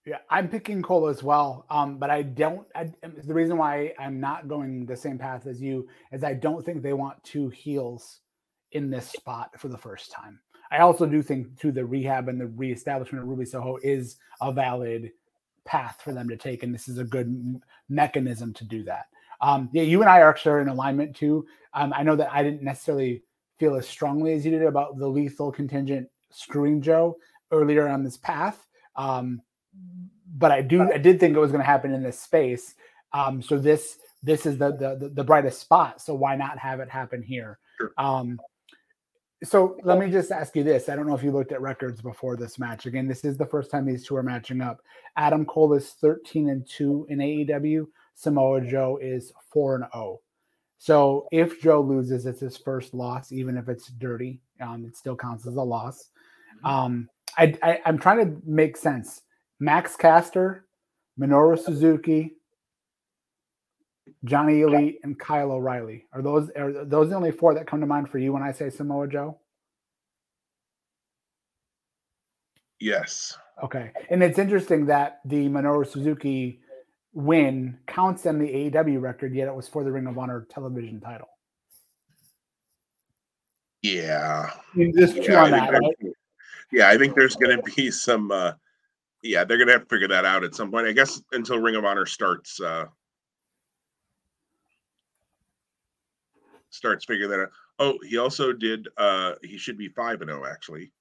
Yeah, 0.05 0.17
I'm 0.29 0.47
picking 0.47 0.81
Cole 0.81 1.07
as 1.07 1.21
well. 1.21 1.65
Um, 1.69 1.97
but 1.97 2.09
I 2.09 2.23
don't. 2.23 2.67
I, 2.75 2.91
the 3.03 3.33
reason 3.33 3.57
why 3.57 3.93
I'm 3.99 4.19
not 4.19 4.47
going 4.47 4.85
the 4.85 4.95
same 4.95 5.17
path 5.17 5.45
as 5.45 5.61
you 5.61 5.87
is 6.11 6.23
I 6.23 6.33
don't 6.33 6.65
think 6.65 6.81
they 6.81 6.93
want 6.93 7.23
two 7.23 7.49
heels 7.49 8.21
in 8.71 8.89
this 8.89 9.09
spot 9.09 9.59
for 9.59 9.67
the 9.67 9.77
first 9.77 10.11
time. 10.11 10.39
I 10.71 10.79
also 10.79 11.05
do 11.05 11.21
think 11.21 11.59
to 11.61 11.71
the 11.71 11.85
rehab 11.85 12.29
and 12.29 12.39
the 12.39 12.47
reestablishment 12.47 13.23
of 13.23 13.29
Ruby 13.29 13.45
Soho 13.45 13.77
is 13.81 14.17
a 14.41 14.51
valid 14.51 15.11
path 15.65 16.01
for 16.03 16.13
them 16.13 16.29
to 16.29 16.37
take, 16.37 16.63
and 16.63 16.73
this 16.73 16.87
is 16.87 16.97
a 16.97 17.03
good 17.03 17.61
mechanism 17.89 18.53
to 18.55 18.63
do 18.63 18.83
that. 18.83 19.07
Um, 19.41 19.69
yeah, 19.71 19.83
you 19.83 20.01
and 20.01 20.09
I 20.09 20.21
are 20.21 20.29
actually 20.29 20.61
in 20.61 20.67
alignment 20.67 21.15
too. 21.15 21.45
Um, 21.73 21.93
I 21.95 22.03
know 22.03 22.15
that 22.15 22.31
I 22.31 22.43
didn't 22.43 22.63
necessarily 22.63 23.23
feel 23.57 23.75
as 23.75 23.87
strongly 23.87 24.33
as 24.33 24.45
you 24.45 24.51
did 24.51 24.63
about 24.63 24.97
the 24.97 25.07
lethal 25.07 25.51
contingent 25.51 26.09
screwing 26.29 26.81
Joe 26.81 27.17
earlier 27.51 27.87
on 27.87 28.03
this 28.03 28.17
path, 28.17 28.67
um, 28.95 29.41
but 30.37 30.51
I 30.51 30.61
do 30.61 30.91
I 30.91 30.97
did 30.97 31.19
think 31.19 31.35
it 31.35 31.39
was 31.39 31.51
going 31.51 31.61
to 31.61 31.65
happen 31.65 31.93
in 31.93 32.03
this 32.03 32.19
space. 32.19 32.75
Um, 33.13 33.41
so 33.41 33.57
this 33.57 33.97
this 34.21 34.45
is 34.45 34.57
the, 34.57 34.71
the 34.71 35.09
the 35.13 35.23
brightest 35.23 35.61
spot. 35.61 36.01
So 36.01 36.13
why 36.13 36.35
not 36.35 36.57
have 36.57 36.79
it 36.79 36.89
happen 36.89 37.23
here? 37.23 37.59
Sure. 37.77 37.91
Um, 37.97 38.39
so 39.43 39.77
let 39.83 39.99
me 39.99 40.11
just 40.11 40.31
ask 40.31 40.55
you 40.55 40.63
this. 40.63 40.89
I 40.89 40.95
don't 40.95 41.07
know 41.07 41.15
if 41.15 41.23
you 41.23 41.31
looked 41.31 41.51
at 41.51 41.61
records 41.61 42.01
before 42.01 42.35
this 42.35 42.59
match. 42.59 42.85
Again, 42.85 43.07
this 43.07 43.23
is 43.23 43.37
the 43.37 43.45
first 43.45 43.71
time 43.71 43.85
these 43.85 44.05
two 44.05 44.15
are 44.15 44.23
matching 44.23 44.61
up. 44.61 44.81
Adam 45.15 45.45
Cole 45.45 45.73
is 45.73 45.91
13 46.01 46.49
and 46.49 46.67
2 46.67 47.07
in 47.09 47.19
AEW. 47.19 47.87
Samoa 48.15 48.61
Joe 48.61 48.99
is 49.01 49.31
4 49.53 49.75
and 49.75 49.85
0. 49.93 50.19
So 50.77 51.27
if 51.31 51.61
Joe 51.61 51.81
loses, 51.81 52.25
it's 52.25 52.41
his 52.41 52.57
first 52.57 52.93
loss, 52.93 53.31
even 53.31 53.57
if 53.57 53.69
it's 53.69 53.87
dirty. 53.87 54.41
Um, 54.61 54.85
it 54.85 54.97
still 54.97 55.15
counts 55.15 55.47
as 55.47 55.55
a 55.55 55.61
loss. 55.61 56.09
Mm-hmm. 56.57 56.65
Um, 56.65 57.09
I, 57.37 57.55
I, 57.63 57.79
I'm 57.85 57.97
trying 57.97 58.25
to 58.25 58.41
make 58.45 58.75
sense. 58.75 59.21
Max 59.59 59.95
Caster, 59.95 60.65
Minoru 61.19 61.57
Suzuki, 61.57 62.35
Johnny 64.25 64.61
Elite, 64.61 64.99
and 65.03 65.19
Kyle 65.19 65.51
O'Reilly. 65.51 66.05
Are 66.13 66.21
those 66.21 66.49
are 66.55 66.85
those 66.85 67.09
the 67.09 67.15
only 67.15 67.31
four 67.31 67.53
that 67.53 67.67
come 67.67 67.81
to 67.81 67.87
mind 67.87 68.09
for 68.09 68.17
you 68.17 68.33
when 68.33 68.43
I 68.43 68.51
say 68.51 68.69
Samoa 68.69 69.07
Joe? 69.07 69.39
Yes. 72.79 73.37
Okay. 73.63 73.91
And 74.09 74.23
it's 74.23 74.39
interesting 74.39 74.85
that 74.85 75.19
the 75.25 75.49
Minoru 75.49 75.85
Suzuki 75.85 76.61
win 77.13 77.77
counts 77.87 78.25
in 78.25 78.39
the 78.39 78.47
AEW 78.47 79.01
record, 79.01 79.35
yet 79.35 79.47
it 79.47 79.55
was 79.55 79.67
for 79.67 79.83
the 79.83 79.91
Ring 79.91 80.07
of 80.07 80.17
Honor 80.17 80.47
television 80.49 81.01
title. 81.01 81.27
Yeah. 83.81 84.51
Just 84.95 85.15
yeah, 85.15 85.43
on 85.43 85.51
that, 85.51 85.71
right? 85.71 86.13
Yeah, 86.71 86.89
I 86.89 86.97
think 86.97 87.15
there's 87.15 87.35
going 87.35 87.57
to 87.57 87.63
be 87.75 87.91
some. 87.91 88.31
Uh, 88.31 88.53
yeah, 89.23 89.43
they're 89.43 89.57
going 89.57 89.67
to 89.67 89.73
have 89.73 89.83
to 89.83 89.89
figure 89.89 90.07
that 90.07 90.25
out 90.25 90.43
at 90.43 90.55
some 90.55 90.71
point. 90.71 90.87
I 90.87 90.91
guess 90.91 91.21
until 91.31 91.59
Ring 91.59 91.75
of 91.75 91.85
Honor 91.85 92.05
starts 92.05 92.61
uh, 92.61 92.85
starts 96.69 97.05
figuring 97.05 97.31
that 97.31 97.39
out. 97.41 97.51
Oh, 97.79 97.97
he 98.07 98.17
also 98.17 98.53
did. 98.53 98.87
uh 98.97 99.33
He 99.43 99.57
should 99.57 99.77
be 99.77 99.89
five 99.89 100.21
and 100.21 100.29
zero 100.29 100.43
oh, 100.43 100.47
actually. 100.47 100.91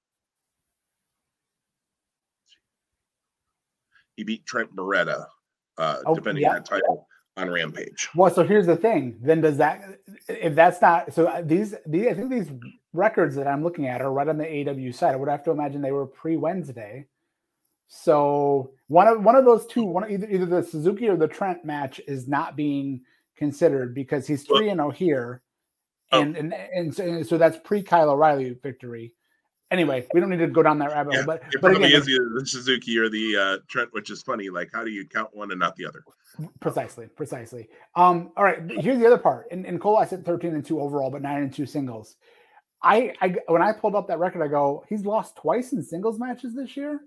He 4.16 4.24
beat 4.24 4.44
Trent 4.46 4.74
Beretta, 4.74 5.26
uh, 5.76 5.98
oh, 6.04 6.14
defending 6.14 6.42
yeah. 6.42 6.54
that 6.54 6.64
title 6.64 7.06
on 7.36 7.48
Rampage. 7.50 8.08
Well, 8.16 8.34
so 8.34 8.42
here's 8.42 8.66
the 8.66 8.76
thing. 8.76 9.16
Then 9.22 9.40
does 9.40 9.56
that 9.58 9.80
if 10.28 10.54
that's 10.54 10.80
not 10.80 11.14
so 11.14 11.26
uh, 11.26 11.42
these 11.42 11.74
these 11.86 12.08
I 12.08 12.14
think 12.14 12.30
these 12.30 12.50
records 12.92 13.36
that 13.36 13.46
I'm 13.46 13.62
looking 13.62 13.86
at 13.86 14.02
are 14.02 14.12
right 14.12 14.28
on 14.28 14.38
the 14.38 14.68
AW 14.68 14.92
side. 14.92 15.14
I 15.14 15.16
would 15.16 15.28
have 15.28 15.44
to 15.44 15.50
imagine 15.50 15.80
they 15.80 15.92
were 15.92 16.06
pre 16.06 16.36
Wednesday. 16.36 17.06
So 17.86 18.72
one 18.88 19.08
of 19.08 19.22
one 19.22 19.36
of 19.36 19.44
those 19.44 19.66
two, 19.66 19.84
one 19.84 20.10
either 20.10 20.28
either 20.28 20.46
the 20.46 20.62
Suzuki 20.62 21.08
or 21.08 21.16
the 21.16 21.28
Trent 21.28 21.64
match 21.64 22.00
is 22.06 22.28
not 22.28 22.56
being 22.56 23.02
considered 23.36 23.94
because 23.94 24.26
he's 24.26 24.42
three 24.42 24.68
and 24.68 24.78
zero 24.78 24.88
oh 24.88 24.90
here, 24.90 25.42
Oh. 26.10 26.22
And, 26.22 26.36
and, 26.36 26.52
and 26.52 26.94
so, 26.94 27.04
and 27.04 27.26
so 27.26 27.38
that's 27.38 27.58
pre 27.64 27.82
Kyle 27.82 28.10
O'Reilly 28.10 28.56
victory. 28.62 29.14
Anyway, 29.70 30.06
we 30.14 30.20
don't 30.20 30.30
need 30.30 30.38
to 30.38 30.46
go 30.46 30.62
down 30.62 30.78
that 30.78 30.90
rabbit 30.90 31.14
hole. 31.14 31.24
but 31.26 31.42
it 31.42 31.60
but 31.60 31.72
probably 31.72 31.88
again, 31.88 32.00
is 32.00 32.08
either 32.08 32.30
the 32.38 32.46
Suzuki 32.46 32.96
or 32.98 33.10
the 33.10 33.36
uh, 33.36 33.58
Trent, 33.68 33.90
which 33.92 34.10
is 34.10 34.22
funny. 34.22 34.48
Like, 34.48 34.70
how 34.72 34.82
do 34.82 34.90
you 34.90 35.06
count 35.06 35.28
one 35.34 35.50
and 35.50 35.60
not 35.60 35.76
the 35.76 35.84
other? 35.84 36.02
Precisely, 36.60 37.06
precisely. 37.06 37.68
Um, 37.94 38.32
all 38.36 38.44
right, 38.44 38.60
here's 38.80 38.98
the 38.98 39.06
other 39.06 39.18
part. 39.18 39.46
In, 39.50 39.66
in 39.66 39.78
Cole, 39.78 39.98
I 39.98 40.06
said 40.06 40.24
13 40.24 40.54
and 40.54 40.64
two 40.64 40.80
overall, 40.80 41.10
but 41.10 41.20
nine 41.20 41.42
and 41.42 41.52
two 41.52 41.66
singles. 41.66 42.16
I, 42.82 43.12
I 43.20 43.34
when 43.48 43.60
I 43.60 43.72
pulled 43.72 43.94
up 43.94 44.08
that 44.08 44.20
record, 44.20 44.42
I 44.42 44.48
go, 44.48 44.84
he's 44.88 45.04
lost 45.04 45.36
twice 45.36 45.72
in 45.72 45.82
singles 45.82 46.18
matches 46.18 46.54
this 46.54 46.74
year, 46.74 47.00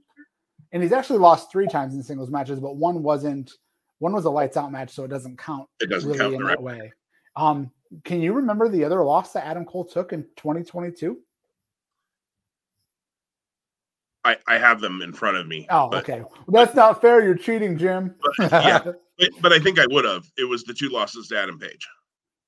and 0.72 0.84
he's 0.84 0.92
actually 0.92 1.20
lost 1.20 1.52
three 1.52 1.68
times 1.68 1.96
in 1.96 2.04
singles 2.04 2.30
matches, 2.30 2.60
but 2.60 2.76
one 2.76 3.02
wasn't. 3.02 3.52
One 4.00 4.14
was 4.14 4.26
a 4.26 4.32
lights 4.32 4.58
out 4.58 4.72
match, 4.72 4.90
so 4.90 5.04
it 5.04 5.10
doesn't 5.10 5.38
count. 5.38 5.68
It 5.80 5.90
doesn't 5.90 6.10
really 6.10 6.20
count 6.20 6.34
in 6.34 6.44
that 6.44 6.62
way. 6.62 6.92
Um, 7.36 7.72
can 8.04 8.22
you 8.22 8.34
remember 8.34 8.70
the 8.70 8.84
other 8.84 9.04
loss 9.04 9.34
that 9.34 9.46
Adam 9.46 9.66
Cole 9.66 9.86
took 9.86 10.14
in 10.14 10.24
2022? 10.38 11.18
I, 14.24 14.38
I 14.48 14.58
have 14.58 14.82
them 14.82 15.02
in 15.02 15.14
front 15.14 15.38
of 15.38 15.48
me. 15.48 15.66
Oh, 15.70 15.90
but, 15.90 16.04
okay. 16.04 16.24
Well, 16.48 16.66
that's 16.66 16.76
not 16.76 17.02
fair. 17.02 17.24
You're 17.24 17.36
cheating, 17.36 17.78
Jim. 17.78 18.16
But, 18.38 18.52
yeah, 18.52 18.80
but, 19.18 19.30
but 19.42 19.54
I 19.54 19.60
think 19.60 19.80
I 19.80 19.88
would 19.88 20.06
have. 20.06 20.26
It 20.38 20.46
was 20.46 20.64
the 20.64 20.74
two 20.74 20.90
losses 20.90 21.28
to 21.30 21.40
Adam 21.40 21.58
Page. 21.58 21.88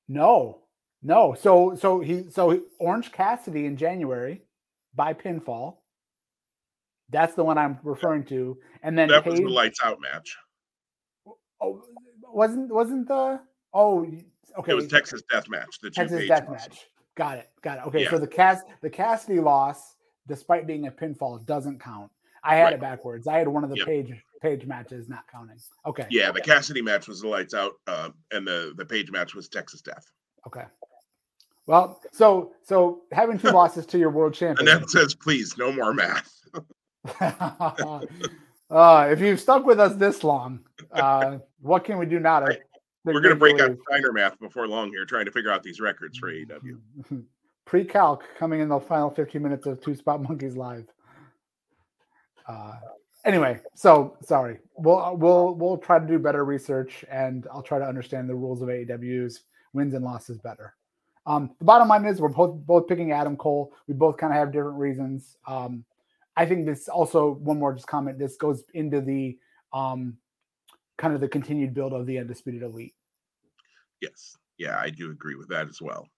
no, 0.08 0.60
no. 1.02 1.34
So 1.34 1.74
so 1.74 2.00
he 2.00 2.30
so 2.30 2.60
Orange 2.78 3.12
Cassidy 3.12 3.66
in 3.66 3.76
January 3.76 4.42
by 4.94 5.14
pinfall. 5.14 5.78
That's 7.10 7.34
the 7.34 7.44
one 7.44 7.58
I'm 7.58 7.78
referring 7.82 8.24
to. 8.26 8.56
And 8.82 8.96
then 8.96 9.08
That 9.08 9.26
was 9.26 9.38
the 9.38 9.46
lights 9.46 9.80
out 9.84 10.00
match. 10.00 10.36
oh, 11.60 11.82
wasn't 12.22 12.72
wasn't 12.72 13.08
the 13.08 13.40
oh 13.72 14.06
okay 14.58 14.72
It 14.72 14.74
was 14.74 14.88
Texas 14.88 15.22
Death 15.30 15.48
Match. 15.48 15.78
The 15.80 15.90
Texas 15.90 16.26
Death. 16.28 16.48
Match. 16.48 16.86
Got 17.16 17.38
it. 17.38 17.50
Got 17.62 17.78
it. 17.78 17.86
Okay, 17.86 18.02
Yeah. 18.02 18.10
so 18.10 18.18
the 18.18 18.26
Cass 18.26 18.62
the 18.82 18.90
Cassidy 18.90 19.40
loss, 19.40 19.96
despite 20.26 20.66
being 20.66 20.86
a 20.86 20.90
pinfall, 20.90 21.44
doesn't 21.46 21.80
count. 21.80 22.10
I 22.42 22.56
had 22.56 22.64
Right. 22.64 22.72
it 22.74 22.80
backwards. 22.80 23.26
I 23.26 23.38
had 23.38 23.48
one 23.48 23.64
of 23.64 23.70
the 23.70 23.76
Yep. 23.76 23.86
page 23.86 24.24
page 24.42 24.66
matches 24.66 25.08
not 25.08 25.26
counting. 25.32 25.58
Okay. 25.86 26.06
Yeah, 26.10 26.30
the 26.30 26.40
Cassidy 26.40 26.82
match 26.82 27.08
was 27.08 27.22
the 27.22 27.28
lights 27.28 27.54
out, 27.54 27.72
uh, 27.86 28.10
and 28.30 28.46
the 28.46 28.74
the 28.76 28.84
Page 28.84 29.10
match 29.10 29.34
was 29.34 29.48
Texas 29.48 29.80
Death. 29.80 30.04
Okay. 30.46 30.64
Well, 31.66 32.02
so 32.12 32.52
so 32.62 33.04
having 33.12 33.38
two 33.38 33.48
losses 33.60 33.86
to 33.86 33.98
your 33.98 34.10
world 34.10 34.32
And 34.32 34.36
champion. 34.58 34.66
then 34.66 34.82
it 34.82 34.90
says, 34.90 35.14
"Please, 35.14 35.56
no 35.56 35.72
more 35.72 35.94
math." 35.94 36.30
uh, 38.70 39.08
if 39.10 39.20
you've 39.20 39.40
stuck 39.40 39.64
with 39.64 39.80
us 39.80 39.94
this 39.94 40.24
long, 40.24 40.60
uh, 40.92 41.38
what 41.60 41.84
can 41.84 41.98
we 41.98 42.06
do 42.06 42.20
now 42.20 42.40
to? 42.40 42.58
To 43.06 43.12
We're 43.12 43.20
gonna 43.20 43.36
break 43.36 43.60
out? 43.60 43.76
Steiner 43.88 44.12
math 44.12 44.38
before 44.40 44.66
long 44.66 44.88
here, 44.88 45.04
trying 45.04 45.26
to 45.26 45.30
figure 45.30 45.50
out 45.50 45.62
these 45.62 45.80
records 45.80 46.18
for 46.18 46.32
AEW. 46.32 46.78
Pre-calc 47.66 48.24
coming 48.38 48.60
in 48.60 48.68
the 48.68 48.80
final 48.80 49.10
15 49.10 49.42
minutes 49.42 49.66
of 49.66 49.80
Two 49.80 49.94
Spot 49.94 50.22
Monkeys 50.22 50.56
live. 50.56 50.86
Uh, 52.46 52.74
anyway, 53.24 53.60
so 53.74 54.16
sorry. 54.22 54.58
We'll 54.76 55.16
we'll 55.16 55.54
we'll 55.54 55.78
try 55.78 55.98
to 55.98 56.06
do 56.06 56.18
better 56.18 56.44
research, 56.44 57.04
and 57.10 57.46
I'll 57.52 57.62
try 57.62 57.78
to 57.78 57.86
understand 57.86 58.28
the 58.28 58.34
rules 58.34 58.62
of 58.62 58.68
AEW's 58.68 59.44
wins 59.72 59.94
and 59.94 60.04
losses 60.04 60.38
better. 60.38 60.74
Um, 61.26 61.50
the 61.58 61.64
bottom 61.64 61.88
line 61.88 62.04
is 62.04 62.20
we're 62.20 62.28
both 62.28 62.54
both 62.66 62.86
picking 62.86 63.12
Adam 63.12 63.36
Cole. 63.36 63.72
We 63.86 63.94
both 63.94 64.16
kind 64.16 64.32
of 64.32 64.38
have 64.38 64.52
different 64.52 64.78
reasons. 64.78 65.36
Um, 65.46 65.84
I 66.36 66.46
think 66.46 66.66
this 66.66 66.88
also 66.88 67.34
one 67.34 67.58
more 67.58 67.74
just 67.74 67.86
comment. 67.86 68.18
This 68.18 68.36
goes 68.36 68.64
into 68.74 69.00
the 69.00 69.38
um, 69.72 70.16
kind 70.98 71.14
of 71.14 71.20
the 71.20 71.28
continued 71.28 71.74
build 71.74 71.92
of 71.92 72.06
the 72.06 72.18
undisputed 72.18 72.62
elite. 72.62 72.94
Yes, 74.00 74.36
yeah, 74.58 74.78
I 74.78 74.90
do 74.90 75.10
agree 75.10 75.34
with 75.34 75.48
that 75.48 75.68
as 75.68 75.80
well. 75.80 76.08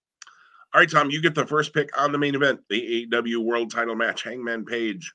All 0.75 0.81
right, 0.81 0.91
Tom, 0.91 1.11
you 1.11 1.23
get 1.23 1.35
the 1.35 1.47
first 1.47 1.73
pick 1.73 1.97
on 1.99 2.13
the 2.13 2.19
main 2.19 2.35
event, 2.35 2.61
the 2.69 3.07
AEW 3.11 3.43
World 3.45 3.71
Title 3.71 3.95
match, 3.95 4.23
Hangman 4.23 4.65
Page 4.65 5.13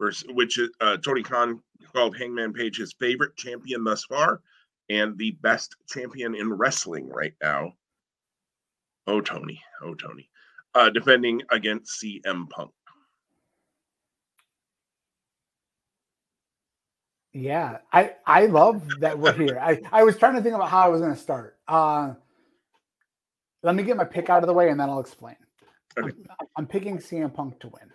versus 0.00 0.26
which 0.32 0.58
uh, 0.80 0.96
Tony 0.98 1.22
Khan 1.22 1.60
called 1.92 2.16
Hangman 2.16 2.52
Page 2.52 2.78
his 2.78 2.94
favorite 2.98 3.36
champion 3.36 3.84
thus 3.84 4.04
far 4.04 4.40
and 4.88 5.16
the 5.18 5.32
best 5.42 5.76
champion 5.88 6.34
in 6.34 6.52
wrestling 6.52 7.08
right 7.08 7.34
now. 7.42 7.72
Oh, 9.06 9.20
Tony, 9.20 9.60
oh, 9.82 9.94
Tony, 9.94 10.30
uh, 10.74 10.90
defending 10.90 11.42
against 11.50 12.02
CM 12.02 12.48
Punk. 12.48 12.70
Yeah, 17.34 17.78
I 17.92 18.12
I 18.26 18.46
love 18.46 18.88
that 19.00 19.18
we're 19.18 19.32
here. 19.32 19.58
I 19.60 19.80
I 19.92 20.04
was 20.04 20.16
trying 20.16 20.36
to 20.36 20.42
think 20.42 20.54
about 20.54 20.70
how 20.70 20.82
I 20.82 20.88
was 20.88 21.00
going 21.00 21.14
to 21.14 21.20
start. 21.20 21.58
Uh, 21.66 22.14
let 23.64 23.74
me 23.74 23.82
get 23.82 23.96
my 23.96 24.04
pick 24.04 24.30
out 24.30 24.42
of 24.42 24.46
the 24.46 24.52
way 24.54 24.70
and 24.70 24.78
then 24.78 24.88
I'll 24.88 25.00
explain. 25.00 25.36
Okay. 25.98 26.14
I'm, 26.40 26.46
I'm 26.56 26.66
picking 26.66 26.98
CM 26.98 27.34
Punk 27.34 27.58
to 27.60 27.68
win. 27.68 27.90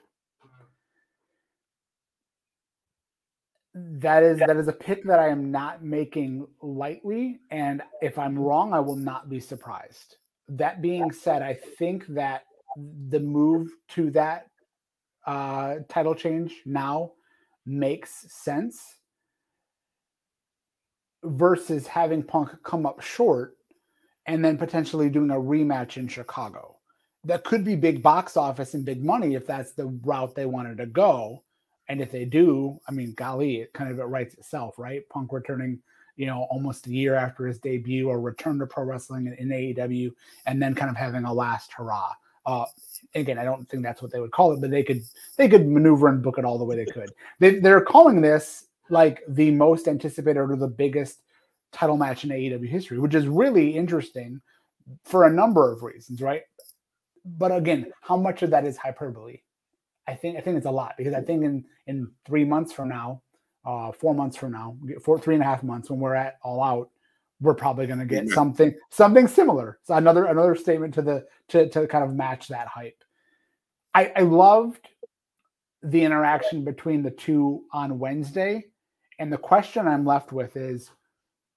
That 4.02 4.24
is 4.24 4.40
that 4.40 4.58
is 4.58 4.68
a 4.68 4.74
pick 4.74 5.06
that 5.06 5.20
I 5.20 5.30
am 5.30 5.52
not 5.52 5.84
making 5.84 6.48
lightly, 6.62 7.40
and 7.52 7.82
if 8.02 8.20
I'm 8.20 8.38
wrong, 8.38 8.74
I 8.74 8.80
will 8.82 8.98
not 8.98 9.30
be 9.30 9.40
surprised. 9.40 10.18
That 10.50 10.82
being 10.82 11.12
said, 11.12 11.42
I 11.42 11.54
think 11.78 12.08
that 12.08 12.44
the 13.10 13.20
move 13.20 13.70
to 13.90 14.12
that 14.12 14.48
uh, 15.26 15.76
title 15.88 16.16
change 16.16 16.56
now 16.66 17.14
makes 17.66 18.26
sense 18.30 18.99
versus 21.24 21.88
having 21.88 22.24
Punk 22.24 22.52
come 22.64 22.86
up 22.86 23.02
short 23.02 23.58
and 24.26 24.44
then 24.44 24.58
potentially 24.58 25.10
doing 25.10 25.32
a 25.32 25.36
rematch 25.36 25.98
in 25.98 26.08
Chicago. 26.08 26.78
That 27.26 27.44
could 27.44 27.66
be 27.66 27.76
big 27.76 28.02
box 28.02 28.38
office 28.38 28.74
and 28.74 28.86
big 28.86 29.04
money 29.04 29.36
if 29.36 29.46
that's 29.46 29.74
the 29.74 29.88
route 29.88 30.36
they 30.36 30.46
wanted 30.46 30.78
to 30.78 30.86
go. 30.86 31.44
And 31.88 32.00
if 32.00 32.12
they 32.12 32.26
do, 32.26 32.80
I 32.88 32.92
mean, 32.92 33.14
golly, 33.14 33.58
it 33.58 33.74
kind 33.74 33.92
of 33.92 34.00
it 34.00 34.04
writes 34.04 34.36
itself, 34.36 34.78
right? 34.78 35.08
Punk 35.10 35.34
returning, 35.34 35.80
you 36.16 36.28
know, 36.28 36.48
almost 36.52 36.86
a 36.88 36.92
year 36.92 37.16
after 37.16 37.48
his 37.48 37.58
debut 37.58 38.08
or 38.08 38.22
return 38.22 38.60
to 38.60 38.68
pro 38.68 38.84
wrestling 38.84 39.26
in, 39.26 39.34
in 39.34 39.50
AEW, 39.50 40.12
and 40.46 40.62
then 40.62 40.76
kind 40.76 40.92
of 40.92 40.96
having 40.96 41.26
a 41.26 41.34
last 41.34 41.74
hurrah. 41.74 42.14
Uh, 42.46 42.66
again, 43.16 43.40
I 43.40 43.44
don't 43.44 43.68
think 43.68 43.84
that's 43.84 44.02
what 44.02 44.12
they 44.12 44.20
would 44.20 44.32
call 44.32 44.54
it, 44.54 44.62
but 44.62 44.70
they 44.70 44.84
could 44.84 45.02
they 45.36 45.50
could 45.50 45.68
maneuver 45.68 46.08
and 46.08 46.22
book 46.22 46.38
it 46.38 46.46
all 46.46 46.58
the 46.58 46.64
way 46.64 46.76
they 46.76 46.86
could. 46.86 47.12
They, 47.40 47.60
they're 47.60 47.82
calling 47.82 48.22
this 48.22 48.66
like 48.90 49.22
the 49.28 49.52
most 49.52 49.88
anticipated 49.88 50.40
or 50.40 50.56
the 50.56 50.68
biggest 50.68 51.22
title 51.72 51.98
match 51.98 52.24
in 52.24 52.32
AEW 52.32 52.68
history, 52.68 53.00
which 53.00 53.16
is 53.16 53.28
really 53.28 53.76
interesting 53.76 54.42
for 55.06 55.26
a 55.26 55.30
number 55.32 55.72
of 55.72 55.84
reasons, 55.84 56.22
right? 56.22 56.44
But 57.26 57.52
again, 57.56 57.92
how 58.02 58.18
much 58.18 58.42
of 58.42 58.50
that 58.52 58.66
is 58.66 58.78
hyperbole? 58.78 59.42
I 60.08 60.16
think 60.16 60.38
I 60.38 60.42
think 60.42 60.58
it's 60.58 60.66
a 60.66 60.72
lot 60.72 60.96
because 60.98 61.14
I 61.14 61.22
think 61.22 61.44
in 61.44 61.66
in 61.86 62.12
three 62.26 62.44
months 62.44 62.74
from 62.74 62.90
now, 62.90 63.22
uh, 63.66 63.92
four 63.92 64.16
months 64.16 64.36
from 64.36 64.54
now, 64.54 64.76
four 65.04 65.20
three 65.20 65.36
and 65.36 65.44
a 65.44 65.46
half 65.46 65.62
months 65.62 65.90
when 65.92 66.00
we're 66.00 66.16
at 66.16 66.40
all 66.42 66.64
out, 66.64 66.90
we're 67.40 67.54
probably 67.54 67.86
going 67.86 68.00
to 68.00 68.06
get 68.06 68.26
Yeah. 68.26 68.34
something 68.34 68.74
something 68.90 69.28
similar. 69.28 69.78
So 69.84 69.94
another 69.94 70.26
another 70.26 70.56
statement 70.56 70.96
to 70.96 71.04
the 71.04 71.28
to 71.50 71.70
to 71.70 71.86
kind 71.86 72.04
of 72.04 72.16
match 72.16 72.48
that 72.48 72.68
hype. 72.68 73.04
I, 73.94 74.12
I 74.16 74.22
loved 74.22 74.88
the 75.84 76.04
interaction 76.04 76.64
between 76.64 77.04
the 77.04 77.12
two 77.12 77.64
on 77.72 78.00
Wednesday, 78.00 78.66
and 79.20 79.32
the 79.32 79.38
question 79.38 79.88
I'm 79.88 80.06
left 80.06 80.32
with 80.32 80.56
is 80.56 80.90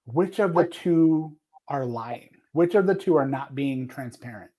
which 0.07 0.41
of 0.41 0.55
the 0.55 0.67
two 0.67 1.37
are 1.69 1.87
lying? 1.87 2.31
Which 2.53 2.75
of 2.75 2.87
the 2.87 2.95
two 2.95 3.17
are 3.17 3.27
not 3.27 3.55
being 3.55 3.89
transparent? 3.89 4.51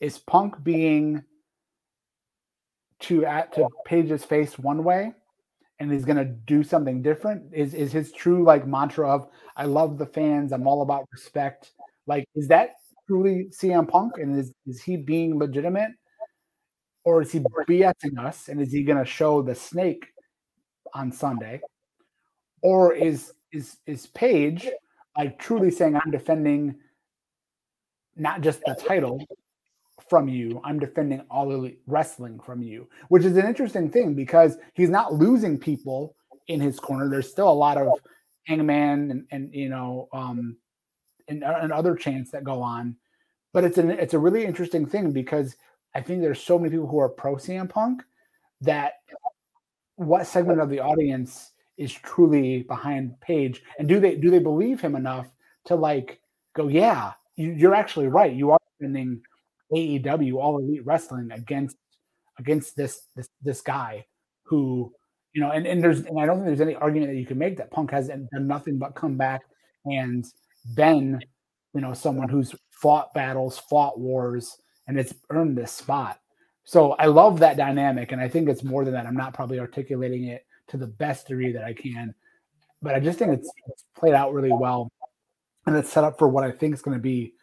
Is 0.00 0.18
Punk 0.18 0.62
being 0.62 1.22
to 3.00 3.24
at 3.24 3.52
to 3.54 3.68
Page's 3.86 4.24
face 4.24 4.58
one 4.58 4.82
way, 4.82 5.12
and 5.78 5.92
he's 5.92 6.04
going 6.04 6.18
to 6.18 6.24
do 6.24 6.62
something 6.62 7.02
different? 7.02 7.54
Is 7.54 7.72
is 7.72 7.92
his 7.92 8.12
true 8.12 8.44
like 8.44 8.66
mantra 8.66 9.08
of 9.08 9.28
"I 9.56 9.64
love 9.64 9.96
the 9.96 10.06
fans, 10.06 10.52
I'm 10.52 10.66
all 10.66 10.82
about 10.82 11.08
respect"? 11.12 11.70
Like, 12.06 12.28
is 12.34 12.48
that 12.48 12.70
truly 13.06 13.46
CM 13.50 13.88
Punk, 13.88 14.18
and 14.18 14.38
is 14.38 14.52
is 14.66 14.82
he 14.82 14.96
being 14.96 15.38
legitimate, 15.38 15.92
or 17.04 17.22
is 17.22 17.30
he 17.32 17.38
BSing 17.40 18.18
us? 18.18 18.48
And 18.48 18.60
is 18.60 18.72
he 18.72 18.82
going 18.82 18.98
to 18.98 19.08
show 19.08 19.40
the 19.40 19.54
snake 19.54 20.06
on 20.92 21.12
Sunday, 21.12 21.60
or 22.64 22.94
is 22.94 23.32
is 23.52 23.76
is 23.86 24.06
Page 24.08 24.68
like 25.16 25.38
truly 25.38 25.70
saying 25.70 25.94
I'm 25.94 26.10
defending 26.10 26.74
not 28.16 28.40
just 28.40 28.60
the 28.66 28.74
title 28.74 29.24
from 30.08 30.28
you, 30.28 30.60
I'm 30.64 30.78
defending 30.78 31.20
all 31.30 31.52
elite 31.52 31.80
wrestling 31.86 32.40
from 32.40 32.62
you, 32.62 32.88
which 33.08 33.24
is 33.24 33.36
an 33.36 33.46
interesting 33.46 33.88
thing 33.88 34.14
because 34.14 34.56
he's 34.74 34.90
not 34.90 35.14
losing 35.14 35.58
people 35.58 36.16
in 36.48 36.60
his 36.60 36.80
corner. 36.80 37.08
There's 37.08 37.30
still 37.30 37.48
a 37.48 37.52
lot 37.52 37.76
of 37.76 37.88
hangman 38.44 39.10
and, 39.10 39.26
and 39.30 39.54
you 39.54 39.68
know 39.68 40.08
um 40.12 40.56
and, 41.28 41.42
and 41.42 41.72
other 41.72 41.94
chants 41.94 42.30
that 42.32 42.44
go 42.44 42.60
on. 42.60 42.96
But 43.52 43.64
it's 43.64 43.78
an 43.78 43.90
it's 43.90 44.14
a 44.14 44.18
really 44.18 44.44
interesting 44.44 44.86
thing 44.86 45.12
because 45.12 45.54
I 45.94 46.00
think 46.00 46.22
there's 46.22 46.42
so 46.42 46.58
many 46.58 46.70
people 46.70 46.88
who 46.88 46.98
are 46.98 47.10
pro 47.10 47.36
CM 47.36 47.68
Punk 47.68 48.02
that 48.62 48.94
what 49.96 50.26
segment 50.26 50.60
of 50.60 50.70
the 50.70 50.80
audience 50.80 51.52
is 51.76 51.92
truly 51.92 52.62
behind 52.62 53.18
Page, 53.20 53.62
and 53.78 53.88
do 53.88 54.00
they 54.00 54.16
do 54.16 54.30
they 54.30 54.38
believe 54.38 54.80
him 54.80 54.94
enough 54.94 55.26
to 55.66 55.74
like 55.74 56.20
go, 56.54 56.68
yeah, 56.68 57.12
you, 57.36 57.52
you're 57.52 57.74
actually 57.74 58.08
right. 58.08 58.32
You 58.32 58.50
are 58.50 58.58
defending 58.78 59.20
AEW, 59.72 60.34
all 60.34 60.58
elite 60.58 60.84
wrestling 60.84 61.30
against 61.32 61.76
against 62.38 62.76
this 62.76 63.08
this 63.16 63.28
this 63.42 63.60
guy 63.60 64.06
who 64.44 64.92
you 65.34 65.40
know, 65.40 65.50
and, 65.50 65.66
and 65.66 65.82
there's 65.82 66.00
and 66.00 66.18
I 66.18 66.26
don't 66.26 66.36
think 66.36 66.46
there's 66.46 66.60
any 66.60 66.76
argument 66.76 67.10
that 67.10 67.18
you 67.18 67.26
can 67.26 67.38
make 67.38 67.56
that 67.56 67.70
Punk 67.72 67.90
has 67.90 68.06
done 68.08 68.28
nothing 68.32 68.78
but 68.78 68.94
come 68.94 69.16
back 69.16 69.42
and 69.84 70.24
been 70.76 71.20
you 71.74 71.80
know 71.80 71.92
someone 71.92 72.28
who's 72.28 72.54
fought 72.70 73.12
battles, 73.14 73.58
fought 73.58 73.98
wars, 73.98 74.56
and 74.86 74.98
it's 74.98 75.12
earned 75.30 75.58
this 75.58 75.72
spot. 75.72 76.20
So 76.62 76.92
I 76.92 77.06
love 77.06 77.40
that 77.40 77.56
dynamic, 77.56 78.12
and 78.12 78.20
I 78.20 78.28
think 78.28 78.48
it's 78.48 78.62
more 78.62 78.84
than 78.84 78.94
that. 78.94 79.06
I'm 79.06 79.16
not 79.16 79.34
probably 79.34 79.58
articulating 79.58 80.28
it 80.28 80.46
to 80.68 80.76
the 80.76 80.86
best 80.86 81.28
degree 81.28 81.52
that 81.52 81.64
I 81.64 81.72
can, 81.72 82.14
but 82.82 82.94
I 82.94 83.00
just 83.00 83.18
think 83.18 83.32
it's, 83.32 83.50
it's 83.66 83.84
played 83.96 84.14
out 84.14 84.32
really 84.32 84.52
well, 84.52 84.90
and 85.66 85.76
it's 85.76 85.92
set 85.92 86.04
up 86.04 86.18
for 86.18 86.28
what 86.28 86.44
I 86.44 86.50
think 86.50 86.74
is 86.74 86.82
going 86.82 86.96
to 86.96 87.02
be 87.02 87.34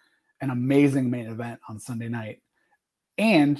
an 0.42 0.50
amazing 0.50 1.10
main 1.10 1.28
event 1.28 1.60
on 1.70 1.80
Sunday 1.80 2.10
night. 2.10 2.42
And 3.18 3.58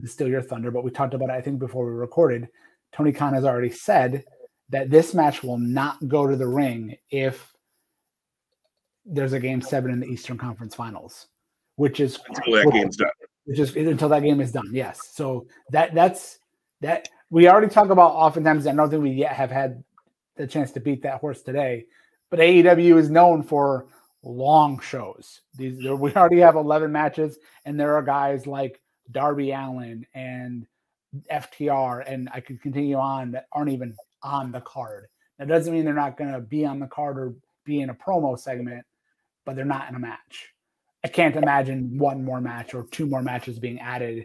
to 0.00 0.08
steal 0.08 0.28
your 0.28 0.42
thunder, 0.42 0.70
but 0.70 0.84
we 0.84 0.90
talked 0.90 1.14
about 1.14 1.28
it, 1.28 1.32
I 1.32 1.40
think 1.40 1.58
before 1.58 1.86
we 1.86 1.92
recorded. 1.92 2.48
Tony 2.92 3.12
Khan 3.12 3.34
has 3.34 3.44
already 3.44 3.70
said 3.70 4.24
that 4.70 4.90
this 4.90 5.14
match 5.14 5.42
will 5.42 5.58
not 5.58 6.06
go 6.08 6.26
to 6.26 6.36
the 6.36 6.46
ring 6.46 6.96
if 7.10 7.52
there's 9.04 9.32
a 9.32 9.40
game 9.40 9.60
seven 9.60 9.90
in 9.90 10.00
the 10.00 10.06
Eastern 10.06 10.38
Conference 10.38 10.74
Finals, 10.74 11.26
which 11.76 12.00
is 12.00 12.18
until 12.28 12.54
that 12.54 12.72
game's 12.72 12.96
done. 12.96 13.10
Which 13.44 13.58
is 13.58 13.76
until 13.76 14.08
that 14.08 14.22
game 14.22 14.40
is 14.40 14.52
done. 14.52 14.70
Yes. 14.72 15.10
So 15.12 15.46
that 15.70 15.94
that's 15.94 16.38
that 16.80 17.08
we 17.30 17.48
already 17.48 17.68
talk 17.68 17.90
about 17.90 18.12
oftentimes. 18.12 18.66
I 18.66 18.74
don't 18.74 18.90
think 18.90 19.02
we 19.02 19.10
yet 19.10 19.32
have 19.32 19.50
had 19.50 19.82
the 20.36 20.46
chance 20.46 20.72
to 20.72 20.80
beat 20.80 21.02
that 21.02 21.20
horse 21.20 21.42
today, 21.42 21.86
but 22.30 22.40
AEW 22.40 22.98
is 22.98 23.10
known 23.10 23.42
for 23.42 23.86
long 24.22 24.80
shows. 24.80 25.40
These 25.56 25.78
we 25.78 26.14
already 26.14 26.40
have 26.40 26.56
11 26.56 26.90
matches, 26.90 27.38
and 27.64 27.78
there 27.78 27.94
are 27.96 28.02
guys 28.02 28.46
like 28.46 28.80
Darby 29.10 29.52
Allin 29.52 30.06
and 30.14 30.66
FTR, 31.30 32.04
and 32.06 32.28
I 32.32 32.40
could 32.40 32.60
continue 32.60 32.96
on 32.96 33.32
that 33.32 33.46
aren't 33.52 33.70
even 33.70 33.94
on 34.22 34.52
the 34.52 34.60
card. 34.60 35.06
That 35.38 35.48
doesn't 35.48 35.72
mean 35.72 35.84
they're 35.84 35.94
not 35.94 36.16
going 36.16 36.32
to 36.32 36.40
be 36.40 36.64
on 36.64 36.80
the 36.80 36.86
card 36.86 37.18
or 37.18 37.34
be 37.64 37.80
in 37.80 37.90
a 37.90 37.94
promo 37.94 38.38
segment, 38.38 38.84
but 39.44 39.56
they're 39.56 39.64
not 39.64 39.88
in 39.88 39.94
a 39.94 40.00
match. 40.00 40.52
I 41.04 41.08
can't 41.08 41.36
imagine 41.36 41.98
one 41.98 42.24
more 42.24 42.40
match 42.40 42.74
or 42.74 42.86
two 42.90 43.06
more 43.06 43.22
matches 43.22 43.58
being 43.58 43.78
added. 43.78 44.24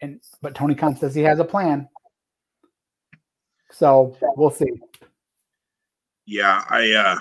And 0.00 0.20
but 0.40 0.54
Tony 0.54 0.74
Khan 0.74 0.96
says 0.96 1.14
he 1.14 1.22
has 1.22 1.40
a 1.40 1.44
plan. 1.44 1.88
So 3.70 4.16
we'll 4.36 4.50
see. 4.50 4.72
Yeah, 6.26 6.64
I 6.68 6.92
uh 6.92 7.16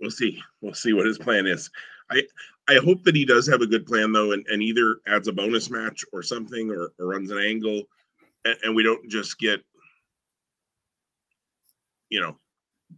we'll 0.00 0.10
see. 0.10 0.42
We'll 0.60 0.74
see 0.74 0.92
what 0.92 1.06
his 1.06 1.18
plan 1.18 1.46
is. 1.46 1.70
I 2.10 2.22
I 2.68 2.76
hope 2.76 3.04
that 3.04 3.14
he 3.14 3.24
does 3.24 3.46
have 3.46 3.60
a 3.60 3.66
good 3.66 3.86
plan 3.86 4.12
though, 4.12 4.32
and, 4.32 4.44
and 4.48 4.62
either 4.62 4.98
adds 5.06 5.28
a 5.28 5.32
bonus 5.32 5.70
match 5.70 6.04
or 6.12 6.22
something, 6.22 6.70
or, 6.70 6.92
or 6.98 7.06
runs 7.06 7.30
an 7.30 7.38
angle, 7.38 7.82
and, 8.44 8.56
and 8.64 8.74
we 8.74 8.82
don't 8.82 9.08
just 9.08 9.38
get 9.38 9.60
you 12.10 12.20
know 12.20 12.36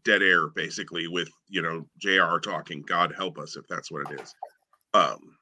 dead 0.04 0.22
air 0.22 0.48
basically 0.48 1.08
with 1.08 1.30
you 1.48 1.62
know 1.62 1.86
Jr. 1.98 2.38
talking. 2.38 2.82
God 2.82 3.14
help 3.16 3.38
us 3.38 3.56
if 3.56 3.66
that's 3.68 3.90
what 3.90 4.10
it 4.10 4.20
is. 4.20 4.34
Um, 4.94 5.36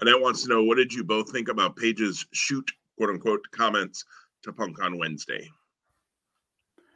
Annette 0.00 0.20
wants 0.20 0.42
to 0.42 0.48
know 0.48 0.64
what 0.64 0.76
did 0.76 0.92
you 0.92 1.04
both 1.04 1.30
think 1.30 1.48
about 1.48 1.76
Page's 1.76 2.24
shoot 2.32 2.70
quote 3.00 3.10
unquote 3.10 3.40
comments 3.50 4.04
to 4.42 4.52
Punk 4.52 4.82
on 4.82 4.98
Wednesday? 4.98 5.48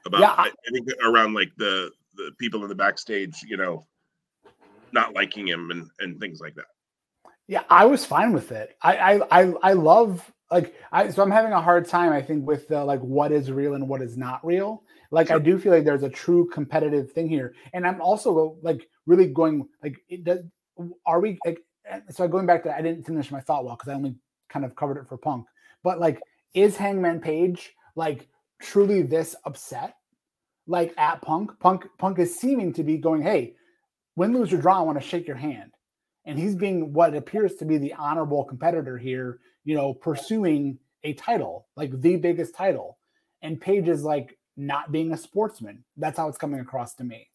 About 0.05 0.21
yeah, 0.21 0.35
I, 0.37 0.49
I 0.49 0.71
think 0.71 0.89
around 1.03 1.33
like 1.33 1.51
the 1.57 1.91
the 2.15 2.31
people 2.39 2.63
in 2.63 2.69
the 2.69 2.75
backstage, 2.75 3.43
you 3.43 3.57
know, 3.57 3.87
not 4.93 5.15
liking 5.15 5.49
him 5.49 5.71
and 5.71 5.89
and 6.01 6.21
things 6.21 6.41
like 6.41 6.55
that. 6.57 6.67
Yeah, 7.47 7.63
I 7.71 7.87
was 7.87 8.05
fine 8.05 8.33
with 8.35 8.53
it. 8.53 8.77
I 8.83 8.97
I 8.97 9.41
I, 9.41 9.53
I 9.63 9.73
love 9.73 10.31
like 10.51 10.75
I 10.93 11.09
so 11.09 11.23
I'm 11.23 11.31
having 11.31 11.53
a 11.53 11.63
hard 11.63 11.89
time 11.89 12.13
I 12.13 12.21
think 12.21 12.47
with 12.47 12.69
the 12.69 12.85
like 12.85 13.01
what 13.01 13.33
is 13.33 13.51
real 13.51 13.75
and 13.75 13.89
what 13.89 14.03
is 14.03 14.19
not 14.19 14.45
real. 14.45 14.83
Like 15.11 15.29
sure. 15.29 15.37
I 15.37 15.39
do 15.39 15.59
feel 15.59 15.73
like 15.73 15.85
there's 15.85 16.03
a 16.03 16.11
true 16.11 16.51
competitive 16.53 17.13
thing 17.13 17.29
here, 17.31 17.55
and 17.73 17.87
I'm 17.87 18.03
also 18.03 18.59
like 18.63 18.87
really 19.07 19.29
going 19.29 19.67
like 19.83 19.97
it 20.11 20.25
does. 20.25 20.41
Are 21.07 21.21
we 21.21 21.39
like 21.47 21.61
eh, 21.87 22.01
so 22.11 22.29
going 22.29 22.45
back 22.45 22.63
to 22.65 22.77
I 22.77 22.83
didn't 22.83 23.05
finish 23.05 23.31
my 23.31 23.41
thought 23.41 23.65
well 23.65 23.77
because 23.77 23.89
I 23.89 23.95
only 23.95 24.17
kind 24.51 24.67
of 24.67 24.77
covered 24.77 24.99
it 24.99 25.09
for 25.09 25.17
Punk, 25.17 25.47
but 25.85 26.01
like 26.01 26.21
is 26.55 26.77
Hangman 26.77 27.21
Page 27.21 27.73
like 27.95 28.27
truly 28.61 29.03
this 29.03 29.37
upset 29.45 29.95
like 30.67 30.95
at 30.97 31.23
Punk. 31.23 31.53
Punk 31.61 31.87
Punk 31.99 32.19
is 32.19 32.39
seeming 32.39 32.73
to 32.75 32.83
be 32.83 32.99
going, 32.99 33.23
hey, 33.23 33.55
win, 34.17 34.33
lose, 34.33 34.53
or 34.53 34.59
draw, 34.59 34.79
I 34.79 34.83
want 34.83 35.01
to 35.01 35.07
shake 35.07 35.27
your 35.27 35.37
hand. 35.37 35.73
And 36.25 36.39
he's 36.39 36.57
being 36.57 36.93
what 36.93 37.15
appears 37.15 37.57
to 37.57 37.65
be 37.65 37.77
the 37.77 37.95
honorable 37.95 38.45
competitor 38.45 38.97
here, 38.97 39.41
you 39.65 39.75
know, 39.77 39.93
pursuing 39.93 40.79
a 41.03 41.13
title, 41.13 41.67
like 41.77 42.01
the 42.01 42.17
biggest 42.17 42.55
title. 42.55 42.99
And 43.43 43.61
Page 43.61 43.89
is 43.89 44.03
like 44.03 44.39
not 44.57 44.91
being 44.91 45.13
a 45.13 45.19
sportsman. 45.19 45.85
That's 45.97 46.17
how 46.17 46.29
it's 46.29 46.39
coming 46.39 46.61
across 46.61 46.95
to 46.95 47.05
me. 47.05 47.29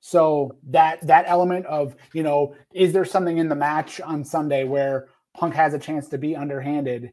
So 0.00 0.58
that 0.68 1.06
that 1.06 1.24
element 1.26 1.64
of, 1.66 1.96
you 2.12 2.22
know, 2.22 2.54
is 2.74 2.92
there 2.92 3.06
something 3.06 3.38
in 3.38 3.48
the 3.48 3.54
match 3.54 4.00
on 4.00 4.24
Sunday 4.24 4.64
where 4.64 5.08
Punk 5.34 5.54
has 5.54 5.72
a 5.72 5.78
chance 5.78 6.08
to 6.08 6.18
be 6.18 6.36
underhanded 6.36 7.12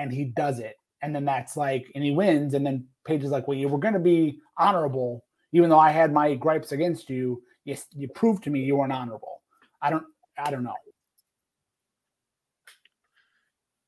and 0.00 0.10
he 0.10 0.24
does 0.24 0.58
it? 0.58 0.76
And 1.02 1.14
then 1.14 1.24
that's 1.24 1.56
like, 1.56 1.90
and 1.94 2.02
he 2.02 2.10
wins, 2.10 2.54
and 2.54 2.64
then 2.64 2.86
Page 3.04 3.22
is 3.22 3.30
like, 3.30 3.46
well, 3.46 3.56
you 3.56 3.68
were 3.68 3.78
going 3.78 3.94
to 3.94 4.00
be 4.00 4.40
honorable, 4.58 5.24
even 5.52 5.70
though 5.70 5.78
I 5.78 5.90
had 5.90 6.12
my 6.12 6.34
gripes 6.34 6.72
against 6.72 7.08
you. 7.08 7.42
You, 7.64 7.76
you 7.94 8.08
proved 8.08 8.42
to 8.44 8.50
me 8.50 8.60
you 8.60 8.76
weren't 8.76 8.92
honorable. 8.92 9.42
I 9.82 9.90
don't, 9.90 10.04
I 10.38 10.50
don't 10.50 10.64
know. 10.64 10.74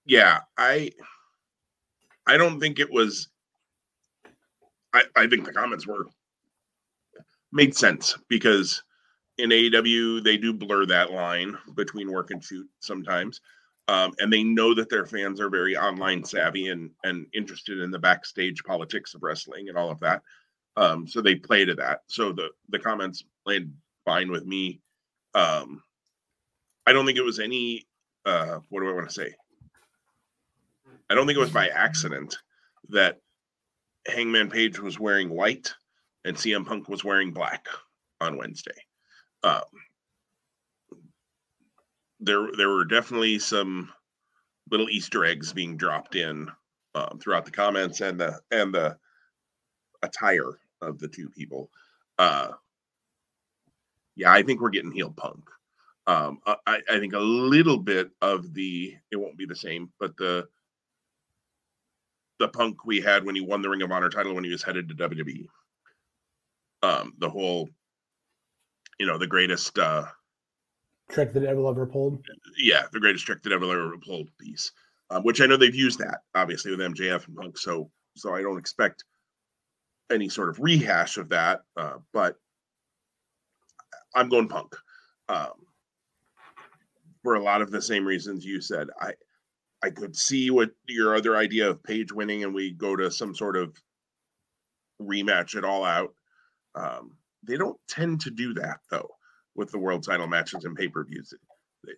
Yeah, 0.04 0.40
I, 0.56 0.92
I 2.26 2.36
don't 2.36 2.60
think 2.60 2.78
it 2.78 2.90
was. 2.90 3.28
I, 4.94 5.04
I 5.16 5.26
think 5.26 5.44
the 5.44 5.52
comments 5.52 5.86
were 5.86 6.06
made 7.52 7.74
sense 7.74 8.16
because 8.28 8.82
in 9.38 9.50
AEW 9.50 10.22
they 10.24 10.36
do 10.36 10.52
blur 10.52 10.84
that 10.86 11.12
line 11.12 11.56
between 11.74 12.12
work 12.12 12.30
and 12.30 12.42
shoot 12.42 12.66
sometimes 12.80 13.40
um, 13.92 14.14
and 14.18 14.32
they 14.32 14.42
know 14.42 14.74
that 14.74 14.88
their 14.88 15.04
fans 15.04 15.38
are 15.38 15.50
very 15.50 15.76
online 15.76 16.24
savvy 16.24 16.68
and 16.68 16.90
and 17.04 17.26
interested 17.34 17.78
in 17.78 17.90
the 17.90 17.98
backstage 17.98 18.64
politics 18.64 19.12
of 19.12 19.22
wrestling 19.22 19.68
and 19.68 19.76
all 19.76 19.90
of 19.90 20.00
that. 20.00 20.22
Um, 20.78 21.06
so 21.06 21.20
they 21.20 21.34
play 21.34 21.66
to 21.66 21.74
that. 21.74 22.00
So 22.06 22.32
the 22.32 22.48
the 22.70 22.78
comments 22.78 23.22
played 23.44 23.70
fine 24.06 24.30
with 24.30 24.46
me. 24.46 24.80
Um, 25.34 25.82
I 26.86 26.94
don't 26.94 27.04
think 27.04 27.18
it 27.18 27.24
was 27.24 27.38
any. 27.38 27.86
Uh, 28.24 28.60
what 28.70 28.80
do 28.80 28.88
I 28.88 28.94
want 28.94 29.08
to 29.10 29.14
say? 29.14 29.34
I 31.10 31.14
don't 31.14 31.26
think 31.26 31.36
it 31.36 31.40
was 31.40 31.50
by 31.50 31.68
accident 31.68 32.38
that 32.88 33.20
Hangman 34.06 34.48
Page 34.48 34.80
was 34.80 34.98
wearing 34.98 35.28
white 35.28 35.70
and 36.24 36.34
CM 36.34 36.64
Punk 36.64 36.88
was 36.88 37.04
wearing 37.04 37.32
black 37.32 37.66
on 38.22 38.38
Wednesday. 38.38 38.70
Um, 39.42 39.60
there 42.22 42.48
there 42.56 42.68
were 42.68 42.84
definitely 42.84 43.38
some 43.38 43.92
little 44.70 44.88
Easter 44.88 45.24
eggs 45.24 45.52
being 45.52 45.76
dropped 45.76 46.14
in 46.14 46.50
um, 46.94 47.18
throughout 47.20 47.44
the 47.44 47.50
comments 47.50 48.00
and 48.00 48.18
the 48.18 48.40
and 48.50 48.72
the 48.72 48.96
attire 50.02 50.58
of 50.80 50.98
the 50.98 51.08
two 51.08 51.28
people. 51.28 51.70
Uh, 52.18 52.48
yeah, 54.16 54.32
I 54.32 54.42
think 54.42 54.60
we're 54.60 54.70
getting 54.70 54.92
heel 54.92 55.12
punk. 55.16 55.44
Um, 56.06 56.40
I, 56.46 56.80
I 56.90 56.98
think 56.98 57.14
a 57.14 57.18
little 57.18 57.78
bit 57.78 58.10
of 58.20 58.54
the 58.54 58.94
it 59.10 59.16
won't 59.16 59.38
be 59.38 59.46
the 59.46 59.56
same, 59.56 59.92
but 59.98 60.16
the 60.16 60.48
the 62.38 62.48
punk 62.48 62.84
we 62.84 63.00
had 63.00 63.24
when 63.24 63.34
he 63.34 63.40
won 63.40 63.62
the 63.62 63.68
Ring 63.68 63.82
of 63.82 63.92
Honor 63.92 64.10
title 64.10 64.34
when 64.34 64.44
he 64.44 64.50
was 64.50 64.62
headed 64.62 64.88
to 64.88 64.94
WWE. 64.94 65.46
Um, 66.82 67.14
the 67.18 67.30
whole, 67.30 67.68
you 68.98 69.06
know, 69.06 69.16
the 69.18 69.28
greatest 69.28 69.78
uh 69.78 70.06
trick 71.12 71.32
that 71.34 71.44
ever 71.44 71.68
ever 71.68 71.86
pulled. 71.86 72.24
Yeah, 72.58 72.84
the 72.92 73.00
greatest 73.00 73.26
trick 73.26 73.42
that 73.42 73.52
ever 73.52 73.64
ever 73.64 73.98
pulled 73.98 74.28
piece, 74.38 74.72
um, 75.10 75.22
which 75.22 75.40
I 75.40 75.46
know 75.46 75.56
they've 75.56 75.74
used 75.74 75.98
that 76.00 76.20
obviously 76.34 76.70
with 76.70 76.80
MJF 76.80 77.28
and 77.28 77.36
Punk. 77.36 77.58
So 77.58 77.90
so 78.16 78.34
I 78.34 78.42
don't 78.42 78.58
expect 78.58 79.04
any 80.10 80.28
sort 80.28 80.48
of 80.48 80.58
rehash 80.58 81.16
of 81.16 81.28
that, 81.30 81.60
uh, 81.76 81.98
but 82.12 82.36
I'm 84.14 84.28
going 84.28 84.48
Punk 84.48 84.74
um, 85.28 85.52
for 87.22 87.34
a 87.34 87.42
lot 87.42 87.62
of 87.62 87.70
the 87.70 87.80
same 87.80 88.04
reasons 88.04 88.44
you 88.44 88.60
said. 88.60 88.88
I 89.00 89.12
I 89.84 89.90
could 89.90 90.16
see 90.16 90.50
what 90.50 90.70
your 90.88 91.14
other 91.14 91.36
idea 91.36 91.68
of 91.68 91.82
Page 91.82 92.12
winning 92.12 92.44
and 92.44 92.54
we 92.54 92.72
go 92.72 92.96
to 92.96 93.10
some 93.10 93.34
sort 93.34 93.56
of 93.56 93.76
rematch 95.00 95.56
it 95.56 95.64
all 95.64 95.84
out. 95.84 96.14
Um, 96.74 97.16
they 97.42 97.56
don't 97.56 97.78
tend 97.88 98.20
to 98.22 98.30
do 98.30 98.54
that 98.54 98.78
though 98.90 99.10
with 99.54 99.70
the 99.70 99.78
world 99.78 100.04
title 100.04 100.26
matches 100.26 100.64
and 100.64 100.76
pay 100.76 100.88
per 100.88 101.04
views. 101.04 101.34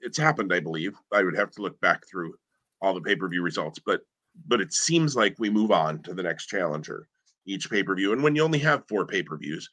It's 0.03 0.19
happened, 0.19 0.53
I 0.53 0.61
believe. 0.61 0.95
I 1.13 1.23
would 1.23 1.37
have 1.37 1.51
to 1.53 1.63
look 1.63 1.81
back 1.81 2.07
through 2.09 2.35
all 2.81 2.95
the 2.95 3.01
pay 3.01 3.17
per 3.17 3.29
view 3.29 3.43
results, 3.43 3.79
but 3.85 4.03
but 4.47 4.61
it 4.61 4.73
seems 4.73 5.15
like 5.15 5.37
we 5.39 5.51
move 5.51 5.71
on 5.71 6.03
to 6.03 6.15
the 6.15 6.23
next 6.23 6.47
challenger 6.47 7.09
each 7.47 7.71
pay 7.71 7.83
per 7.83 7.95
view. 7.95 8.13
And 8.13 8.23
when 8.23 8.35
you 8.35 8.43
only 8.43 8.59
have 8.61 8.89
four 8.89 9.07
pay 9.07 9.23
per 9.23 9.37
views, 9.37 9.69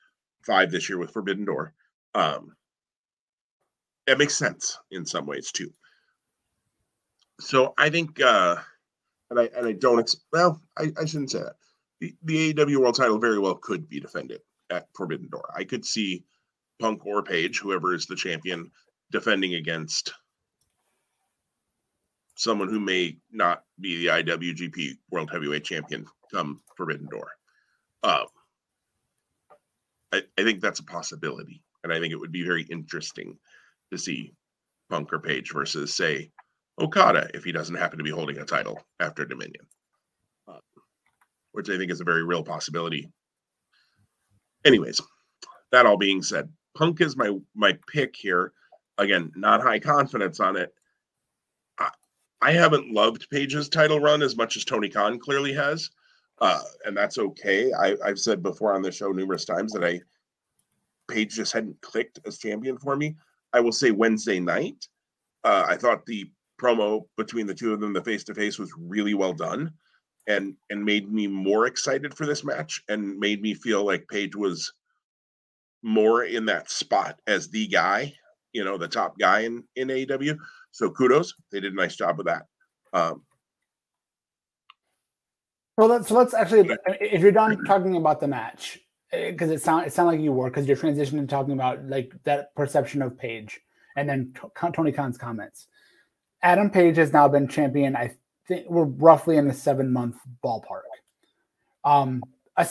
five 0.45 0.71
this 0.71 0.89
year 0.89 0.97
with 0.97 1.11
Forbidden 1.11 1.45
Door, 1.45 1.73
um, 2.13 2.55
it 4.07 4.17
makes 4.17 4.35
sense 4.35 4.77
in 4.91 5.05
some 5.05 5.25
ways 5.25 5.51
too. 5.51 5.71
So 7.39 7.73
I 7.77 7.89
think, 7.89 8.19
uh, 8.21 8.57
and 9.29 9.39
I 9.39 9.49
and 9.55 9.65
I 9.65 9.71
don't 9.71 9.99
ex- 9.99 10.17
well, 10.31 10.61
I, 10.77 10.91
I 10.99 11.05
shouldn't 11.05 11.31
say 11.31 11.39
that. 11.39 11.55
The, 11.99 12.15
the 12.23 12.53
AEW 12.53 12.77
World 12.77 12.95
Title 12.95 13.19
very 13.19 13.39
well 13.39 13.55
could 13.55 13.87
be 13.87 13.99
defended 13.99 14.41
at 14.69 14.87
Forbidden 14.95 15.29
Door. 15.29 15.53
I 15.55 15.63
could 15.63 15.85
see 15.85 16.23
Punk 16.81 17.05
or 17.05 17.21
Page, 17.23 17.59
whoever 17.59 17.93
is 17.93 18.07
the 18.07 18.15
champion, 18.15 18.71
defending 19.11 19.53
against 19.53 20.13
someone 22.35 22.69
who 22.69 22.79
may 22.79 23.17
not 23.31 23.63
be 23.79 23.99
the 23.99 24.07
IWGP 24.07 24.97
World 25.11 25.29
Heavyweight 25.31 25.63
Champion 25.63 26.05
come 26.33 26.61
Forbidden 26.75 27.07
Door. 27.07 27.29
Um, 28.03 28.25
I, 30.11 30.23
I 30.37 30.43
think 30.43 30.59
that's 30.59 30.79
a 30.79 30.83
possibility, 30.83 31.61
and 31.83 31.93
I 31.93 31.99
think 31.99 32.13
it 32.13 32.19
would 32.19 32.31
be 32.31 32.43
very 32.43 32.63
interesting 32.63 33.37
to 33.91 33.97
see 33.97 34.33
Punk 34.89 35.13
or 35.13 35.19
Page 35.19 35.51
versus, 35.53 35.93
say, 35.93 36.31
Okada 36.79 37.29
if 37.35 37.43
he 37.43 37.51
doesn't 37.51 37.75
happen 37.75 37.99
to 37.99 38.03
be 38.03 38.09
holding 38.09 38.39
a 38.39 38.45
title 38.45 38.79
after 38.99 39.23
Dominion. 39.23 39.67
which 41.51 41.69
I 41.69 41.77
think 41.77 41.91
is 41.91 42.01
a 42.01 42.05
very 42.05 42.23
real 42.23 42.43
possibility. 42.43 43.11
Anyways, 44.65 44.99
that 45.71 45.85
all 45.85 45.97
being 45.97 46.23
said, 46.23 46.49
Punk 46.75 47.01
is 47.01 47.17
my 47.17 47.37
my 47.55 47.77
pick 47.87 48.15
here. 48.15 48.53
Again, 48.97 49.31
not 49.35 49.61
high 49.61 49.79
confidence 49.79 50.39
on 50.39 50.55
it. 50.55 50.73
I, 52.43 52.51
haven't 52.51 52.91
loved 52.91 53.29
Page's 53.29 53.69
title 53.69 53.99
run 53.99 54.21
as 54.21 54.35
much 54.35 54.57
as 54.57 54.65
Tony 54.65 54.89
Khan 54.89 55.19
clearly 55.19 55.53
has, 55.53 55.89
uh, 56.39 56.61
and 56.85 56.97
that's 56.97 57.17
okay. 57.17 57.71
I, 57.71 57.95
I've 58.03 58.19
said 58.19 58.41
before 58.43 58.73
on 58.73 58.81
the 58.81 58.91
show 58.91 59.11
numerous 59.11 59.45
times 59.45 59.73
that 59.73 59.83
I 59.83 60.01
Page 61.07 61.35
just 61.35 61.53
hadn't 61.53 61.79
clicked 61.81 62.19
as 62.25 62.37
champion 62.37 62.77
for 62.77 62.95
me. 62.95 63.15
I 63.53 63.59
will 63.59 63.71
say 63.71 63.91
Wednesday 63.91 64.39
night, 64.39 64.87
uh, 65.43 65.65
I 65.67 65.75
thought 65.75 66.05
the 66.05 66.31
promo 66.59 67.05
between 67.17 67.47
the 67.47 67.53
two 67.53 67.73
of 67.73 67.79
them, 67.79 67.93
the 67.93 68.03
face 68.03 68.23
to 68.25 68.33
face, 68.33 68.57
was 68.57 68.71
really 68.77 69.13
well 69.13 69.33
done, 69.33 69.71
and 70.27 70.55
and 70.69 70.83
made 70.83 71.11
me 71.11 71.27
more 71.27 71.67
excited 71.67 72.15
for 72.15 72.25
this 72.25 72.43
match, 72.43 72.83
and 72.87 73.17
made 73.19 73.41
me 73.41 73.53
feel 73.53 73.83
like 73.83 74.07
Page 74.07 74.35
was 74.35 74.73
more 75.83 76.23
in 76.23 76.45
that 76.45 76.69
spot 76.69 77.19
as 77.27 77.49
the 77.49 77.67
guy, 77.67 78.13
you 78.53 78.63
know, 78.63 78.77
the 78.77 78.87
top 78.87 79.17
guy 79.19 79.41
in 79.41 79.63
in 79.75 79.87
AEW. 79.87 80.37
So 80.71 80.89
kudos, 80.89 81.33
they 81.51 81.59
did 81.59 81.73
a 81.73 81.75
nice 81.75 81.95
job 81.95 82.19
of 82.19 82.25
that. 82.25 82.45
Um, 82.93 83.23
so 85.79 85.85
let's 85.85 86.07
so 86.07 86.15
let's 86.15 86.33
actually, 86.33 86.69
if 86.99 87.21
you're 87.21 87.31
done 87.31 87.63
talking 87.65 87.95
about 87.95 88.19
the 88.19 88.27
match, 88.27 88.79
because 89.11 89.49
eh, 89.49 89.55
it 89.55 89.61
sound 89.61 89.87
it 89.87 89.93
sounded 89.93 90.11
like 90.11 90.21
you 90.21 90.31
were 90.31 90.49
because 90.49 90.67
you're 90.67 90.77
transitioning 90.77 91.21
to 91.21 91.27
talking 91.27 91.53
about 91.53 91.85
like 91.87 92.13
that 92.23 92.53
perception 92.55 93.01
of 93.01 93.17
Page 93.17 93.59
and 93.95 94.07
then 94.07 94.33
Tony 94.73 94.91
Khan's 94.91 95.17
comments. 95.17 95.67
Adam 96.43 96.69
Page 96.69 96.97
has 96.97 97.13
now 97.13 97.27
been 97.27 97.47
champion. 97.47 97.95
I 97.95 98.15
think 98.47 98.69
we're 98.69 98.85
roughly 98.85 99.37
in 99.37 99.47
the 99.47 99.53
seven 99.53 99.91
month 99.91 100.17
ballpark. 100.43 100.81
Um, 101.83 102.23
I 102.57 102.67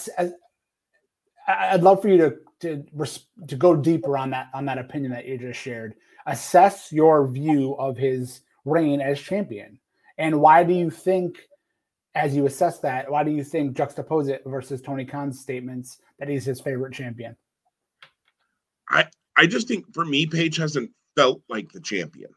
I, 1.46 1.72
would 1.72 1.82
love 1.82 2.02
for 2.02 2.08
you 2.08 2.18
to 2.18 2.36
to 2.60 2.84
to 3.48 3.56
go 3.56 3.74
deeper 3.74 4.16
on 4.16 4.30
that 4.30 4.48
on 4.54 4.66
that 4.66 4.78
opinion 4.78 5.12
that 5.12 5.26
you 5.26 5.38
just 5.38 5.60
shared. 5.60 5.94
Assess 6.26 6.92
your 6.92 7.26
view 7.26 7.74
of 7.78 7.96
his 7.96 8.42
reign 8.64 9.00
as 9.00 9.20
champion, 9.20 9.78
and 10.18 10.40
why 10.40 10.64
do 10.64 10.74
you 10.74 10.90
think, 10.90 11.38
as 12.14 12.36
you 12.36 12.46
assess 12.46 12.78
that, 12.80 13.10
why 13.10 13.24
do 13.24 13.30
you 13.30 13.42
think 13.42 13.76
juxtapose 13.76 14.28
it 14.28 14.42
versus 14.44 14.82
Tony 14.82 15.04
Khan's 15.04 15.40
statements 15.40 15.98
that 16.18 16.28
he's 16.28 16.44
his 16.44 16.60
favorite 16.60 16.92
champion? 16.92 17.36
I 18.88 19.06
I 19.36 19.46
just 19.46 19.66
think 19.66 19.92
for 19.94 20.04
me, 20.04 20.26
Page 20.26 20.56
hasn't 20.56 20.90
felt 21.16 21.42
like 21.48 21.72
the 21.72 21.80
champion, 21.80 22.30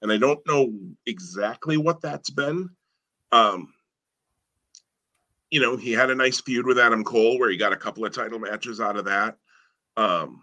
and 0.00 0.10
I 0.10 0.16
don't 0.16 0.40
know 0.46 0.72
exactly 1.06 1.76
what 1.76 2.00
that's 2.00 2.30
been. 2.30 2.70
Um, 3.30 3.74
you 5.50 5.60
know, 5.60 5.76
he 5.76 5.92
had 5.92 6.10
a 6.10 6.14
nice 6.14 6.40
feud 6.40 6.66
with 6.66 6.78
Adam 6.78 7.04
Cole 7.04 7.38
where 7.38 7.50
he 7.50 7.56
got 7.56 7.72
a 7.72 7.76
couple 7.76 8.04
of 8.04 8.12
title 8.12 8.38
matches 8.38 8.80
out 8.80 8.96
of 8.96 9.04
that. 9.06 9.36
Um, 9.98 10.42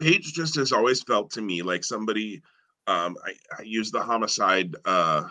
Page 0.00 0.32
just 0.32 0.56
has 0.56 0.72
always 0.72 1.02
felt 1.02 1.30
to 1.32 1.42
me 1.42 1.62
like 1.62 1.84
somebody. 1.84 2.42
Um, 2.86 3.16
I, 3.24 3.34
I 3.58 3.62
use 3.62 3.90
the 3.90 4.02
homicide 4.02 4.74
uh, 4.84 5.28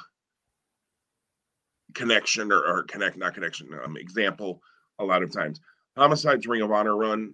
connection 1.93 2.51
or, 2.51 2.59
or 2.65 2.84
connect, 2.84 3.17
not 3.17 3.34
connection, 3.34 3.67
um, 3.84 3.97
example 3.97 4.61
a 4.99 5.03
lot 5.03 5.23
of 5.23 5.31
times. 5.34 5.59
Homicide's 5.97 6.47
Ring 6.47 6.61
of 6.61 6.71
Honor 6.71 6.95
run, 6.95 7.34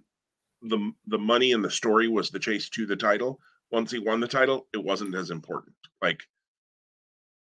the 0.62 0.92
the 1.06 1.18
money 1.18 1.52
and 1.52 1.64
the 1.64 1.70
story 1.70 2.08
was 2.08 2.30
the 2.30 2.40
chase 2.40 2.68
to 2.70 2.86
the 2.86 2.96
title. 2.96 3.38
Once 3.70 3.90
he 3.90 3.98
won 3.98 4.18
the 4.18 4.26
title, 4.26 4.66
it 4.72 4.82
wasn't 4.82 5.14
as 5.14 5.30
important. 5.30 5.76
Like, 6.02 6.20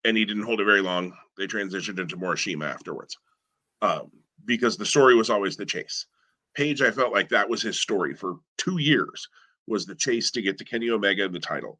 and 0.05 0.17
he 0.17 0.25
didn't 0.25 0.43
hold 0.43 0.61
it 0.61 0.65
very 0.65 0.81
long. 0.81 1.13
They 1.37 1.45
transitioned 1.45 1.99
into 1.99 2.17
Morishima 2.17 2.71
afterwards, 2.71 3.17
um, 3.81 4.11
because 4.45 4.77
the 4.77 4.85
story 4.85 5.13
was 5.13 5.29
always 5.29 5.57
the 5.57 5.65
chase. 5.65 6.07
Page, 6.55 6.81
I 6.81 6.91
felt 6.91 7.13
like 7.13 7.29
that 7.29 7.49
was 7.49 7.61
his 7.61 7.79
story 7.79 8.13
for 8.13 8.35
two 8.57 8.79
years 8.79 9.27
was 9.67 9.85
the 9.85 9.95
chase 9.95 10.31
to 10.31 10.41
get 10.41 10.57
to 10.57 10.65
Kenny 10.65 10.89
Omega 10.89 11.25
and 11.25 11.33
the 11.33 11.39
title. 11.39 11.79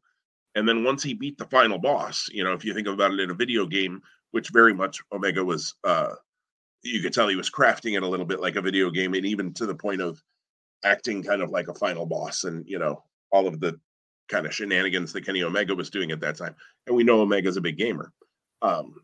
And 0.54 0.68
then 0.68 0.84
once 0.84 1.02
he 1.02 1.14
beat 1.14 1.36
the 1.36 1.46
final 1.46 1.78
boss, 1.78 2.28
you 2.32 2.44
know, 2.44 2.52
if 2.52 2.64
you 2.64 2.74
think 2.74 2.86
about 2.86 3.12
it 3.12 3.20
in 3.20 3.30
a 3.30 3.34
video 3.34 3.66
game, 3.66 4.00
which 4.30 4.50
very 4.50 4.72
much 4.72 5.00
Omega 5.12 5.44
was, 5.44 5.74
uh, 5.84 6.14
you 6.82 7.02
could 7.02 7.12
tell 7.12 7.28
he 7.28 7.36
was 7.36 7.50
crafting 7.50 7.96
it 7.96 8.02
a 8.02 8.08
little 8.08 8.26
bit 8.26 8.40
like 8.40 8.56
a 8.56 8.62
video 8.62 8.90
game, 8.90 9.14
and 9.14 9.26
even 9.26 9.52
to 9.54 9.66
the 9.66 9.74
point 9.74 10.00
of 10.00 10.22
acting 10.84 11.22
kind 11.22 11.42
of 11.42 11.50
like 11.50 11.68
a 11.68 11.74
final 11.74 12.06
boss, 12.06 12.44
and 12.44 12.64
you 12.68 12.78
know, 12.78 13.02
all 13.32 13.46
of 13.46 13.60
the 13.60 13.78
kind 14.28 14.46
of 14.46 14.54
shenanigans 14.54 15.12
that 15.12 15.26
Kenny 15.26 15.42
Omega 15.42 15.74
was 15.74 15.90
doing 15.90 16.10
at 16.10 16.20
that 16.20 16.36
time. 16.36 16.54
And 16.86 16.96
we 16.96 17.04
know 17.04 17.20
Omega's 17.20 17.56
a 17.56 17.60
big 17.60 17.76
gamer. 17.76 18.12
Um, 18.62 18.94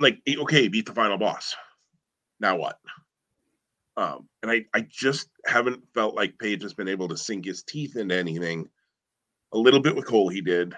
like, 0.00 0.20
okay, 0.28 0.68
beat 0.68 0.86
the 0.86 0.92
final 0.92 1.18
boss. 1.18 1.56
Now 2.40 2.56
what? 2.56 2.78
Um, 3.98 4.28
and 4.44 4.52
I, 4.52 4.64
I 4.72 4.86
just 4.88 5.28
haven't 5.44 5.82
felt 5.92 6.14
like 6.14 6.38
Page 6.38 6.62
has 6.62 6.72
been 6.72 6.86
able 6.86 7.08
to 7.08 7.16
sink 7.16 7.44
his 7.44 7.64
teeth 7.64 7.96
into 7.96 8.14
anything. 8.14 8.68
A 9.52 9.58
little 9.58 9.80
bit 9.80 9.96
with 9.96 10.06
Cole, 10.06 10.28
he 10.28 10.40
did. 10.40 10.72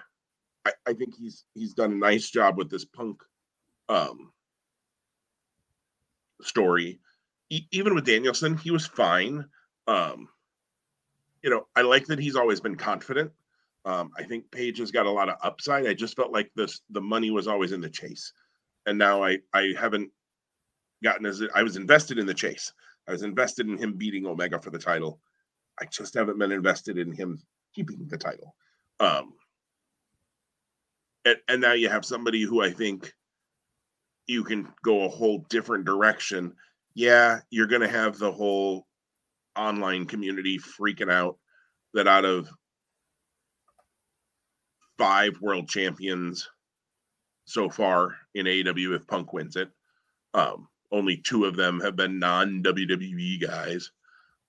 I, 0.65 0.73
I 0.87 0.95
think 0.95 1.15
he's 1.19 1.45
he's 1.55 1.75
done 1.75 1.93
a 1.93 1.97
nice 1.97 2.31
job 2.31 2.57
with 2.57 2.71
this 2.71 2.87
punk 2.87 3.23
um, 3.91 4.33
story. 6.41 6.99
E- 7.51 7.67
even 7.71 7.95
with 7.95 8.07
Danielson, 8.07 8.57
he 8.57 8.71
was 8.71 8.87
fine. 8.87 9.45
Um, 9.87 10.29
you 11.43 11.51
know, 11.51 11.67
I 11.77 11.83
like 11.83 12.07
that 12.07 12.19
he's 12.19 12.37
always 12.37 12.61
been 12.61 12.77
confident. 12.77 13.33
Um, 13.85 14.13
I 14.17 14.23
think 14.23 14.51
Page 14.51 14.79
has 14.79 14.93
got 14.93 15.05
a 15.05 15.11
lot 15.11 15.29
of 15.29 15.37
upside. 15.43 15.87
I 15.87 15.93
just 15.93 16.17
felt 16.17 16.33
like 16.33 16.51
this 16.57 16.81
the 16.89 17.03
money 17.03 17.31
was 17.31 17.49
always 17.49 17.73
in 17.73 17.83
the 17.83 17.91
chase, 17.91 18.33
and 18.87 18.97
now 18.97 19.23
I 19.23 19.41
I 19.53 19.75
haven't 19.79 20.11
gotten 21.05 21.27
as 21.27 21.43
I 21.55 21.63
was 21.63 21.77
invested 21.77 22.19
in 22.19 22.25
the 22.25 22.33
chase. 22.33 22.73
I 23.11 23.12
was 23.12 23.23
invested 23.24 23.69
in 23.69 23.77
him 23.77 23.95
beating 23.95 24.24
Omega 24.24 24.61
for 24.61 24.70
the 24.70 24.78
title. 24.78 25.20
I 25.81 25.85
just 25.87 26.15
haven't 26.15 26.39
been 26.39 26.53
invested 26.53 26.97
in 26.97 27.11
him 27.11 27.41
keeping 27.74 28.07
the 28.07 28.16
title. 28.16 28.55
Um, 29.01 29.32
and, 31.24 31.37
and 31.49 31.61
now 31.61 31.73
you 31.73 31.89
have 31.89 32.05
somebody 32.05 32.43
who 32.43 32.62
I 32.62 32.70
think 32.70 33.12
you 34.28 34.45
can 34.45 34.69
go 34.85 35.03
a 35.03 35.09
whole 35.09 35.45
different 35.51 35.87
direction. 35.87 36.55
Yeah, 36.95 37.41
you're 37.51 37.66
going 37.66 37.81
to 37.81 37.89
have 37.89 38.16
the 38.16 38.31
whole 38.31 38.87
online 39.59 40.05
community 40.05 40.61
freaking 40.61 41.11
out 41.11 41.37
that 41.95 42.07
out 42.07 42.24
of 42.24 42.49
five 44.99 45.37
world 45.41 45.69
champions 45.69 46.49
so 47.45 47.69
far 47.69 48.15
in 48.37 48.47
AEW, 48.47 48.95
if 48.95 49.09
Punk 49.09 49.32
wins 49.32 49.57
it, 49.57 49.69
um, 50.32 50.69
only 50.93 51.17
two 51.17 51.45
of 51.45 51.57
them 51.57 51.81
have 51.81 51.97
been 51.97 52.19
non 52.19 52.62
WWE 52.62 53.41
guys. 53.41 53.91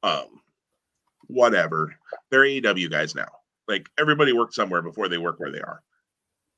Um, 0.03 0.41
whatever. 1.27 1.95
They're 2.30 2.41
AEW 2.41 2.89
guys 2.89 3.15
now. 3.15 3.30
Like 3.68 3.88
everybody 3.99 4.34
worked 4.34 4.53
somewhere 4.53 4.81
before 4.81 5.07
they 5.07 5.18
work 5.18 5.39
where 5.39 5.51
they 5.51 5.61
are. 5.61 5.81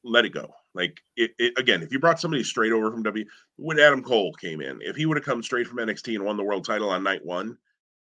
Let 0.04 0.26
it 0.26 0.34
go. 0.34 0.54
Like 0.74 1.00
it, 1.16 1.32
it 1.38 1.54
again, 1.58 1.84
if 1.84 1.92
you 1.92 2.00
brought 2.00 2.20
somebody 2.20 2.44
straight 2.44 2.72
over 2.72 2.92
from 2.92 3.04
W, 3.04 3.26
when 3.58 3.80
Adam 3.80 4.04
Cole 4.04 4.34
came 4.34 4.62
in, 4.62 4.80
if 4.82 4.96
he 4.96 5.06
would 5.06 5.18
have 5.18 5.26
come 5.26 5.44
straight 5.44 5.68
from 5.68 5.78
NXT 5.78 6.16
and 6.16 6.26
won 6.26 6.38
the 6.38 6.44
world 6.44 6.66
title 6.66 6.90
on 6.90 7.04
night 7.04 7.24
one, 7.24 7.58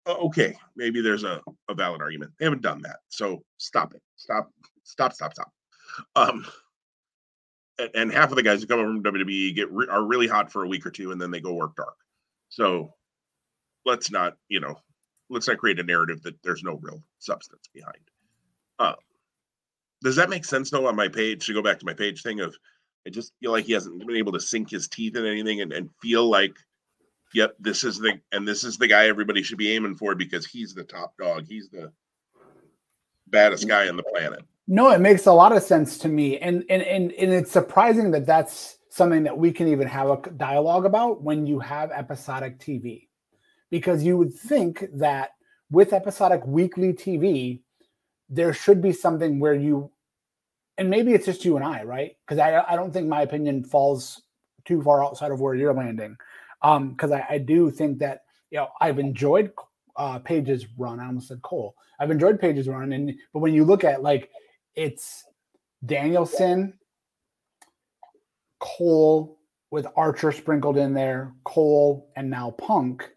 okay, 0.08 0.56
maybe 0.76 1.02
there's 1.02 1.24
a, 1.24 1.42
a 1.70 1.74
valid 1.74 2.02
argument. 2.02 2.32
They 2.40 2.46
haven't 2.46 2.62
done 2.62 2.82
that. 2.84 2.98
So 3.10 3.44
stop 3.58 3.94
it. 3.94 4.02
Stop, 4.16 4.50
stop, 4.84 5.14
stop, 5.14 5.34
stop. 5.34 5.52
Um, 6.16 6.46
and, 7.94 8.12
half 8.12 8.30
of 8.30 8.36
the 8.36 8.44
guys 8.44 8.62
who 8.62 8.68
come 8.68 8.80
from 8.80 9.04
WWE 9.04 9.56
get 9.56 9.72
re- 9.72 9.88
are 9.90 10.04
really 10.04 10.28
hot 10.28 10.52
for 10.52 10.64
a 10.64 10.68
week 10.68 10.86
or 10.86 10.92
two, 10.92 11.12
and 11.12 11.22
then 11.22 11.32
they 11.32 11.40
go 11.40 11.54
work 11.54 11.76
dark. 11.76 11.96
So 12.50 12.94
let's 13.86 14.12
not, 14.12 14.38
you 14.48 14.60
know, 14.60 14.80
let's 15.30 15.48
not 15.48 15.58
create 15.58 15.80
a 15.80 15.84
narrative 15.84 16.22
that 16.24 16.42
there's 16.44 16.64
no 16.64 16.80
real 16.82 17.04
substance 17.20 17.68
behind. 17.74 17.98
Uh, 18.80 18.94
does 20.04 20.16
that 20.16 20.30
make 20.30 20.46
sense 20.46 20.70
though 20.70 20.88
on 20.88 20.96
my 20.96 21.08
page 21.08 21.46
to 21.46 21.54
go 21.54 21.62
back 21.62 21.80
to 21.80 21.86
my 21.86 21.94
page 21.94 22.22
thing 22.22 22.42
of 22.42 22.56
I 23.08 23.10
just 23.10 23.34
feel 23.40 23.52
like 23.52 23.66
he 23.66 23.74
hasn't 23.74 24.06
been 24.06 24.18
able 24.18 24.34
to 24.34 24.40
sink 24.40 24.70
his 24.70 24.88
teeth 24.88 25.16
in 25.16 25.26
anything 25.26 25.62
and, 25.62 25.72
and 25.72 25.90
feel 26.02 26.28
like 26.30 26.56
yep, 27.36 27.56
this 27.60 27.84
is 27.84 28.00
the 28.00 28.20
and 28.32 28.48
this 28.48 28.64
is 28.64 28.78
the 28.78 28.88
guy 28.88 29.08
everybody 29.08 29.44
should 29.44 29.58
be 29.58 29.72
aiming 29.72 29.96
for 29.96 30.16
because 30.16 30.46
he's 30.46 30.74
the 30.74 30.84
top 30.84 31.14
dog. 31.22 31.46
He's 31.48 31.70
the 31.70 31.92
baddest 33.28 33.68
guy 33.68 33.88
on 33.88 33.98
the 33.98 34.04
planet. 34.04 34.44
No, 34.68 34.90
it 34.90 35.00
makes 35.00 35.28
a 35.28 35.34
lot 35.34 35.56
of 35.56 35.62
sense 35.62 35.98
to 36.00 36.08
me, 36.08 36.40
and 36.40 36.64
and 36.70 36.82
and, 36.82 37.12
and 37.12 37.32
it's 37.32 37.52
surprising 37.52 38.10
that 38.12 38.26
that's 38.26 38.78
something 38.90 39.24
that 39.24 39.38
we 39.38 39.52
can 39.52 39.68
even 39.68 39.88
have 39.88 40.10
a 40.10 40.30
dialogue 40.32 40.86
about 40.86 41.22
when 41.22 41.46
you 41.46 41.60
have 41.60 41.92
episodic 41.92 42.58
TV, 42.60 43.08
because 43.70 44.04
you 44.04 44.18
would 44.18 44.34
think 44.34 44.86
that 44.94 45.32
with 45.70 45.94
episodic 45.94 46.44
weekly 46.48 46.94
TV, 46.94 47.62
there 48.28 48.54
should 48.54 48.82
be 48.82 48.92
something 48.92 49.40
where 49.40 49.54
you, 49.54 49.92
and 50.80 50.90
maybe 50.90 51.14
it's 51.14 51.26
just 51.26 51.46
you 51.46 51.58
and 51.58 51.66
I, 51.66 51.84
right? 51.84 52.18
Because 52.26 52.40
I 52.40 52.64
I 52.68 52.76
don't 52.76 52.92
think 52.92 53.08
my 53.08 53.22
opinion 53.22 53.64
falls 53.64 54.24
too 54.66 54.82
far 54.82 55.04
outside 55.06 55.32
of 55.32 55.40
where 55.40 55.54
you're 55.54 55.76
landing, 55.76 56.18
um, 56.64 56.90
because 56.90 57.12
I, 57.12 57.24
I 57.30 57.38
do 57.38 57.70
think 57.70 58.00
that 58.00 58.22
you 58.50 58.58
know 58.58 58.70
I've 58.82 58.98
enjoyed 58.98 59.52
uh, 59.96 60.18
Page's 60.18 60.66
run. 60.76 61.00
I 61.00 61.06
almost 61.06 61.28
said 61.28 61.44
Cole. 61.44 61.76
I've 62.00 62.10
enjoyed 62.10 62.40
Page's 62.40 62.68
run, 62.68 62.94
and 62.94 63.14
but 63.32 63.42
when 63.42 63.54
you 63.54 63.64
look 63.64 63.84
at 63.84 64.02
like 64.02 64.32
it's 64.76 65.26
Danielson, 65.86 66.74
Cole 68.60 69.40
with 69.72 69.88
Archer 69.96 70.32
sprinkled 70.32 70.78
in 70.78 70.94
there, 70.94 71.34
Cole, 71.44 72.10
and 72.16 72.30
now 72.30 72.52
Punk. 72.52 73.10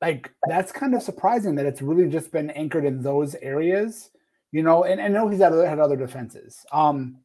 Like 0.00 0.32
that's 0.48 0.72
kind 0.72 0.94
of 0.94 1.02
surprising 1.02 1.54
that 1.56 1.66
it's 1.66 1.82
really 1.82 2.08
just 2.08 2.30
been 2.32 2.50
anchored 2.50 2.84
in 2.84 3.02
those 3.02 3.34
areas, 3.36 4.10
you 4.52 4.62
know. 4.62 4.84
And 4.84 5.00
I 5.00 5.08
know 5.08 5.28
he's 5.28 5.40
had 5.40 5.52
other, 5.52 5.68
had 5.68 5.80
other 5.80 5.96
defenses, 5.96 6.64
um, 6.72 7.18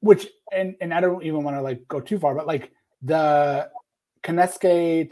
which 0.00 0.28
and 0.52 0.74
and 0.80 0.92
I 0.92 1.00
don't 1.00 1.22
even 1.22 1.44
want 1.44 1.56
to 1.56 1.62
like 1.62 1.86
go 1.88 2.00
too 2.00 2.18
far, 2.18 2.34
but 2.34 2.46
like 2.46 2.72
the 3.02 3.70
Takashi 4.24 5.08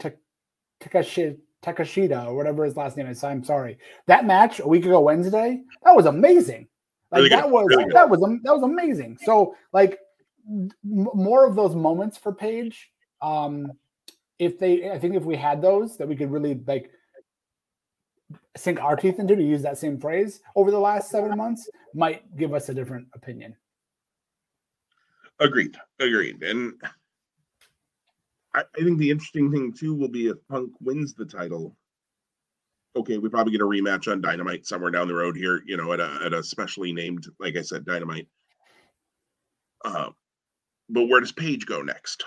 Takashita 1.61 2.25
or 2.27 2.35
whatever 2.35 2.63
his 2.63 2.77
last 2.77 2.95
name 2.95 3.07
is. 3.07 3.23
I'm 3.23 3.43
sorry. 3.43 3.77
That 4.07 4.25
match 4.25 4.59
a 4.59 4.67
week 4.67 4.85
ago 4.85 5.01
Wednesday, 5.01 5.61
that 5.83 5.95
was 5.95 6.05
amazing. 6.05 6.68
Like 7.11 7.19
really 7.19 7.29
that 7.29 7.49
was 7.49 7.65
really 7.67 7.85
that 7.93 8.09
was 8.09 8.19
that 8.19 8.53
was 8.53 8.63
amazing. 8.63 9.17
So 9.23 9.55
like 9.73 9.99
m- 10.47 10.69
more 10.83 11.45
of 11.45 11.55
those 11.55 11.75
moments 11.75 12.17
for 12.17 12.33
Page. 12.33 12.91
Um, 13.21 13.71
if 14.37 14.57
they, 14.57 14.89
I 14.89 14.97
think 14.97 15.15
if 15.15 15.23
we 15.23 15.35
had 15.35 15.61
those, 15.61 15.97
that 15.97 16.07
we 16.07 16.15
could 16.15 16.31
really 16.31 16.61
like 16.65 16.89
sink 18.55 18.81
our 18.81 18.95
teeth 18.95 19.19
into 19.19 19.35
to 19.35 19.43
use 19.43 19.61
that 19.63 19.77
same 19.77 19.99
phrase 19.99 20.39
over 20.55 20.71
the 20.71 20.79
last 20.79 21.11
seven 21.11 21.37
months, 21.37 21.69
might 21.93 22.35
give 22.37 22.53
us 22.53 22.69
a 22.69 22.73
different 22.73 23.07
opinion. 23.13 23.55
Agreed. 25.39 25.77
Agreed. 25.99 26.41
And 26.43 26.73
I, 28.55 28.63
I 28.77 28.83
think 28.83 28.97
the 28.97 29.11
interesting 29.11 29.51
thing 29.51 29.73
too 29.73 29.93
will 29.93 30.09
be 30.09 30.27
if 30.27 30.37
Punk 30.49 30.71
wins 30.79 31.13
the 31.13 31.25
title. 31.25 31.75
Okay, 32.99 33.17
we 33.17 33.29
probably 33.29 33.53
get 33.53 33.61
a 33.61 33.65
rematch 33.65 34.11
on 34.11 34.19
Dynamite 34.19 34.67
somewhere 34.67 34.91
down 34.91 35.07
the 35.07 35.15
road 35.15 35.37
here, 35.37 35.63
you 35.65 35.77
know, 35.77 35.93
at 35.93 36.01
a 36.01 36.19
at 36.25 36.33
a 36.33 36.43
specially 36.43 36.91
named, 36.91 37.27
like 37.39 37.55
I 37.55 37.61
said, 37.61 37.85
Dynamite. 37.85 38.27
Uh, 39.85 40.09
but 40.89 41.05
where 41.05 41.21
does 41.21 41.31
Page 41.31 41.65
go 41.65 41.81
next? 41.81 42.25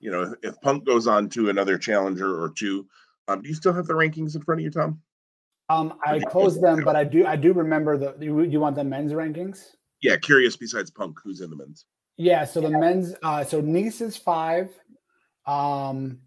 You 0.00 0.10
know, 0.10 0.34
if 0.42 0.60
Punk 0.60 0.84
goes 0.84 1.06
on 1.06 1.28
to 1.30 1.50
another 1.50 1.78
challenger 1.78 2.42
or 2.42 2.50
two, 2.50 2.88
um, 3.28 3.42
do 3.42 3.48
you 3.48 3.54
still 3.54 3.72
have 3.72 3.86
the 3.86 3.94
rankings 3.94 4.34
in 4.34 4.42
front 4.42 4.60
of 4.60 4.64
you, 4.64 4.70
Tom? 4.72 5.00
Um, 5.68 5.94
I 6.04 6.18
closed 6.18 6.60
them, 6.60 6.82
but 6.84 6.96
I 6.96 7.04
do 7.04 7.24
I 7.24 7.36
do 7.36 7.52
remember 7.52 7.96
the. 7.96 8.16
You, 8.20 8.40
you 8.42 8.58
want 8.58 8.74
the 8.74 8.82
men's 8.82 9.12
rankings? 9.12 9.76
Yeah, 10.02 10.16
curious. 10.16 10.56
Besides 10.56 10.90
Punk, 10.90 11.18
who's 11.22 11.40
in 11.40 11.48
the 11.48 11.56
men's? 11.56 11.86
Yeah, 12.16 12.44
so 12.44 12.60
the 12.60 12.70
men's. 12.70 13.14
Uh, 13.22 13.44
so 13.44 13.62
Nese 13.62 14.02
is 14.02 14.16
five. 14.16 14.68
Um, 15.46 16.18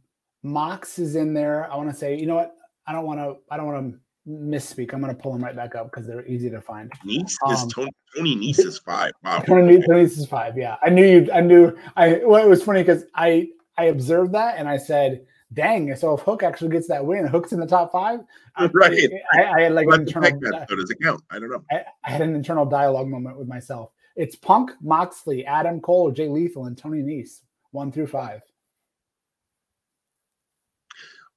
Mox 0.44 0.98
is 0.98 1.18
in 1.18 1.34
there. 1.34 1.70
I 1.70 1.76
want 1.76 1.90
to 1.90 1.96
say, 1.96 2.18
you 2.18 2.26
know 2.26 2.36
what? 2.36 2.56
I 2.88 2.94
don't 2.94 3.06
want 3.06 3.20
to. 3.20 3.36
I 3.52 3.58
don't 3.58 3.66
want 3.66 3.94
to 3.94 4.00
misspeak. 4.28 4.94
I'm 4.94 5.02
going 5.02 5.16
to 5.16 5.22
pull 5.22 5.34
them 5.34 5.44
right 5.44 5.56
back 5.56 5.76
up 5.76 5.92
because 5.92 6.08
they're 6.08 6.26
easy 6.26 6.50
to 6.50 6.62
find. 6.62 6.92
Nese 7.06 7.36
um, 7.46 7.54
is 7.54 7.66
Tony, 7.74 7.92
Tony 8.16 8.36
Nese 8.36 8.66
is 8.66 8.80
five. 8.80 9.12
Wow. 9.24 9.40
Tony, 9.48 9.82
Tony 9.82 10.06
Nese 10.06 10.18
is 10.18 10.26
five. 10.26 10.58
Yeah, 10.58 10.78
I 10.82 10.90
knew 10.90 11.06
you. 11.06 11.32
I 11.34 11.42
knew. 11.42 11.78
I. 11.96 12.22
Well, 12.24 12.44
it 12.44 12.50
was 12.50 12.64
funny 12.64 12.82
because 12.82 13.04
I 13.14 13.50
I 13.78 13.86
observed 13.86 14.34
that 14.34 14.58
and 14.58 14.68
I 14.68 14.78
said, 14.78 15.26
"Dang!" 15.54 15.94
So 15.96 16.14
if 16.14 16.22
Hook 16.22 16.44
actually 16.44 16.70
gets 16.70 16.88
that 16.88 17.06
win, 17.06 17.28
Hook's 17.28 17.52
in 17.52 17.60
the 17.60 17.68
top 17.68 17.92
five. 17.92 18.22
Right. 18.74 19.12
I, 19.34 19.44
I, 19.44 19.52
I 19.52 19.62
had 19.62 19.74
like 19.74 19.86
an 19.86 20.02
internal. 20.02 20.40
That, 20.40 20.66
so 20.68 20.76
does 20.76 20.90
it 20.90 20.98
count? 21.00 21.22
I 21.30 21.38
don't 21.38 21.52
know. 21.52 21.64
I, 21.70 21.84
I 22.04 22.10
had 22.10 22.22
an 22.22 22.34
internal 22.34 22.66
dialogue 22.66 23.08
moment 23.08 23.38
with 23.38 23.48
myself. 23.48 23.92
It's 24.16 24.36
Punk, 24.36 24.72
Moxley, 24.82 25.46
Adam 25.46 25.80
Cole, 25.80 26.10
Jay 26.10 26.28
Lethal, 26.28 26.66
and 26.66 26.76
Tony 26.76 27.04
Nese, 27.04 27.42
one 27.70 27.92
through 27.92 28.08
five. 28.08 28.42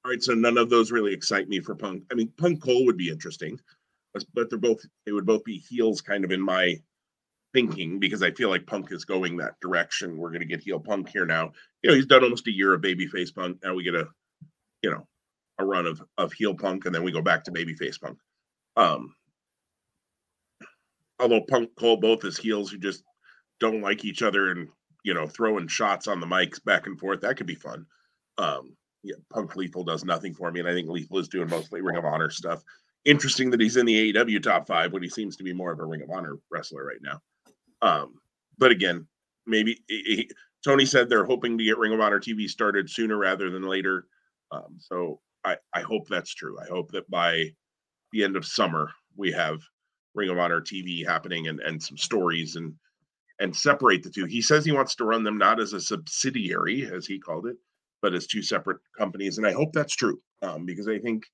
All 0.04 0.10
right, 0.10 0.22
so 0.22 0.32
none 0.32 0.56
of 0.56 0.70
those 0.70 0.90
really 0.90 1.12
excite 1.12 1.48
me 1.48 1.60
for 1.60 1.74
Punk. 1.74 2.04
I 2.10 2.14
mean, 2.14 2.32
Punk 2.38 2.62
Cole 2.62 2.86
would 2.86 2.96
be 2.96 3.10
interesting, 3.10 3.58
but 4.12 4.48
they're 4.48 4.58
both 4.58 4.80
they 5.04 5.12
would 5.12 5.26
both 5.26 5.44
be 5.44 5.58
heels 5.58 6.00
kind 6.00 6.24
of 6.24 6.30
in 6.30 6.40
my 6.40 6.80
thinking 7.52 7.98
because 7.98 8.22
I 8.22 8.30
feel 8.30 8.48
like 8.48 8.66
Punk 8.66 8.92
is 8.92 9.04
going 9.04 9.36
that 9.36 9.60
direction. 9.60 10.16
We're 10.16 10.30
going 10.30 10.40
to 10.40 10.46
get 10.46 10.62
heel 10.62 10.80
Punk 10.80 11.08
here 11.08 11.26
now. 11.26 11.52
You 11.82 11.90
know, 11.90 11.96
he's 11.96 12.06
done 12.06 12.24
almost 12.24 12.46
a 12.46 12.52
year 12.52 12.72
of 12.72 12.80
babyface 12.80 13.34
Punk. 13.34 13.58
Now 13.62 13.74
we 13.74 13.84
get 13.84 13.94
a, 13.94 14.06
you 14.82 14.90
know, 14.90 15.06
a 15.58 15.64
run 15.64 15.86
of 15.86 16.02
of 16.16 16.32
heel 16.32 16.54
Punk, 16.54 16.86
and 16.86 16.94
then 16.94 17.02
we 17.02 17.12
go 17.12 17.22
back 17.22 17.44
to 17.44 17.52
babyface 17.52 18.00
Punk. 18.00 18.18
Um, 18.76 19.14
although 21.18 21.42
Punk 21.42 21.70
Cole 21.78 21.98
both 21.98 22.24
as 22.24 22.38
heels 22.38 22.70
who 22.70 22.78
just 22.78 23.04
don't 23.58 23.82
like 23.82 24.04
each 24.04 24.22
other 24.22 24.50
and 24.50 24.68
you 25.04 25.12
know 25.12 25.26
throwing 25.26 25.68
shots 25.68 26.08
on 26.08 26.20
the 26.20 26.26
mics 26.26 26.62
back 26.64 26.86
and 26.86 26.98
forth, 26.98 27.20
that 27.20 27.36
could 27.36 27.46
be 27.46 27.54
fun. 27.54 27.84
Um, 28.38 28.76
yeah, 29.02 29.16
Punk 29.32 29.56
Lethal 29.56 29.84
does 29.84 30.04
nothing 30.04 30.34
for 30.34 30.50
me, 30.50 30.60
and 30.60 30.68
I 30.68 30.72
think 30.72 30.88
Lethal 30.88 31.18
is 31.18 31.28
doing 31.28 31.48
mostly 31.48 31.80
Ring 31.80 31.96
of 31.96 32.04
Honor 32.04 32.30
stuff. 32.30 32.62
Interesting 33.04 33.50
that 33.50 33.60
he's 33.60 33.76
in 33.76 33.86
the 33.86 34.12
AEW 34.12 34.42
top 34.42 34.66
five 34.66 34.92
when 34.92 35.02
he 35.02 35.08
seems 35.08 35.36
to 35.36 35.44
be 35.44 35.54
more 35.54 35.72
of 35.72 35.80
a 35.80 35.84
Ring 35.84 36.02
of 36.02 36.10
Honor 36.10 36.36
wrestler 36.50 36.84
right 36.84 37.00
now. 37.02 37.20
Um, 37.80 38.14
but 38.58 38.70
again, 38.70 39.06
maybe 39.46 39.82
he, 39.88 40.30
Tony 40.62 40.84
said 40.84 41.08
they're 41.08 41.24
hoping 41.24 41.56
to 41.56 41.64
get 41.64 41.78
Ring 41.78 41.94
of 41.94 42.00
Honor 42.00 42.20
TV 42.20 42.48
started 42.48 42.90
sooner 42.90 43.16
rather 43.16 43.48
than 43.50 43.62
later. 43.62 44.06
Um, 44.52 44.76
so 44.78 45.20
I, 45.44 45.56
I 45.74 45.80
hope 45.80 46.08
that's 46.08 46.34
true. 46.34 46.58
I 46.60 46.66
hope 46.66 46.90
that 46.92 47.08
by 47.08 47.50
the 48.12 48.24
end 48.24 48.36
of 48.36 48.44
summer 48.44 48.90
we 49.16 49.32
have 49.32 49.60
Ring 50.14 50.28
of 50.28 50.38
Honor 50.38 50.60
TV 50.60 51.06
happening 51.06 51.48
and, 51.48 51.60
and 51.60 51.82
some 51.82 51.96
stories 51.96 52.56
and 52.56 52.74
and 53.38 53.56
separate 53.56 54.02
the 54.02 54.10
two. 54.10 54.26
He 54.26 54.42
says 54.42 54.66
he 54.66 54.72
wants 54.72 54.94
to 54.96 55.06
run 55.06 55.24
them 55.24 55.38
not 55.38 55.60
as 55.60 55.72
a 55.72 55.80
subsidiary, 55.80 56.90
as 56.92 57.06
he 57.06 57.18
called 57.18 57.46
it, 57.46 57.56
but 58.02 58.14
as 58.14 58.26
two 58.26 58.42
separate 58.42 58.78
companies. 58.96 59.38
And 59.38 59.46
I 59.46 59.52
hope 59.52 59.72
that's 59.72 59.94
true 59.94 60.20
um, 60.42 60.64
because 60.64 60.88
I 60.88 60.98
think, 60.98 61.24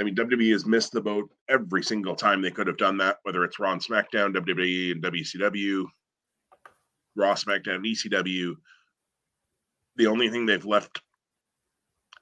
I 0.00 0.02
mean, 0.02 0.14
WWE 0.14 0.52
has 0.52 0.66
missed 0.66 0.92
the 0.92 1.00
boat 1.00 1.28
every 1.48 1.82
single 1.82 2.14
time 2.14 2.40
they 2.40 2.50
could 2.50 2.66
have 2.66 2.76
done 2.76 2.96
that, 2.98 3.18
whether 3.22 3.44
it's 3.44 3.58
Raw 3.58 3.72
and 3.72 3.82
SmackDown, 3.82 4.34
WWE 4.34 4.92
and 4.92 5.02
WCW, 5.02 5.84
Raw, 7.16 7.34
SmackDown, 7.34 7.84
ECW. 7.84 8.54
The 9.96 10.06
only 10.06 10.30
thing 10.30 10.46
they've 10.46 10.64
left, 10.64 11.02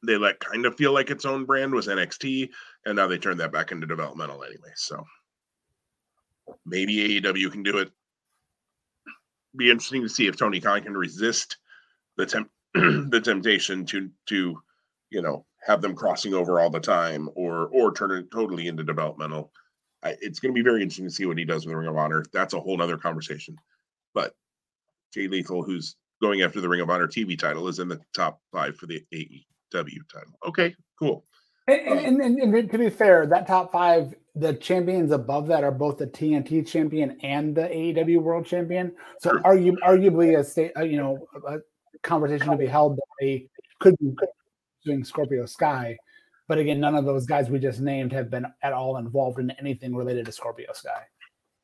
they 0.04 0.16
let 0.16 0.40
kind 0.40 0.64
of 0.64 0.76
feel 0.76 0.92
like 0.92 1.10
its 1.10 1.26
own 1.26 1.44
brand 1.44 1.74
was 1.74 1.86
NXT, 1.86 2.48
and 2.86 2.96
now 2.96 3.06
they 3.06 3.18
turned 3.18 3.40
that 3.40 3.52
back 3.52 3.72
into 3.72 3.86
developmental 3.86 4.42
anyway. 4.42 4.72
So 4.74 5.04
maybe 6.64 7.20
AEW 7.20 7.52
can 7.52 7.62
do 7.62 7.78
it. 7.78 7.90
Be 9.54 9.70
interesting 9.70 10.02
to 10.02 10.08
see 10.08 10.26
if 10.26 10.36
Tony 10.36 10.60
Khan 10.60 10.82
can 10.82 10.94
resist 10.94 11.58
the 12.16 12.24
temp 12.24 12.50
the 13.10 13.20
temptation 13.20 13.86
to 13.86 14.10
to 14.26 14.60
you 15.10 15.22
know 15.22 15.46
have 15.64 15.80
them 15.80 15.94
crossing 15.94 16.34
over 16.34 16.60
all 16.60 16.70
the 16.70 16.80
time 16.80 17.28
or 17.34 17.68
or 17.72 17.92
turn 17.92 18.12
it 18.12 18.30
totally 18.30 18.68
into 18.68 18.84
developmental. 18.84 19.52
I, 20.02 20.16
it's 20.20 20.38
going 20.38 20.52
to 20.52 20.58
be 20.58 20.62
very 20.62 20.82
interesting 20.82 21.06
to 21.06 21.14
see 21.14 21.26
what 21.26 21.38
he 21.38 21.44
does 21.44 21.64
with 21.64 21.72
the 21.72 21.76
Ring 21.76 21.88
of 21.88 21.96
Honor. 21.96 22.24
That's 22.32 22.54
a 22.54 22.60
whole 22.60 22.80
other 22.80 22.98
conversation. 22.98 23.56
But 24.14 24.34
Jay 25.12 25.26
Lethal, 25.26 25.62
who's 25.62 25.96
going 26.20 26.42
after 26.42 26.60
the 26.60 26.68
Ring 26.68 26.80
of 26.80 26.90
Honor 26.90 27.08
TV 27.08 27.38
title, 27.38 27.68
is 27.68 27.78
in 27.78 27.88
the 27.88 28.00
top 28.14 28.40
five 28.52 28.76
for 28.76 28.86
the 28.86 29.02
AEW 29.12 30.08
title. 30.12 30.38
Okay, 30.46 30.74
cool. 30.98 31.24
And, 31.68 31.80
and, 31.80 32.20
and, 32.20 32.54
and, 32.54 32.70
to 32.70 32.78
be 32.78 32.90
fair, 32.90 33.26
that 33.26 33.46
top 33.48 33.72
five, 33.72 34.14
the 34.36 34.54
champions 34.54 35.10
above 35.10 35.48
that 35.48 35.64
are 35.64 35.72
both 35.72 35.98
the 35.98 36.06
TNT 36.06 36.66
champion 36.66 37.18
and 37.22 37.56
the 37.56 37.62
AEW 37.62 38.22
World 38.22 38.46
Champion. 38.46 38.92
So, 39.18 39.30
sure. 39.30 39.40
argue, 39.44 39.76
arguably, 39.78 40.38
a 40.38 40.44
state, 40.44 40.72
uh, 40.76 40.84
you 40.84 40.96
know, 40.96 41.26
a, 41.48 41.58
conversation 42.02 42.50
to 42.50 42.56
be 42.56 42.66
held 42.66 42.96
that 42.96 43.02
they 43.20 43.48
could 43.80 43.96
be 43.98 44.14
doing 44.84 45.04
Scorpio 45.04 45.46
Sky. 45.46 45.96
But 46.48 46.58
again, 46.58 46.80
none 46.80 46.94
of 46.94 47.04
those 47.04 47.26
guys 47.26 47.50
we 47.50 47.58
just 47.58 47.80
named 47.80 48.12
have 48.12 48.30
been 48.30 48.46
at 48.62 48.72
all 48.72 48.98
involved 48.98 49.38
in 49.38 49.50
anything 49.52 49.94
related 49.94 50.26
to 50.26 50.32
Scorpio 50.32 50.72
Sky. 50.72 51.02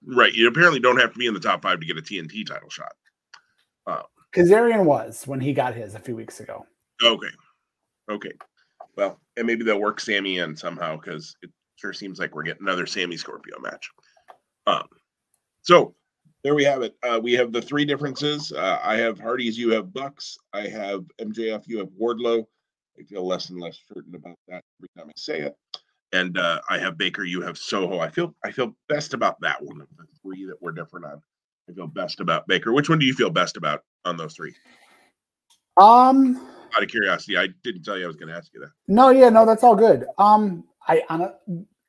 Right. 0.05 0.35
You 0.35 0.49
apparently 0.49 0.81
don't 0.81 0.99
have 0.99 1.13
to 1.13 1.19
be 1.19 1.27
in 1.27 1.35
the 1.35 1.41
top 1.41 1.63
five 1.63 1.81
to 1.81 1.87
get 1.87 1.99
a 1.99 2.03
TNT 2.03 2.45
title 2.45 2.69
shot. 2.69 2.93
Uh, 3.87 4.03
Kazarian 4.35 4.85
was 4.85 5.27
when 5.27 5.41
he 5.41 5.53
got 5.53 5.75
his 5.75 5.95
a 5.95 6.01
few 6.01 6.17
weeks 6.17 6.41
ago. 6.41 6.67
Okay. 7.03 7.29
Okay. 8.11 8.33
Well, 8.97 9.21
and 9.37 9.47
maybe 9.47 9.65
they'll 9.65 9.81
work 9.81 10.01
Sammy 10.01 10.39
in 10.39 10.57
somehow 10.57 10.97
because 10.97 11.35
it 11.43 11.51
sure 11.77 11.93
seems 11.93 12.19
like 12.19 12.35
we're 12.35 12.43
getting 12.43 12.63
another 12.63 12.87
Sammy 12.87 13.17
Scorpio 13.17 13.59
match. 13.61 13.89
Um, 14.67 14.87
so 15.63 15.95
there 16.45 16.55
we 16.55 16.65
have 16.65 16.83
it. 16.83 16.97
Uh, 17.03 17.21
we 17.23 17.33
have 17.35 17.53
the 17.53 17.63
three 17.63 17.85
differences. 17.85 18.53
Uh, 18.53 18.79
I 18.83 18.97
have 18.97 19.19
Hardy's, 19.19 19.57
you 19.57 19.71
have 19.71 19.93
Bucks. 19.93 20.39
I 20.53 20.67
have 20.69 21.05
MJF, 21.21 21.65
you 21.67 21.79
have 21.79 21.89
Wardlow. 21.91 22.45
I 22.99 23.03
feel 23.05 23.27
less 23.27 23.51
and 23.51 23.61
less 23.61 23.79
certain 23.93 24.15
about 24.15 24.37
that 24.49 24.63
every 24.79 24.89
time 24.97 25.09
I 25.09 25.13
say 25.17 25.41
it. 25.41 25.57
And 26.13 26.37
uh, 26.37 26.61
I 26.69 26.79
have 26.79 26.99
Baker, 26.99 27.25
you 27.25 27.41
have 27.41 27.57
Soho. 27.57 28.01
I 28.01 28.11
feel 28.11 28.35
I 28.45 28.51
feel 28.51 28.77
best 28.89 29.15
about 29.15 29.41
that 29.41 29.63
one 29.63 29.81
of 29.81 29.87
the 29.97 30.05
three 30.21 30.45
that 30.45 30.61
we're 30.61 30.73
different 30.73 31.07
on. 31.07 31.23
I 31.71 31.73
feel 31.73 31.87
best 31.87 32.21
about 32.21 32.47
Baker. 32.49 32.73
Which 32.73 32.91
one 32.91 32.99
do 32.99 33.07
you 33.07 33.15
feel 33.15 33.31
best 33.31 33.57
about 33.57 33.83
on 34.05 34.19
those 34.19 34.35
three? 34.35 34.55
Um, 35.79 36.37
out 36.77 36.83
of 36.83 36.91
curiosity, 36.91 37.39
I 37.39 37.49
didn't 37.63 37.83
tell 37.85 37.97
you 37.97 38.05
I 38.05 38.09
was 38.09 38.17
going 38.17 38.29
to 38.29 38.37
ask 38.37 38.53
you 38.53 38.61
that. 38.61 38.73
No, 38.89 39.09
yeah, 39.09 39.31
no, 39.31 39.47
that's 39.47 39.65
all 39.65 39.77
good. 39.77 40.05
Um, 40.19 40.65
I 40.87 41.03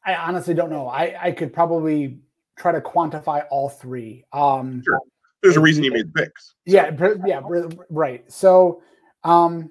I 0.05 0.15
honestly 0.15 0.53
don't 0.53 0.69
know. 0.69 0.88
I 0.88 1.15
I 1.21 1.31
could 1.31 1.51
probably 1.51 2.19
try 2.64 2.72
to 2.72 2.81
quantify 2.81 3.45
all 3.52 3.68
three. 3.68 4.23
Um, 4.31 4.81
sure. 4.85 4.99
There's 5.41 5.57
a 5.57 5.60
reason 5.60 5.84
you 5.84 5.91
made 5.91 6.14
picks. 6.14 6.56
Yeah, 6.65 6.95
yeah, 7.26 7.41
right. 7.90 8.23
So, 8.31 8.81
um, 9.26 9.69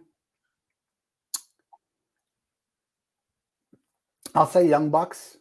I'll 4.35 4.47
say 4.47 4.69
Young 4.69 4.91
Bucks, 4.91 5.39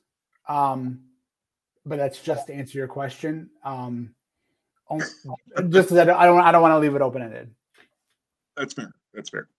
um, 0.48 1.02
but 1.86 1.98
that's 1.98 2.22
just 2.22 2.48
to 2.48 2.54
answer 2.54 2.78
your 2.78 2.88
question. 2.88 3.50
Um, 3.66 4.16
just 5.70 5.90
don't, 5.90 6.10
I 6.10 6.26
don't, 6.26 6.40
I 6.40 6.52
don't 6.54 6.62
want 6.62 6.72
to 6.72 6.80
leave 6.80 6.96
it 6.96 7.02
open 7.02 7.22
ended. 7.22 7.54
That's 8.56 8.74
fair. 8.74 8.94
That's 9.14 9.30
fair. 9.30 9.50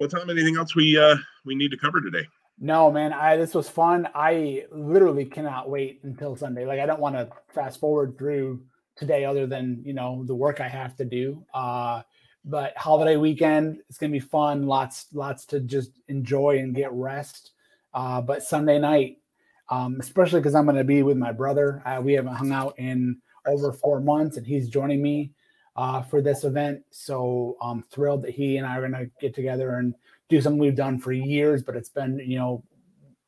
Well, 0.00 0.08
Tom, 0.08 0.28
anything 0.28 0.56
else 0.56 0.74
we 0.74 0.98
uh 0.98 1.16
we 1.44 1.54
need 1.54 1.70
to 1.70 1.76
cover 1.76 2.00
today? 2.00 2.26
No, 2.58 2.90
man. 2.90 3.12
I 3.12 3.36
this 3.36 3.54
was 3.54 3.68
fun. 3.68 4.08
I 4.14 4.64
literally 4.70 5.24
cannot 5.24 5.68
wait 5.68 6.00
until 6.04 6.36
Sunday. 6.36 6.64
Like 6.66 6.80
I 6.80 6.86
don't 6.86 7.00
want 7.00 7.16
to 7.16 7.28
fast 7.52 7.80
forward 7.80 8.16
through 8.16 8.62
today 8.96 9.24
other 9.24 9.46
than, 9.46 9.82
you 9.84 9.92
know, 9.92 10.24
the 10.24 10.34
work 10.34 10.60
I 10.60 10.68
have 10.68 10.96
to 10.96 11.04
do. 11.04 11.44
Uh 11.52 12.02
but 12.44 12.76
holiday 12.76 13.16
weekend, 13.16 13.78
it's 13.88 13.98
gonna 13.98 14.12
be 14.12 14.20
fun. 14.20 14.66
Lots, 14.66 15.06
lots 15.12 15.46
to 15.46 15.60
just 15.60 15.92
enjoy 16.08 16.58
and 16.58 16.74
get 16.74 16.92
rest. 16.92 17.52
Uh, 17.94 18.20
but 18.20 18.42
Sunday 18.42 18.78
night, 18.78 19.18
um, 19.70 19.96
especially 20.00 20.40
because 20.40 20.54
I'm 20.54 20.66
gonna 20.66 20.84
be 20.84 21.02
with 21.02 21.16
my 21.16 21.32
brother. 21.32 21.82
Uh, 21.86 22.00
we 22.02 22.12
haven't 22.12 22.34
hung 22.34 22.52
out 22.52 22.78
in 22.78 23.18
over 23.46 23.72
four 23.72 24.00
months, 24.00 24.36
and 24.36 24.46
he's 24.46 24.68
joining 24.68 25.00
me 25.00 25.32
uh, 25.76 26.02
for 26.02 26.20
this 26.20 26.44
event. 26.44 26.82
So 26.90 27.56
I'm 27.62 27.82
thrilled 27.82 28.22
that 28.22 28.32
he 28.32 28.58
and 28.58 28.66
I 28.66 28.76
are 28.76 28.82
gonna 28.82 29.06
get 29.20 29.34
together 29.34 29.76
and 29.78 29.94
do 30.28 30.40
something 30.40 30.58
we've 30.58 30.76
done 30.76 30.98
for 30.98 31.12
years, 31.12 31.62
but 31.62 31.76
it's 31.76 31.88
been, 31.88 32.18
you 32.18 32.38
know, 32.38 32.62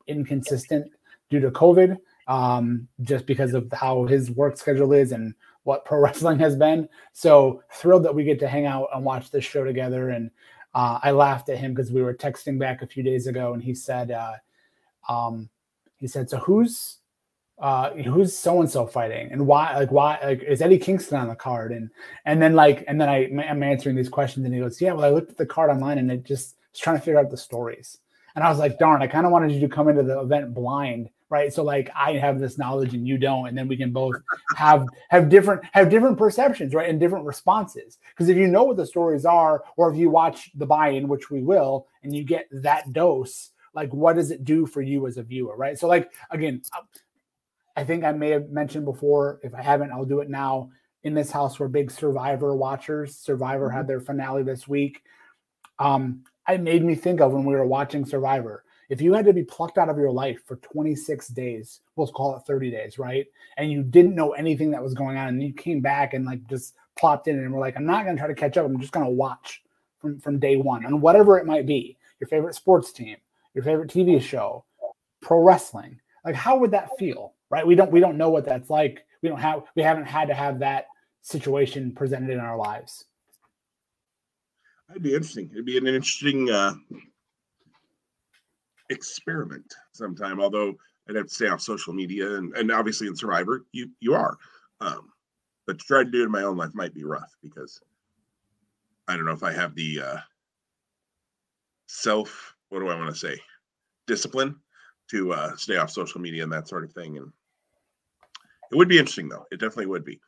inconsistent 0.07 0.91
due 1.29 1.39
to 1.39 1.51
COVID, 1.51 1.97
um, 2.27 2.87
just 3.01 3.25
because 3.25 3.53
of 3.53 3.71
how 3.71 4.05
his 4.05 4.31
work 4.31 4.57
schedule 4.57 4.93
is 4.93 5.11
and 5.11 5.33
what 5.63 5.85
pro 5.85 5.99
wrestling 6.01 6.39
has 6.39 6.55
been. 6.55 6.87
So 7.13 7.63
thrilled 7.73 8.03
that 8.03 8.15
we 8.15 8.23
get 8.23 8.39
to 8.39 8.47
hang 8.47 8.65
out 8.65 8.89
and 8.93 9.05
watch 9.05 9.31
this 9.31 9.45
show 9.45 9.63
together. 9.63 10.09
And 10.09 10.31
uh, 10.73 10.99
I 11.01 11.11
laughed 11.11 11.49
at 11.49 11.57
him 11.57 11.73
because 11.73 11.91
we 11.91 12.01
were 12.01 12.13
texting 12.13 12.59
back 12.59 12.81
a 12.81 12.87
few 12.87 13.03
days 13.03 13.27
ago, 13.27 13.53
and 13.53 13.63
he 13.63 13.73
said, 13.73 14.11
uh, 14.11 14.33
um, 15.09 15.49
he 15.97 16.07
said, 16.07 16.29
"So 16.29 16.37
who's 16.37 16.97
uh, 17.59 17.91
who's 17.91 18.37
so 18.37 18.61
and 18.61 18.69
so 18.69 18.85
fighting, 18.85 19.31
and 19.31 19.47
why? 19.47 19.75
Like 19.75 19.91
why? 19.91 20.19
Like 20.23 20.43
is 20.43 20.61
Eddie 20.61 20.77
Kingston 20.77 21.17
on 21.17 21.29
the 21.29 21.35
card?" 21.35 21.71
And 21.71 21.89
and 22.25 22.41
then 22.41 22.53
like 22.53 22.83
and 22.87 23.01
then 23.01 23.09
I 23.09 23.25
am 23.25 23.63
answering 23.63 23.95
these 23.95 24.09
questions, 24.09 24.45
and 24.45 24.53
he 24.53 24.59
goes, 24.59 24.79
"Yeah, 24.79 24.93
well, 24.93 25.05
I 25.05 25.09
looked 25.09 25.31
at 25.31 25.37
the 25.37 25.45
card 25.45 25.71
online, 25.71 25.97
and 25.97 26.11
it 26.11 26.23
just 26.23 26.56
trying 26.79 26.97
to 26.97 27.01
figure 27.01 27.19
out 27.19 27.31
the 27.31 27.37
stories." 27.37 27.97
And 28.35 28.43
I 28.43 28.49
was 28.49 28.59
like, 28.59 28.79
"Darn, 28.79 29.01
I 29.01 29.07
kind 29.07 29.25
of 29.25 29.31
wanted 29.31 29.51
you 29.51 29.59
to 29.61 29.69
come 29.69 29.89
into 29.89 30.03
the 30.03 30.19
event 30.19 30.53
blind." 30.53 31.09
right? 31.29 31.53
So 31.53 31.63
like 31.63 31.89
i 31.95 32.13
have 32.13 32.39
this 32.39 32.57
knowledge 32.57 32.93
and 32.93 33.07
you 33.07 33.17
don't 33.17 33.47
and 33.47 33.57
then 33.57 33.67
we 33.67 33.77
can 33.77 33.91
both 33.91 34.15
have 34.55 34.85
have 35.09 35.29
different 35.29 35.63
have 35.71 35.89
different 35.89 36.17
perceptions 36.17 36.73
right 36.73 36.89
and 36.89 36.99
different 36.99 37.25
responses. 37.25 37.97
Because 38.11 38.29
if 38.29 38.37
you 38.37 38.47
know 38.47 38.63
what 38.63 38.77
the 38.77 38.85
stories 38.85 39.25
are 39.25 39.63
or 39.75 39.91
if 39.91 39.97
you 39.97 40.09
watch 40.09 40.51
the 40.55 40.65
buy-in 40.65 41.07
which 41.07 41.29
we 41.29 41.41
will 41.41 41.87
and 42.03 42.15
you 42.15 42.23
get 42.23 42.47
that 42.51 42.93
dose 42.93 43.51
like 43.73 43.93
what 43.93 44.15
does 44.15 44.31
it 44.31 44.43
do 44.43 44.65
for 44.65 44.81
you 44.81 45.07
as 45.07 45.17
a 45.17 45.23
viewer 45.23 45.55
right? 45.55 45.77
So 45.77 45.87
like 45.87 46.11
again 46.31 46.61
i 47.75 47.83
think 47.83 48.03
i 48.03 48.11
may 48.11 48.29
have 48.29 48.49
mentioned 48.49 48.85
before 48.85 49.39
if 49.43 49.53
i 49.53 49.61
haven't 49.61 49.91
i'll 49.91 50.05
do 50.05 50.19
it 50.19 50.29
now. 50.29 50.69
In 51.03 51.13
this 51.13 51.31
house 51.31 51.59
we're 51.59 51.67
big 51.67 51.91
survivor 51.91 52.55
watchers. 52.55 53.15
Survivor 53.17 53.69
had 53.69 53.87
their 53.87 54.01
finale 54.01 54.43
this 54.43 54.67
week. 54.67 55.01
Um 55.79 56.23
it 56.47 56.61
made 56.61 56.83
me 56.83 56.95
think 56.95 57.21
of 57.21 57.33
when 57.33 57.45
we 57.45 57.55
were 57.55 57.65
watching 57.65 58.05
survivor 58.05 58.63
if 58.89 59.01
you 59.01 59.13
had 59.13 59.25
to 59.25 59.33
be 59.33 59.43
plucked 59.43 59.77
out 59.77 59.89
of 59.89 59.97
your 59.97 60.11
life 60.11 60.39
for 60.45 60.55
26 60.57 61.27
days, 61.29 61.81
we'll 61.95 62.07
call 62.07 62.37
it 62.37 62.43
30 62.47 62.71
days, 62.71 62.97
right? 62.97 63.25
And 63.57 63.71
you 63.71 63.83
didn't 63.83 64.15
know 64.15 64.31
anything 64.31 64.71
that 64.71 64.83
was 64.83 64.93
going 64.93 65.17
on, 65.17 65.29
and 65.29 65.43
you 65.43 65.53
came 65.53 65.81
back 65.81 66.13
and 66.13 66.25
like 66.25 66.47
just 66.47 66.75
plopped 66.97 67.27
in 67.27 67.37
and 67.37 67.53
we're 67.53 67.59
like, 67.59 67.75
I'm 67.75 67.85
not 67.85 68.05
gonna 68.05 68.17
try 68.17 68.27
to 68.27 68.35
catch 68.35 68.57
up. 68.57 68.65
I'm 68.65 68.79
just 68.79 68.93
gonna 68.93 69.09
watch 69.09 69.61
from 69.99 70.19
from 70.19 70.39
day 70.39 70.55
one 70.55 70.85
and 70.85 71.01
whatever 71.01 71.37
it 71.37 71.45
might 71.45 71.65
be, 71.65 71.97
your 72.19 72.27
favorite 72.27 72.55
sports 72.55 72.91
team, 72.91 73.17
your 73.53 73.63
favorite 73.63 73.91
TV 73.91 74.21
show, 74.21 74.63
pro 75.21 75.39
wrestling. 75.39 75.99
Like, 76.23 76.35
how 76.35 76.57
would 76.57 76.71
that 76.71 76.89
feel? 76.97 77.33
Right? 77.49 77.67
We 77.67 77.75
don't 77.75 77.91
we 77.91 77.99
don't 77.99 78.17
know 78.17 78.29
what 78.29 78.45
that's 78.45 78.69
like. 78.69 79.05
We 79.21 79.29
don't 79.29 79.39
have 79.39 79.63
we 79.75 79.83
haven't 79.83 80.05
had 80.05 80.29
to 80.29 80.33
have 80.33 80.59
that 80.59 80.87
situation 81.21 81.93
presented 81.93 82.29
in 82.29 82.39
our 82.39 82.57
lives. 82.57 83.05
That'd 84.87 85.03
be 85.03 85.13
interesting. 85.13 85.49
It'd 85.51 85.65
be 85.65 85.77
an 85.77 85.87
interesting 85.87 86.49
uh, 86.49 86.73
experiment 88.89 89.73
sometime. 89.91 90.39
Although 90.39 90.75
I'd 91.09 91.15
have 91.15 91.27
to 91.27 91.33
stay 91.33 91.47
off 91.47 91.61
social 91.61 91.93
media, 91.93 92.35
and, 92.35 92.55
and 92.55 92.71
obviously 92.71 93.07
in 93.07 93.15
Survivor, 93.15 93.65
you 93.71 93.89
you 93.99 94.13
are. 94.13 94.37
Um, 94.79 95.11
but 95.65 95.79
to 95.79 95.85
try 95.85 96.03
to 96.03 96.09
do 96.09 96.21
it 96.21 96.25
in 96.25 96.31
my 96.31 96.43
own 96.43 96.57
life 96.57 96.73
might 96.73 96.93
be 96.93 97.03
rough 97.03 97.35
because 97.43 97.81
I 99.07 99.15
don't 99.15 99.25
know 99.25 99.31
if 99.31 99.43
I 99.43 99.51
have 99.51 99.75
the 99.75 100.01
uh, 100.01 100.17
self. 101.87 102.55
What 102.69 102.79
do 102.79 102.87
I 102.89 102.95
want 102.95 103.09
to 103.09 103.19
say? 103.19 103.39
Discipline 104.07 104.55
to 105.09 105.33
uh, 105.33 105.55
stay 105.55 105.77
off 105.77 105.89
social 105.91 106.21
media 106.21 106.43
and 106.43 106.51
that 106.51 106.67
sort 106.67 106.83
of 106.83 106.91
thing. 106.91 107.17
And 107.17 107.31
it 108.71 108.75
would 108.75 108.89
be 108.89 108.99
interesting, 108.99 109.29
though. 109.29 109.45
It 109.51 109.59
definitely 109.59 109.85
would 109.87 110.03
be. 110.03 110.19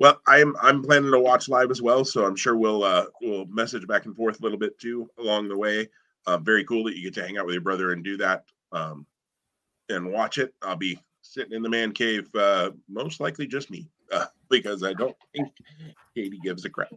Well, 0.00 0.18
I'm 0.26 0.56
I'm 0.60 0.82
planning 0.82 1.12
to 1.12 1.20
watch 1.20 1.48
live 1.48 1.70
as 1.70 1.82
well, 1.82 2.04
so 2.06 2.24
I'm 2.24 2.34
sure 2.34 2.56
we'll 2.56 2.82
uh, 2.82 3.04
we'll 3.20 3.44
message 3.46 3.86
back 3.86 4.06
and 4.06 4.16
forth 4.16 4.40
a 4.40 4.42
little 4.42 4.58
bit 4.58 4.78
too 4.78 5.08
along 5.18 5.48
the 5.48 5.58
way. 5.58 5.88
Uh, 6.26 6.38
very 6.38 6.64
cool 6.64 6.84
that 6.84 6.96
you 6.96 7.04
get 7.04 7.14
to 7.14 7.22
hang 7.22 7.36
out 7.36 7.44
with 7.44 7.52
your 7.52 7.62
brother 7.62 7.92
and 7.92 8.02
do 8.02 8.16
that 8.16 8.44
um, 8.72 9.06
and 9.90 10.10
watch 10.10 10.38
it. 10.38 10.54
I'll 10.62 10.76
be 10.76 10.98
sitting 11.20 11.52
in 11.52 11.62
the 11.62 11.68
man 11.68 11.92
cave, 11.92 12.34
uh, 12.34 12.70
most 12.88 13.20
likely 13.20 13.46
just 13.46 13.70
me, 13.70 13.88
uh, 14.10 14.26
because 14.48 14.82
I 14.82 14.94
don't 14.94 15.16
think 15.34 15.48
Katie 16.14 16.40
gives 16.42 16.64
a 16.64 16.70
crap 16.70 16.92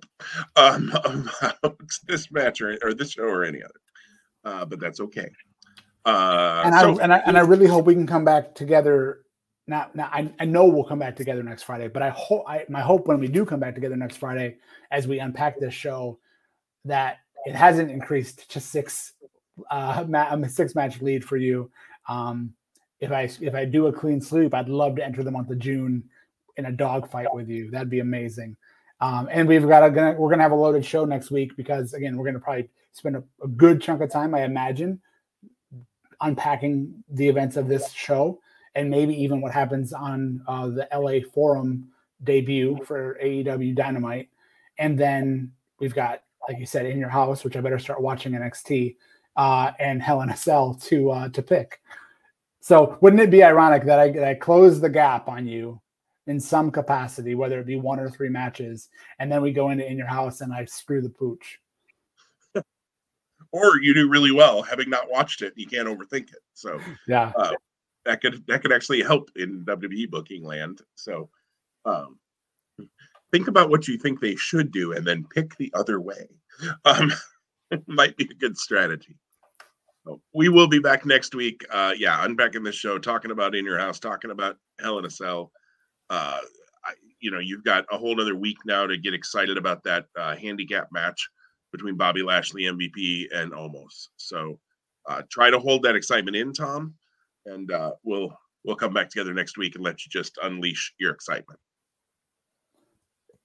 um, 0.55 0.93
about 1.41 1.79
this 2.07 2.31
match 2.31 2.61
or, 2.61 2.77
or 2.83 2.93
this 2.93 3.11
show 3.11 3.23
or 3.23 3.43
any 3.43 3.61
other. 3.61 3.81
Uh, 4.45 4.65
but 4.65 4.79
that's 4.79 4.99
okay. 4.99 5.29
Uh, 6.05 6.63
and, 6.65 6.75
so, 6.75 6.99
I, 6.99 7.03
and 7.03 7.13
I 7.13 7.17
and 7.19 7.37
I 7.37 7.41
really 7.41 7.67
hope 7.67 7.85
we 7.85 7.93
can 7.93 8.07
come 8.07 8.25
back 8.25 8.55
together. 8.55 9.22
Now, 9.67 9.89
now 9.93 10.09
I, 10.11 10.31
I 10.39 10.45
know 10.45 10.65
we'll 10.65 10.83
come 10.83 10.99
back 10.99 11.15
together 11.15 11.41
next 11.41 11.63
Friday, 11.63 11.87
but 11.87 12.01
I 12.01 12.09
hope 12.09 12.43
I, 12.47 12.65
my 12.69 12.81
hope 12.81 13.07
when 13.07 13.19
we 13.19 13.27
do 13.27 13.45
come 13.45 13.59
back 13.59 13.75
together 13.75 13.95
next 13.95 14.17
Friday, 14.17 14.57
as 14.91 15.07
we 15.07 15.19
unpack 15.19 15.59
this 15.59 15.73
show, 15.73 16.19
that 16.85 17.19
it 17.45 17.55
hasn't 17.55 17.89
increased 17.89 18.51
to 18.51 18.59
six 18.59 19.13
uh 19.69 20.03
a 20.11 20.49
six 20.49 20.75
match 20.75 21.01
lead 21.01 21.23
for 21.23 21.37
you. 21.37 21.71
Um, 22.09 22.53
if 22.99 23.11
I 23.11 23.29
if 23.41 23.55
I 23.55 23.65
do 23.65 23.87
a 23.87 23.93
clean 23.93 24.19
sweep, 24.19 24.53
I'd 24.53 24.69
love 24.69 24.97
to 24.97 25.05
enter 25.05 25.23
the 25.23 25.31
month 25.31 25.49
of 25.49 25.59
June 25.59 26.03
in 26.57 26.65
a 26.65 26.71
dog 26.71 27.09
fight 27.09 27.33
with 27.33 27.49
you. 27.49 27.71
That'd 27.71 27.89
be 27.89 27.99
amazing. 27.99 28.57
Um, 28.99 29.27
and 29.31 29.47
we've 29.47 29.67
got 29.67 29.83
a 29.83 29.89
gonna, 29.89 30.13
we're 30.13 30.29
gonna 30.29 30.43
have 30.43 30.51
a 30.51 30.55
loaded 30.55 30.85
show 30.85 31.05
next 31.05 31.31
week 31.31 31.55
because 31.55 31.93
again 31.93 32.17
we're 32.17 32.25
gonna 32.25 32.39
probably 32.39 32.69
spend 32.91 33.15
a, 33.15 33.23
a 33.41 33.47
good 33.47 33.81
chunk 33.81 34.01
of 34.01 34.11
time, 34.11 34.35
I 34.35 34.43
imagine, 34.43 35.01
unpacking 36.21 37.03
the 37.09 37.27
events 37.27 37.55
of 37.55 37.67
this 37.67 37.91
show 37.91 38.39
and 38.75 38.89
maybe 38.89 39.13
even 39.13 39.41
what 39.41 39.51
happens 39.51 39.93
on 39.93 40.43
uh, 40.47 40.67
the 40.67 40.87
LA 40.93 41.27
Forum 41.33 41.89
debut 42.23 42.79
for 42.85 43.17
AEW 43.23 43.75
Dynamite. 43.75 44.29
And 44.77 44.97
then 44.97 45.51
we've 45.79 45.93
got 45.93 46.23
like 46.47 46.59
you 46.59 46.65
said, 46.65 46.85
in 46.85 46.99
your 46.99 47.09
house, 47.09 47.43
which 47.43 47.55
I 47.55 47.61
better 47.61 47.79
start 47.79 48.01
watching 48.01 48.33
NXT, 48.33 48.95
uh, 49.35 49.71
and 49.79 50.01
Hell 50.01 50.21
in 50.21 50.29
a 50.29 50.37
Cell 50.37 50.75
to 50.83 51.11
uh, 51.11 51.29
to 51.29 51.41
pick. 51.41 51.81
So 52.59 52.97
wouldn't 53.01 53.21
it 53.21 53.31
be 53.31 53.43
ironic 53.43 53.85
that 53.85 53.99
I, 53.99 54.09
that 54.11 54.23
I 54.23 54.35
close 54.35 54.79
the 54.79 54.89
gap 54.89 55.27
on 55.27 55.47
you 55.47 55.81
in 56.27 56.39
some 56.39 56.71
capacity, 56.71 57.35
whether 57.35 57.59
it 57.59 57.65
be 57.65 57.75
one 57.75 57.99
or 57.99 58.09
three 58.09 58.29
matches, 58.29 58.89
and 59.19 59.31
then 59.31 59.41
we 59.41 59.51
go 59.51 59.69
into 59.69 59.89
in 59.89 59.97
your 59.97 60.07
house 60.07 60.41
and 60.41 60.53
I 60.53 60.63
screw 60.65 61.01
the 61.01 61.09
pooch? 61.09 61.59
or 63.51 63.81
you 63.81 63.93
do 63.93 64.09
really 64.09 64.31
well 64.31 64.61
having 64.61 64.89
not 64.89 65.09
watched 65.09 65.41
it. 65.41 65.53
You 65.57 65.67
can't 65.67 65.87
overthink 65.87 66.31
it. 66.31 66.41
So 66.53 66.79
yeah, 67.07 67.33
uh, 67.35 67.53
that 68.05 68.21
could 68.21 68.43
that 68.47 68.61
could 68.61 68.71
actually 68.71 69.01
help 69.01 69.29
in 69.35 69.65
WWE 69.65 70.09
booking 70.09 70.43
land. 70.43 70.81
So 70.95 71.29
um, 71.85 72.19
think 73.31 73.47
about 73.47 73.69
what 73.69 73.87
you 73.87 73.97
think 73.97 74.19
they 74.19 74.35
should 74.35 74.71
do 74.71 74.93
and 74.93 75.05
then 75.05 75.25
pick 75.33 75.55
the 75.57 75.71
other 75.73 75.99
way. 75.99 76.27
Um, 76.85 77.11
might 77.87 78.15
be 78.17 78.25
a 78.25 78.35
good 78.35 78.57
strategy. 78.57 79.15
So 80.05 80.21
we 80.33 80.49
will 80.49 80.67
be 80.67 80.79
back 80.79 81.05
next 81.05 81.33
week. 81.33 81.63
Uh, 81.71 81.93
yeah, 81.97 82.17
I'm 82.19 82.35
back 82.35 82.55
in 82.55 82.63
the 82.63 82.71
show 82.71 82.97
talking 82.97 83.31
about 83.31 83.55
in 83.55 83.65
your 83.65 83.79
house, 83.79 83.99
talking 83.99 84.31
about 84.31 84.57
Hell 84.79 84.99
in 84.99 85.05
a 85.05 85.09
Cell. 85.09 85.51
Uh, 86.09 86.39
you 87.23 87.31
know, 87.31 87.39
you've 87.39 87.63
got 87.63 87.85
a 87.89 87.97
whole 87.97 88.19
other 88.19 88.35
week 88.35 88.57
now 88.65 88.85
to 88.85 88.97
get 88.97 89.13
excited 89.13 89.57
about 89.57 89.81
that 89.85 90.05
uh, 90.19 90.35
handicap 90.35 90.89
match 90.91 91.29
between 91.71 91.95
Bobby 91.95 92.21
Lashley, 92.21 92.63
MVP, 92.63 93.27
and 93.33 93.53
Omos. 93.53 94.09
So 94.17 94.59
uh, 95.07 95.21
try 95.31 95.49
to 95.49 95.57
hold 95.57 95.83
that 95.83 95.95
excitement 95.95 96.35
in, 96.35 96.51
Tom, 96.51 96.93
and 97.45 97.71
uh, 97.71 97.91
we'll 98.03 98.35
we'll 98.63 98.75
come 98.75 98.93
back 98.93 99.09
together 99.09 99.33
next 99.33 99.57
week 99.57 99.75
and 99.75 99.83
let 99.83 100.05
you 100.05 100.09
just 100.09 100.37
unleash 100.43 100.93
your 100.99 101.11
excitement. 101.11 101.59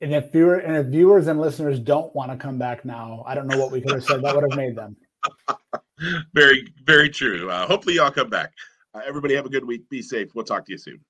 And 0.01 0.15
if 0.15 0.31
viewer 0.31 0.57
and 0.57 0.77
if 0.77 0.87
viewers 0.87 1.27
and 1.27 1.41
listeners 1.41 1.81
don't 1.81 2.15
want 2.15 2.31
to 2.31 2.37
come 2.37 2.59
back 2.59 2.85
now, 2.85 3.25
I 3.27 3.35
don't 3.35 3.49
know 3.49 3.59
what 3.59 3.73
we 3.73 3.81
could 3.81 3.93
have 3.93 4.05
said 4.05 4.23
that 4.23 4.35
would 4.35 4.45
have 4.49 4.57
made 4.57 4.77
them. 4.77 4.97
very, 6.35 6.73
very 6.85 7.11
true. 7.11 7.51
Uh, 7.51 7.67
hopefully, 7.67 7.97
y'all 7.97 8.11
come 8.11 8.31
back. 8.31 8.53
Uh, 8.95 9.01
everybody 9.07 9.35
have 9.35 9.47
a 9.47 9.51
good 9.51 9.65
week. 9.65 9.89
Be 9.89 10.03
safe. 10.03 10.29
We'll 10.35 10.45
talk 10.45 10.65
to 10.67 10.73
you 10.73 10.79
soon. 10.79 11.01